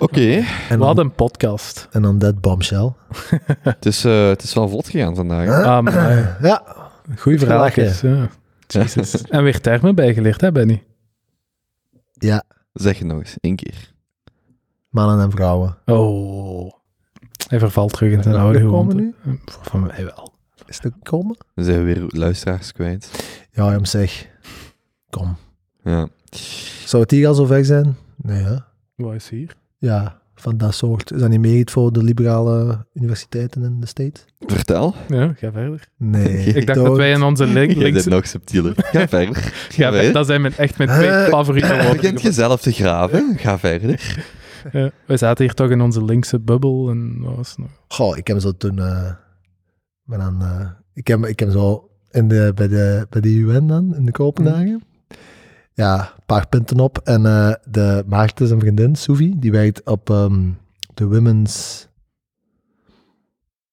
Oké, 0.00 0.44
En 0.68 0.78
We 0.78 0.84
hadden 0.84 1.04
een 1.04 1.12
podcast. 1.14 1.88
en 1.90 2.02
dan 2.02 2.18
dat 2.18 2.40
bombshell. 2.40 2.92
het, 3.60 3.86
is, 3.86 4.04
eh, 4.04 4.28
het 4.28 4.42
is 4.42 4.54
wel 4.54 4.68
vlot 4.68 4.88
gegaan 4.88 5.14
vandaag. 5.14 5.64
Ah, 5.64 5.80
maar 5.82 6.36
Ja, 6.42 6.76
goeie 7.18 7.38
verhaaltjes. 7.38 8.00
Ja. 8.00 8.28
Jezus. 8.66 9.22
En 9.28 9.42
weer 9.42 9.60
termen 9.60 9.94
bijgeleerd, 9.94 10.40
hè, 10.40 10.52
Benny? 10.52 10.84
ja, 12.12 12.42
Zeg 12.72 12.98
het 12.98 13.06
nog 13.06 13.18
eens, 13.18 13.36
één 13.40 13.56
keer. 13.56 13.92
mannen 14.88 15.20
en 15.24 15.30
vrouwen. 15.30 15.76
Oh. 15.86 16.72
Hij 17.48 17.58
vervalt 17.58 17.92
terug 17.92 18.12
in 18.12 18.22
zijn 18.22 18.34
oude 18.36 18.52
dat 18.58 18.62
gekomen 18.68 19.14
gewoonte. 19.22 19.40
Van 19.62 19.80
mij 19.86 20.04
wel. 20.04 20.32
Is 20.66 20.78
het 20.82 20.92
gekomen? 20.98 21.36
Dan 21.54 21.64
zijn 21.64 21.84
we 21.84 21.94
weer 21.94 22.04
luisteraars 22.08 22.72
kwijt. 22.72 23.10
Ja, 23.52 23.70
hem 23.70 23.84
zeg. 23.84 24.28
Kom. 25.10 25.36
Ja. 25.84 26.08
Zou 26.84 27.02
het 27.02 27.10
hier 27.10 27.28
al 27.28 27.34
zover 27.34 27.64
zijn? 27.64 27.96
Nee, 28.16 28.42
hè? 28.42 28.56
Wat 28.96 29.14
is 29.14 29.28
hier? 29.28 29.56
Ja, 29.80 30.18
van 30.34 30.56
dat 30.56 30.74
soort. 30.74 31.12
Is 31.12 31.20
dat 31.20 31.28
niet 31.30 31.40
meer 31.40 31.56
iets 31.58 31.72
voor 31.72 31.92
de 31.92 32.02
liberale 32.02 32.86
universiteiten 32.94 33.62
in 33.62 33.80
de 33.80 33.86
States? 33.86 34.24
Vertel. 34.46 34.94
Ja, 35.08 35.32
ga 35.36 35.52
verder. 35.52 35.88
Nee. 35.96 36.44
Ik 36.54 36.66
dacht 36.66 36.78
dat 36.84 36.96
wij 36.96 37.10
in 37.12 37.22
onze 37.22 37.46
link, 37.46 37.72
Je 37.72 37.92
bent 37.92 38.06
nog 38.06 38.26
subtieler. 38.26 38.72
Ga 38.76 39.08
verder. 39.08 39.36
Ga 39.76 39.92
verder. 39.92 40.12
dat 40.12 40.26
zijn 40.26 40.40
mijn, 40.40 40.56
echt 40.56 40.78
mijn 40.78 40.90
twee 40.90 41.08
Eh, 41.08 41.28
favoriete 41.28 41.68
Je 41.74 41.74
woorden. 41.82 41.96
begint 41.96 42.22
jezelf 42.22 42.60
te 42.60 42.72
graven. 42.72 43.34
Ga 43.38 43.58
verder. 43.58 44.24
Ja, 44.72 44.90
we 45.06 45.16
zaten 45.16 45.44
hier 45.44 45.54
toch 45.54 45.70
in 45.70 45.80
onze 45.80 46.04
linkse 46.04 46.40
bubbel 46.40 46.90
en 46.90 47.20
wat 47.20 47.36
was 47.36 47.48
het 47.48 47.58
nog? 47.58 47.68
Goh, 47.88 48.16
ik 48.16 48.26
heb 48.26 48.40
zo 48.40 48.52
toen... 48.56 48.78
eh 48.78 49.10
maar 50.02 50.18
dan, 50.18 50.42
eh, 50.42 50.68
ik, 50.94 51.06
heb, 51.06 51.26
ik 51.26 51.38
heb 51.38 51.50
zo 51.50 51.90
in 52.10 52.28
de, 52.28 52.52
bij, 52.54 52.68
de, 52.68 53.06
bij 53.10 53.20
de 53.20 53.28
UN 53.34 53.66
dan, 53.66 53.94
in 53.96 54.04
de 54.04 54.12
Kopenhagen. 54.12 54.82
Ja, 55.80 56.12
een 56.16 56.26
paar 56.26 56.48
punten 56.48 56.78
op. 56.78 56.98
En 56.98 57.26
eh, 57.26 57.52
de 57.70 58.04
Maarten, 58.06 58.46
zijn 58.46 58.60
vriendin, 58.60 58.96
Sophie, 58.96 59.38
die 59.38 59.50
werkt 59.50 59.86
op 59.86 60.10
ehm, 60.10 60.50
de 60.94 61.06
Women's 61.06 61.88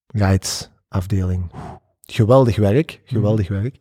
Rights 0.07 0.69
afdeling. 0.87 1.51
Geweldig 2.01 2.55
werk, 2.55 3.01
geweldig 3.05 3.47
werk. 3.47 3.77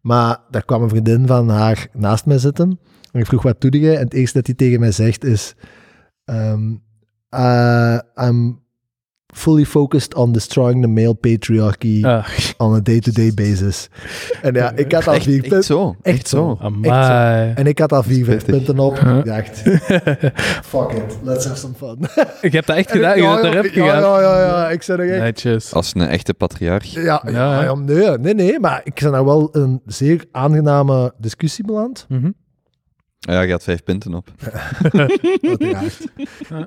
Maar 0.00 0.38
daar 0.50 0.64
kwam 0.64 0.82
een 0.82 0.88
vriendin 0.88 1.26
van 1.26 1.48
haar 1.48 1.88
naast 1.92 2.26
mij 2.26 2.38
zitten. 2.38 2.80
En 3.12 3.20
ik 3.20 3.26
vroeg, 3.26 3.42
wat 3.42 3.60
doe 3.60 3.70
jij? 3.80 3.96
En 3.96 4.04
het 4.04 4.14
eerste 4.14 4.38
dat 4.38 4.46
hij 4.46 4.56
tegen 4.56 4.80
mij 4.80 4.92
zegt 4.92 5.24
is... 5.24 5.54
uh, 6.24 7.98
I'm 8.14 8.65
fully 9.36 9.64
focused 9.64 10.14
on 10.14 10.32
destroying 10.32 10.82
the 10.82 10.88
male 10.88 11.14
patriarchy 11.14 12.04
Ah, 12.04 12.24
on 12.56 12.74
a 12.74 12.80
day-to-day 12.80 13.32
basis. 13.34 13.88
En 14.42 14.54
ja, 14.54 14.72
ik 14.74 14.92
had 14.92 15.06
al 15.06 15.14
Echt, 15.14 15.24
vier 15.24 15.34
echt 15.38 15.42
punten. 15.48 15.64
zo. 15.64 15.96
Echt 16.02 16.16
Echt 16.16 16.28
zo. 16.28 16.58
En 17.54 17.66
ik 17.66 17.78
had 17.78 17.92
al 17.92 18.02
vier, 18.02 18.42
punten 18.46 18.78
op. 18.78 18.98
Huh? 19.00 19.16
Ik 19.18 19.24
dacht, 19.24 19.58
fuck 20.72 20.90
it, 20.92 21.18
let's 21.22 21.44
have 21.44 21.58
some 21.58 21.74
fun. 21.74 21.98
Ik 22.40 22.52
heb 22.52 22.66
dat 22.66 22.76
echt 22.76 22.90
En 22.92 22.96
ik- 22.96 23.02
gedaan, 23.04 23.16
je 23.16 23.22
ja, 23.22 23.38
erop 23.38 23.64
ja, 23.64 23.70
gegaan. 23.70 24.00
Ja, 24.00 24.20
ja, 24.20 24.40
ja, 24.40 24.70
ik 24.70 24.82
zei 24.82 25.02
er 25.02 25.10
echt... 25.12 25.22
Netjes. 25.22 25.72
Als 25.72 25.92
een 25.94 26.00
echte 26.08 26.34
patriarch. 26.34 26.84
Ja, 26.86 27.02
ja, 27.02 27.30
Ja, 27.30 27.62
ja, 27.62 27.74
nee, 27.74 28.18
nee, 28.18 28.34
nee, 28.34 28.60
maar 28.60 28.80
ik 28.84 29.00
ben 29.02 29.12
daar 29.12 29.24
wel 29.24 29.48
een 29.52 29.80
zeer 29.86 30.24
aangename 30.32 31.12
discussie 31.18 31.64
beland. 31.64 32.06
Mhm. 32.08 32.30
Ja, 33.26 33.40
je 33.40 33.50
had 33.52 33.62
vijf 33.62 33.82
punten 33.82 34.14
op. 34.14 34.28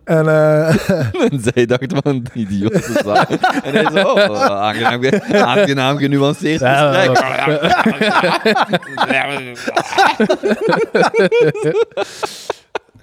En 0.04 0.28
eh, 0.28 0.90
En 1.32 1.40
zij 1.54 1.66
dacht 1.66 1.86
van 1.88 2.02
een 2.04 2.26
idiote 2.34 3.00
zaak. 3.04 3.30
En 3.64 3.74
hij 3.74 4.02
zo, 4.02 4.08
oh, 4.08 4.46
aangenaam, 4.46 5.02
ge- 5.04 5.44
aangenaam 5.46 5.98
genuanceerd 5.98 6.62
gesprek. 6.64 7.18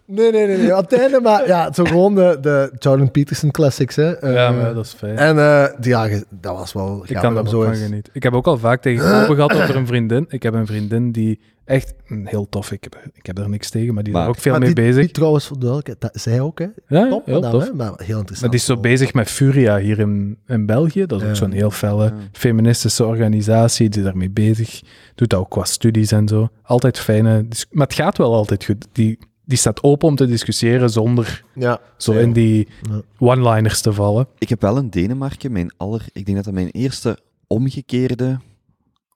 nee, 0.06 0.30
nee, 0.32 0.46
nee, 0.46 0.56
nee, 0.56 0.76
op 0.76 0.90
het 0.90 1.00
einde, 1.00 1.20
maar 1.20 1.46
ja, 1.46 1.72
zo 1.72 1.84
gewoon 1.84 2.14
de, 2.14 2.38
de 2.40 2.72
Jordan 2.78 3.10
Peterson 3.10 3.50
classics, 3.50 3.96
hè. 3.96 4.12
Eh, 4.12 4.32
Ja, 4.34 4.50
maar 4.50 4.74
dat 4.74 4.84
is 4.84 4.92
fijn. 4.92 5.16
En 5.16 5.38
eh, 5.38 5.64
die, 5.78 5.90
ja, 5.90 6.08
dat 6.30 6.56
was 6.56 6.72
wel 6.72 7.04
Ik 7.06 7.16
kan 7.16 7.34
daar 7.34 7.48
zo 7.48 7.62
van 7.62 7.76
genieten. 7.76 8.12
Ik 8.14 8.22
heb 8.22 8.32
ook 8.34 8.46
al 8.46 8.58
vaak 8.58 8.82
tegen 8.82 9.04
gehad 9.34 9.52
over 9.54 9.76
een 9.76 9.86
vriendin. 9.86 10.24
Ik 10.28 10.42
heb 10.42 10.54
een 10.54 10.66
vriendin 10.66 11.12
die 11.12 11.40
echt 11.66 11.94
heel 12.24 12.48
tof, 12.48 12.72
ik 12.72 12.82
heb, 12.84 13.10
ik 13.12 13.26
heb 13.26 13.38
er 13.38 13.48
niks 13.48 13.70
tegen, 13.70 13.94
maar 13.94 14.02
die 14.02 14.12
is 14.12 14.18
Maar- 14.18 14.26
daar 14.28 14.36
ook 14.36 14.42
veel 14.42 14.52
Maar 14.52 14.60
mee 14.60 14.74
die, 14.74 14.84
bezig. 14.84 15.00
Die 15.02 15.10
trouwens, 15.10 15.46
voor 15.46 15.58
duidelijkheid, 15.58 16.00
dat, 16.00 16.10
zij 16.22 16.40
ook, 16.40 16.58
hè. 16.58 16.66
ja, 16.88 17.08
Top, 17.08 17.26
heel 17.26 17.40
tof. 17.40 17.64
hè, 17.64 17.72
maar 17.74 17.86
heel 17.96 18.18
interessant. 18.18 18.40
Maar 18.40 18.50
die 18.50 18.58
is 18.58 18.64
zo 18.64 18.76
bezig 18.76 19.14
met 19.14 19.30
Furia 19.30 19.78
hier 19.78 19.98
in, 19.98 20.38
in 20.46 20.66
België. 20.66 21.06
Dat 21.06 21.22
is 21.22 21.28
ook 21.28 21.36
zo'n 21.36 21.50
heel 21.52 21.70
felle 21.70 22.04
Ja. 22.04 22.14
feministische 22.32 23.04
organisatie. 23.04 23.88
Die 23.88 23.98
is 23.98 24.04
daarmee 24.04 24.30
bezig. 24.30 24.80
Doet 25.14 25.28
dat 25.30 25.40
ook 25.40 25.50
qua 25.50 25.64
studies 25.64 26.12
en 26.12 26.28
zo. 26.28 26.48
Altijd 26.62 26.98
fijne... 26.98 27.46
Maar 27.70 27.86
het 27.86 27.96
gaat 27.96 28.18
wel 28.18 28.34
altijd 28.34 28.64
goed. 28.64 28.86
Die, 28.92 29.18
die 29.44 29.58
staat 29.58 29.82
open 29.82 30.08
om 30.08 30.16
te 30.16 30.26
discussiëren 30.26 30.90
zonder 30.90 31.44
Ja. 31.54 31.80
zo 31.96 32.12
Ja. 32.14 32.20
in 32.20 32.32
die 32.32 32.68
Ja. 32.90 33.00
one-liners 33.18 33.80
te 33.80 33.92
vallen. 33.92 34.26
Ik 34.38 34.48
heb 34.48 34.60
wel 34.60 34.76
in 34.78 34.88
Denemarken 34.88 35.52
mijn 35.52 35.70
aller... 35.76 36.04
Ik 36.12 36.24
denk 36.24 36.36
dat 36.36 36.44
dat 36.44 36.54
mijn 36.54 36.70
eerste 36.70 37.18
omgekeerde 37.46 38.38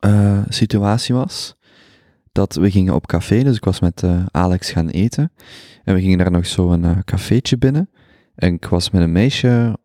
eh, 0.00 0.38
situatie 0.48 1.14
was. 1.14 1.56
Dat 2.32 2.54
we 2.54 2.70
gingen 2.70 2.94
op 2.94 3.06
café, 3.06 3.42
dus 3.42 3.56
ik 3.56 3.64
was 3.64 3.80
met 3.80 4.02
eh, 4.02 4.24
Alex 4.30 4.70
gaan 4.70 4.88
eten. 4.88 5.32
En 5.84 5.94
we 5.94 6.00
gingen 6.00 6.18
daar 6.18 6.30
nog 6.30 6.46
zo'n 6.46 6.82
een 6.82 7.04
cafeetje 7.04 7.58
binnen. 7.58 7.90
En 8.34 8.54
ik 8.54 8.64
was 8.64 8.90
met 8.90 9.02
een 9.02 9.12
meisje, 9.12 9.78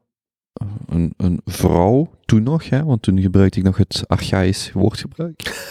een, 0.85 1.13
een 1.17 1.41
vrouw, 1.45 2.11
toen 2.25 2.43
nog, 2.43 2.69
hè, 2.69 2.83
want 2.83 3.01
toen 3.01 3.21
gebruikte 3.21 3.59
ik 3.59 3.65
nog 3.65 3.77
het 3.77 4.03
archaïsch 4.07 4.71
woordgebruik. 4.71 5.65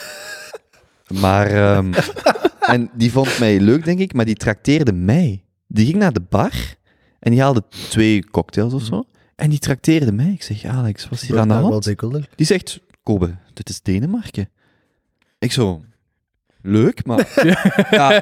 maar, 1.22 1.46
ehm, 1.46 1.92
en 2.74 2.90
die 2.94 3.12
vond 3.12 3.38
mij 3.38 3.60
leuk, 3.60 3.84
denk 3.84 3.98
ik, 3.98 4.12
maar 4.12 4.24
die 4.24 4.34
trakteerde 4.34 4.92
mij. 4.92 5.44
Die 5.66 5.86
ging 5.86 5.98
naar 5.98 6.12
de 6.12 6.24
bar 6.28 6.52
en 7.18 7.30
die 7.30 7.40
haalde 7.40 7.62
twee 7.68 8.24
cocktails 8.30 8.72
of 8.72 8.82
zo. 8.82 9.04
En 9.36 9.50
die 9.50 9.58
trakteerde 9.58 10.12
mij. 10.12 10.30
Ik 10.30 10.42
zeg, 10.42 10.64
Alex, 10.64 11.08
wat 11.08 11.22
is 11.22 11.28
hier 11.28 11.38
aan 11.38 11.48
de 11.48 11.54
hand? 11.54 11.84
Die 12.34 12.46
zegt, 12.46 12.80
Kobe, 13.02 13.36
dit 13.52 13.68
is 13.68 13.82
Denemarken. 13.82 14.48
Ik 15.38 15.52
zo, 15.52 15.82
leuk, 16.66 17.06
maar 17.06 17.32
ja, 17.90 18.12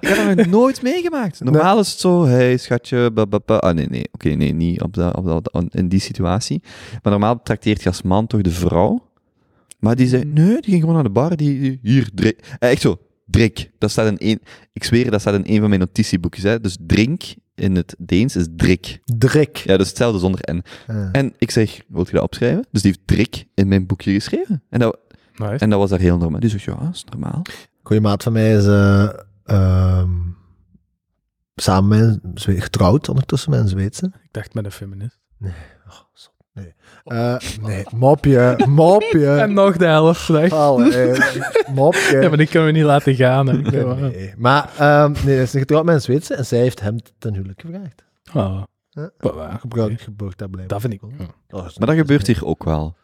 ik 0.00 0.08
heb 0.08 0.26
dat 0.26 0.36
nog 0.36 0.46
nooit 0.46 0.82
meegemaakt. 0.82 1.40
Normaal 1.40 1.78
is 1.78 1.90
het 1.90 2.00
zo, 2.00 2.24
hey 2.24 2.56
schatje, 2.56 3.10
ba, 3.10 3.26
ba, 3.26 3.38
ba. 3.46 3.56
Ah 3.56 3.74
nee, 3.74 3.86
nee, 3.88 4.08
oké, 4.12 4.28
nee, 4.28 4.52
niet 4.52 4.82
op 4.82 4.94
dat, 4.94 5.16
op 5.16 5.24
dat, 5.24 5.64
in 5.70 5.88
die 5.88 6.00
situatie. 6.00 6.62
Maar 7.02 7.12
normaal 7.12 7.42
trakteert 7.42 7.82
je 7.82 7.88
als 7.88 8.02
man 8.02 8.26
toch 8.26 8.40
de 8.40 8.50
vrouw. 8.50 9.06
Maar 9.78 9.96
die 9.96 10.08
zei, 10.08 10.24
nee, 10.24 10.46
die 10.54 10.62
ging 10.70 10.80
gewoon 10.80 10.94
naar 10.94 11.04
de 11.04 11.10
bar, 11.10 11.36
die, 11.36 11.60
die- 11.60 11.78
hier, 11.82 12.10
drink. 12.14 12.38
Eh, 12.58 12.70
Echt 12.70 12.80
zo, 12.80 12.98
drink. 13.26 13.56
Dat 13.78 13.90
staat 13.90 14.06
in 14.06 14.18
één, 14.18 14.38
ik 14.72 14.84
zweer, 14.84 15.10
dat 15.10 15.20
staat 15.20 15.34
in 15.34 15.54
een 15.54 15.60
van 15.60 15.68
mijn 15.68 15.80
notitieboekjes. 15.80 16.44
Hè. 16.44 16.60
Dus 16.60 16.76
drink 16.86 17.22
in 17.54 17.76
het 17.76 17.94
Deens 17.98 18.36
is 18.36 18.46
drik. 18.56 18.98
Drik. 19.04 19.56
Ja, 19.56 19.76
dus 19.76 19.88
hetzelfde 19.88 20.18
zonder 20.18 20.40
N. 20.52 20.62
Ja. 20.86 21.08
En 21.12 21.34
ik 21.38 21.50
zeg, 21.50 21.80
wilt 21.88 22.06
je 22.06 22.12
dat 22.14 22.22
opschrijven? 22.22 22.66
Dus 22.70 22.82
die 22.82 22.90
heeft 22.90 23.06
drik 23.06 23.44
in 23.54 23.68
mijn 23.68 23.86
boekje 23.86 24.12
geschreven. 24.12 24.62
En 24.70 24.78
dat, 24.78 24.98
Nice. 25.36 25.54
en 25.58 25.70
dat 25.70 25.78
was 25.78 25.90
daar 25.90 25.98
heel 25.98 26.18
normaal. 26.18 26.40
Die 26.40 26.50
zegt, 26.50 26.62
ja, 26.64 26.74
dat 26.74 26.94
is 26.94 27.04
normaal. 27.10 27.42
Goeie 27.88 28.02
maat 28.02 28.22
van 28.22 28.32
mij 28.32 28.52
is 28.56 28.66
eh, 28.66 29.08
ehm, 29.44 30.10
samen 31.54 31.88
met 32.22 32.46
een 32.46 32.60
getrouwd 32.60 33.08
ondertussen 33.08 33.50
met 33.50 33.60
een 33.60 33.68
Zweedse. 33.68 34.06
Ik 34.06 34.28
dacht 34.32 34.54
met 34.54 34.64
een 34.64 34.70
feminist. 34.72 35.18
Oh, 35.40 35.94
zot, 36.12 36.32
nee. 36.52 36.74
Eh, 37.04 37.36
nee, 37.60 37.84
mopje, 37.94 38.64
mopje. 38.68 39.26
En 39.42 39.52
nog 39.52 39.76
de 39.76 39.84
helft. 39.84 40.30
Allee, 40.52 41.12
mopje. 41.74 42.18
Ja, 42.20 42.28
maar 42.28 42.36
die 42.36 42.46
kunnen 42.46 42.68
we 42.68 42.74
niet 42.74 42.84
laten 42.84 43.14
gaan. 43.14 43.46
hè. 43.46 43.52
Nee, 43.56 43.84
wel. 43.84 43.94
nee. 43.96 44.34
Maar 44.36 44.70
ehm, 44.78 45.12
nee, 45.12 45.34
hij 45.34 45.42
is 45.42 45.50
getrouwd 45.50 45.84
met 45.84 45.94
een 45.94 46.00
Zweedse 46.00 46.34
en 46.34 46.46
zij 46.46 46.58
heeft 46.58 46.80
hem 46.80 46.96
ten 47.18 47.34
huwelijk 47.34 47.60
gevraagd. 47.60 48.04
Oh. 48.34 48.62
Ja. 48.90 49.10
Gebruik, 49.58 50.00
gebeurt 50.00 50.38
dat 50.38 50.50
blijven. 50.50 50.70
Dat 50.72 50.80
vind 50.80 50.92
ik... 50.92 51.00
ja. 51.18 51.24
Oh, 51.50 51.62
Maar 51.76 51.86
dat 51.86 51.96
gebeurt 51.96 52.26
hier 52.26 52.46
ook 52.46 52.64
wel. 52.64 52.96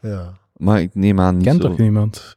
Ja. 0.00 0.32
Maar 0.56 0.80
ik 0.80 0.94
neem 0.94 1.20
aan 1.20 1.36
niet 1.36 1.44
Kent 1.44 1.62
zo. 1.62 1.68
toch 1.68 1.78
niemand? 1.78 2.36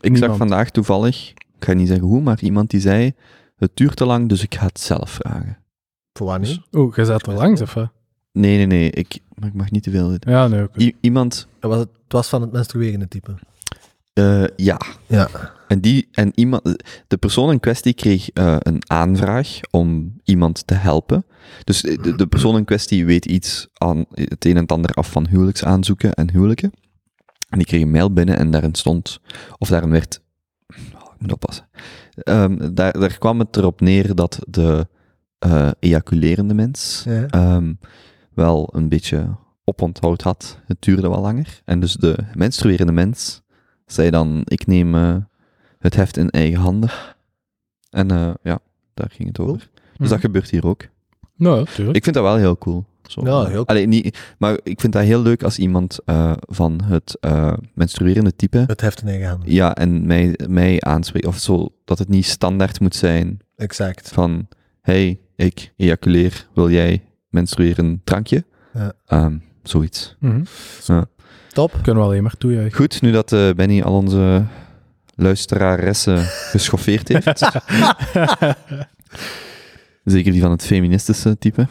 Ik 0.00 0.16
zag 0.16 0.36
vandaag 0.36 0.70
toevallig, 0.70 1.30
ik 1.58 1.64
ga 1.64 1.72
niet 1.72 1.88
zeggen 1.88 2.06
hoe, 2.06 2.20
maar 2.20 2.40
iemand 2.40 2.70
die 2.70 2.80
zei, 2.80 3.12
het 3.56 3.70
duurt 3.74 3.96
te 3.96 4.04
lang, 4.04 4.28
dus 4.28 4.42
ik 4.42 4.54
ga 4.54 4.66
het 4.66 4.80
zelf 4.80 5.10
vragen. 5.10 5.58
Voor 6.12 6.26
waar 6.26 6.38
niet? 6.38 6.60
Oeh, 6.72 6.96
je 6.96 7.04
zat 7.04 7.26
er 7.26 7.32
langs, 7.34 7.60
of 7.60 7.74
wat? 7.74 7.90
Nee, 8.32 8.56
nee, 8.56 8.66
nee, 8.66 8.90
ik, 8.90 9.18
maar 9.34 9.48
ik 9.48 9.54
mag 9.54 9.70
niet 9.70 9.82
te 9.82 9.90
veel. 9.90 10.16
Ja, 10.20 10.46
nee, 10.48 10.62
oké. 10.62 10.80
I- 10.82 10.96
iemand, 11.00 11.46
Het 11.60 11.70
was, 11.70 11.78
het 11.78 11.88
was 12.08 12.28
van 12.28 12.40
het 12.40 12.52
menstruerende 12.52 13.08
type. 13.08 13.34
eh, 14.12 14.44
ja, 14.56 14.80
Ja. 15.06 15.28
En, 15.68 15.80
die, 15.80 16.08
en 16.12 16.32
iemand, 16.34 16.62
de 17.06 17.16
persoon 17.16 17.50
in 17.50 17.60
kwestie 17.60 17.92
kreeg 17.94 18.30
eh, 18.30 18.56
een 18.58 18.82
aanvraag 18.86 19.60
om 19.70 20.16
iemand 20.24 20.66
te 20.66 20.74
helpen. 20.74 21.24
Dus 21.64 21.80
de, 21.82 22.14
de 22.16 22.26
persoon 22.26 22.56
in 22.56 22.64
kwestie 22.64 23.04
weet 23.06 23.26
iets 23.26 23.68
aan 23.74 24.04
het 24.14 24.44
een 24.44 24.56
en 24.56 24.62
het 24.62 24.72
ander 24.72 24.90
af 24.94 25.10
van 25.10 25.26
huwelijksaanzoeken 25.26 26.14
en 26.14 26.30
huwelijken. 26.30 26.72
En 27.48 27.58
die 27.58 27.66
kreeg 27.66 27.82
een 27.82 27.90
mail 27.90 28.12
binnen 28.12 28.36
en 28.36 28.50
daarin 28.50 28.74
stond, 28.74 29.20
of 29.58 29.68
daarin 29.68 29.90
werd, 29.90 30.20
oh, 30.68 31.12
ik 31.14 31.20
moet 31.20 31.32
oppassen, 31.32 31.68
Ehm, 32.22 32.74
daar, 32.74 32.92
daar 32.92 33.18
kwam 33.18 33.38
het 33.38 33.56
erop 33.56 33.80
neer 33.80 34.14
dat 34.14 34.38
de 34.48 34.86
eh, 35.38 35.70
ejaculerende 35.78 36.54
mens 36.54 37.02
Ja. 37.06 37.26
ehm, 37.26 37.74
wel 38.34 38.68
een 38.72 38.88
beetje 38.88 39.36
oponthoud 39.64 40.22
had. 40.22 40.60
Het 40.66 40.82
duurde 40.82 41.08
wel 41.08 41.20
langer. 41.20 41.60
En 41.64 41.80
dus 41.80 41.92
de 41.94 42.18
menstruerende 42.34 42.92
mens 42.92 43.42
zei 43.86 44.10
dan, 44.10 44.42
ik 44.44 44.66
neem 44.66 44.94
eh, 44.94 45.16
het 45.78 45.94
heft 45.94 46.16
in 46.16 46.30
eigen 46.30 46.58
handen. 46.60 46.90
En 47.90 48.10
eh, 48.10 48.30
ja, 48.42 48.58
daar 48.94 49.10
ging 49.10 49.28
het 49.28 49.38
over. 49.38 49.70
Dus 49.96 50.08
dat 50.08 50.20
gebeurt 50.20 50.50
hier 50.50 50.66
ook. 50.66 50.86
Nou, 51.36 51.66
tuurlijk. 51.74 51.96
Ik 51.96 52.04
vind 52.04 52.14
dat 52.16 52.24
wel 52.24 52.36
heel 52.36 52.58
cool. 52.58 52.84
Zo. 53.08 53.20
Ja, 53.24 53.38
heel 53.44 53.50
cool. 53.52 53.64
Allee, 53.64 53.86
niet, 53.86 54.18
maar 54.38 54.58
ik 54.62 54.80
vind 54.80 54.92
dat 54.92 55.02
heel 55.02 55.22
leuk 55.22 55.42
als 55.42 55.58
iemand 55.58 55.98
eh, 56.04 56.32
van 56.40 56.80
het 56.84 57.16
eh, 57.20 57.52
menstruerende 57.74 58.36
type 58.36 58.64
Het 58.66 58.80
heft 58.80 59.02
in 59.02 59.08
eigen 59.08 59.28
handen. 59.28 59.52
ja, 59.52 59.74
en 59.74 60.06
mij, 60.06 60.38
mij 60.48 60.80
aanspreekt. 60.80 61.26
Of 61.26 61.38
zo, 61.38 61.68
dat 61.84 61.98
het 61.98 62.08
niet 62.08 62.26
standaard 62.26 62.80
moet 62.80 62.94
zijn 62.94 63.38
Exact. 63.56 64.08
van, 64.12 64.48
hey, 64.82 65.18
ik 65.36 65.72
ejaculeer, 65.76 66.46
wil 66.54 66.70
jij 66.70 67.02
menstrueren 67.28 68.00
drankje? 68.04 68.44
Ja. 68.74 68.92
Ehm, 69.06 69.36
zoiets. 69.62 70.16
Mhm. 70.18 70.42
Top. 71.52 71.72
Kunnen 71.82 72.02
we 72.02 72.08
alleen 72.08 72.22
maar 72.22 72.36
toejuichen. 72.38 72.76
Goed, 72.76 73.00
nu 73.02 73.10
dat 73.10 73.32
eh, 73.32 73.50
Benny 73.50 73.82
al 73.82 73.92
onze 73.92 74.44
luisteraressen 75.14 76.18
geschoffeerd 76.52 77.08
heeft. 77.08 77.48
Zeker 80.04 80.32
die 80.32 80.40
van 80.40 80.50
het 80.50 80.64
feministische 80.64 81.38
type. 81.38 81.66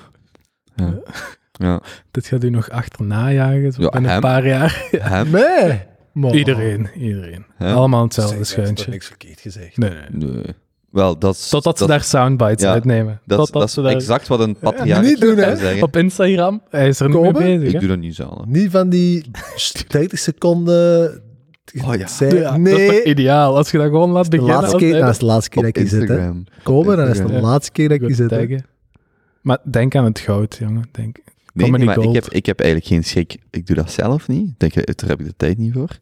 Ja. 0.78 0.94
ja. 1.52 1.82
Dit 2.12 2.26
gaat 2.28 2.44
u 2.44 2.50
nog 2.50 2.70
achterna 2.70 3.32
jagen, 3.32 3.72
zo 3.72 3.82
Ja, 3.82 3.90
binnen 3.90 4.04
een 4.04 4.10
hem. 4.10 4.22
paar 4.22 4.48
jaar. 4.48 4.88
Hem? 4.92 5.28
Nee. 6.14 6.34
Iedereen, 6.34 6.90
iedereen. 6.96 7.46
Hè? 7.58 7.74
Allemaal 7.74 8.00
Zeg, 8.02 8.16
hetzelfde 8.16 8.40
is 8.40 8.48
toch 8.50 8.58
schuintje. 8.64 8.92
niks 8.92 9.08
verkeerd 9.08 9.40
gezegd. 9.40 9.78
Nee, 9.78 9.90
nee. 10.12 10.30
Nee. 10.32 10.44
Wel, 10.90 11.18
dat 11.20 11.36
is... 11.36 11.50
Totdat 11.50 11.78
ze 11.78 11.84
dat- 11.84 11.92
daar 11.92 12.04
soundbites 12.04 12.62
Ja, 12.64 12.72
uitnemen. 12.72 13.22
Dat, 13.26 13.38
Totdat 13.38 13.54
dat 13.54 13.64
is 13.68 13.74
ze 13.74 13.82
daar... 13.82 13.92
exact 13.92 14.28
wat 14.28 14.40
een 14.40 14.58
patriarch 14.60 15.06
niet 15.06 15.20
doen, 15.22 15.36
hè. 15.38 15.44
zou 15.44 15.58
zeggen. 15.58 15.84
Op 15.84 15.98
Instagram, 15.98 16.62
hij 16.70 16.88
is 16.88 17.00
er 17.00 17.08
niet 17.08 17.16
Komen? 17.16 17.34
mee 17.44 17.58
bezig. 17.58 17.68
Ik 17.68 17.74
hè? 17.74 17.80
doe 17.80 17.88
dat 17.88 17.98
niet 18.00 18.16
zo. 18.16 18.24
hè. 18.38 18.44
Niet 18.52 18.72
van 18.72 18.90
die 18.90 19.32
30 19.88 20.20
seconden. 20.20 21.22
Oh 21.86 21.96
ja. 21.96 22.08
Zij- 22.08 22.30
Ja, 22.34 22.58
Dat 22.58 22.68
is 22.68 22.74
nee. 22.90 23.04
ideaal, 23.04 23.56
als 23.56 23.72
je 23.72 23.78
dat 23.78 23.88
gewoon 23.88 24.10
laat 24.12 24.24
De 24.24 24.30
beginnen. 24.30 24.56
laatste 24.56 24.74
als 24.74 24.82
keer, 24.84 24.92
hij- 24.92 25.02
dat 25.02 25.10
is 25.12 25.18
de 25.20 25.26
laatste 25.26 25.50
keer 25.50 25.62
dat 25.64 25.76
ik 25.78 25.90
hier 25.90 26.00
zit. 26.08 26.12
Komen, 26.64 26.98
dan 26.98 27.08
is 27.08 27.20
het 27.20 27.28
de 27.28 27.42
laatste 27.42 27.72
keer 27.72 27.90
dat 27.90 27.98
ik 28.02 28.06
hier 28.06 28.16
zit. 28.16 28.62
Hè. 29.48 29.54
Maar 29.54 29.72
denk 29.72 29.96
aan 29.96 30.06
het 30.06 30.20
goud, 30.20 30.56
jongen. 30.56 30.90
Denk. 30.92 31.18
Nee, 31.54 31.72
maar 31.72 31.82
ik 31.82 32.14
heb, 32.14 32.26
ik 32.26 32.46
heb 32.46 32.60
eigenlijk 32.60 32.90
geen 32.90 33.04
schrik. 33.04 33.38
Ik 33.52 33.68
doe 33.68 33.76
dat 33.76 33.92
zelf 33.92 34.28
niet. 34.28 34.50
Ik 34.50 34.60
Denk, 34.60 34.74
daar 34.74 35.10
heb 35.10 35.20
ik 35.20 35.26
de 35.26 35.36
tijd 35.38 35.58
niet 35.58 35.74
voor. 35.74 36.00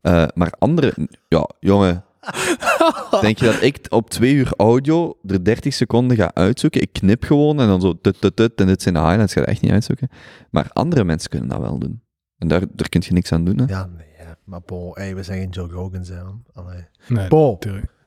Eh, 0.00 0.26
maar 0.34 0.52
andere... 0.58 0.94
Ja, 1.28 1.50
jongen. 1.60 2.04
Denk 3.20 3.38
je 3.38 3.44
dat 3.44 3.62
ik 3.62 3.86
op 3.88 4.10
twee 4.10 4.34
uur 4.34 4.52
audio 4.56 5.16
er 5.26 5.44
30 5.44 5.74
seconden 5.74 6.16
ga 6.16 6.30
uitzoeken? 6.34 6.80
Ik 6.80 6.92
knip 6.92 7.24
gewoon 7.24 7.60
en 7.60 7.66
dan 7.66 7.80
zo 7.80 8.00
tut, 8.00 8.20
tut, 8.20 8.36
tut, 8.36 8.60
en 8.60 8.66
dit 8.66 8.82
zijn 8.82 8.94
de 8.94 9.00
highlights. 9.00 9.32
ga 9.32 9.40
je 9.40 9.46
echt 9.46 9.60
niet 9.60 9.70
uitzoeken. 9.70 10.08
Maar 10.50 10.70
andere 10.72 11.04
mensen 11.04 11.30
kunnen 11.30 11.48
dat 11.48 11.60
wel 11.60 11.78
doen. 11.78 12.02
En 12.38 12.48
daar, 12.48 12.62
daar 12.72 12.88
kun 12.88 13.02
je 13.04 13.12
niks 13.12 13.32
aan 13.32 13.44
doen, 13.44 13.58
hè? 13.58 13.64
Ja, 13.64 13.86
nee. 13.96 14.06
hè. 14.12 14.32
Maar 14.44 14.60
bon, 14.66 14.90
hey, 14.94 15.14
we 15.14 15.22
zijn 15.22 15.38
geen 15.38 15.50
Joe 15.50 15.68
Rogan, 15.68 16.04
zijn. 16.04 16.44
Allee. 16.52 16.86
Nee, 17.08 17.28
Bon. 17.28 17.58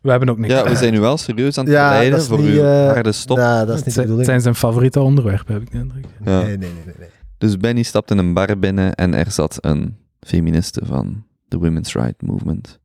We 0.07 0.13
hebben 0.13 0.29
ook 0.29 0.37
niks. 0.37 0.53
Ja, 0.53 0.63
we 0.63 0.75
zijn 0.75 0.93
nu 0.93 0.99
wel 0.99 1.17
serieus 1.17 1.57
aan 1.57 1.65
het 1.65 1.73
Ja, 1.73 2.01
is 2.01 2.27
voor 2.27 2.39
niet, 2.39 2.47
uw 2.47 2.63
eh, 2.63 2.85
harde 2.85 3.11
stop. 3.11 3.37
Ja, 3.37 3.65
dat 3.65 3.67
is 3.67 3.75
het, 3.75 3.75
niet 3.75 3.85
de 3.85 3.91
zijn, 3.91 4.07
het 4.07 4.15
bedoeling. 4.15 4.25
zijn 4.25 4.41
zijn 4.41 4.55
favoriete 4.55 4.99
onderwerpen, 4.99 5.53
heb 5.53 5.61
ik 5.61 5.71
de 5.71 5.77
indruk. 5.77 6.05
Ja. 6.25 6.41
Nee, 6.41 6.57
nee, 6.57 6.57
nee, 6.57 6.83
nee. 6.85 6.95
nee. 6.99 7.09
Dus 7.37 7.57
Benny 7.57 7.83
stapt 7.83 8.11
in 8.11 8.17
een 8.17 8.33
bar 8.33 8.59
binnen 8.59 8.95
en 8.95 9.13
er 9.13 9.31
zat 9.31 9.57
een 9.61 9.97
feministe 10.19 10.81
van 10.85 11.25
de 11.47 11.57
Women's 11.57 11.93
Right 11.93 12.21
Movement. 12.21 12.79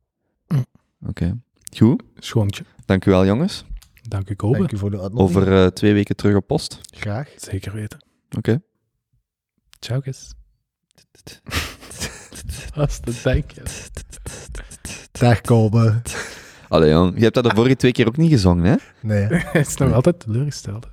Mm. 0.47 0.65
Oké. 1.07 1.37
Goed. 1.77 2.03
Schoontje. 2.15 2.63
Dank 2.85 3.05
u 3.05 3.11
wel, 3.11 3.25
jongens. 3.25 3.65
Dank 4.01 4.29
u, 4.29 4.35
Kobe. 4.35 4.57
Dank 4.57 4.71
u 4.71 4.77
voor 4.77 4.91
de 4.91 5.01
uitnodiging. 5.01 5.45
Over 5.45 5.63
eh, 5.63 5.67
twee 5.67 5.93
weken 5.93 6.15
terug 6.15 6.35
op 6.35 6.47
post. 6.47 6.79
Graag. 6.91 7.29
Zeker 7.35 7.73
weten. 7.73 8.05
Oké. 8.37 8.61
Ciao, 9.79 9.99
guys. 10.01 10.33
Als 12.75 12.99
te 12.99 13.19
denken. 13.23 13.63
Dag, 15.11 15.41
Kobe. 15.41 16.01
Allee, 16.73 16.89
jong. 16.89 17.13
Je 17.15 17.21
hebt 17.23 17.33
dat 17.35 17.43
de 17.43 17.51
vorige 17.55 17.75
twee 17.75 17.91
keer 17.91 18.07
ook 18.07 18.17
niet 18.17 18.31
gezongen, 18.31 18.65
hè? 18.65 18.75
Nee. 19.01 19.23
Hij 19.51 19.61
is 19.61 19.77
nog 19.77 19.93
altijd 19.93 20.19
teleurgesteld. 20.19 20.87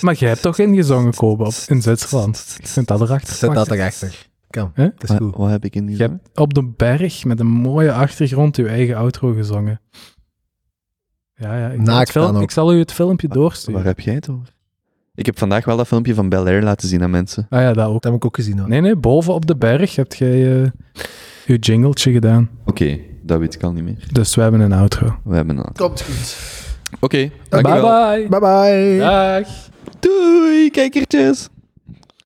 Maar 0.00 0.14
jij 0.14 0.28
hebt 0.28 0.42
toch 0.42 0.58
ingezongen, 0.58 1.14
Kobe, 1.14 1.44
op, 1.44 1.52
in 1.68 1.82
Zwitserland? 1.82 2.56
Vind 2.62 2.86
dat 2.88 3.00
erachter. 3.00 3.34
Zet 3.34 3.54
dat 3.54 3.70
erachter. 3.70 4.26
Kom, 4.50 4.70
Hè? 4.74 4.82
dat 4.84 5.02
is 5.02 5.08
Wat, 5.08 5.18
goed. 5.18 5.36
wat 5.36 5.50
heb 5.50 5.64
ik 5.64 5.74
in 5.74 5.86
die 5.86 5.96
Je 5.96 6.02
hebt 6.02 6.38
op 6.38 6.54
de 6.54 6.64
berg 6.76 7.24
met 7.24 7.40
een 7.40 7.46
mooie 7.46 7.92
achtergrond 7.92 8.56
uw 8.56 8.66
eigen 8.66 8.96
outro 8.96 9.32
gezongen. 9.32 9.80
Ja, 11.34 11.58
ja. 11.58 11.68
Ik, 11.68 11.76
zal 11.76 11.84
Naakt 11.84 12.00
het 12.00 12.10
film- 12.10 12.24
dan 12.26 12.36
ook. 12.36 12.42
ik 12.42 12.50
zal 12.50 12.74
u 12.74 12.78
het 12.78 12.92
filmpje 12.92 13.28
doorsturen. 13.28 13.74
Waar 13.74 13.84
heb 13.84 14.00
jij 14.00 14.14
het 14.14 14.28
over? 14.28 14.54
Ik 15.14 15.26
heb 15.26 15.38
vandaag 15.38 15.64
wel 15.64 15.76
dat 15.76 15.86
filmpje 15.86 16.14
van 16.14 16.28
Bel 16.28 16.46
Air 16.46 16.62
laten 16.62 16.88
zien 16.88 17.02
aan 17.02 17.10
mensen. 17.10 17.46
Ah 17.50 17.60
ja, 17.60 17.72
dat 17.72 17.86
ook. 17.86 17.92
Dat 17.92 18.04
heb 18.04 18.14
ik 18.14 18.24
ook 18.24 18.36
gezien. 18.36 18.58
Hoor. 18.58 18.68
Nee, 18.68 18.80
nee, 18.80 18.96
boven 18.96 19.34
op 19.34 19.46
de 19.46 19.56
berg 19.56 19.96
heb 19.96 20.12
jij 20.14 20.62
eh 20.62 20.70
uw 21.46 21.56
jingletje 21.56 22.12
gedaan. 22.12 22.50
Oké, 22.64 22.98
dat 23.26 23.38
weet 23.38 23.54
ik 23.54 23.62
al 23.62 23.72
niet 23.72 23.84
meer. 23.84 24.08
Dus 24.12 24.34
we 24.34 24.42
hebben 24.42 24.60
een 24.60 24.72
outro. 24.72 25.16
We 25.24 25.34
hebben 25.34 25.58
een... 25.58 25.72
Komt 25.72 26.02
goed. 26.02 26.36
Oké, 27.00 27.30
Bye 27.48 27.62
bye. 27.62 28.26
Bye 28.28 28.40
bye. 28.40 28.98
Dag. 28.98 29.48
Doei, 30.00 30.70
kijkertjes. 30.70 31.48